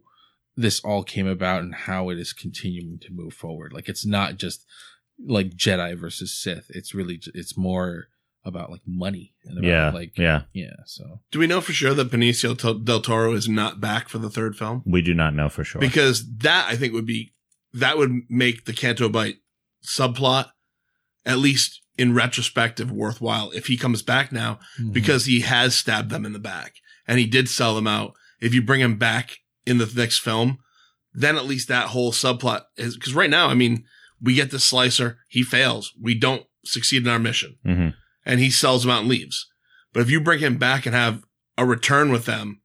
this 0.56 0.80
all 0.80 1.04
came 1.04 1.26
about 1.28 1.62
and 1.62 1.72
how 1.74 2.08
it 2.10 2.18
is 2.18 2.32
continuing 2.32 2.98
to 2.98 3.12
move 3.12 3.32
forward. 3.32 3.72
Like 3.72 3.88
it's 3.88 4.04
not 4.04 4.38
just 4.38 4.64
like 5.24 5.50
Jedi 5.50 5.96
versus 5.96 6.34
Sith. 6.36 6.66
It's 6.70 6.94
really 6.96 7.20
it's 7.32 7.56
more 7.56 8.08
about 8.44 8.70
like 8.72 8.80
money 8.84 9.34
and 9.44 9.58
about 9.58 9.68
yeah, 9.68 9.90
like 9.90 10.18
yeah, 10.18 10.42
yeah. 10.52 10.74
So 10.84 11.20
do 11.30 11.38
we 11.38 11.46
know 11.46 11.60
for 11.60 11.72
sure 11.72 11.94
that 11.94 12.10
Benicio 12.10 12.56
del 12.84 13.00
Toro 13.00 13.34
is 13.34 13.48
not 13.48 13.80
back 13.80 14.08
for 14.08 14.18
the 14.18 14.30
third 14.30 14.56
film? 14.56 14.82
we 14.84 15.00
do 15.00 15.14
not 15.14 15.32
know 15.32 15.48
for 15.48 15.62
sure. 15.62 15.80
Because 15.80 16.28
that 16.38 16.66
I 16.68 16.74
think 16.74 16.92
would 16.92 17.06
be 17.06 17.34
that 17.72 17.98
would 17.98 18.22
make 18.28 18.64
the 18.64 18.72
Canto 18.72 19.08
Bight 19.08 19.36
subplot 19.84 20.50
at 21.24 21.38
least 21.38 21.82
in 21.98 22.14
retrospective 22.14 22.90
worthwhile 22.90 23.50
if 23.50 23.66
he 23.66 23.76
comes 23.76 24.00
back 24.02 24.30
now 24.32 24.58
Mm-hmm. 24.80 24.92
because 24.92 25.26
he 25.26 25.40
has 25.40 25.74
stabbed 25.74 26.10
them 26.10 26.24
in 26.24 26.32
the 26.32 26.38
back 26.38 26.74
and 27.06 27.18
he 27.18 27.26
did 27.26 27.48
sell 27.48 27.74
them 27.74 27.86
out. 27.88 28.12
If 28.40 28.54
you 28.54 28.62
bring 28.62 28.80
him 28.80 28.96
back 28.96 29.38
in 29.66 29.78
the 29.78 29.90
next 29.96 30.20
film, 30.20 30.58
then 31.12 31.36
at 31.36 31.44
least 31.46 31.68
that 31.68 31.88
whole 31.88 32.12
subplot 32.12 32.62
is 32.76 32.96
because 32.96 33.14
right 33.14 33.28
now, 33.30 33.48
I 33.48 33.54
mean, 33.54 33.84
we 34.22 34.34
get 34.34 34.50
the 34.50 34.58
slicer, 34.60 35.18
he 35.28 35.42
fails, 35.42 35.92
we 36.00 36.14
don't 36.14 36.44
succeed 36.64 37.02
in 37.02 37.08
our 37.08 37.18
mission, 37.18 37.56
Mhm. 37.66 37.94
and 38.24 38.40
he 38.40 38.50
sells 38.50 38.82
them 38.82 38.90
out 38.92 39.00
and 39.00 39.08
leaves. 39.08 39.46
But 39.92 40.00
if 40.00 40.10
you 40.10 40.20
bring 40.20 40.38
him 40.40 40.56
back 40.58 40.86
and 40.86 40.94
have 40.94 41.24
a 41.56 41.64
return 41.66 42.10
with 42.12 42.24
them, 42.26 42.60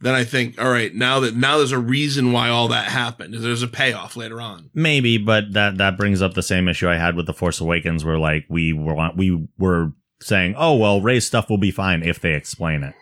then 0.00 0.14
I 0.14 0.24
think, 0.24 0.60
all 0.60 0.70
right, 0.70 0.94
now 0.94 1.20
that 1.20 1.34
now 1.34 1.58
there's 1.58 1.72
a 1.72 1.78
reason 1.78 2.32
why 2.32 2.48
all 2.48 2.68
that 2.68 2.86
happened. 2.86 3.34
There's 3.34 3.62
a 3.62 3.68
payoff 3.68 4.16
later 4.16 4.40
on. 4.40 4.70
Maybe, 4.74 5.18
but 5.18 5.52
that 5.54 5.78
that 5.78 5.96
brings 5.96 6.22
up 6.22 6.34
the 6.34 6.42
same 6.42 6.68
issue 6.68 6.88
I 6.88 6.96
had 6.96 7.16
with 7.16 7.26
the 7.26 7.34
Force 7.34 7.60
Awakens, 7.60 8.04
where 8.04 8.18
like 8.18 8.44
we 8.48 8.72
were 8.72 9.10
we 9.16 9.48
were 9.58 9.92
saying, 10.20 10.54
oh 10.56 10.76
well, 10.76 11.00
Rey's 11.00 11.26
stuff 11.26 11.48
will 11.50 11.58
be 11.58 11.70
fine 11.70 12.02
if 12.02 12.20
they 12.20 12.34
explain 12.34 12.82
it. 12.84 12.94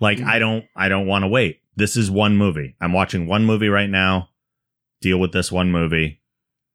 Like 0.00 0.18
Mhm. 0.18 0.26
I 0.26 0.38
don't 0.38 0.64
I 0.76 0.88
don't 0.88 1.06
want 1.06 1.22
to 1.22 1.28
wait. 1.28 1.60
This 1.76 1.96
is 1.96 2.10
one 2.10 2.36
movie. 2.36 2.74
I'm 2.80 2.92
watching 2.92 3.26
one 3.26 3.44
movie 3.44 3.68
right 3.68 3.88
now. 3.90 4.28
Deal 5.00 5.18
with 5.18 5.32
this 5.32 5.50
one 5.52 5.70
movie. 5.72 6.20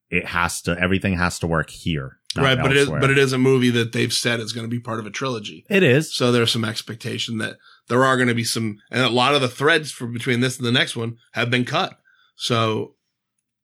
It 0.10 0.26
has 0.28 0.62
to 0.64 0.78
everything 0.80 1.18
has 1.18 1.40
to 1.40 1.48
work 1.48 1.70
here. 1.70 2.18
right, 2.38 2.58
but 2.58 2.72
it 2.72 2.78
is 2.78 2.90
but 2.90 3.10
it 3.10 3.18
is 3.18 3.34
a 3.34 3.38
movie 3.38 3.70
that 3.72 3.92
they've 3.94 4.14
said 4.14 4.40
is 4.40 4.54
going 4.54 4.66
to 4.66 4.70
be 4.72 4.80
part 4.80 5.00
of 5.00 5.06
a 5.06 5.10
trilogy. 5.10 5.66
it 5.70 5.84
is. 5.84 6.14
So 6.14 6.32
there's 6.32 6.52
some 6.52 6.64
expectation 6.66 7.38
that 7.40 7.58
there 7.90 8.04
are 8.06 8.16
going 8.18 8.28
to 8.28 8.34
be 8.36 8.44
some, 8.44 8.80
and 8.92 9.02
a 9.02 9.10
lot 9.10 9.34
of 9.36 9.42
the 9.42 9.48
threads 9.50 9.92
for 9.92 10.08
between 10.08 10.40
this 10.42 10.58
and 10.58 10.66
the 10.66 10.72
next 10.72 10.96
one 10.96 11.18
have 11.34 11.50
been 11.50 11.66
cut. 11.66 11.98
So 12.36 12.96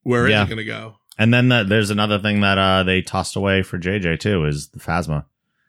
where 0.02 0.26
is 0.26 0.30
Yeah. 0.30 0.42
it 0.44 0.46
going 0.46 0.58
to 0.58 0.64
go? 0.64 0.96
And 1.18 1.32
then 1.32 1.48
the, 1.48 1.64
there's 1.64 1.90
another 1.90 2.18
thing 2.18 2.40
that 2.40 2.58
uh 2.58 2.82
they 2.82 3.00
tossed 3.02 3.36
away 3.36 3.62
for 3.62 3.78
JJ 3.78 4.18
too 4.20 4.44
is 4.46 4.68
the 4.70 4.80
Phasma. 4.80 5.26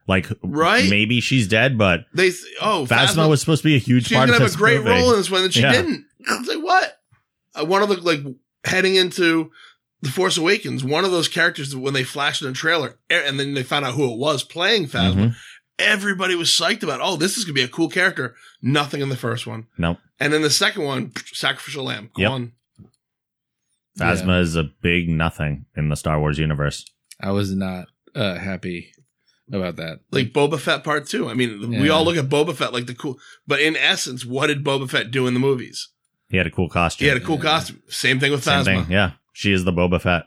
Like 0.08 0.28
Right? 0.44 0.90
maybe 0.90 1.20
she's 1.22 1.48
dead, 1.48 1.78
but 1.78 2.02
They 2.14 2.32
oh 2.62 2.86
Phasma, 2.90 3.30
was 3.30 3.42
supposed 3.42 3.62
to 3.64 3.68
be 3.68 3.76
a 3.76 3.80
huge 3.80 4.08
she's 4.08 4.18
part 4.18 4.30
to 4.30 4.34
have 4.40 4.54
a 4.54 4.58
great 4.58 4.78
movie. 4.80 4.90
role 4.90 5.12
in 5.12 5.18
this 5.18 5.30
one, 5.32 5.44
and 5.44 5.54
she 5.54 5.62
Yeah. 5.62 5.72
didn't. 5.72 6.06
I 6.30 6.38
was 6.40 6.48
like, 6.48 6.64
what? 6.64 6.98
Uh, 7.60 7.66
one 7.66 7.82
of 7.84 7.90
the 7.90 7.96
like 8.02 8.22
heading 8.66 8.96
into 8.96 9.52
the 10.02 10.10
Force 10.10 10.38
Awakens, 10.38 10.84
one 10.84 11.06
of 11.06 11.12
those 11.12 11.28
characters 11.28 11.76
when 11.76 11.94
they 11.94 12.04
flashed 12.04 12.42
in 12.42 12.48
a 12.50 12.54
trailer, 12.54 12.98
e- 13.12 13.16
and 13.16 13.40
then 13.40 13.54
they 13.54 13.64
found 13.64 13.86
out 13.86 13.94
who 13.96 14.12
it 14.12 14.18
was 14.20 14.44
playing 14.44 14.88
Phasma. 14.88 15.16
Mhm. 15.16 15.36
Everybody 15.78 16.36
was 16.36 16.50
psyched 16.50 16.84
about. 16.84 17.02
Oh, 17.02 17.16
this 17.18 17.38
is 17.38 17.44
going 17.44 17.54
to 17.56 17.62
be 17.62 17.64
a 17.64 17.68
cool 17.68 17.90
character. 17.90 18.36
Nothing 18.62 19.02
in 19.02 19.10
the 19.10 19.18
first 19.18 19.46
one, 19.46 19.68
Nope. 19.78 19.98
and 20.20 20.32
then 20.32 20.42
the 20.42 20.50
second 20.50 20.84
one, 20.84 21.12
sacrificial 21.34 21.84
lamb. 21.86 22.10
Yep. 22.18 22.30
Gone. 22.30 22.52
Phasma 24.00 24.42
is 24.42 24.56
a 24.56 24.64
big 24.64 25.08
nothing 25.10 25.66
in 25.76 25.90
the 25.90 25.96
Star 25.96 26.20
Wars 26.20 26.38
universe. 26.38 26.86
I 27.22 27.32
was 27.32 27.54
not 27.56 27.88
uh, 28.14 28.36
happy 28.38 28.92
about 29.52 29.78
that. 29.78 30.00
like 30.12 30.34
Boba 30.34 30.60
Fett 30.60 30.84
Part 30.84 31.08
Two. 31.08 31.30
I 31.30 31.34
mean, 31.34 31.70
we 31.70 31.88
Yeah. 31.88 31.90
all 31.94 32.04
look 32.04 32.18
at 32.18 32.26
Boba 32.30 32.56
Fett 32.56 32.74
like 32.74 32.88
the 32.88 32.96
cool, 32.96 33.18
but 33.48 33.62
in 33.62 33.76
essence, 33.78 34.26
what 34.26 34.48
did 34.48 34.64
Boba 34.64 34.90
Fett 34.90 35.12
do 35.12 35.28
in 35.28 35.34
the 35.34 35.40
movies? 35.40 35.90
He 36.30 36.38
had 36.38 36.48
a 36.48 36.52
cool 36.52 36.68
costume. 36.70 37.06
He 37.06 37.10
had 37.10 37.18
a 37.18 37.26
cool 37.26 37.38
Yeah. 37.38 37.42
costume. 37.44 37.82
Same 37.88 38.20
thing 38.20 38.32
with 38.32 38.44
Same 38.44 38.62
Phasma. 38.62 38.66
thing. 38.66 38.86
Yeah. 38.92 39.12
She 39.32 39.52
is 39.54 39.64
the 39.64 39.72
Boba 39.74 40.02
Fett. 40.02 40.24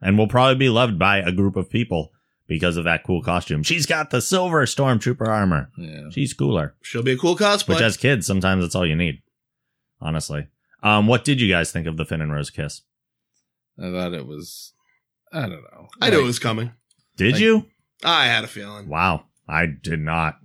And 0.00 0.16
will 0.18 0.28
probably 0.28 0.54
be 0.56 0.68
loved 0.68 0.98
by 0.98 1.18
a 1.18 1.32
group 1.32 1.56
of 1.56 1.70
people 1.70 2.12
because 2.48 2.76
of 2.76 2.84
that 2.84 3.04
cool 3.04 3.22
costume. 3.22 3.62
She's 3.62 3.86
got 3.86 4.10
the 4.10 4.20
silver 4.20 4.64
stormtrooper 4.66 5.28
armor. 5.28 5.70
Yeah. 5.78 6.08
She's 6.10 6.34
cooler. 6.34 6.74
She'll 6.82 7.02
be 7.04 7.12
a 7.12 7.16
cool 7.18 7.36
cosplay. 7.36 7.68
Which 7.68 7.80
as 7.82 7.96
kids, 7.96 8.26
sometimes 8.26 8.64
that's 8.64 8.74
all 8.74 8.86
you 8.86 8.96
need. 8.96 9.22
Honestly. 10.00 10.48
Um, 10.82 11.06
what 11.06 11.24
did 11.24 11.40
you 11.40 11.48
guys 11.48 11.70
think 11.70 11.86
of 11.86 11.96
the 11.96 12.04
Finn 12.04 12.20
and 12.20 12.32
Rose 12.32 12.50
kiss? 12.50 12.82
I 13.78 13.90
thought 13.92 14.14
it 14.14 14.26
was. 14.26 14.72
I 15.32 15.42
don't 15.42 15.50
know. 15.62 15.88
I 16.00 16.10
knew 16.10 16.20
it 16.20 16.24
was 16.24 16.38
coming. 16.38 16.72
Did 17.16 17.32
Like- 17.34 17.40
you? 17.42 17.66
I 18.04 18.26
had 18.26 18.44
a 18.44 18.48
feeling. 18.48 18.88
Wow. 18.88 19.24
I 19.48 19.66
did 19.66 20.00
not. 20.00 20.38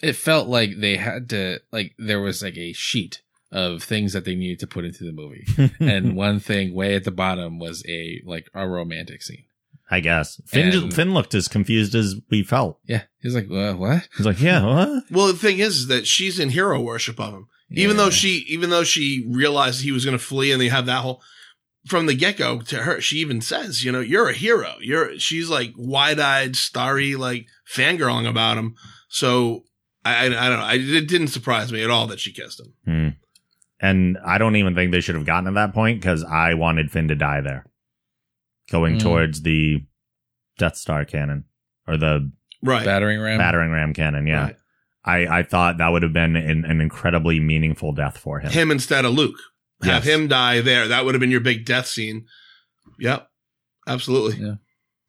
It 0.00 0.14
felt 0.14 0.48
like 0.48 0.70
they 0.78 0.96
had 0.96 1.28
to 1.30 1.60
like 1.72 1.94
there 1.98 2.20
was 2.20 2.42
like 2.42 2.56
a 2.56 2.72
sheet 2.72 3.22
of 3.50 3.82
things 3.82 4.12
that 4.12 4.24
they 4.24 4.34
needed 4.34 4.58
to 4.60 4.66
put 4.66 4.84
into 4.84 5.04
the 5.04 5.12
movie, 5.12 5.46
and 5.80 6.14
one 6.16 6.40
thing 6.40 6.74
way 6.74 6.94
at 6.94 7.04
the 7.04 7.10
bottom 7.10 7.58
was 7.58 7.82
a 7.88 8.20
like 8.24 8.48
a 8.54 8.68
romantic 8.68 9.22
scene. 9.22 9.44
I 9.90 10.00
guess. 10.00 10.40
Finn, 10.46 10.72
And- 10.72 10.94
Finn 10.94 11.14
looked 11.14 11.34
as 11.34 11.48
confused 11.48 11.94
as 11.94 12.16
we 12.30 12.42
felt. 12.42 12.78
Yeah, 12.84 13.02
he's 13.20 13.34
like, 13.34 13.50
uh, 13.50 13.74
what? 13.74 14.08
He's 14.16 14.26
like, 14.26 14.40
yeah, 14.40 14.64
what? 14.64 15.04
Well, 15.10 15.26
the 15.26 15.34
thing 15.34 15.58
is, 15.58 15.76
is 15.76 15.86
that 15.88 16.06
she's 16.06 16.38
in 16.38 16.50
hero 16.50 16.80
worship 16.80 17.20
of 17.20 17.34
him. 17.34 17.48
Even 17.70 17.96
though 17.96 18.10
she, 18.10 18.44
even 18.48 18.70
though 18.70 18.84
she 18.84 19.26
realized 19.28 19.82
he 19.82 19.90
was 19.90 20.04
going 20.04 20.16
to 20.16 20.22
flee, 20.24 20.52
and 20.52 20.60
they 20.60 20.68
have 20.68 20.86
that 20.86 21.00
whole 21.00 21.20
from 21.86 22.06
the 22.06 22.14
get 22.14 22.36
go 22.36 22.60
to 22.60 22.76
her, 22.84 23.00
she 23.00 23.16
even 23.16 23.40
says, 23.40 23.82
you 23.84 23.90
know, 23.90 24.00
you're 24.00 24.28
a 24.28 24.34
hero. 24.34 24.74
You're. 24.80 25.18
She's 25.18 25.48
like 25.50 25.72
wide 25.76 26.20
eyed, 26.20 26.54
starry, 26.56 27.16
like 27.16 27.46
fangirling 27.68 28.28
about 28.28 28.58
him. 28.58 28.76
So 29.08 29.64
I, 30.04 30.14
I, 30.14 30.24
I 30.26 30.48
don't 30.48 30.58
know. 30.58 30.64
I, 30.64 30.74
it 30.74 31.08
didn't 31.08 31.28
surprise 31.28 31.72
me 31.72 31.82
at 31.82 31.90
all 31.90 32.06
that 32.08 32.20
she 32.20 32.32
kissed 32.32 32.60
him. 32.60 32.74
Hmm. 32.84 33.08
And 33.80 34.18
I 34.24 34.38
don't 34.38 34.56
even 34.56 34.74
think 34.74 34.92
they 34.92 35.00
should 35.00 35.16
have 35.16 35.26
gotten 35.26 35.46
to 35.46 35.52
that 35.52 35.74
point 35.74 36.00
because 36.00 36.22
I 36.24 36.54
wanted 36.54 36.90
Finn 36.92 37.08
to 37.08 37.14
die 37.16 37.40
there, 37.40 37.66
going 38.70 38.94
Hmm. 38.94 39.00
towards 39.00 39.42
the 39.42 39.84
Death 40.58 40.76
Star 40.76 41.04
cannon 41.04 41.44
or 41.86 41.96
the 41.96 42.30
Right. 42.62 42.84
battering 42.84 43.20
ram. 43.20 43.38
battering 43.38 43.70
ram 43.70 43.92
cannon. 43.92 44.26
Yeah, 44.26 44.44
Right. 44.44 44.56
I, 45.04 45.38
I 45.40 45.42
thought 45.42 45.78
that 45.78 45.88
would 45.88 46.02
have 46.02 46.14
been 46.14 46.34
an, 46.36 46.64
an 46.64 46.80
incredibly 46.80 47.38
meaningful 47.40 47.92
death 47.92 48.16
for 48.16 48.40
him. 48.40 48.50
Him 48.50 48.70
instead 48.70 49.04
of 49.04 49.12
Luke. 49.12 49.36
Have 49.82 50.04
Yes. 50.06 50.14
him 50.14 50.28
die 50.28 50.60
there. 50.62 50.88
That 50.88 51.04
would 51.04 51.14
have 51.14 51.20
been 51.20 51.30
your 51.30 51.40
big 51.40 51.66
death 51.66 51.86
scene. 51.86 52.24
Yep. 52.98 53.28
Absolutely. 53.86 54.42
Yeah. 54.46 54.54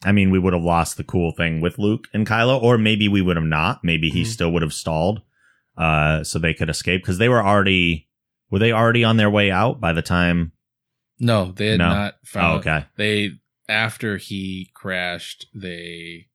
I 0.03 0.12
mean, 0.12 0.32
we 0.32 0.39
would 0.39 0.51
have 0.53 0.64
lost 0.64 0.97
the 0.97 1.03
cool 1.06 1.32
thing 1.32 1.62
with 1.62 1.80
Luke 1.80 2.08
and 2.14 2.28
Kylo, 2.28 2.62
or 2.62 2.78
maybe 2.78 3.08
we 3.08 3.22
would 3.22 3.38
have 3.38 3.45
not. 3.45 3.84
Maybe 3.84 4.10
he 4.10 4.24
Mhm. 4.24 4.28
still 4.28 4.51
would 4.51 4.62
have 4.64 4.74
stalled, 4.74 5.22
uh, 5.78 6.24
so 6.26 6.39
they 6.39 6.53
could 6.53 6.70
escape 6.70 7.01
because 7.03 7.18
they 7.18 7.30
were 7.30 7.43
already 7.43 8.10
were 8.51 8.60
they 8.60 8.72
already 8.72 9.03
on 9.03 9.18
their 9.18 9.30
way 9.30 9.49
out 9.49 9.80
by 9.82 9.91
the 9.93 10.01
time? 10.03 10.51
No, 11.20 11.51
they 11.53 11.68
had 11.70 11.80
No. 11.80 11.89
not 11.89 12.14
Oh, 12.14 12.18
found. 12.26 12.60
okay, 12.60 12.86
They 12.97 13.32
after 13.68 14.18
he 14.18 14.72
crashed, 14.74 15.47
they 15.53 16.28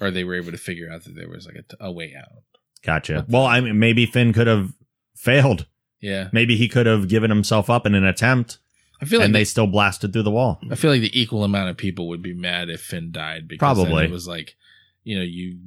or 0.00 0.10
they 0.10 0.24
were 0.24 0.34
able 0.34 0.52
to 0.52 0.58
figure 0.58 0.90
out 0.90 1.04
that 1.04 1.14
there 1.14 1.28
was 1.28 1.46
like 1.46 1.64
a 1.80 1.92
way 1.92 2.14
out. 2.18 2.42
gotcha. 2.82 3.24
Well, 3.28 3.46
I 3.46 3.60
mean, 3.60 3.78
maybe 3.78 4.06
Finn 4.06 4.32
could 4.32 4.46
have 4.46 4.72
failed. 5.14 5.66
Yeah, 6.00 6.28
Maybe 6.32 6.56
he 6.56 6.68
could 6.68 6.84
have 6.84 7.08
given 7.08 7.30
himself 7.30 7.70
up 7.70 7.86
in 7.86 7.94
an 7.94 8.04
attempt, 8.04 8.58
I 9.00 9.06
feel 9.06 9.20
like 9.20 9.26
and 9.26 9.34
they 9.34 9.40
they, 9.40 9.44
still 9.44 9.66
blasted 9.66 10.12
through 10.12 10.22
the 10.22 10.30
wall. 10.30 10.60
I 10.70 10.74
feel 10.74 10.90
like 10.90 11.00
the 11.00 11.18
equal 11.18 11.44
amount 11.44 11.70
of 11.70 11.76
people 11.76 12.08
would 12.08 12.22
be 12.22 12.34
mad 12.34 12.70
if 12.70 12.80
Finn 12.80 13.10
died 13.10 13.48
because 13.48 13.58
Probably. 13.58 14.04
it 14.04 14.10
was 14.10 14.28
like, 14.28 14.56
you 15.02 15.16
know, 15.16 15.24
you 15.24 15.58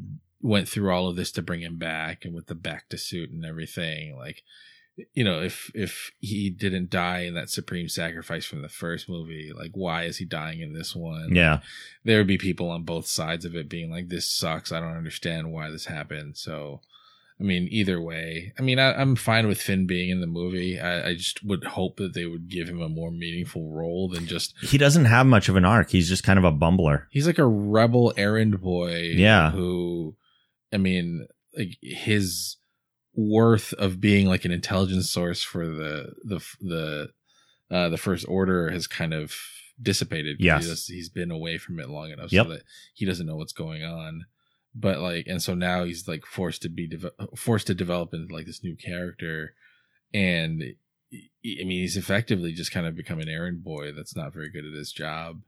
went 0.42 0.68
through 0.70 0.92
all 0.92 1.08
of 1.08 1.16
this 1.16 1.32
to 1.34 1.42
bring 1.42 1.62
him 1.62 1.78
back 1.78 2.24
and 2.24 2.34
with 2.34 2.48
the 2.48 2.56
bacta 2.56 3.00
suit 3.00 3.32
and 3.32 3.46
everything. 3.46 4.16
Like, 4.16 4.44
you 5.14 5.24
know, 5.24 5.42
if 5.42 5.72
if 5.76 6.12
he 6.20 6.50
didn't 6.50 6.90
die 6.90 7.22
in 7.22 7.36
that 7.36 7.50
supreme 7.50 7.88
sacrifice 7.88 8.46
from 8.46 8.62
the 8.62 8.70
first 8.70 9.08
movie, 9.08 9.52
like 9.56 9.72
why 9.74 10.04
is 10.04 10.18
he 10.18 10.26
dying 10.26 10.62
in 10.62 10.74
this 10.74 10.96
one? 10.96 11.36
Yeah, 11.36 11.60
there 12.04 12.18
would 12.18 12.28
be 12.28 12.38
people 12.38 12.70
on 12.70 12.84
both 12.84 13.08
sides 13.08 13.46
of 13.46 13.56
it 13.56 13.70
being 13.70 13.92
like, 13.92 14.10
"This 14.10 14.28
sucks. 14.30 14.72
I 14.72 14.80
don't 14.80 14.98
understand 14.98 15.52
why 15.52 15.70
this 15.70 15.86
happened." 15.86 16.38
So, 16.38 16.82
I 17.40 17.44
mean, 17.44 17.68
either 17.70 18.02
way, 18.02 18.54
I 18.58 18.64
mean, 18.64 18.80
I, 18.80 18.94
I'm 18.94 19.16
fine 19.16 19.48
with 19.48 19.62
Finn 19.62 19.86
being 19.86 20.10
in 20.10 20.20
the 20.22 20.28
movie. 20.28 20.80
I, 20.80 21.10
I 21.10 21.14
just 21.14 21.44
would 21.46 21.64
hope 21.64 21.98
that 21.98 22.14
they 22.16 22.26
would 22.26 22.50
give 22.50 22.68
him 22.68 22.82
a 22.82 22.90
more 22.90 23.12
meaningful 23.12 23.72
role 23.72 24.10
than 24.10 24.26
just 24.26 24.56
he 24.62 24.78
doesn't 24.80 25.06
have 25.06 25.28
much 25.28 25.48
of 25.48 25.56
an 25.56 25.66
arc. 25.66 25.92
He's 25.92 26.10
just 26.10 26.24
kind 26.24 26.40
of 26.40 26.46
a 26.46 26.52
bumbler. 26.52 27.06
he's 27.12 27.28
like 27.28 27.38
a 27.38 27.46
rebel 27.46 28.14
errand 28.18 28.60
boy. 28.62 29.14
Yeah. 29.16 29.52
who, 29.52 30.16
I 30.74 30.78
mean, 30.78 31.28
like 31.56 31.78
his 31.82 32.57
worth 33.18 33.74
of 33.74 34.00
being 34.00 34.28
like 34.28 34.46
an 34.46 34.52
intelligence 34.52 35.10
source 35.12 35.44
for 35.44 35.68
the 35.68 36.14
the 36.24 36.40
the 36.62 37.10
uh, 37.70 37.90
the 37.90 37.98
first 37.98 38.26
order 38.30 38.70
has 38.70 38.88
kind 38.88 39.14
of 39.14 39.34
dissipated. 39.82 40.38
Yes. 40.40 40.64
he 40.64 40.70
just- 40.70 40.90
he's 40.92 41.10
been 41.10 41.32
away 41.32 41.58
from 41.58 41.80
it 41.80 41.90
long 41.90 42.12
enough 42.12 42.32
Yep. 42.32 42.46
so 42.46 42.54
that 42.54 42.64
he 42.94 43.06
doesn't 43.06 43.26
know 43.28 43.36
what's 43.36 43.52
going 43.54 43.84
on. 43.84 44.26
But 44.74 45.00
like, 45.00 45.26
and 45.28 45.42
so 45.42 45.54
now 45.56 45.84
he's 45.84 46.08
like 46.08 46.26
forced 46.26 46.62
to 46.62 46.70
be 46.70 46.88
deve- 46.88 47.12
forced 47.36 47.68
to 47.68 47.74
develop 47.74 48.14
into 48.14 48.34
like 48.34 48.46
this 48.46 48.64
new 48.64 48.76
character, 48.76 49.56
and 50.14 50.64
I 51.12 51.16
mean, 51.44 51.70
he's 51.82 51.98
effectively 51.98 52.54
just 52.54 52.72
kind 52.72 52.86
of 52.86 52.96
become 52.96 53.20
an 53.20 53.30
errand 53.30 53.64
boy 53.64 53.92
that's 53.94 54.16
not 54.16 54.34
very 54.34 54.52
good 54.52 54.66
at 54.66 54.74
his 54.74 54.92
job. 54.92 55.42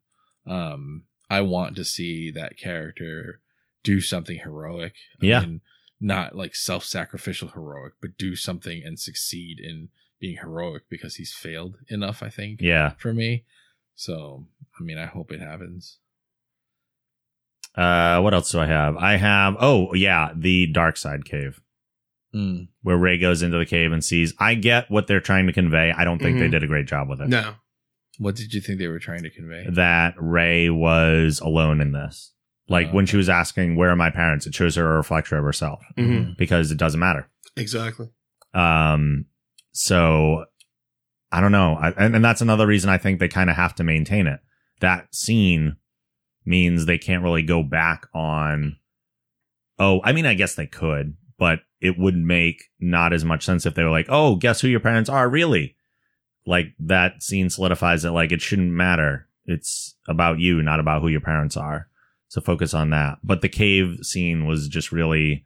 Um, 0.48 1.04
I 1.30 1.42
want 1.42 1.76
to 1.76 1.86
see 1.86 2.32
that 2.32 2.58
character 2.58 3.42
do 3.84 4.02
something 4.02 4.40
heroic. 4.40 4.94
I 5.22 5.26
Yeah. 5.26 5.40
mean, 5.42 5.62
not 6.00 6.36
like 6.36 6.56
self 6.56 6.84
sacrificial 6.86 7.50
heroic, 7.50 7.94
but 8.02 8.18
do 8.18 8.36
something 8.36 8.82
and 8.86 9.00
succeed 9.00 9.60
in 9.60 9.90
being 10.20 10.38
heroic 10.38 10.84
because 10.90 11.16
he's 11.16 11.34
failed 11.34 11.78
enough, 11.90 12.22
I 12.24 12.30
think, 12.30 12.62
Yeah. 12.62 12.92
for 12.98 13.14
me. 13.14 13.46
So, 13.96 14.48
I 14.80 14.84
mean, 14.84 14.98
I 14.98 15.06
hope 15.06 15.32
it 15.32 15.40
happens. 15.42 15.98
Uh, 17.76 18.20
what 18.22 18.34
else 18.34 18.52
do 18.52 18.60
I 18.60 18.66
have? 18.66 18.98
I 18.98 19.16
have 19.18 19.56
oh 19.60 19.94
yeah, 19.94 20.32
the 20.36 20.68
dark 20.68 20.98
side 20.98 21.26
cave. 21.26 21.62
Mm. 22.32 22.68
where 22.84 22.96
Rey 22.96 23.18
goes 23.18 23.42
into 23.42 23.58
the 23.58 23.66
cave 23.66 23.92
and 23.92 24.06
sees. 24.06 24.36
I 24.38 24.54
get 24.54 24.92
what 24.92 25.08
they're 25.08 25.20
trying 25.20 25.48
to 25.48 25.54
convey. 25.54 25.92
I 25.92 26.04
don't 26.04 26.20
think 26.22 26.38
they 26.38 26.48
Mhm. 26.48 26.52
did 26.52 26.64
a 26.64 26.68
great 26.68 26.86
job 26.86 27.10
with 27.10 27.22
it. 27.22 27.28
No. 27.28 27.56
What 28.20 28.36
did 28.36 28.54
you 28.54 28.62
think 28.62 28.78
they 28.78 28.88
were 28.88 29.00
trying 29.00 29.24
to 29.24 29.32
convey? 29.32 29.66
That 29.68 30.14
Rey 30.16 30.70
was 30.70 31.40
alone 31.40 31.82
in 31.82 31.92
this. 31.92 32.34
Like 32.70 32.92
when 32.92 33.06
she 33.06 33.18
was 33.18 33.30
asking, 33.30 33.76
"Where 33.76 33.90
are 33.90 33.96
my 33.96 34.10
parents?" 34.12 34.46
It 34.46 34.54
shows 34.56 34.76
her 34.76 34.94
a 34.94 34.98
reflection 34.98 35.38
of 35.38 35.44
herself 35.44 35.82
Mhm. 35.98 36.38
because 36.38 36.72
it 36.72 36.78
doesn't 36.78 37.00
matter. 37.00 37.28
Exactly. 37.58 38.08
Um, 38.54 39.26
so 39.72 40.46
I 41.32 41.42
don't 41.42 41.52
know, 41.52 41.76
I, 41.76 41.90
and, 41.92 42.16
and 42.16 42.26
that's 42.26 42.42
another 42.42 42.66
reason 42.66 42.90
I 42.90 42.98
think 42.98 43.20
they 43.20 43.28
kind 43.28 43.50
of 43.50 43.56
have 43.56 43.76
to 43.76 43.84
maintain 43.84 44.26
it. 44.28 44.40
That 44.82 45.14
scene 45.14 45.76
means 46.46 46.86
they 46.86 46.98
can't 46.98 47.24
really 47.24 47.44
go 47.44 47.62
back 47.62 48.08
on. 48.14 48.78
Oh, 49.78 50.02
I 50.04 50.12
mean, 50.12 50.26
I 50.26 50.34
guess 50.34 50.56
they 50.56 50.66
could, 50.66 51.16
but 51.38 51.60
it 51.82 51.98
would 52.00 52.16
make 52.18 52.64
not 52.80 53.14
as 53.14 53.24
much 53.24 53.46
sense 53.46 53.66
if 53.66 53.76
they 53.76 53.84
were 53.84 53.92
like, 53.92 54.08
"Oh, 54.10 54.36
guess 54.36 54.62
who 54.62 54.68
your 54.68 54.80
parents 54.80 55.10
are?" 55.10 55.30
Really, 55.30 55.76
like 56.46 56.74
that 56.80 57.22
scene 57.24 57.50
solidifies 57.50 58.04
it. 58.06 58.10
Like 58.12 58.32
it 58.32 58.42
shouldn't 58.42 58.72
matter. 58.72 59.28
It's 59.46 59.96
about 60.08 60.40
you, 60.40 60.62
not 60.64 60.80
about 60.80 61.02
who 61.02 61.08
your 61.10 61.22
parents 61.22 61.56
are. 61.58 61.89
So 62.30 62.40
focus 62.42 62.74
on 62.74 62.92
that. 62.92 63.18
But 63.24 63.42
the 63.42 63.50
cave 63.50 64.00
scene 64.04 64.46
was 64.48 64.68
just 64.68 64.92
really, 64.92 65.44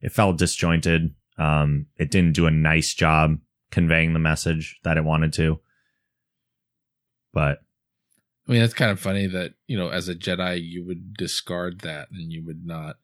it 0.00 0.12
felt 0.12 0.38
disjointed. 0.38 1.14
Um, 1.38 1.86
it 1.96 2.10
didn't 2.10 2.34
do 2.34 2.46
a 2.46 2.50
nice 2.50 2.94
job 2.94 3.38
conveying 3.70 4.12
the 4.12 4.18
message 4.18 4.78
that 4.84 4.96
it 4.96 5.04
wanted 5.04 5.32
to. 5.34 5.60
But 7.32 7.58
I 8.48 8.52
mean, 8.52 8.60
that's 8.60 8.74
kind 8.74 8.90
of 8.90 8.98
funny 8.98 9.26
that 9.28 9.54
you 9.66 9.76
know, 9.76 9.90
as 9.90 10.08
a 10.08 10.14
Jedi, 10.14 10.60
you 10.62 10.84
would 10.86 11.14
discard 11.14 11.80
that 11.80 12.08
and 12.10 12.32
you 12.32 12.44
would 12.44 12.64
not 12.64 12.96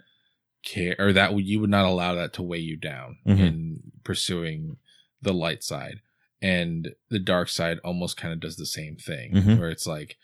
care, 0.64 0.97
or 0.99 1.12
that 1.12 1.37
you 1.39 1.61
would 1.61 1.70
not 1.70 1.85
allow 1.85 2.14
that 2.14 2.33
to 2.35 2.43
weigh 2.43 2.59
you 2.59 2.77
down 2.77 3.18
Mhm. 3.27 3.39
in 3.39 3.81
pursuing 4.03 4.77
the 5.22 5.33
light 5.33 5.62
side. 5.62 6.01
And 6.43 6.95
the 7.09 7.18
dark 7.20 7.49
side 7.49 7.79
almost 7.85 8.16
kind 8.16 8.33
of 8.35 8.41
does 8.41 8.57
the 8.57 8.66
same 8.66 8.97
thing, 8.97 9.33
Mhm. 9.35 9.59
where 9.59 9.70
it's 9.70 9.87
like 9.87 10.16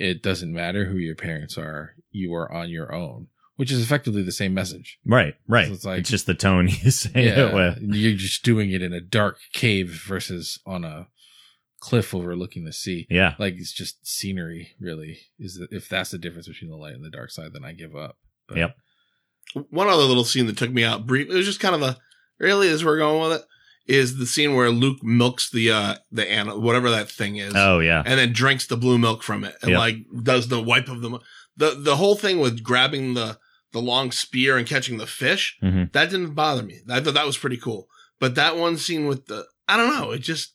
it 0.00 0.22
doesn't 0.22 0.52
matter 0.52 0.86
who 0.86 0.96
your 0.96 1.14
parents 1.14 1.56
are, 1.58 1.94
you 2.10 2.34
are 2.34 2.50
on 2.52 2.70
your 2.70 2.92
own, 2.94 3.28
which 3.56 3.70
is 3.70 3.82
effectively 3.82 4.22
the 4.22 4.32
same 4.32 4.54
message. 4.54 4.98
right, 5.04 5.34
right. 5.46 5.66
So 5.68 5.72
it's, 5.74 5.84
it's 5.86 6.10
just 6.10 6.26
the 6.26 6.34
tone 6.34 6.68
you 6.82 6.90
say 6.90 7.10
it 7.26 7.54
with. 7.54 7.78
you're 7.80 8.16
just 8.16 8.42
doing 8.44 8.70
it 8.72 8.82
in 8.82 8.92
a 8.92 9.00
dark 9.00 9.38
cave 9.52 9.90
versus 10.06 10.58
on 10.66 10.84
a 10.84 11.08
cliff 11.80 12.14
overlooking 12.14 12.64
the 12.66 12.72
sea 12.74 13.06
Yeah. 13.08 13.34
like 13.38 13.54
it's 13.54 13.72
just 13.72 14.06
scenery 14.06 14.72
really 14.78 15.18
is 15.38 15.54
that 15.54 15.68
if 15.74 15.88
that's 15.88 16.10
the 16.10 16.18
difference 16.18 16.46
between 16.46 16.70
the 16.70 16.76
light 16.76 16.92
and 16.92 17.02
the 17.02 17.08
dark 17.08 17.30
side 17.30 17.54
then 17.54 17.64
i 17.64 17.72
give 17.72 17.96
up 17.96 18.18
but 18.46 18.58
Yep. 18.58 18.76
One 19.70 19.88
other 19.88 20.02
little 20.02 20.24
scene 20.24 20.46
that 20.46 20.58
took 20.58 20.70
me 20.70 20.84
out 20.84 21.06
brief. 21.06 21.28
It 21.30 21.34
was 21.34 21.46
just 21.46 21.58
kind 21.58 21.74
of 21.74 21.80
a 21.82 21.96
really 22.38 22.68
as 22.68 22.84
we're 22.84 22.98
going 22.98 23.22
with 23.22 23.40
it 23.40 23.46
is 23.90 24.16
the 24.18 24.26
scene 24.26 24.54
where 24.54 24.70
Luke 24.70 25.02
milks 25.02 25.50
the 25.50 25.70
uh 25.70 25.94
the 26.12 26.30
animal 26.30 26.60
whatever 26.60 26.88
that 26.90 27.10
thing 27.10 27.36
is. 27.36 27.52
Oh 27.56 27.80
yeah. 27.80 28.02
and 28.06 28.18
then 28.18 28.32
drinks 28.32 28.66
the 28.66 28.76
blue 28.76 28.98
milk 28.98 29.22
from 29.22 29.44
it 29.44 29.54
and 29.62 29.70
Yep. 29.72 29.78
like 29.78 29.96
does 30.22 30.48
the 30.48 30.62
wipe 30.62 30.88
of 30.88 31.00
the 31.02 31.18
the 31.56 31.70
the 31.78 31.96
whole 31.96 32.14
thing 32.14 32.38
with 32.40 32.62
grabbing 32.62 33.14
the 33.14 33.38
the 33.72 33.80
long 33.80 34.10
spear 34.12 34.56
and 34.56 34.66
catching 34.66 34.96
the 34.98 35.06
fish 35.06 35.56
hmm 35.60 35.84
that 35.92 36.10
didn't 36.10 36.34
bother 36.34 36.62
me 36.62 36.80
i 36.88 37.00
thought 37.00 37.14
that 37.14 37.26
was 37.26 37.38
pretty 37.38 37.56
cool 37.56 37.88
but 38.18 38.34
that 38.34 38.56
one 38.56 38.76
scene 38.76 39.06
with 39.06 39.26
the 39.26 39.44
i 39.68 39.76
don't 39.76 39.94
know 39.94 40.10
it 40.12 40.18
just 40.20 40.54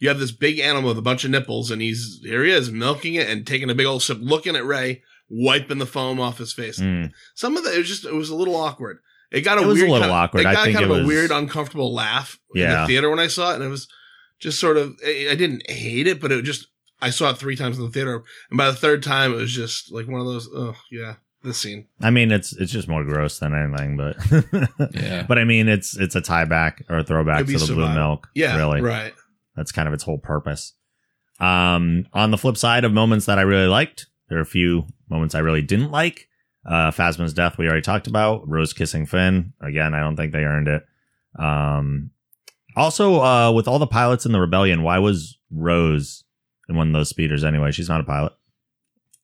you 0.00 0.08
have 0.08 0.18
this 0.20 0.32
big 0.32 0.58
animal 0.60 0.88
with 0.90 0.98
a 0.98 1.02
bunch 1.02 1.24
of 1.24 1.30
nipples 1.30 1.70
and 1.70 1.82
he's 1.82 2.20
here 2.22 2.42
he 2.44 2.50
is 2.52 2.70
milking 2.70 3.14
it 3.14 3.28
and 3.28 3.46
taking 3.46 3.70
a 3.70 3.74
big 3.74 3.86
old 3.86 4.02
sip 4.02 4.18
looking 4.20 4.56
at 4.56 4.64
rey 4.64 5.02
wiping 5.28 5.78
the 5.78 5.86
foam 5.86 6.18
off 6.20 6.38
his 6.38 6.52
face 6.52 6.80
Mm. 6.80 7.10
some 7.34 7.56
of 7.56 7.62
the 7.64 7.74
it 7.74 7.78
was 7.78 7.88
just 7.88 8.04
it 8.04 8.14
was 8.14 8.30
a 8.30 8.36
little 8.36 8.56
awkward 8.56 8.98
it 9.30 9.42
got 9.42 9.58
a 9.58 9.62
It 9.62 9.66
was 9.66 9.78
a 9.78 9.80
weird 9.82 9.90
little 9.90 10.08
kind 10.08 10.10
of- 10.10 10.16
awkward. 10.16 10.40
it 10.40 10.46
I 10.46 10.52
got 10.54 10.64
think 10.64 10.78
kind 10.78 10.90
it 10.90 10.98
of 10.98 11.04
a 11.04 11.06
weird 11.06 11.30
uncomfortable 11.30 11.92
laugh 11.94 12.38
in 12.54 12.68
the 12.68 12.84
theater 12.86 13.10
when 13.10 13.18
i 13.18 13.26
saw 13.26 13.52
it 13.52 13.56
and 13.56 13.64
it 13.64 13.68
was 13.68 13.86
just 14.40 14.58
sort 14.60 14.76
of 14.76 14.96
I 15.04 15.28
I 15.32 15.34
didn't 15.34 15.68
hate 15.70 16.06
it, 16.06 16.20
but 16.20 16.30
it 16.32 16.44
just 16.44 16.66
I 17.00 17.10
saw 17.10 17.30
it 17.30 17.38
three 17.38 17.56
times 17.56 17.76
in 17.78 17.84
the 17.84 17.90
theater, 17.90 18.22
and 18.50 18.56
by 18.58 18.66
the 18.66 18.76
third 18.76 19.02
time 19.02 19.32
it 19.32 19.36
was 19.36 19.52
just 19.52 19.92
like 19.92 20.06
one 20.08 20.20
of 20.20 20.26
those. 20.26 20.48
Oh 20.54 20.74
yeah, 20.92 21.14
this 21.42 21.58
scene. 21.58 21.86
I 22.00 22.10
mean, 22.10 22.30
it's 22.32 22.52
it's 22.56 22.70
just 22.72 22.88
more 22.88 23.04
gross 23.04 23.38
than 23.40 23.52
anything, 23.54 23.96
but 23.96 24.16
Yeah. 24.94 25.24
But 25.26 25.38
I 25.38 25.44
mean, 25.44 25.68
it's 25.68 25.96
it's 25.96 26.14
a 26.16 26.20
tieback 26.20 26.82
or 26.88 26.98
a 26.98 27.04
throwback 27.04 27.38
to 27.40 27.44
be 27.44 27.56
the 27.56 27.72
blue 27.74 27.92
milk. 27.92 28.28
Yeah, 28.34 28.56
really. 28.56 28.80
right. 28.80 29.12
That's 29.56 29.72
kind 29.72 29.86
of 29.88 29.94
its 29.94 30.04
whole 30.04 30.18
purpose. 30.18 30.74
Um, 31.40 32.06
on 32.12 32.30
the 32.30 32.38
flip 32.38 32.56
side 32.56 32.84
of 32.84 32.92
moments 32.92 33.26
that 33.26 33.38
I 33.38 33.42
really 33.42 33.68
liked, 33.68 34.06
there 34.28 34.38
are 34.38 34.42
a 34.42 34.46
few 34.46 34.86
moments 35.08 35.34
I 35.34 35.40
really 35.40 35.62
didn't 35.62 35.90
like. 35.90 36.28
Uh, 36.68 36.90
Phasma's 36.90 37.32
death, 37.32 37.56
we 37.56 37.66
already 37.66 37.80
talked 37.82 38.06
about. 38.06 38.46
Rose 38.46 38.72
kissing 38.74 39.06
Finn. 39.06 39.54
Again, 39.62 39.94
I 39.94 40.00
don't 40.00 40.16
think 40.16 40.32
they 40.32 40.44
earned 40.44 40.68
it. 40.68 40.84
Um, 41.38 42.10
also, 42.76 43.20
uh, 43.22 43.50
with 43.52 43.66
all 43.66 43.78
the 43.78 43.86
pilots 43.86 44.26
in 44.26 44.32
the 44.32 44.40
rebellion, 44.40 44.82
why 44.82 44.98
was 44.98 45.38
Rose 45.50 46.24
in 46.68 46.76
one 46.76 46.88
of 46.88 46.92
those 46.92 47.08
speeders 47.08 47.42
anyway? 47.42 47.72
She's 47.72 47.88
not 47.88 48.00
a 48.00 48.04
pilot. 48.04 48.32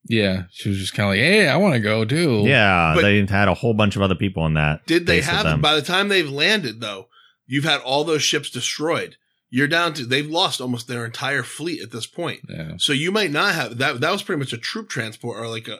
yeah 0.07 0.43
she 0.51 0.69
was 0.69 0.79
just 0.79 0.93
kind 0.95 1.07
of 1.09 1.13
like 1.13 1.21
hey 1.21 1.49
i 1.49 1.57
want 1.57 1.73
to 1.75 1.81
go 1.81 2.05
too 2.05 2.43
Yeah, 2.47 2.93
But- 2.95 3.03
they 3.03 3.25
had 3.27 3.49
a 3.49 3.55
whole 3.55 3.73
bunch 3.75 3.97
of 3.97 4.03
other 4.03 4.15
people 4.15 4.45
in 4.47 4.55
that. 4.55 4.85
Did 4.87 5.07
they 5.07 5.19
base 5.21 5.27
with 5.27 5.35
have 5.37 5.45
them. 5.45 5.61
by 5.63 5.75
the 5.75 5.83
time 5.83 6.09
they've 6.09 6.29
landed 6.29 6.81
though? 6.81 7.09
You've 7.47 7.65
had 7.65 7.81
all 7.81 8.05
those 8.05 8.23
ships 8.23 8.51
destroyed. 8.51 9.17
You're 9.51 9.69
down 9.69 9.95
to 9.95 10.05
they've 10.05 10.27
lost 10.29 10.61
almost 10.61 10.89
their 10.89 11.05
entire 11.07 11.43
fleet 11.43 11.81
at 11.83 11.91
this 11.91 12.07
point. 12.07 12.41
yeah 12.49 12.73
So 12.79 12.93
you 12.93 13.13
might 13.13 13.31
not 13.31 13.55
have 13.55 13.79
that. 13.79 14.01
That 14.01 14.11
was 14.13 14.23
pretty 14.23 14.41
much 14.41 14.53
a 14.53 14.59
troop 14.59 14.89
transport 14.89 15.39
or 15.39 15.49
like 15.49 15.69
a. 15.69 15.79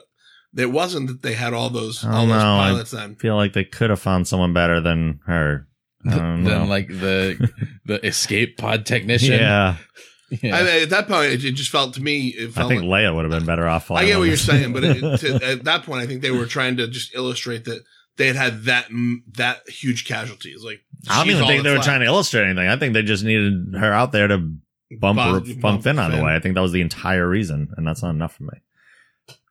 It 0.57 0.71
wasn't 0.71 1.07
that 1.07 1.21
they 1.21 1.33
had 1.33 1.53
all 1.53 1.69
those 1.69 2.03
I 2.05 2.09
all 2.11 2.21
don't 2.21 2.29
those 2.29 2.43
know. 2.43 2.55
I 2.55 2.69
pilots 2.69 2.91
then. 2.91 3.15
feel 3.15 3.35
like 3.35 3.53
they 3.53 3.65
could 3.65 3.89
have 3.89 3.99
found 3.99 4.27
someone 4.27 4.53
better 4.53 4.79
than 4.81 5.19
her. 5.25 5.67
I 6.07 6.15
don't 6.17 6.43
know. 6.43 6.49
then 6.49 6.69
like 6.69 6.87
the 6.87 7.49
the 7.85 8.05
escape 8.05 8.57
pod 8.57 8.85
technician 8.85 9.33
yeah, 9.33 9.77
Yeah. 10.41 10.55
I 10.55 10.63
mean, 10.63 10.83
at 10.83 10.89
that 10.91 11.07
point, 11.07 11.31
it, 11.31 11.43
it 11.45 11.51
just 11.53 11.71
felt 11.71 11.95
to 11.95 12.01
me. 12.01 12.27
It 12.29 12.57
I 12.57 12.67
think 12.67 12.83
like, 12.83 13.03
Leia 13.03 13.15
would 13.15 13.25
have 13.25 13.31
been 13.31 13.45
better 13.45 13.67
off. 13.67 13.89
I 13.91 14.05
get 14.05 14.17
what 14.17 14.25
you're 14.25 14.37
saying, 14.37 14.73
but 14.73 14.83
it, 14.83 15.19
to, 15.19 15.35
at 15.43 15.63
that 15.65 15.83
point, 15.83 16.01
I 16.01 16.07
think 16.07 16.21
they 16.21 16.31
were 16.31 16.45
trying 16.45 16.77
to 16.77 16.87
just 16.87 17.15
illustrate 17.15 17.65
that 17.65 17.83
they 18.17 18.27
had 18.27 18.35
had 18.35 18.63
that 18.63 18.87
that 19.33 19.67
huge 19.69 20.05
casualties. 20.05 20.63
Like 20.63 20.81
I 21.09 21.19
don't 21.19 21.29
even 21.31 21.41
all 21.43 21.47
think 21.47 21.63
they 21.63 21.69
were 21.69 21.75
that's 21.75 21.87
trying 21.87 21.99
to 22.01 22.05
illustrate 22.05 22.45
anything. 22.45 22.67
I 22.67 22.77
think 22.77 22.93
they 22.93 23.01
just 23.03 23.23
needed 23.23 23.75
her 23.77 23.91
out 23.91 24.11
there 24.11 24.27
to 24.27 24.37
bump 24.37 25.17
Bump- 25.17 25.45
bump, 25.45 25.61
bump 25.61 25.83
Finn 25.83 25.99
out 25.99 26.11
of 26.11 26.17
the 26.17 26.23
way. 26.23 26.35
I 26.35 26.39
think 26.39 26.55
that 26.55 26.61
was 26.61 26.71
the 26.71 26.81
entire 26.81 27.27
reason, 27.27 27.73
and 27.77 27.85
that's 27.87 28.03
not 28.03 28.11
enough 28.11 28.35
for 28.35 28.43
me. 28.43 28.59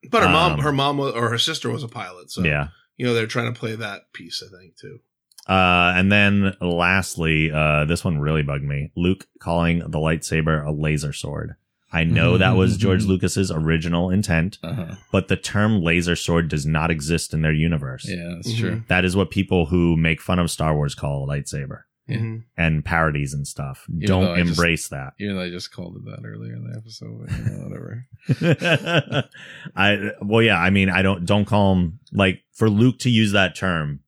Left. 0.04 0.10
But 0.12 0.22
her 0.22 0.28
mom, 0.28 0.52
Um, 0.52 0.58
her 0.60 0.72
mom 0.72 0.98
wa- 0.98 1.10
or 1.10 1.30
her 1.30 1.38
sister 1.38 1.70
was 1.70 1.82
a 1.82 1.88
pilot, 1.88 2.30
so 2.30 2.42
yeah. 2.44 2.68
you 2.96 3.04
know 3.06 3.14
they're 3.14 3.26
trying 3.26 3.52
to 3.52 3.58
play 3.58 3.74
that 3.76 4.12
piece. 4.12 4.42
I 4.42 4.56
think 4.56 4.76
too. 4.76 5.00
Uh, 5.48 5.92
and 5.96 6.10
then 6.10 6.54
lastly, 6.60 7.50
uh, 7.52 7.84
this 7.84 8.02
one 8.04 8.18
really 8.18 8.42
bugged 8.42 8.64
me. 8.64 8.90
Luke 8.96 9.26
calling 9.40 9.80
the 9.80 9.98
lightsaber 9.98 10.64
a 10.66 10.70
laser 10.70 11.12
sword. 11.12 11.54
I 11.92 12.02
know 12.02 12.38
that 12.38 12.56
was 12.56 12.76
George 12.76 13.04
Lucas's 13.06 13.52
original 13.52 14.10
intent, 14.10 14.58
uh-huh. 14.64 14.96
but 15.12 15.28
the 15.28 15.36
term 15.36 15.80
laser 15.82 16.16
sword 16.16 16.48
does 16.48 16.66
not 16.66 16.90
exist 16.90 17.32
in 17.32 17.42
their 17.42 17.52
universe. 17.52 18.04
yeah 18.08 18.32
that's 18.34 18.52
Mhm. 18.52 18.58
true 18.58 18.82
That 18.88 19.04
is 19.04 19.14
what 19.14 19.30
people 19.30 19.66
who 19.66 19.96
make 19.96 20.20
fun 20.20 20.38
of 20.40 20.50
Star 20.50 20.74
Wars 20.74 20.94
call 20.96 21.22
a 21.22 21.26
lightsaber 21.28 21.82
Yeah. 22.06 22.18
Mhm. 22.18 22.42
and 22.58 22.84
parodies 22.84 23.32
and 23.32 23.46
stuff. 23.48 23.86
Even 23.88 24.06
Don't 24.06 24.24
though 24.24 24.36
just- 24.36 24.50
embrace 24.50 24.88
that. 24.88 25.14
even 25.20 25.36
though 25.36 25.42
i 25.42 25.48
just 25.48 25.72
called 25.72 25.96
it 25.96 26.04
that 26.04 26.26
earlier 26.26 26.52
in 26.54 26.68
the 26.70 26.76
episode 26.76 27.26
but, 27.26 27.38
you 27.38 27.44
know, 27.44 27.64
whatever 27.64 28.06
I 29.76 30.10
well, 30.22 30.42
yeah. 30.42 30.58
I 30.58 30.70
mean, 30.70 30.90
I 30.90 31.02
don't 31.02 31.24
don't 31.24 31.44
call 31.44 31.74
him 31.74 32.00
like 32.12 32.42
for 32.52 32.68
Luke 32.70 32.98
to 33.00 33.10
use 33.10 33.32
that 33.32 33.56
term 33.56 34.00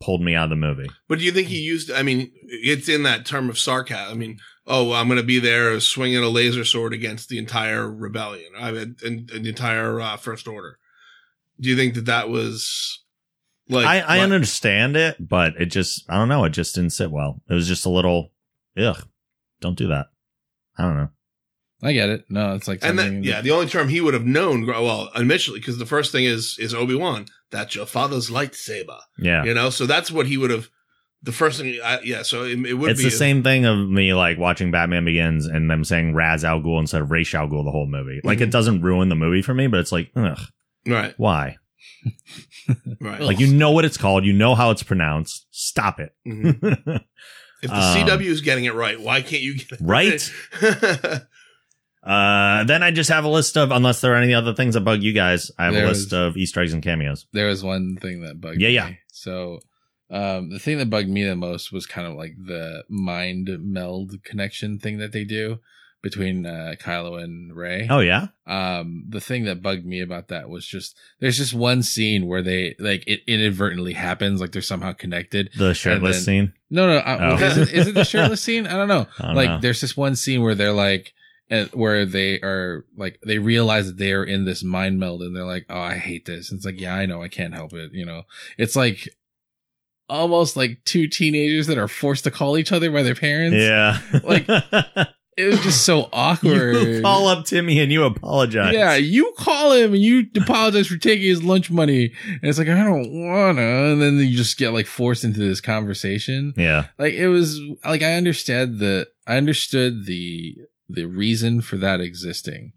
pulled 0.00 0.20
me 0.22 0.34
out 0.34 0.44
of 0.44 0.50
the 0.50 0.56
movie. 0.56 0.88
But 1.08 1.18
do 1.20 1.24
you 1.24 1.32
think 1.32 1.48
he 1.48 1.60
used? 1.60 1.90
I 1.90 2.02
mean, 2.02 2.30
it's 2.44 2.88
in 2.88 3.04
that 3.04 3.24
term 3.26 3.48
of 3.48 3.58
sarcasm. 3.58 4.12
I 4.12 4.16
mean, 4.16 4.38
oh, 4.66 4.92
I'm 4.92 5.06
going 5.08 5.20
to 5.20 5.26
be 5.26 5.38
there 5.38 5.78
swinging 5.80 6.18
a 6.22 6.28
laser 6.28 6.64
sword 6.64 6.92
against 6.92 7.28
the 7.28 7.38
entire 7.38 7.88
rebellion, 7.90 8.52
I 8.58 8.72
mean, 8.72 8.96
and, 9.04 9.30
and 9.30 9.44
the 9.44 9.50
entire 9.50 10.00
uh, 10.00 10.16
First 10.16 10.48
Order. 10.48 10.78
Do 11.60 11.68
you 11.68 11.76
think 11.76 11.94
that 11.94 12.06
that 12.06 12.28
was 12.28 13.01
like? 13.72 13.86
I 13.86 14.00
I 14.00 14.18
what- 14.18 14.24
understand 14.24 14.96
it, 14.96 15.16
but 15.26 15.54
it 15.60 15.66
just 15.66 16.04
I 16.08 16.14
don't 16.16 16.28
know. 16.28 16.44
It 16.44 16.50
just 16.50 16.74
didn't 16.74 16.90
sit 16.90 17.10
well. 17.10 17.40
It 17.48 17.54
was 17.54 17.66
just 17.68 17.86
a 17.86 17.90
little 17.90 18.32
ugh. 18.76 19.06
Don't 19.60 19.76
do 19.78 19.88
that. 19.88 20.06
I 20.78 20.82
don't 20.84 20.96
know. 20.96 21.08
i 21.82 21.92
get 21.92 22.08
it 22.08 22.24
no 22.30 22.54
it's 22.54 22.66
like 22.68 22.78
And 22.82 22.98
something 22.98 23.14
then, 23.16 23.22
yeah, 23.24 23.40
the 23.42 23.50
only 23.50 23.66
term 23.66 23.88
he 23.88 24.00
would 24.00 24.14
have 24.14 24.24
known, 24.24 24.66
well, 24.66 25.10
initially, 25.16 25.58
because 25.60 25.78
the 25.78 25.86
first 25.86 26.12
thing 26.12 26.24
is 26.24 26.56
is 26.58 26.74
Obi 26.74 26.94
Wan. 26.94 27.26
That's 27.50 27.74
your 27.74 27.86
father's 27.86 28.30
lightsaber, 28.30 28.98
Yeah. 29.18 29.44
you 29.44 29.52
know. 29.54 29.68
So 29.70 29.84
that's 29.86 30.10
what 30.10 30.26
he 30.26 30.36
would 30.38 30.50
have. 30.50 30.68
The 31.24 31.32
first 31.32 31.60
thing, 31.60 31.78
I, 31.84 32.00
yeah. 32.02 32.22
So 32.22 32.44
it, 32.44 32.58
it 32.66 32.74
would 32.74 32.90
It's 32.92 33.00
be 33.00 33.04
the 33.04 33.10
same 33.14 33.42
thing 33.44 33.64
of 33.66 33.78
me 33.88 34.12
like 34.14 34.38
watching 34.38 34.70
Batman 34.72 35.04
Begins 35.04 35.46
and 35.46 35.70
them 35.70 35.84
saying 35.84 36.14
Raz 36.14 36.44
Al 36.44 36.60
Ghul 36.60 36.80
instead 36.80 37.02
of 37.02 37.10
Ra's 37.12 37.32
al 37.34 37.46
Ghul 37.48 37.64
the 37.64 37.70
whole 37.70 37.86
movie. 37.86 38.20
Like 38.24 38.38
Mhm. 38.38 38.42
it 38.42 38.50
doesn't 38.50 38.80
ruin 38.82 39.08
the 39.08 39.14
movie 39.14 39.42
for 39.42 39.54
me, 39.54 39.66
but 39.68 39.78
it's 39.80 39.92
like, 39.92 40.10
ugh, 40.16 40.40
right, 40.86 41.14
why? 41.18 41.56
Right. 43.00 43.20
Like 43.20 43.38
you 43.40 43.46
know 43.52 43.70
what 43.70 43.84
it's 43.84 43.96
called, 43.96 44.24
you 44.24 44.32
know 44.32 44.54
how 44.54 44.70
it's 44.70 44.82
pronounced. 44.82 45.46
Stop 45.50 46.00
it. 46.00 46.12
Mhm. 46.26 47.02
If 47.62 47.70
the 47.70 47.76
Um, 47.76 47.96
CW 48.08 48.26
is 48.26 48.40
getting 48.40 48.64
it 48.64 48.74
right, 48.74 49.00
why 49.00 49.22
can't 49.22 49.40
you 49.40 49.54
get 49.56 49.70
it 49.72 49.78
Right? 49.80 50.32
Uh, 52.04 52.64
then 52.64 52.82
I 52.82 52.90
just 52.90 53.08
have 53.10 53.24
a 53.24 53.28
list 53.28 53.56
of, 53.56 53.70
unless 53.70 54.00
there 54.00 54.12
are 54.14 54.16
any 54.16 54.34
other 54.34 54.52
things 54.52 54.74
that 54.74 54.80
bug 54.80 55.04
you 55.04 55.12
guys, 55.12 55.52
I 55.56 55.66
have 55.66 55.74
There 55.74 55.84
a 55.84 55.88
was- 55.88 56.00
list 56.00 56.12
of 56.12 56.36
Easter 56.36 56.60
eggs 56.60 56.72
and 56.72 56.82
cameos. 56.82 57.26
there 57.32 57.46
was 57.46 57.62
one 57.62 57.96
thing 57.96 58.22
that 58.22 58.40
bugged 58.40 58.60
Yeah, 58.60 58.68
me. 58.68 58.74
yeah. 58.74 58.90
So 59.12 59.60
um 60.10 60.50
the 60.50 60.58
thing 60.58 60.78
that 60.78 60.90
bugged 60.90 61.08
me 61.08 61.22
the 61.24 61.36
most 61.36 61.70
was 61.72 61.86
kind 61.86 62.06
of 62.08 62.14
like 62.14 62.32
the 62.36 62.82
mind 62.90 63.48
meld 63.60 64.12
connection 64.24 64.78
thing 64.80 64.98
that 64.98 65.12
they 65.12 65.22
do 65.24 65.60
between 66.02 66.44
uh 66.46 66.74
Kylo 66.80 67.22
and 67.22 67.54
Rey. 67.54 67.86
Oh 67.88 68.00
yeah, 68.00 68.28
Um 68.46 69.04
the 69.08 69.20
thing 69.20 69.44
that 69.44 69.62
bugged 69.62 69.86
me 69.86 70.00
about 70.00 70.28
that 70.28 70.48
was 70.48 70.66
just 70.66 70.96
there's 71.20 71.36
just 71.38 71.54
one 71.54 71.82
scene 71.82 72.26
where 72.26 72.42
they 72.42 72.74
like 72.78 73.04
it 73.06 73.20
inadvertently 73.26 73.92
happens 73.92 74.40
like 74.40 74.52
they're 74.52 74.62
somehow 74.62 74.92
connected. 74.92 75.50
the 75.56 75.74
shirtless 75.74 76.16
then- 76.16 76.24
scene. 76.24 76.52
No, 76.70 76.86
no, 76.88 76.96
uh, 76.98 77.36
Oh. 77.38 77.44
is, 77.44 77.56
it, 77.58 77.72
is 77.72 77.86
it 77.88 77.94
the 77.94 78.04
shirtless 78.12 78.40
scene? 78.42 78.66
I 78.66 78.72
don't 78.72 78.88
know. 78.88 79.06
I 79.20 79.26
don't 79.26 79.36
like 79.36 79.48
know. 79.50 79.60
there's 79.60 79.80
this 79.80 79.96
one 79.96 80.16
scene 80.16 80.42
where 80.42 80.54
they're 80.54 80.72
like 80.72 81.12
uh, 81.50 81.66
where 81.74 82.06
they 82.06 82.40
are 82.40 82.84
like 82.96 83.20
they 83.26 83.38
realize 83.38 83.86
that 83.86 83.98
they 83.98 84.12
are 84.12 84.24
in 84.24 84.44
this 84.46 84.64
mind 84.64 84.98
meld 84.98 85.20
and 85.22 85.36
they're 85.36 85.44
like 85.44 85.66
oh 85.68 85.78
i 85.80 85.94
hate 85.96 86.24
this 86.24 86.50
and 86.50 86.56
it's 86.58 86.64
like 86.64 86.80
yeah 86.80 86.94
i 86.94 87.04
know 87.04 87.22
i 87.22 87.28
can't 87.28 87.52
help 87.52 87.74
it 87.74 87.90
you 87.92 88.06
know 88.06 88.22
it's 88.56 88.74
like 88.74 89.06
almost 90.08 90.56
like 90.56 90.78
two 90.84 91.08
teenagers 91.08 91.66
that 91.66 91.76
are 91.78 91.88
forced 91.88 92.24
to 92.24 92.30
call 92.30 92.56
each 92.56 92.72
other 92.72 92.90
by 92.90 93.02
their 93.02 93.14
parents 93.14 93.56
Yeah, 93.56 93.98
like- 94.24 94.46
it 95.36 95.46
was 95.46 95.60
just 95.60 95.84
so 95.84 96.08
awkward. 96.12 96.74
You 96.76 97.02
call 97.02 97.26
up 97.28 97.44
Timmy 97.46 97.80
and 97.80 97.90
you 97.90 98.04
apologize. 98.04 98.74
Yeah, 98.74 98.94
you 98.96 99.32
call 99.38 99.72
him 99.72 99.94
and 99.94 100.02
you 100.02 100.26
apologize 100.36 100.86
for 100.88 100.96
taking 100.98 101.26
his 101.28 101.42
lunch 101.42 101.70
money. 101.70 102.12
And 102.26 102.40
it's 102.42 102.58
like, 102.58 102.68
I 102.68 102.84
don't 102.84 103.10
wanna. 103.28 103.62
And 103.92 104.02
then 104.02 104.16
you 104.18 104.36
just 104.36 104.58
get 104.58 104.70
like 104.72 104.86
forced 104.86 105.24
into 105.24 105.40
this 105.40 105.60
conversation. 105.60 106.54
Yeah. 106.56 106.86
Like 106.98 107.14
it 107.14 107.28
was 107.28 107.60
like, 107.84 108.02
I 108.02 108.14
understand 108.14 108.78
the, 108.78 109.08
I 109.26 109.36
understood 109.36 110.06
the, 110.06 110.56
the 110.88 111.04
reason 111.06 111.60
for 111.62 111.76
that 111.78 112.00
existing. 112.00 112.72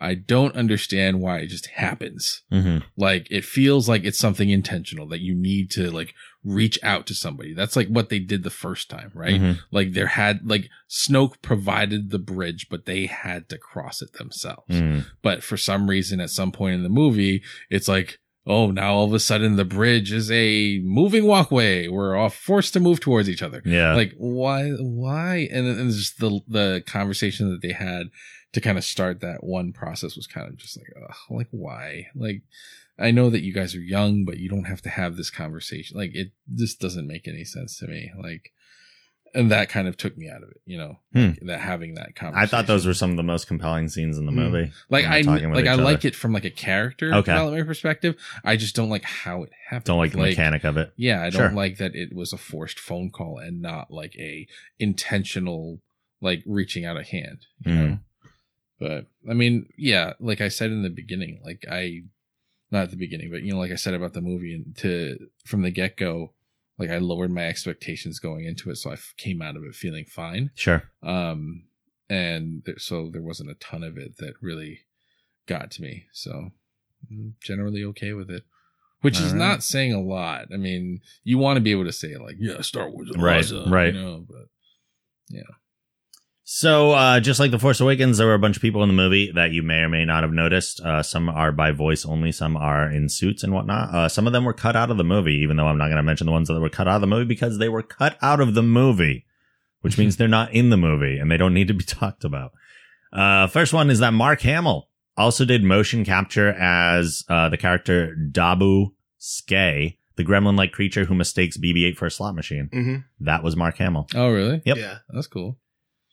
I 0.00 0.14
don't 0.14 0.54
understand 0.54 1.20
why 1.20 1.38
it 1.38 1.48
just 1.48 1.66
happens. 1.66 2.42
hmm 2.50 2.78
Like 2.96 3.26
it 3.30 3.44
feels 3.44 3.88
like 3.88 4.04
it's 4.04 4.18
something 4.18 4.48
intentional 4.48 5.08
that 5.08 5.20
you 5.20 5.34
need 5.34 5.70
to 5.72 5.90
like 5.90 6.14
reach 6.44 6.78
out 6.82 7.06
to 7.06 7.14
somebody. 7.14 7.52
That's 7.52 7.76
like 7.76 7.88
what 7.88 8.08
they 8.08 8.18
did 8.18 8.42
the 8.42 8.50
first 8.50 8.88
time, 8.88 9.10
right? 9.14 9.40
Mhm. 9.40 9.58
Like 9.70 9.92
there 9.92 10.06
had 10.06 10.40
like 10.48 10.68
Snoke 10.88 11.42
provided 11.42 12.10
the 12.10 12.18
bridge, 12.18 12.68
but 12.70 12.86
they 12.86 13.06
had 13.06 13.48
to 13.48 13.58
cross 13.58 14.00
it 14.00 14.14
themselves. 14.14 14.70
Mm. 14.70 15.06
But 15.22 15.42
for 15.42 15.56
some 15.56 15.90
reason, 15.90 16.20
at 16.20 16.30
some 16.30 16.52
point 16.52 16.74
in 16.76 16.82
the 16.84 16.88
movie, 16.88 17.42
it's 17.70 17.88
like, 17.88 18.18
oh, 18.46 18.70
now 18.70 18.94
all 18.94 19.04
of 19.04 19.12
a 19.12 19.20
sudden 19.20 19.56
the 19.56 19.64
bridge 19.64 20.10
is 20.12 20.30
a 20.30 20.78
moving 20.82 21.26
walkway. 21.26 21.88
We're 21.88 22.16
all 22.16 22.30
forced 22.30 22.72
to 22.74 22.80
move 22.80 23.00
towards 23.00 23.28
each 23.28 23.42
other. 23.42 23.60
Yeah. 23.64 23.94
Like 23.94 24.14
why? 24.16 24.70
Why? 24.70 25.48
And 25.52 25.66
then 25.66 25.78
and 25.78 25.90
just 25.90 26.18
the 26.18 26.40
the 26.48 26.82
conversation 26.86 27.50
that 27.50 27.62
they 27.62 27.72
had 27.72 28.06
to 28.52 28.60
kind 28.60 28.78
of 28.78 28.84
start 28.84 29.20
that 29.20 29.44
one 29.44 29.72
process 29.72 30.16
was 30.16 30.26
kind 30.26 30.48
of 30.48 30.56
just 30.56 30.76
like, 30.78 30.86
ugh, 31.08 31.16
like 31.30 31.48
why? 31.50 32.06
Like 32.14 32.42
I 32.98 33.10
know 33.10 33.30
that 33.30 33.42
you 33.42 33.52
guys 33.52 33.74
are 33.74 33.80
young, 33.80 34.24
but 34.24 34.38
you 34.38 34.48
don't 34.48 34.64
have 34.64 34.82
to 34.82 34.88
have 34.88 35.16
this 35.16 35.30
conversation. 35.30 35.96
Like 35.96 36.10
it 36.14 36.32
just 36.54 36.80
doesn't 36.80 37.06
make 37.06 37.28
any 37.28 37.44
sense 37.44 37.78
to 37.78 37.86
me. 37.86 38.10
Like. 38.20 38.52
And 39.34 39.50
that 39.50 39.68
kind 39.68 39.86
of 39.86 39.98
took 39.98 40.16
me 40.16 40.30
out 40.30 40.42
of 40.42 40.48
it, 40.48 40.62
you 40.64 40.78
know, 40.78 41.00
Hmm. 41.12 41.18
like, 41.26 41.40
that 41.42 41.60
having 41.60 41.94
that 41.96 42.16
conversation. 42.16 42.42
I 42.42 42.46
thought 42.46 42.66
those 42.66 42.86
were 42.86 42.94
some 42.94 43.10
of 43.10 43.18
the 43.18 43.22
most 43.22 43.46
compelling 43.46 43.90
scenes 43.90 44.16
in 44.16 44.24
the 44.24 44.32
Mm. 44.32 44.36
movie. 44.36 44.72
Like 44.88 45.04
I 45.04 45.16
they're 45.20 45.34
talking 45.34 45.50
with 45.50 45.56
like 45.58 45.66
I 45.66 45.74
other. 45.74 45.82
like 45.82 46.06
it 46.06 46.14
from 46.16 46.32
like 46.32 46.46
a 46.46 46.50
character 46.50 47.12
Okay. 47.12 47.30
development 47.32 47.66
perspective. 47.66 48.16
I 48.42 48.56
just 48.56 48.74
don't 48.74 48.88
like 48.88 49.04
how 49.04 49.42
it 49.42 49.50
happened. 49.68 49.84
Don't 49.84 49.98
like 49.98 50.12
the 50.12 50.16
mechanic 50.18 50.64
of 50.64 50.78
it. 50.78 50.94
Yeah, 50.96 51.22
I 51.22 51.28
Sure. 51.28 51.42
don't 51.48 51.54
like 51.56 51.76
that 51.76 51.94
it 51.94 52.14
was 52.14 52.32
a 52.32 52.38
forced 52.38 52.78
phone 52.80 53.10
call 53.10 53.36
and 53.36 53.60
not 53.60 53.90
like 53.90 54.16
a 54.16 54.46
intentional 54.78 55.82
like 56.20 56.42
reaching 56.46 56.84
out 56.86 56.96
a 56.96 57.04
hand. 57.04 57.46
You 57.66 57.72
Mm. 57.72 57.76
know? 57.90 57.98
But 58.80 59.06
I 59.28 59.34
mean, 59.34 59.66
yeah, 59.76 60.12
like 60.20 60.40
I 60.40 60.48
said 60.48 60.70
in 60.70 60.82
the 60.82 60.90
beginning, 60.90 61.40
like 61.44 61.64
I 61.70 62.02
not 62.70 62.82
at 62.84 62.90
the 62.90 62.96
beginning, 62.96 63.30
but 63.30 63.42
you 63.42 63.52
know, 63.52 63.58
like 63.58 63.72
I 63.72 63.76
said 63.76 63.94
about 63.94 64.12
the 64.12 64.20
movie 64.20 64.54
and 64.54 64.76
to 64.78 65.28
from 65.46 65.62
the 65.62 65.70
get 65.70 65.96
go, 65.96 66.32
like 66.78 66.90
I 66.90 66.98
lowered 66.98 67.30
my 67.32 67.46
expectations 67.46 68.18
going 68.20 68.44
into 68.44 68.70
it, 68.70 68.76
so 68.76 68.90
I 68.90 68.94
f- 68.94 69.14
came 69.16 69.42
out 69.42 69.56
of 69.56 69.64
it 69.64 69.74
feeling 69.74 70.04
fine 70.04 70.50
Sure. 70.54 70.84
um 71.02 71.64
and 72.10 72.62
there, 72.64 72.78
so 72.78 73.10
there 73.12 73.20
wasn't 73.22 73.50
a 73.50 73.54
ton 73.54 73.82
of 73.82 73.98
it 73.98 74.16
that 74.18 74.34
really 74.40 74.80
got 75.46 75.70
to 75.72 75.82
me 75.82 76.04
so 76.12 76.50
I'm 77.10 77.34
generally 77.42 77.82
okay 77.84 78.12
with 78.12 78.30
it 78.30 78.44
which 79.02 79.18
is 79.18 79.32
All 79.32 79.38
right. 79.38 79.48
not 79.48 79.62
saying 79.62 79.92
a 79.92 80.00
lot 80.00 80.46
i 80.52 80.56
mean 80.56 81.00
you 81.24 81.36
want 81.38 81.56
to 81.56 81.60
be 81.60 81.70
able 81.70 81.84
to 81.84 81.92
say 81.92 82.16
like 82.16 82.36
yeah 82.38 82.60
star 82.62 82.88
wars 82.90 83.08
is 83.10 83.16
Right, 83.16 83.44
awesome, 83.44 83.72
right. 83.72 83.92
you 83.94 84.00
know 84.00 84.24
but 84.28 84.46
So, 86.50 86.92
uh, 86.92 87.20
just 87.20 87.38
like 87.40 87.50
The 87.50 87.58
Force 87.58 87.78
Awakens, 87.78 88.16
there 88.16 88.26
were 88.26 88.32
a 88.32 88.38
bunch 88.38 88.56
of 88.56 88.62
people 88.62 88.82
in 88.82 88.88
the 88.88 88.94
movie 88.94 89.30
that 89.32 89.50
you 89.52 89.62
may 89.62 89.80
or 89.80 89.90
may 89.90 90.06
not 90.06 90.22
have 90.22 90.32
noticed. 90.32 90.80
Uh, 90.80 91.02
some 91.02 91.28
are 91.28 91.52
by 91.52 91.72
voice 91.72 92.06
only, 92.06 92.32
some 92.32 92.56
are 92.56 92.90
in 92.90 93.10
suits 93.10 93.42
and 93.42 93.52
whatnot. 93.52 93.94
Uh, 93.94 94.08
some 94.08 94.26
of 94.26 94.32
them 94.32 94.46
were 94.46 94.54
cut 94.54 94.74
out 94.74 94.90
of 94.90 94.96
the 94.96 95.04
movie, 95.04 95.34
even 95.42 95.58
though 95.58 95.66
I'm 95.66 95.76
not 95.76 95.88
going 95.88 95.98
to 95.98 96.02
mention 96.02 96.24
the 96.24 96.32
ones 96.32 96.48
that 96.48 96.58
were 96.58 96.70
cut 96.70 96.88
out 96.88 96.94
of 96.94 97.00
the 97.02 97.06
movie 97.06 97.26
because 97.26 97.58
they 97.58 97.68
were 97.68 97.82
cut 97.82 98.16
out 98.22 98.40
of 98.40 98.54
the 98.54 98.62
movie, 98.62 99.26
which 99.82 99.98
means 99.98 100.16
they're 100.16 100.26
not 100.26 100.50
in 100.54 100.70
the 100.70 100.78
movie 100.78 101.18
and 101.18 101.30
they 101.30 101.36
don't 101.36 101.52
need 101.52 101.68
to 101.68 101.74
be 101.74 101.84
talked 101.84 102.24
about. 102.24 102.52
Uh, 103.12 103.46
first 103.46 103.74
one 103.74 103.90
is 103.90 103.98
that 103.98 104.14
Mark 104.14 104.40
Hamill 104.40 104.88
also 105.18 105.44
did 105.44 105.62
motion 105.62 106.02
capture 106.02 106.48
as, 106.48 107.24
uh, 107.28 107.50
the 107.50 107.58
character 107.58 108.16
Dobbu 108.32 108.92
Scay, 109.20 109.98
the 110.16 110.24
gremlin-like 110.24 110.72
creature 110.72 111.04
who 111.04 111.14
mistakes 111.14 111.58
BB-8 111.58 111.98
for 111.98 112.06
a 112.06 112.10
slot 112.10 112.34
machine. 112.34 112.70
Mm-hmm. 112.72 112.96
That 113.26 113.42
was 113.42 113.54
Mark 113.54 113.76
Hamill. 113.76 114.06
oh 114.14 114.30
really 114.30 114.62
Yep. 114.64 114.78
Yeah. 114.78 114.98
that's 115.10 115.26
cool 115.26 115.58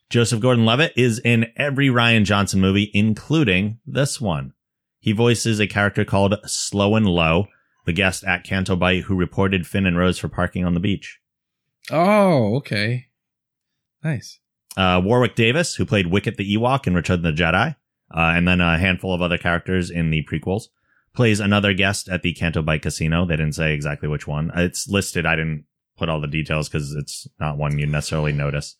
Joseph 0.09 0.39
Gordon 0.39 0.65
Levitt 0.65 0.93
is 0.95 1.19
in 1.19 1.47
every 1.55 1.87
Rian 1.87 2.25
Johnson 2.25 2.61
movie, 2.61 2.91
including 2.93 3.79
this 3.85 4.21
one. 4.21 4.53
He 4.99 5.11
voices 5.11 5.59
a 5.59 5.67
character 5.67 6.05
called 6.05 6.35
Slowen 6.45 7.05
Lo, 7.05 7.47
the 7.85 7.93
guest 7.93 8.23
at 8.23 8.43
Canto 8.43 8.75
Bight 8.75 9.03
who 9.03 9.15
reported 9.15 9.67
Finn 9.67 9.85
and 9.85 9.97
Rose 9.97 10.17
for 10.17 10.27
parking 10.29 10.65
on 10.65 10.73
the 10.73 10.79
beach. 10.79 11.19
oh 11.91 12.55
okay 12.57 13.07
nice 14.03 14.39
Uh, 14.77 14.99
Warwick 15.03 15.35
Davis, 15.35 15.75
who 15.75 15.85
played 15.85 16.07
Wicket 16.07 16.37
the 16.37 16.55
Ewok 16.55 16.87
in 16.87 16.95
Return 16.95 17.17
of 17.17 17.23
the 17.23 17.31
Jedi, 17.43 17.75
uh, 18.13 18.33
and 18.35 18.47
then 18.47 18.59
a 18.61 18.77
handful 18.77 19.13
of 19.13 19.21
other 19.21 19.37
characters 19.37 19.89
in 19.89 20.09
the 20.09 20.23
prequels, 20.25 20.63
plays 21.15 21.39
another 21.39 21.73
guest 21.73 22.09
at 22.09 22.21
the 22.23 22.33
Canto 22.33 22.61
Bight 22.61 22.81
Casino. 22.81 23.25
They 23.25 23.37
didn't 23.37 23.55
say 23.55 23.73
exactly 23.73 24.09
which 24.09 24.27
one. 24.27 24.51
It's 24.55 24.87
listed. 24.89 25.25
I 25.25 25.35
didn't 25.37 25.65
put 25.97 26.09
all 26.09 26.19
the 26.19 26.27
details 26.27 26.67
because 26.67 26.91
it's 26.93 27.27
not 27.39 27.57
one 27.57 27.77
you 27.79 27.85
necessarily 27.85 28.33
notice. 28.33 28.75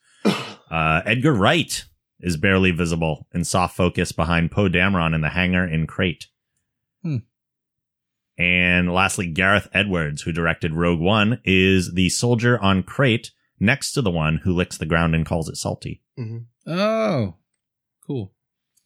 Uh, 0.70 1.02
Edgar 1.06 1.34
Wright 1.34 1.86
is 2.20 2.38
barely 2.38 2.72
visible 2.72 3.28
in 3.34 3.44
soft 3.44 3.76
focus 3.76 4.12
behind 4.12 4.52
Poe 4.52 4.70
Dameron 4.70 5.14
in 5.14 5.22
the 5.22 5.30
hangar 5.30 5.68
in 5.68 5.86
Crait. 5.88 6.28
Hmm. 7.04 7.18
And 8.38 8.94
lastly, 8.94 9.28
Gareth 9.28 9.70
Edwards, 9.74 10.24
who 10.24 10.32
directed 10.32 10.74
Rogue 10.74 11.00
One, 11.00 11.40
is 11.46 11.94
the 11.94 12.10
soldier 12.10 12.60
on 12.60 12.84
Crait 12.84 13.32
next 13.60 13.94
to 13.94 14.02
the 14.02 14.12
one 14.12 14.38
who 14.38 14.54
licks 14.54 14.78
the 14.78 14.86
ground 14.86 15.16
and 15.16 15.26
calls 15.26 15.48
it 15.48 15.56
salty. 15.56 16.02
Mm-hmm. 16.20 16.72
oh 16.72 17.36
cool 18.08 18.34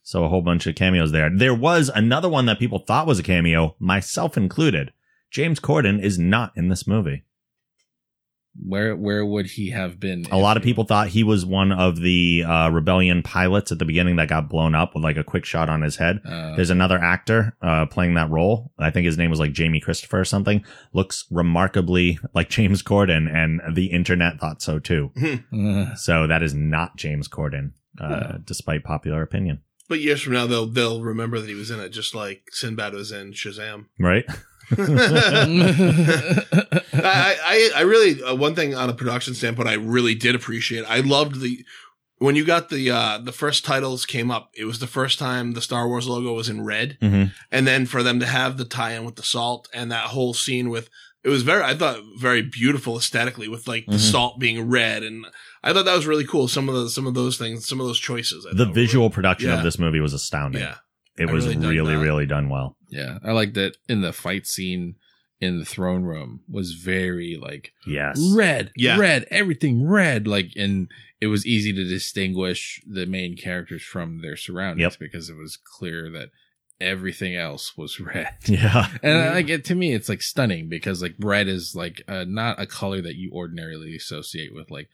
So 0.01 0.23
a 0.23 0.29
whole 0.29 0.41
bunch 0.41 0.65
of 0.65 0.75
cameos 0.75 1.11
there. 1.11 1.29
There 1.29 1.53
was 1.53 1.89
another 1.93 2.29
one 2.29 2.45
that 2.47 2.57
people 2.59 2.79
thought 2.79 3.05
was 3.07 3.19
a 3.19 3.23
cameo, 3.23 3.75
myself 3.79 4.35
included. 4.37 4.91
James 5.29 5.59
Corden 5.59 6.01
is 6.01 6.17
not 6.17 6.51
in 6.55 6.69
this 6.69 6.87
movie. 6.87 7.23
Where 8.65 8.95
where 8.95 9.25
would 9.25 9.45
he 9.47 9.69
have 9.69 9.99
been 9.99 10.25
A 10.31 10.37
lot 10.37 10.57
of 10.57 10.63
people 10.63 10.83
thought 10.83 11.07
he 11.09 11.23
was 11.23 11.45
one 11.45 11.71
of 11.71 11.99
the 12.01 12.43
uh, 12.45 12.69
rebellion 12.69 13.23
pilots 13.23 13.71
at 13.71 13.79
the 13.79 13.85
beginning 13.85 14.17
that 14.17 14.27
got 14.27 14.49
blown 14.49 14.75
up 14.75 14.93
with 14.95 15.03
like 15.03 15.17
a 15.17 15.23
quick 15.23 15.45
shot 15.45 15.69
on 15.69 15.81
his 15.81 15.95
head. 15.95 16.19
uh, 16.25 16.55
There's 16.55 16.69
another 16.69 16.97
actor 16.97 17.55
uh, 17.61 17.85
playing 17.85 18.15
that 18.15 18.29
role. 18.29 18.71
I 18.77 18.89
think 18.91 19.05
his 19.05 19.17
name 19.17 19.29
was 19.29 19.39
like 19.39 19.53
Jamie 19.53 19.79
Christopher 19.79 20.19
or 20.19 20.25
something. 20.25 20.63
Looks 20.93 21.25
remarkably 21.31 22.19
like 22.33 22.49
James 22.49 22.83
Corden, 22.83 23.33
and 23.33 23.61
the 23.75 23.87
internet 23.87 24.39
thought 24.39 24.61
so 24.61 24.79
too. 24.79 25.11
uh, 25.53 25.95
So 25.95 26.27
that 26.27 26.43
is 26.43 26.53
not 26.53 26.97
James 26.97 27.27
Corden, 27.27 27.71
uh, 27.99 28.07
Huh. 28.07 28.37
despite 28.45 28.83
popular 28.83 29.21
opinion. 29.21 29.61
But 29.87 30.01
years 30.01 30.21
from 30.21 30.33
now, 30.33 30.45
they'll 30.45 30.67
they'll 30.67 31.01
remember 31.01 31.39
that 31.39 31.49
he 31.49 31.55
was 31.55 31.71
in 31.71 31.79
it, 31.79 31.89
just 31.89 32.13
like 32.13 32.43
Sinbad 32.51 32.93
was 32.93 33.11
in 33.11 33.31
Shazam. 33.33 33.85
Right? 33.97 34.25
I, 36.93 36.93
I, 36.93 37.71
I 37.77 37.81
really 37.81 38.21
uh, 38.23 38.35
one 38.35 38.55
thing 38.55 38.75
on 38.75 38.89
a 38.89 38.93
production 38.93 39.33
standpoint, 39.33 39.69
I 39.69 39.73
really 39.75 40.15
did 40.15 40.35
appreciate. 40.35 40.85
I 40.87 40.99
loved 40.99 41.41
the 41.41 41.63
when 42.17 42.35
you 42.35 42.45
got 42.45 42.69
the 42.69 42.91
uh 42.91 43.17
the 43.19 43.31
first 43.31 43.65
titles 43.65 44.05
came 44.05 44.31
up. 44.31 44.51
It 44.55 44.65
was 44.65 44.79
the 44.79 44.87
first 44.87 45.19
time 45.19 45.53
the 45.53 45.61
Star 45.61 45.87
Wars 45.87 46.07
logo 46.07 46.33
was 46.33 46.49
in 46.49 46.65
red, 46.65 46.97
hmm 47.01 47.25
and 47.51 47.67
then 47.67 47.85
for 47.85 48.03
them 48.03 48.19
to 48.19 48.25
have 48.25 48.57
the 48.57 48.65
tie-in 48.65 49.05
with 49.05 49.15
the 49.15 49.23
salt 49.23 49.67
and 49.73 49.91
that 49.91 50.07
whole 50.07 50.33
scene 50.33 50.69
with 50.69 50.89
it 51.23 51.29
was 51.29 51.43
very 51.43 51.63
I 51.63 51.75
thought 51.75 51.99
very 52.17 52.41
beautiful 52.41 52.97
aesthetically 52.97 53.47
with 53.47 53.67
like 53.67 53.85
the 53.85 53.93
Mhm. 53.93 54.11
salt 54.11 54.39
being 54.39 54.69
red, 54.69 55.03
and 55.03 55.25
I 55.63 55.73
thought 55.73 55.85
that 55.85 55.95
was 55.95 56.07
really 56.07 56.25
cool. 56.25 56.47
Some 56.47 56.69
of 56.69 56.75
the 56.75 56.89
some 56.89 57.07
of 57.07 57.13
those 57.13 57.37
things, 57.37 57.67
some 57.67 57.79
of 57.81 57.87
those 57.87 57.99
choices. 57.99 58.45
I 58.49 58.55
The 58.55 58.71
visual 58.71 59.09
production 59.09 59.49
Yeah. 59.49 59.57
of 59.57 59.63
this 59.63 59.77
movie 59.79 59.99
was 59.99 60.13
astounding. 60.13 60.61
yeah. 60.61 60.75
It 61.19 61.29
I 61.29 61.33
was 61.33 61.47
really 61.47 61.67
really, 61.67 61.95
really 61.95 62.25
done 62.25 62.49
well. 62.49 62.75
Yeah, 62.89 63.19
I 63.23 63.31
like 63.33 63.53
that 63.53 63.77
in 63.87 64.01
the 64.01 64.13
fight 64.13 64.47
scene 64.47 64.95
in 65.41 65.59
the 65.59 65.65
throne 65.65 66.03
room 66.03 66.41
was 66.49 66.73
very 66.73 67.37
like 67.41 67.71
Yes. 67.87 68.19
red, 68.35 68.71
Yeah. 68.75 68.97
red, 68.97 69.25
everything 69.31 69.87
red. 69.87 70.27
Like, 70.27 70.51
and 70.57 70.89
it 71.21 71.27
was 71.27 71.45
easy 71.45 71.71
to 71.71 71.83
distinguish 71.85 72.81
the 72.85 73.05
main 73.05 73.37
characters 73.37 73.81
from 73.83 74.21
their 74.21 74.35
surroundings 74.35 74.81
Yep. 74.95 74.99
because 74.99 75.29
it 75.29 75.37
was 75.37 75.55
clear 75.57 76.09
that 76.11 76.29
everything 76.81 77.35
else 77.35 77.77
was 77.77 77.99
red. 78.13 78.33
Yeah. 78.47 78.89
And 79.01 79.33
like 79.35 79.49
it, 79.49 79.63
to 79.65 79.75
me, 79.75 79.93
it's 79.93 80.09
like 80.09 80.21
stunning 80.21 80.67
because 80.67 81.01
like 81.01 81.15
red 81.19 81.47
is 81.47 81.73
like 81.75 82.01
uh, 82.07 82.25
not 82.27 82.59
a 82.59 82.65
color 82.65 83.01
that 83.01 83.15
you 83.15 83.31
ordinarily 83.31 83.95
associate 83.95 84.53
with 84.53 84.69
like 84.71 84.89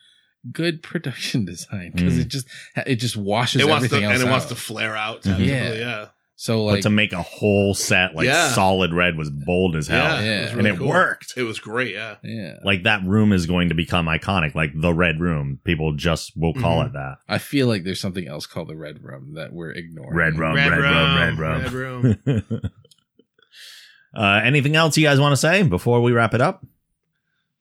good 0.52 0.84
production 0.84 1.46
design 1.52 1.92
because 1.96 2.14
Mm. 2.16 2.22
it 2.22 2.28
just 2.28 2.48
it 2.86 2.96
just 2.98 3.18
washes 3.18 3.62
It 3.62 3.68
wants 3.68 3.88
to 3.90 3.96
everything 3.96 4.04
else 4.12 4.20
and 4.22 4.30
it 4.30 4.32
wants 4.32 4.46
to 4.48 4.56
flare 4.56 4.96
out. 4.96 5.24
Mhm. 5.24 5.46
Yeah. 5.46 5.74
yeah. 5.74 6.06
so 6.38 6.66
but 6.66 6.74
like 6.74 6.82
to 6.84 6.90
make 6.90 7.14
a 7.14 7.22
whole 7.22 7.74
set 7.74 8.14
like 8.14 8.26
Yeah. 8.28 8.50
solid 8.50 8.94
red 8.94 9.18
was 9.18 9.30
bold 9.30 9.76
as 9.78 9.88
hell. 9.88 10.04
Yeah, 10.04 10.22
Yeah. 10.24 10.40
it 10.42 10.44
was 10.44 10.52
And 10.60 10.68
it 10.68 10.78
cool. 10.78 10.88
worked. 10.90 11.34
It 11.38 11.44
was 11.44 11.60
great. 11.60 11.94
Yeah. 11.94 12.16
yeah, 12.24 12.56
Like 12.64 12.84
that 12.84 13.04
room 13.06 13.32
is 13.32 13.46
going 13.46 13.70
to 13.70 13.76
become 13.76 14.06
iconic, 14.08 14.54
like 14.54 14.72
the 14.76 14.94
red 14.94 15.20
room. 15.22 15.60
People 15.64 15.94
just 15.94 16.34
will 16.36 16.54
call 16.54 16.84
Mhm. 16.84 16.88
it 16.88 16.94
that. 16.94 17.16
I 17.30 17.38
feel 17.38 17.68
like 17.68 17.84
there's 17.86 18.02
something 18.02 18.28
else 18.28 18.46
called 18.46 18.68
the 18.68 18.76
red 18.76 19.02
room 19.04 19.34
that 19.36 19.54
we're 19.54 19.72
ignoring. 19.72 20.14
Red 20.16 20.38
room, 20.38 20.56
red, 20.56 20.72
room, 20.72 20.82
red 21.18 21.40
room. 21.40 21.62
Red 21.62 21.74
room. 21.74 22.18
uh, 24.16 24.42
anything 24.44 24.76
else 24.76 24.98
you 24.98 25.04
guys 25.06 25.20
want 25.20 25.34
to 25.34 25.38
say 25.38 25.64
before 25.64 26.02
we 26.02 26.12
wrap 26.12 26.34
it 26.34 26.42
up? 26.42 26.66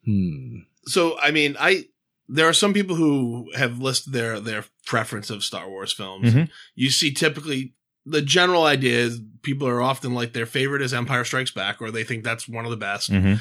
Hmm. 0.05 0.59
so 0.87 1.19
I 1.19 1.31
mean, 1.31 1.57
I 1.59 1.87
there 2.29 2.49
are 2.49 2.53
some 2.55 2.73
people 2.73 2.97
who 2.97 3.51
have 3.55 3.79
listed 3.79 4.13
their 4.13 4.41
their 4.41 4.65
preference 4.87 5.31
of 5.31 5.45
Star 5.45 5.69
Wars 5.69 5.93
films. 5.93 6.33
Mhm. 6.33 6.49
You 6.75 6.91
see 6.91 7.13
typically 7.13 7.75
the 8.07 8.23
general 8.23 8.65
idea 8.65 8.99
is 8.99 9.21
people 9.43 9.67
are 9.67 9.81
often 9.81 10.15
like 10.15 10.33
their 10.35 10.47
favorite 10.47 10.83
is 10.83 10.93
Empire 10.93 11.25
Strikes 11.25 11.51
Back, 11.51 11.81
or 11.81 11.91
they 11.91 12.05
think 12.05 12.23
that's 12.25 12.47
one 12.49 12.65
of 12.65 12.71
the 12.71 12.77
best. 12.77 13.11
hmm 13.11 13.35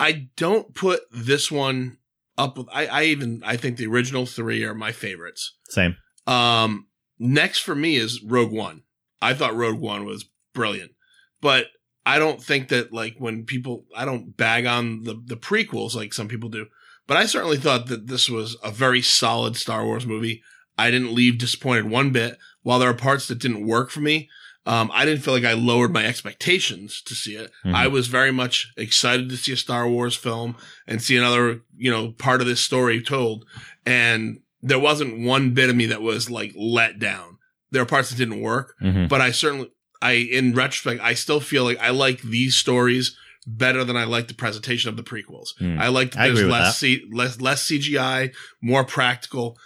I 0.00 0.28
don't 0.36 0.74
put 0.74 1.02
this 1.12 1.52
one 1.52 1.98
up 2.36 2.58
with, 2.58 2.66
I, 2.72 2.86
I 2.86 3.02
even, 3.04 3.42
I 3.44 3.56
think 3.56 3.76
the 3.76 3.86
original 3.86 4.26
three 4.26 4.64
are 4.64 4.74
my 4.74 4.90
favorites. 4.90 5.54
Same. 5.68 5.96
Um, 6.26 6.88
next 7.18 7.60
for 7.60 7.76
me 7.76 7.94
is 7.96 8.20
Rogue 8.22 8.50
One. 8.50 8.82
I 9.22 9.34
thought 9.34 9.54
Rogue 9.54 9.78
One 9.78 10.04
was 10.04 10.24
brilliant, 10.52 10.92
but 11.40 11.66
I 12.04 12.18
don't 12.18 12.42
think 12.42 12.68
that 12.68 12.92
like 12.92 13.14
when 13.18 13.44
people, 13.44 13.84
I 13.96 14.04
don't 14.04 14.36
bag 14.36 14.66
on 14.66 15.04
the, 15.04 15.14
the 15.24 15.36
prequels 15.36 15.94
like 15.94 16.12
some 16.12 16.26
people 16.28 16.48
do, 16.48 16.66
but 17.06 17.16
I 17.16 17.26
certainly 17.26 17.56
thought 17.58 17.86
that 17.86 18.06
this 18.06 18.28
was 18.28 18.56
a 18.62 18.70
very 18.70 19.02
solid 19.02 19.56
Star 19.56 19.84
Wars 19.84 20.06
movie. 20.06 20.42
I 20.78 20.90
didn't 20.90 21.14
leave 21.14 21.38
disappointed 21.38 21.88
one 21.88 22.10
bit. 22.10 22.38
While 22.62 22.78
there 22.78 22.88
are 22.90 22.94
parts 22.94 23.28
that 23.28 23.38
didn't 23.38 23.66
work 23.66 23.90
for 23.90 24.00
me, 24.00 24.28
um, 24.66 24.90
I 24.94 25.04
didn't 25.04 25.22
feel 25.22 25.34
like 25.34 25.44
I 25.44 25.52
lowered 25.52 25.92
my 25.92 26.04
expectations 26.04 27.02
to 27.02 27.14
see 27.14 27.36
it. 27.36 27.52
Mhm. 27.64 27.74
I 27.74 27.86
was 27.86 28.06
very 28.06 28.32
much 28.32 28.68
excited 28.76 29.28
to 29.28 29.36
see 29.36 29.52
a 29.52 29.56
Star 29.56 29.88
Wars 29.88 30.16
film 30.16 30.56
and 30.86 31.02
see 31.02 31.16
another, 31.16 31.60
you 31.76 31.90
know, 31.90 32.12
part 32.12 32.40
of 32.40 32.46
this 32.46 32.60
story 32.60 33.02
told. 33.02 33.44
And 33.84 34.40
there 34.62 34.78
wasn't 34.78 35.18
one 35.18 35.50
bit 35.50 35.68
of 35.68 35.76
me 35.76 35.84
that 35.86 36.00
was 36.00 36.30
like 36.30 36.52
let 36.56 36.98
down. 36.98 37.36
There 37.70 37.82
are 37.82 37.86
parts 37.86 38.08
that 38.10 38.16
didn't 38.16 38.40
work, 38.40 38.74
hmm 38.80 39.06
but 39.06 39.20
I 39.20 39.30
certainly, 39.30 39.70
I, 40.00 40.12
in 40.12 40.54
retrospect, 40.54 41.02
I 41.02 41.12
still 41.14 41.40
feel 41.40 41.64
like 41.64 41.78
I 41.80 41.90
like 41.90 42.22
these 42.22 42.56
stories 42.56 43.14
better 43.46 43.84
than 43.84 43.96
I 43.96 44.04
like 44.04 44.28
the 44.28 44.34
presentation 44.34 44.88
of 44.88 44.96
the 44.96 45.02
prequels. 45.02 45.48
Mm. 45.60 45.78
I 45.78 45.88
like 45.88 46.12
there's 46.12 46.42
less, 46.42 46.78
C, 46.78 47.04
less, 47.12 47.40
less 47.40 47.68
CGI, 47.68 48.34
more 48.62 48.84
practical. 48.84 49.58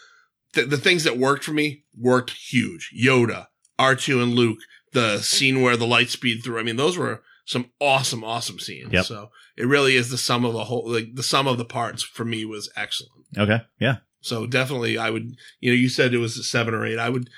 The, 0.55 0.65
the 0.65 0.79
things 0.79 1.05
that 1.05 1.19
worked 1.19 1.45
for 1.45 1.53
me 1.53 1.85
worked 1.97 2.31
huge. 2.31 2.91
Yoda, 2.99 3.47
R2 3.79 4.23
and 4.23 4.35
Luke, 4.35 4.59
the 4.93 5.19
scene 5.19 5.63
where 5.63 5.77
the 5.77 5.87
light 5.87 6.11
speed 6.11 6.43
through. 6.43 6.59
I 6.59 6.63
mean, 6.63 6.77
those 6.77 6.99
were 6.99 7.23
some 7.45 7.71
awesome, 7.81 8.25
awesome 8.25 8.59
scenes. 8.59 8.93
Yep. 8.93 9.05
So 9.05 9.31
it 9.57 9.67
really 9.67 9.97
is 9.97 10.11
the 10.11 10.19
sum 10.19 10.45
of 10.45 10.55
a 10.55 10.65
whole, 10.65 10.91
like 10.91 11.15
the 11.15 11.23
sum 11.23 11.47
of 11.47 11.59
the 11.59 11.65
parts 11.65 12.03
for 12.03 12.25
me 12.25 12.45
was 12.45 12.71
excellent. 12.77 13.27
Okay. 13.37 13.61
Yeah. 13.81 13.97
So 14.21 14.47
definitely 14.47 14.99
I 14.99 15.11
would, 15.11 15.37
you 15.61 15.71
know, 15.71 15.77
you 15.77 15.89
said 15.89 16.13
it 16.13 16.19
was 16.19 16.37
a 16.37 16.43
seven 16.43 16.75
or 16.75 16.85
eight. 16.85 16.99
I 16.99 17.09
would, 17.09 17.29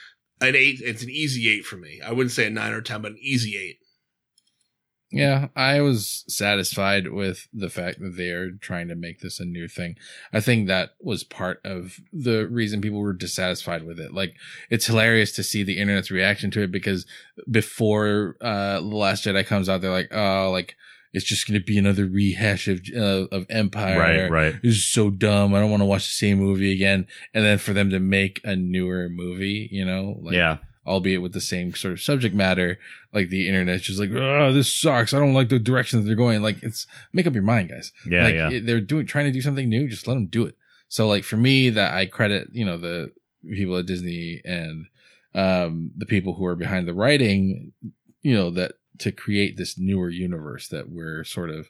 an 0.40 0.56
eight, 0.56 0.80
it's 0.80 1.02
an 1.02 1.10
easy 1.10 1.48
eight 1.50 1.64
for 1.64 1.76
me. 1.76 2.00
I 2.04 2.12
wouldn't 2.12 2.32
say 2.32 2.46
a 2.46 2.50
nine 2.50 2.72
or 2.72 2.80
10, 2.80 3.02
but 3.02 3.12
an 3.12 3.18
easy 3.20 3.58
eight. 3.58 3.76
Yeah, 5.12 5.48
I 5.56 5.80
was 5.80 6.24
satisfied 6.28 7.08
with 7.08 7.48
the 7.52 7.68
fact 7.68 7.98
that 8.00 8.16
they're 8.16 8.52
trying 8.52 8.86
to 8.88 8.94
make 8.94 9.20
this 9.20 9.40
a 9.40 9.44
new 9.44 9.66
thing. 9.66 9.96
I 10.32 10.38
think 10.40 10.68
that 10.68 10.90
was 11.00 11.24
part 11.24 11.60
of 11.64 11.98
the 12.12 12.46
reason 12.46 12.80
people 12.80 13.00
were 13.00 13.12
dissatisfied 13.12 13.84
with 13.84 13.98
it. 13.98 14.14
Like, 14.14 14.34
it's 14.70 14.86
hilarious 14.86 15.32
to 15.32 15.42
see 15.42 15.64
the 15.64 15.78
internet's 15.78 16.12
reaction 16.12 16.52
to 16.52 16.62
it 16.62 16.70
because 16.70 17.06
before 17.50 18.36
uh 18.40 18.74
The 18.74 18.86
Last 18.86 19.24
Jedi 19.24 19.44
comes 19.44 19.68
out, 19.68 19.80
they're 19.80 19.90
like, 19.90 20.14
oh, 20.14 20.50
like 20.52 20.76
it's 21.12 21.24
just 21.24 21.46
going 21.48 21.58
to 21.58 21.64
be 21.64 21.76
another 21.76 22.06
rehash 22.06 22.68
of 22.68 22.80
uh, 22.94 23.26
of 23.34 23.46
Empire. 23.50 23.98
Right. 23.98 24.30
Right. 24.30 24.54
It's 24.62 24.84
so 24.84 25.10
dumb. 25.10 25.54
I 25.54 25.60
don't 25.60 25.70
want 25.70 25.80
to 25.80 25.86
watch 25.86 26.06
the 26.06 26.12
same 26.12 26.38
movie 26.38 26.72
again. 26.72 27.08
And 27.34 27.44
then 27.44 27.58
for 27.58 27.72
them 27.72 27.90
to 27.90 27.98
make 27.98 28.40
a 28.44 28.54
newer 28.54 29.08
movie, 29.08 29.68
you 29.72 29.84
know, 29.84 30.20
like, 30.22 30.34
yeah. 30.34 30.58
Albeit 30.86 31.22
with 31.22 31.32
the 31.32 31.40
same 31.40 31.74
sort 31.74 31.92
of 31.92 32.00
subject 32.00 32.34
matter. 32.34 32.78
Like 33.12 33.28
the 33.28 33.48
internet's 33.48 33.82
just 33.84 33.98
like, 34.00 34.10
oh, 34.12 34.52
this 34.52 34.74
sucks. 34.74 35.12
I 35.14 35.18
don't 35.18 35.34
like 35.34 35.48
the 35.48 35.58
direction 35.58 36.00
that 36.00 36.06
they're 36.06 36.14
going. 36.16 36.42
Like, 36.42 36.62
it's 36.62 36.86
make 37.12 37.26
up 37.26 37.34
your 37.34 37.42
mind, 37.42 37.68
guys. 37.70 37.92
Yeah. 38.08 38.24
like, 38.24 38.34
yeah. 38.34 38.50
it- 38.50 38.66
they're 38.66 38.80
doing 38.80 39.06
trying 39.06 39.26
to 39.26 39.32
do 39.32 39.42
something 39.42 39.68
new. 39.68 39.88
Just 39.88 40.06
let 40.06 40.14
them 40.14 40.26
do 40.26 40.44
it. 40.46 40.56
So, 40.88 41.06
like 41.06 41.24
for 41.24 41.36
me, 41.36 41.70
that 41.70 41.94
I 41.94 42.06
credit, 42.06 42.48
you 42.52 42.64
know, 42.64 42.76
the 42.76 43.12
people 43.48 43.76
at 43.78 43.86
Disney 43.86 44.40
and 44.44 44.86
um 45.34 45.92
the 45.96 46.06
people 46.06 46.34
who 46.34 46.44
are 46.44 46.56
behind 46.56 46.88
the 46.88 46.94
writing, 46.94 47.72
you 48.22 48.34
know, 48.34 48.50
that 48.50 48.72
to 48.98 49.12
create 49.12 49.56
this 49.56 49.78
newer 49.78 50.10
universe 50.10 50.68
that 50.68 50.90
we're 50.90 51.24
sort 51.24 51.48
of 51.50 51.68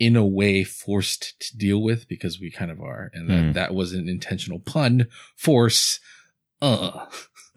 in 0.00 0.16
a 0.16 0.24
way 0.24 0.64
forced 0.64 1.38
to 1.40 1.56
deal 1.56 1.82
with 1.82 2.08
because 2.08 2.40
we 2.40 2.50
kind 2.50 2.70
of 2.70 2.80
are 2.80 3.10
and 3.14 3.28
that 3.28 3.42
Hmm. 3.44 3.52
that 3.52 3.74
was 3.74 3.92
an 3.92 4.08
intentional 4.08 4.58
pun 4.60 5.06
force 5.36 6.00
uh 6.62 7.06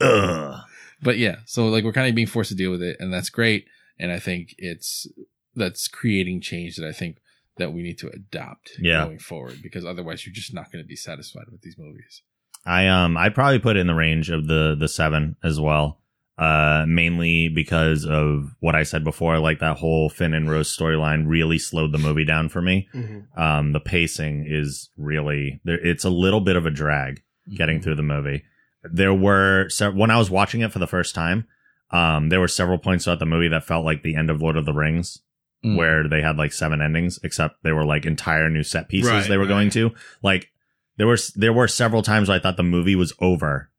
Ugh. 0.01 0.59
but 1.01 1.17
yeah, 1.17 1.37
so 1.45 1.67
like 1.67 1.83
we're 1.83 1.93
kind 1.93 2.09
of 2.09 2.15
being 2.15 2.27
forced 2.27 2.49
to 2.49 2.55
deal 2.55 2.71
with 2.71 2.81
it, 2.83 2.97
and 2.99 3.13
that's 3.13 3.29
great. 3.29 3.65
And 3.99 4.11
I 4.11 4.19
think 4.19 4.55
it's 4.57 5.07
that's 5.55 5.87
creating 5.87 6.41
change 6.41 6.75
that 6.77 6.87
I 6.87 6.91
think 6.91 7.17
that 7.57 7.73
we 7.73 7.83
need 7.83 7.97
to 7.99 8.07
adopt 8.09 8.71
Yeah. 8.79 9.05
going 9.05 9.19
forward 9.19 9.59
because 9.61 9.85
otherwise 9.85 10.25
you're 10.25 10.33
just 10.33 10.53
not 10.53 10.71
going 10.71 10.83
to 10.83 10.87
be 10.87 10.95
satisfied 10.95 11.45
with 11.51 11.61
these 11.61 11.77
movies. 11.77 12.21
I 12.65 12.87
um 12.87 13.17
I'd 13.17 13.35
probably 13.35 13.59
put 13.59 13.75
it 13.77 13.81
in 13.81 13.87
the 13.87 13.93
range 13.95 14.29
of 14.29 14.47
the 14.47 14.75
the 14.79 14.87
seven 14.87 15.35
as 15.43 15.59
well. 15.59 15.99
Uh 16.37 16.85
mainly 16.87 17.49
because 17.49 18.05
of 18.05 18.55
what 18.61 18.73
I 18.75 18.83
said 18.83 19.03
before, 19.03 19.37
like 19.39 19.59
that 19.59 19.77
whole 19.77 20.09
Finn 20.09 20.33
and 20.33 20.49
Rose 20.49 20.75
storyline 20.75 21.25
really 21.27 21.59
slowed 21.59 21.91
the 21.91 21.97
movie 21.99 22.25
down 22.25 22.49
for 22.49 22.61
me. 22.61 22.87
Um 23.35 23.73
the 23.73 23.79
pacing 23.79 24.45
is 24.47 24.89
really 24.97 25.59
there 25.65 25.79
it's 25.85 26.05
a 26.05 26.09
little 26.09 26.41
bit 26.41 26.55
of 26.55 26.65
a 26.65 26.71
drag 26.71 27.21
getting 27.53 27.75
Mm-hmm. 27.77 27.83
through 27.83 27.95
the 27.95 28.03
movie. 28.03 28.43
There 28.83 29.13
were 29.13 29.69
se- 29.69 29.89
when 29.89 30.11
I 30.11 30.17
was 30.17 30.29
watching 30.31 30.61
it 30.61 30.71
for 30.71 30.79
the 30.79 30.87
first 30.87 31.13
time, 31.15 31.45
um 31.91 32.29
there 32.29 32.39
were 32.39 32.47
several 32.47 32.77
points 32.77 33.03
throughout 33.03 33.19
the 33.19 33.25
movie 33.25 33.49
that 33.49 33.65
felt 33.65 33.85
like 33.85 34.01
the 34.03 34.15
end 34.15 34.29
of 34.29 34.41
Lord 34.41 34.57
of 34.57 34.65
the 34.65 34.73
Rings 34.73 35.19
Mm. 35.63 35.75
where 35.77 36.07
they 36.07 36.23
had 36.23 36.37
like 36.37 36.53
seven 36.53 36.81
endings, 36.81 37.19
except 37.23 37.61
they 37.63 37.71
were 37.71 37.85
like 37.85 38.07
entire 38.07 38.49
new 38.49 38.63
set 38.63 38.89
pieces 38.89 39.11
Right, 39.11 39.27
they 39.27 39.37
were 39.37 39.45
going 39.45 39.69
to. 39.71 39.91
Like 40.23 40.49
there 40.97 41.05
were 41.05 41.17
there 41.35 41.53
were 41.53 41.67
several 41.67 42.01
times 42.01 42.29
where 42.29 42.37
I 42.37 42.41
thought 42.41 42.57
the 42.57 42.63
movie 42.63 42.95
was 42.95 43.13
over, 43.19 43.69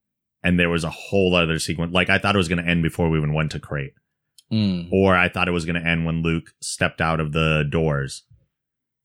and 0.44 0.60
there 0.60 0.68
was 0.70 0.84
a 0.84 0.90
whole 0.90 1.34
other 1.34 1.58
sequence. 1.58 1.92
Like 1.92 2.08
I 2.08 2.18
thought 2.18 2.36
it 2.36 2.38
was 2.38 2.46
going 2.48 2.62
to 2.62 2.70
end 2.70 2.84
before 2.84 3.10
we 3.10 3.18
even 3.18 3.32
went 3.34 3.50
to 3.52 3.58
Crait, 3.58 3.94
Mm. 4.52 4.90
or 4.92 5.16
I 5.16 5.28
thought 5.28 5.48
it 5.48 5.52
was 5.52 5.64
going 5.64 5.82
to 5.82 5.88
end 5.88 6.06
when 6.06 6.22
Luke 6.22 6.54
stepped 6.60 7.00
out 7.00 7.18
of 7.18 7.32
the 7.32 7.64
doors, 7.68 8.22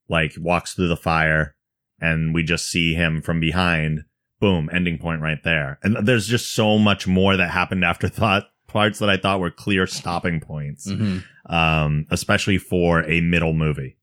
like 0.08 0.34
walks 0.38 0.76
through 0.76 0.90
the 0.90 0.96
fire, 0.98 1.56
and 2.00 2.32
we 2.36 2.44
just 2.44 2.70
see 2.70 2.94
him 2.94 3.22
from 3.24 3.40
behind. 3.40 4.04
Boom, 4.40 4.70
ending 4.72 4.98
point 5.00 5.22
right 5.22 5.42
there. 5.44 5.80
And 5.84 6.06
there's 6.08 6.28
just 6.28 6.54
so 6.54 6.78
much 6.78 7.08
more 7.08 7.36
that 7.38 7.50
happened 7.50 7.84
after 7.84 8.08
thought 8.10 8.44
parts 8.68 9.00
that 9.00 9.10
I 9.10 9.18
thought 9.18 9.40
were 9.40 9.50
clear 9.52 9.88
stopping 9.88 10.40
points 10.42 10.88
Mhm. 10.92 11.24
um, 11.48 12.06
especially 12.12 12.58
for 12.58 13.02
a 13.10 13.22
middle 13.22 13.54
movie. 13.54 13.96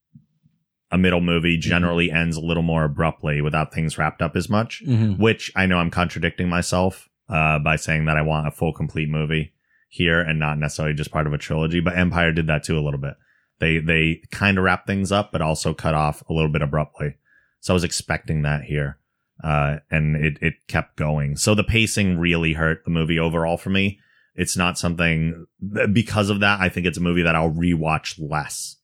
A 0.90 0.96
middle 0.98 1.20
movie 1.20 1.56
generally 1.58 2.10
ends 2.10 2.36
a 2.36 2.40
little 2.40 2.62
more 2.62 2.84
abruptly 2.84 3.40
without 3.40 3.72
things 3.74 3.98
wrapped 3.98 4.22
up 4.22 4.36
as 4.36 4.48
much, 4.48 4.82
Mhm. 4.86 5.18
which 5.18 5.52
I 5.54 5.66
know 5.66 5.78
I'm 5.78 5.90
contradicting 5.90 6.48
myself 6.48 7.08
uh, 7.28 7.58
by 7.58 7.76
saying 7.76 8.04
that 8.06 8.16
I 8.16 8.22
want 8.22 8.46
a 8.46 8.50
full 8.50 8.72
complete 8.72 9.08
movie 9.08 9.52
here 9.88 10.20
and 10.20 10.38
not 10.38 10.58
necessarily 10.58 10.94
just 10.94 11.10
part 11.10 11.26
of 11.26 11.32
a 11.32 11.38
trilogy. 11.38 11.80
But 11.80 11.96
Empire 11.96 12.32
did 12.32 12.46
that 12.48 12.64
too 12.64 12.78
a 12.78 12.80
little 12.84 13.00
bit. 13.00 13.14
They 13.60 13.78
they 13.78 14.20
kind 14.30 14.58
of 14.58 14.64
wrap 14.64 14.86
things 14.86 15.10
up, 15.12 15.32
but 15.32 15.40
also 15.40 15.72
cut 15.74 15.94
off 15.94 16.22
a 16.28 16.32
little 16.32 16.50
bit 16.50 16.60
abruptly. 16.62 17.14
So 17.60 17.72
I 17.72 17.74
was 17.74 17.84
expecting 17.84 18.42
that 18.42 18.64
here, 18.64 18.98
uh, 19.42 19.76
and 19.90 20.16
it 20.16 20.38
it 20.40 20.54
kept 20.68 20.96
going. 20.96 21.36
So 21.36 21.54
the 21.54 21.64
pacing 21.64 22.18
really 22.18 22.52
hurt 22.54 22.84
the 22.84 22.90
movie 22.90 23.18
overall 23.18 23.56
for 23.56 23.70
me. 23.70 23.98
It's 24.34 24.56
not 24.56 24.78
something 24.78 25.46
because 25.92 26.28
of 26.30 26.40
that. 26.40 26.60
I 26.60 26.68
think 26.68 26.86
it's 26.86 26.98
a 26.98 27.02
movie 27.02 27.22
that 27.22 27.36
I'll 27.36 27.52
rewatch 27.52 28.18
less 28.18 28.76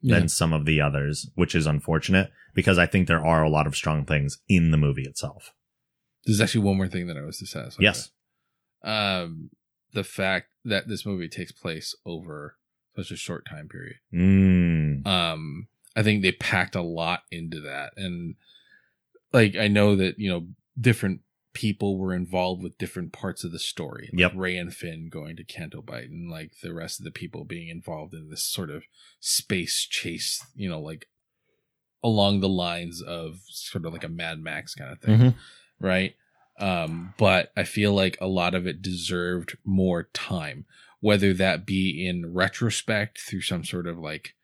Yeah. 0.00 0.18
than 0.18 0.28
some 0.28 0.52
of 0.52 0.66
the 0.66 0.80
others, 0.80 1.28
which 1.34 1.54
is 1.54 1.66
unfortunate 1.66 2.30
because 2.54 2.78
I 2.78 2.86
think 2.86 3.08
there 3.08 3.24
are 3.24 3.42
a 3.42 3.50
lot 3.50 3.66
of 3.66 3.74
strong 3.74 4.04
things 4.04 4.38
in 4.48 4.70
the 4.70 4.76
movie 4.76 5.02
itself. 5.02 5.52
There's 6.24 6.40
actually 6.40 6.64
one 6.64 6.76
more 6.76 6.88
thing 6.88 7.06
that 7.08 7.16
I 7.16 7.22
was 7.22 7.38
dissatisfied. 7.38 7.82
Yes. 7.82 8.10
with. 8.82 8.90
Um, 8.90 9.50
the 9.92 10.04
fact 10.04 10.48
that 10.64 10.88
this 10.88 11.04
movie 11.06 11.28
takes 11.28 11.52
place 11.52 11.94
over 12.06 12.56
such 12.96 13.10
a 13.10 13.16
short 13.16 13.44
time 13.46 13.68
period. 13.68 13.96
Mm. 14.12 15.04
um 15.06 15.66
i 15.96 16.02
think 16.02 16.22
they 16.22 16.30
packed 16.32 16.74
a 16.76 16.82
lot 16.82 17.22
into 17.32 17.60
that 17.60 17.92
and 17.96 18.36
like 19.34 19.54
i 19.56 19.68
know 19.68 19.94
that 19.96 20.18
you 20.18 20.30
know 20.30 20.46
different 20.80 21.20
people 21.52 21.98
were 21.98 22.12
involved 22.14 22.62
with 22.62 22.78
different 22.78 23.12
parts 23.12 23.44
of 23.44 23.52
the 23.52 23.58
story 23.60 24.08
like 24.12 24.20
Yep. 24.20 24.32
rey 24.34 24.56
and 24.56 24.74
finn 24.74 25.08
going 25.08 25.36
to 25.36 25.44
Canto 25.44 25.82
Bight 25.82 26.08
and 26.10 26.28
like 26.30 26.52
the 26.62 26.72
rest 26.74 26.98
of 26.98 27.04
the 27.04 27.12
people 27.12 27.44
being 27.44 27.68
involved 27.68 28.12
in 28.14 28.28
this 28.30 28.42
sort 28.44 28.70
of 28.70 28.84
space 29.20 29.86
chase 29.88 30.44
you 30.56 30.68
know 30.70 30.80
like 30.80 31.06
along 32.02 32.40
the 32.40 32.48
lines 32.48 33.00
of 33.00 33.40
sort 33.48 33.86
of 33.86 33.92
like 33.92 34.04
a 34.04 34.08
mad 34.08 34.38
max 34.40 34.74
kind 34.74 34.92
of 34.92 35.00
thing 35.00 35.18
Mhm. 35.18 35.34
right? 35.80 36.14
Um, 36.58 37.14
but 37.18 37.50
I 37.56 37.64
feel 37.64 37.92
like 37.94 38.16
a 38.20 38.26
lot 38.28 38.54
of 38.54 38.66
it 38.66 38.80
deserved 38.82 39.56
more 39.64 40.04
time, 40.12 40.66
whether 41.00 41.32
that 41.34 41.66
be 41.66 42.06
in 42.06 42.32
retrospect 42.32 43.18
through 43.18 43.40
some 43.40 43.64
sort 43.64 43.86
of 43.88 43.98
like 43.98 44.34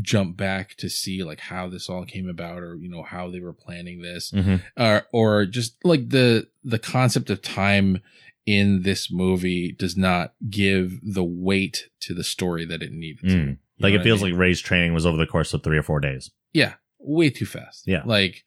jump 0.00 0.36
back 0.36 0.74
to 0.76 0.88
see 0.88 1.22
like 1.22 1.38
how 1.40 1.68
this 1.68 1.88
all 1.88 2.04
came 2.04 2.28
about 2.28 2.58
or 2.62 2.76
you 2.76 2.88
know 2.88 3.02
how 3.04 3.30
they 3.30 3.38
were 3.40 3.52
planning 3.52 4.02
this 4.02 4.32
Mhm. 4.32 4.60
or 4.76 5.06
or 5.12 5.46
just 5.46 5.76
like 5.84 6.08
the 6.08 6.48
the 6.64 6.78
concept 6.80 7.30
of 7.30 7.40
time 7.42 8.00
in 8.46 8.82
this 8.82 9.10
movie 9.10 9.72
does 9.78 9.96
not 9.96 10.34
give 10.50 11.00
the 11.02 11.24
weight 11.24 11.88
to 12.00 12.12
the 12.12 12.24
story 12.24 12.64
that 12.66 12.82
it 12.82 12.92
needed. 12.92 13.24
Mm. 13.24 13.58
Like 13.80 13.92
it 13.92 13.98
what 13.98 14.00
I 14.00 14.04
feels 14.04 14.22
mean? 14.22 14.32
like 14.32 14.40
Rey's 14.40 14.60
training 14.60 14.92
was 14.94 15.06
over 15.06 15.16
the 15.16 15.26
course 15.26 15.54
of 15.54 15.62
three 15.62 15.78
or 15.78 15.82
four 15.82 16.00
days. 16.00 16.30
yeah, 16.52 16.74
way 16.98 17.30
too 17.30 17.46
fast. 17.46 17.84
Yeah. 17.86 18.02
Like 18.04 18.44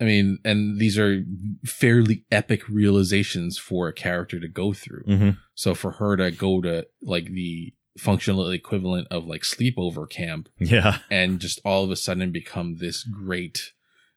I 0.00 0.04
mean, 0.04 0.38
and 0.44 0.78
these 0.78 0.96
are 0.96 1.24
fairly 1.64 2.24
epic 2.30 2.68
realizations 2.68 3.58
for 3.58 3.88
a 3.88 3.92
character 3.92 4.38
to 4.40 4.48
go 4.48 4.72
through. 4.72 5.02
hmm 5.04 5.30
So 5.54 5.74
for 5.74 5.92
her 5.92 6.16
to 6.16 6.30
go 6.30 6.60
to 6.62 6.86
like 7.02 7.26
the 7.26 7.74
functional 7.98 8.50
equivalent 8.50 9.08
of 9.10 9.26
like 9.26 9.42
sleepover 9.42 10.08
camp 10.08 10.48
Yeah. 10.58 10.98
and 11.10 11.40
just 11.40 11.60
all 11.64 11.84
of 11.84 11.90
a 11.90 11.96
sudden 11.96 12.30
become 12.32 12.76
this 12.76 13.02
great, 13.04 13.72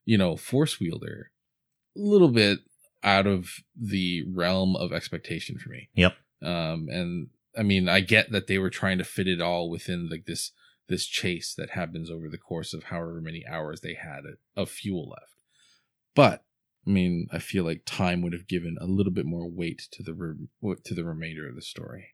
you 0.05 0.17
know, 0.17 0.35
force 0.37 0.79
wielder, 0.79 1.31
a 1.95 1.99
little 1.99 2.29
bit 2.29 2.59
out 3.03 3.25
of 3.27 3.49
the 3.75 4.23
realm 4.31 4.75
of 4.75 4.93
expectation 4.93 5.57
for 5.57 5.69
me. 5.69 5.89
Yep. 5.95 6.13
Um, 6.43 6.87
and 6.89 7.27
I 7.57 7.63
mean, 7.63 7.89
I 7.89 7.99
get 8.01 8.31
that 8.31 8.47
they 8.47 8.57
were 8.57 8.69
trying 8.69 8.97
to 8.99 9.03
fit 9.03 9.27
it 9.27 9.41
all 9.41 9.69
within 9.69 10.07
like 10.09 10.25
this, 10.25 10.51
this 10.87 11.05
chase 11.05 11.53
that 11.57 11.71
happens 11.71 12.09
over 12.09 12.29
the 12.29 12.37
course 12.37 12.73
of 12.73 12.83
however 12.85 13.19
many 13.21 13.43
hours 13.49 13.81
they 13.81 13.95
had 13.95 14.21
of 14.55 14.69
fuel 14.69 15.09
left. 15.09 15.41
But 16.15 16.43
I 16.87 16.89
mean, 16.89 17.27
I 17.31 17.39
feel 17.39 17.63
like 17.63 17.83
time 17.85 18.21
would 18.21 18.33
have 18.33 18.47
given 18.47 18.75
a 18.81 18.85
little 18.87 19.13
bit 19.13 19.25
more 19.25 19.47
weight 19.49 19.87
to 19.91 20.03
the 20.03 20.13
re- 20.13 20.75
to 20.83 20.93
the 20.95 21.03
remainder 21.03 21.47
of 21.47 21.55
the 21.55 21.61
story. 21.61 22.07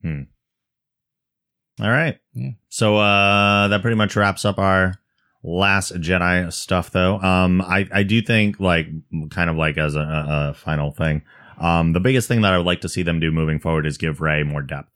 All 1.81 1.89
right. 1.89 2.17
Yeah. 2.33 2.51
So 2.69 2.97
uh 2.97 3.67
that 3.67 3.81
pretty 3.81 3.97
much 3.97 4.15
wraps 4.15 4.45
up 4.45 4.57
our 4.57 4.95
last 5.43 5.93
Jedi 5.93 6.51
stuff 6.51 6.91
though. 6.91 7.19
Um 7.19 7.61
I 7.61 7.87
I 7.91 8.03
do 8.03 8.21
think 8.21 8.59
like 8.59 8.87
kind 9.29 9.49
of 9.49 9.55
like 9.55 9.77
as 9.77 9.95
a, 9.95 9.99
a, 10.49 10.53
final 10.53 10.91
thing, 10.91 11.21
um 11.59 11.93
the 11.93 11.99
biggest 11.99 12.27
thing 12.27 12.41
that 12.41 12.53
I 12.53 12.57
would 12.57 12.65
like 12.65 12.81
to 12.81 12.89
see 12.89 13.03
them 13.03 13.19
do 13.19 13.31
moving 13.31 13.59
forward 13.59 13.85
is 13.85 13.97
give 13.97 14.21
Rey 14.21 14.43
more 14.43 14.61
depth 14.61 14.89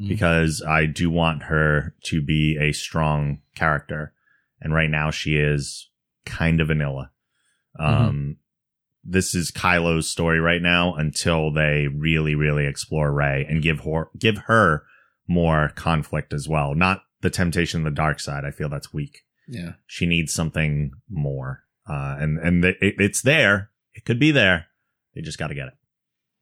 Mm. 0.00 0.08
because 0.08 0.64
I 0.66 0.86
do 0.86 1.10
want 1.10 1.42
her 1.42 1.94
to 2.04 2.22
be 2.22 2.56
a 2.58 2.72
strong 2.72 3.40
character. 3.54 4.14
And 4.58 4.72
right 4.72 4.88
now 4.88 5.10
she 5.10 5.36
is 5.36 5.90
kind 6.24 6.62
of 6.62 6.68
vanilla. 6.68 7.10
Um 7.78 8.38
this 9.04 9.34
is 9.34 9.50
Kylo's 9.50 10.08
story 10.08 10.40
right 10.40 10.62
now 10.62 10.94
until 10.94 11.52
they 11.52 11.88
really 11.88 12.34
really 12.34 12.66
explore 12.66 13.12
Rey 13.12 13.44
and 13.46 13.62
give 13.62 13.80
her 13.80 14.08
give 14.18 14.38
her 14.46 14.84
more 15.28 15.70
conflict 15.74 16.32
as 16.32 16.48
well. 16.48 16.74
Not 16.74 17.02
the 17.20 17.30
temptation 17.30 17.80
of 17.80 17.84
the 17.84 17.90
dark 17.96 18.20
side. 18.20 18.44
I 18.44 18.50
feel 18.50 18.68
that's 18.68 18.92
weak. 18.92 19.22
Yeah. 19.48 19.72
She 19.86 20.06
needs 20.06 20.32
something 20.32 20.92
more. 21.10 21.64
Uh, 21.88 22.16
and, 22.18 22.38
and 22.38 22.64
it, 22.64 22.76
it's 22.80 23.22
there. 23.22 23.70
It 23.94 24.04
could 24.04 24.18
be 24.20 24.30
there. 24.30 24.66
They 25.14 25.20
just 25.20 25.38
got 25.38 25.48
to 25.48 25.54
get 25.54 25.68
it. 25.68 25.74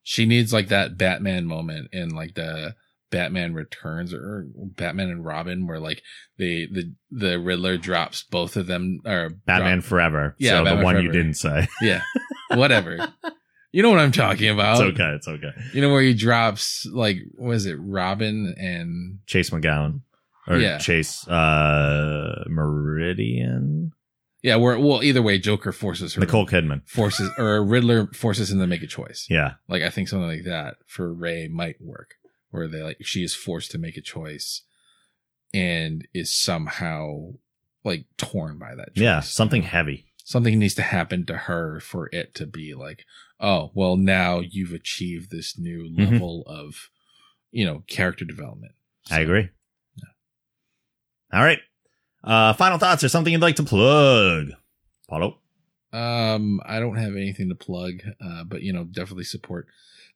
she 0.02 0.26
needs 0.26 0.52
like 0.52 0.68
that 0.68 0.96
Batman 0.96 1.46
moment 1.46 1.88
in 1.92 2.10
like 2.10 2.34
the 2.34 2.74
Batman 3.10 3.54
Returns 3.54 4.14
or 4.14 4.46
Batman 4.56 5.08
and 5.10 5.24
Robin, 5.24 5.66
where 5.66 5.80
like 5.80 6.02
they 6.38 6.66
the 6.70 6.94
the 7.10 7.40
Riddler 7.40 7.76
drops 7.76 8.22
both 8.22 8.56
of 8.56 8.66
them 8.68 9.00
or 9.04 9.30
Batman 9.30 9.78
drop- 9.78 9.84
Forever. 9.88 10.36
Yeah, 10.38 10.50
So 10.58 10.64
Batman 10.64 10.78
the 10.78 10.84
one 10.84 11.02
you 11.02 11.10
didn't 11.10 11.34
say. 11.34 11.66
yeah, 11.82 12.02
whatever. 12.54 13.08
you 13.72 13.82
know 13.82 13.90
what 13.90 14.00
I'm 14.00 14.12
talking 14.12 14.48
about? 14.48 14.80
It's 14.80 14.94
okay. 15.00 15.12
It's 15.14 15.28
okay. 15.28 15.50
You 15.72 15.80
know 15.80 15.90
where 15.90 16.02
he 16.02 16.14
drops 16.14 16.86
like 16.92 17.18
was 17.36 17.66
it 17.66 17.76
Robin 17.80 18.54
and 18.58 19.18
Chase 19.26 19.50
McGowan 19.50 20.00
or 20.48 20.58
Yeah. 20.58 20.78
Chase, 20.78 21.26
uh, 21.28 22.44
Meridian, 22.48 23.92
yeah, 24.42 24.56
where 24.56 24.78
well 24.78 25.02
either 25.02 25.20
way, 25.22 25.38
Joker 25.38 25.70
forces 25.72 26.14
her 26.14 26.20
Nicole 26.20 26.46
Kidman. 26.46 26.82
forces 26.88 27.30
or 27.36 27.62
Riddler 27.64 28.06
forces 28.08 28.50
him 28.50 28.58
to 28.60 28.66
make 28.66 28.82
a 28.82 28.86
choice. 28.86 29.26
Yeah. 29.28 29.54
Like 29.68 29.82
I 29.82 29.90
think 29.90 30.08
something 30.08 30.28
like 30.28 30.44
that 30.44 30.76
for 30.86 31.12
Rey 31.12 31.46
might 31.48 31.76
work, 31.80 32.14
where 32.50 32.66
they 32.66 32.82
like 32.82 32.98
she 33.02 33.22
is 33.22 33.34
forced 33.34 33.70
to 33.72 33.78
make 33.78 33.96
a 33.96 34.00
choice 34.02 34.62
and 35.52 36.06
is 36.14 36.34
somehow 36.34 37.32
like 37.84 38.06
torn 38.16 38.58
by 38.58 38.74
that 38.74 38.94
choice. 38.94 39.02
Yeah. 39.02 39.20
Something 39.20 39.62
heavy. 39.62 40.06
Something 40.30 40.60
needs 40.60 40.74
to 40.76 40.82
happen 40.82 41.26
to 41.26 41.36
her 41.36 41.80
for 41.80 42.08
it 42.12 42.36
to 42.36 42.46
be 42.46 42.72
like, 42.72 43.04
oh, 43.40 43.72
well, 43.74 43.96
now 43.96 44.38
you've 44.38 44.72
achieved 44.72 45.32
this 45.32 45.58
new 45.58 45.90
Mhm. 45.90 46.12
level 46.12 46.44
of, 46.46 46.88
you 47.50 47.64
know, 47.66 47.82
character 47.88 48.24
development. 48.24 48.74
I 49.10 49.16
So, 49.16 49.22
agree. 49.22 49.48
All 51.32 51.42
right. 51.42 51.58
Uh, 52.22 52.52
final 52.52 52.78
thoughts 52.78 53.02
or 53.02 53.08
something 53.08 53.32
you'd 53.32 53.42
like 53.42 53.56
to 53.56 53.64
plug? 53.64 54.50
Paulo? 55.08 55.40
Um, 55.92 56.60
I 56.64 56.78
don't 56.78 56.96
have 56.96 57.16
anything 57.16 57.48
to 57.48 57.56
plug, 57.56 58.02
uh, 58.20 58.44
but 58.44 58.62
you 58.62 58.72
know, 58.72 58.84
definitely 58.84 59.24
support 59.24 59.66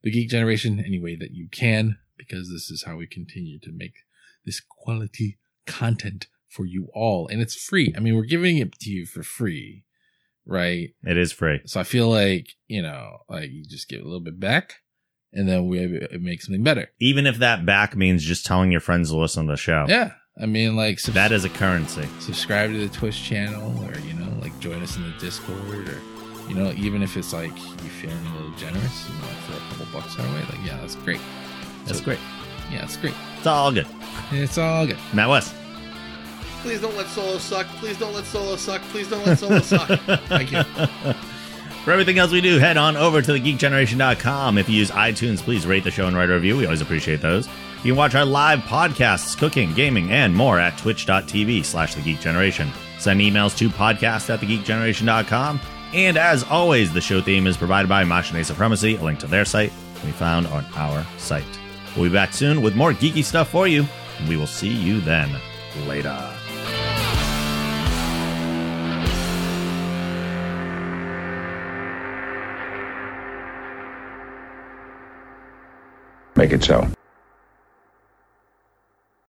the 0.05 0.13
Geek 0.13 0.29
Generation 0.31 0.79
any 0.79 1.01
way 1.01 1.17
that 1.17 1.33
you 1.33 1.49
can, 1.49 1.99
because 2.17 2.51
this 2.53 2.71
is 2.71 2.85
how 2.85 2.97
we 2.97 3.09
continue 3.09 3.59
to 3.59 3.73
make 3.73 3.95
this 4.45 4.61
quality 4.61 5.39
content 5.67 6.29
for 6.49 6.67
you 6.67 6.89
all, 6.95 7.27
and 7.27 7.41
it's 7.41 7.57
free. 7.57 7.93
I 7.97 8.01
mean, 8.01 8.15
we're 8.15 8.23
giving 8.27 8.59
it 8.59 8.79
to 8.79 8.91
you 8.91 9.07
for 9.07 9.25
free, 9.25 9.83
right? 10.47 10.91
It 11.03 11.17
is 11.19 11.33
free. 11.33 11.61
So 11.67 11.81
I 11.81 11.85
feel 11.85 12.09
like 12.09 12.49
you 12.69 12.83
know, 12.83 13.19
like 13.29 13.51
you 13.51 13.65
just 13.65 13.89
give 13.89 14.01
a 14.01 14.05
little 14.05 14.21
bit 14.21 14.39
back, 14.41 14.75
and 15.33 15.49
then 15.49 15.67
we 15.69 15.79
it 15.81 16.21
makes 16.23 16.47
something 16.47 16.63
better. 16.63 16.89
Even 17.01 17.27
if 17.27 17.39
that 17.39 17.65
back 17.67 17.97
means 17.97 18.25
just 18.25 18.47
telling 18.47 18.71
your 18.71 18.81
friends 18.81 19.11
to 19.11 19.17
listen 19.17 19.47
to 19.47 19.53
the 19.53 19.57
show. 19.57 19.87
Yeah, 19.89 20.13
I 20.41 20.47
mean, 20.47 20.77
like 20.77 21.01
That 21.03 21.33
is 21.33 21.45
a 21.45 21.49
currency. 21.51 22.07
subscribe 22.21 22.71
to 22.73 22.89
the 22.89 22.95
Twitch 22.95 23.23
channel 23.23 23.71
or, 23.85 23.97
you 24.01 24.15
know, 24.15 24.33
like 24.41 24.59
join 24.61 24.83
us 24.83 24.97
in 24.97 25.03
the 25.03 25.17
Discord 25.19 25.89
or, 25.89 26.01
you 26.49 26.55
know, 26.55 26.73
even 26.77 27.03
if 27.03 27.17
it's 27.17 27.33
like 27.33 27.57
you 27.57 27.91
feeling 27.91 28.27
a 28.27 28.35
little 28.37 28.57
generous 28.57 29.09
and 29.09 29.21
like 29.23 29.37
throw 29.47 29.57
a 29.57 29.61
couple 29.71 29.87
bucks 30.01 30.19
our 30.19 30.27
way, 30.35 30.41
like, 30.51 30.67
yeah, 30.67 30.77
that's 30.81 30.97
great. 30.97 31.21
That's 31.87 31.99
So- 31.99 32.05
great. 32.05 32.19
Yeah, 32.73 32.83
it's 32.85 32.97
great. 32.97 33.15
It's 33.39 33.47
all 33.47 33.71
good. 33.71 33.87
It's 34.33 34.57
all 34.59 34.87
good. 34.87 34.97
Matt 35.13 35.29
West. 35.29 35.55
Please 36.65 36.81
don't 36.81 36.97
let 36.97 37.09
Solo 37.09 37.37
suck. 37.37 37.67
Please 37.77 37.99
don't 37.99 38.15
let 38.15 38.25
Solo 38.25 38.57
suck. 38.57 38.81
Please 38.85 39.11
don't 39.11 39.27
let 39.27 39.39
Solo 39.39 39.61
suck. 39.61 39.87
Thank 40.29 40.51
you. 40.51 40.63
For 41.85 41.93
everything 41.93 42.19
else 42.19 42.33
we 42.33 42.41
do, 42.41 42.59
head 42.59 42.79
on 42.79 42.97
over 42.97 43.21
to 43.21 43.33
thegeekgeneration.com. 43.33 44.57
If 44.57 44.71
you 44.71 44.77
use 44.77 44.91
iTunes, 44.91 45.41
please 45.41 45.67
rate 45.67 45.85
the 45.85 45.91
show 45.91 46.07
and 46.07 46.17
write 46.17 46.31
a 46.31 46.33
review. 46.33 46.57
We 46.57 46.65
always 46.65 46.81
appreciate 46.81 47.21
those. 47.21 47.49
You 47.83 47.93
can 47.93 47.97
watch 47.97 48.15
our 48.15 48.25
live 48.25 48.61
podcasts, 48.61 49.37
cooking, 49.37 49.75
gaming, 49.75 50.11
and 50.11 50.35
more 50.35 50.59
at 50.59 50.79
twitch.tv 50.79 51.67
slash 51.67 51.95
thegeekgeneration. 51.97 52.71
Send 52.99 53.21
emails 53.21 53.55
to 53.59 53.69
podcast 53.69 54.33
at 54.33 54.41
thegeekgeneration.com. 54.41 55.61
And 55.93 56.17
as 56.17 56.45
always, 56.45 56.95
the 56.95 57.03
show 57.03 57.21
theme 57.21 57.47
is 57.47 57.59
provided 57.59 57.91
by 57.91 58.05
Machine 58.05 58.43
Supremacy. 58.43 58.97
A 58.97 59.03
link 59.03 59.19
to 59.19 59.27
their 59.27 59.45
site 59.45 59.73
can 59.97 60.07
be 60.07 60.13
found 60.13 60.47
on 60.47 60.65
our 60.77 61.07
site. 61.19 61.45
We'll 61.95 62.09
be 62.09 62.15
back 62.15 62.33
soon 62.33 62.63
with 62.63 62.75
more 62.75 62.95
geeky 62.95 63.23
stuff 63.23 63.51
for 63.51 63.69
you, 63.69 63.87
and 64.19 64.29
we 64.31 64.39
will 64.39 64.47
see 64.47 64.73
you 64.73 65.03
then. 65.03 65.29
Later. 65.87 66.34
Make 76.45 76.53
it 76.53 76.63
so. 76.63 77.04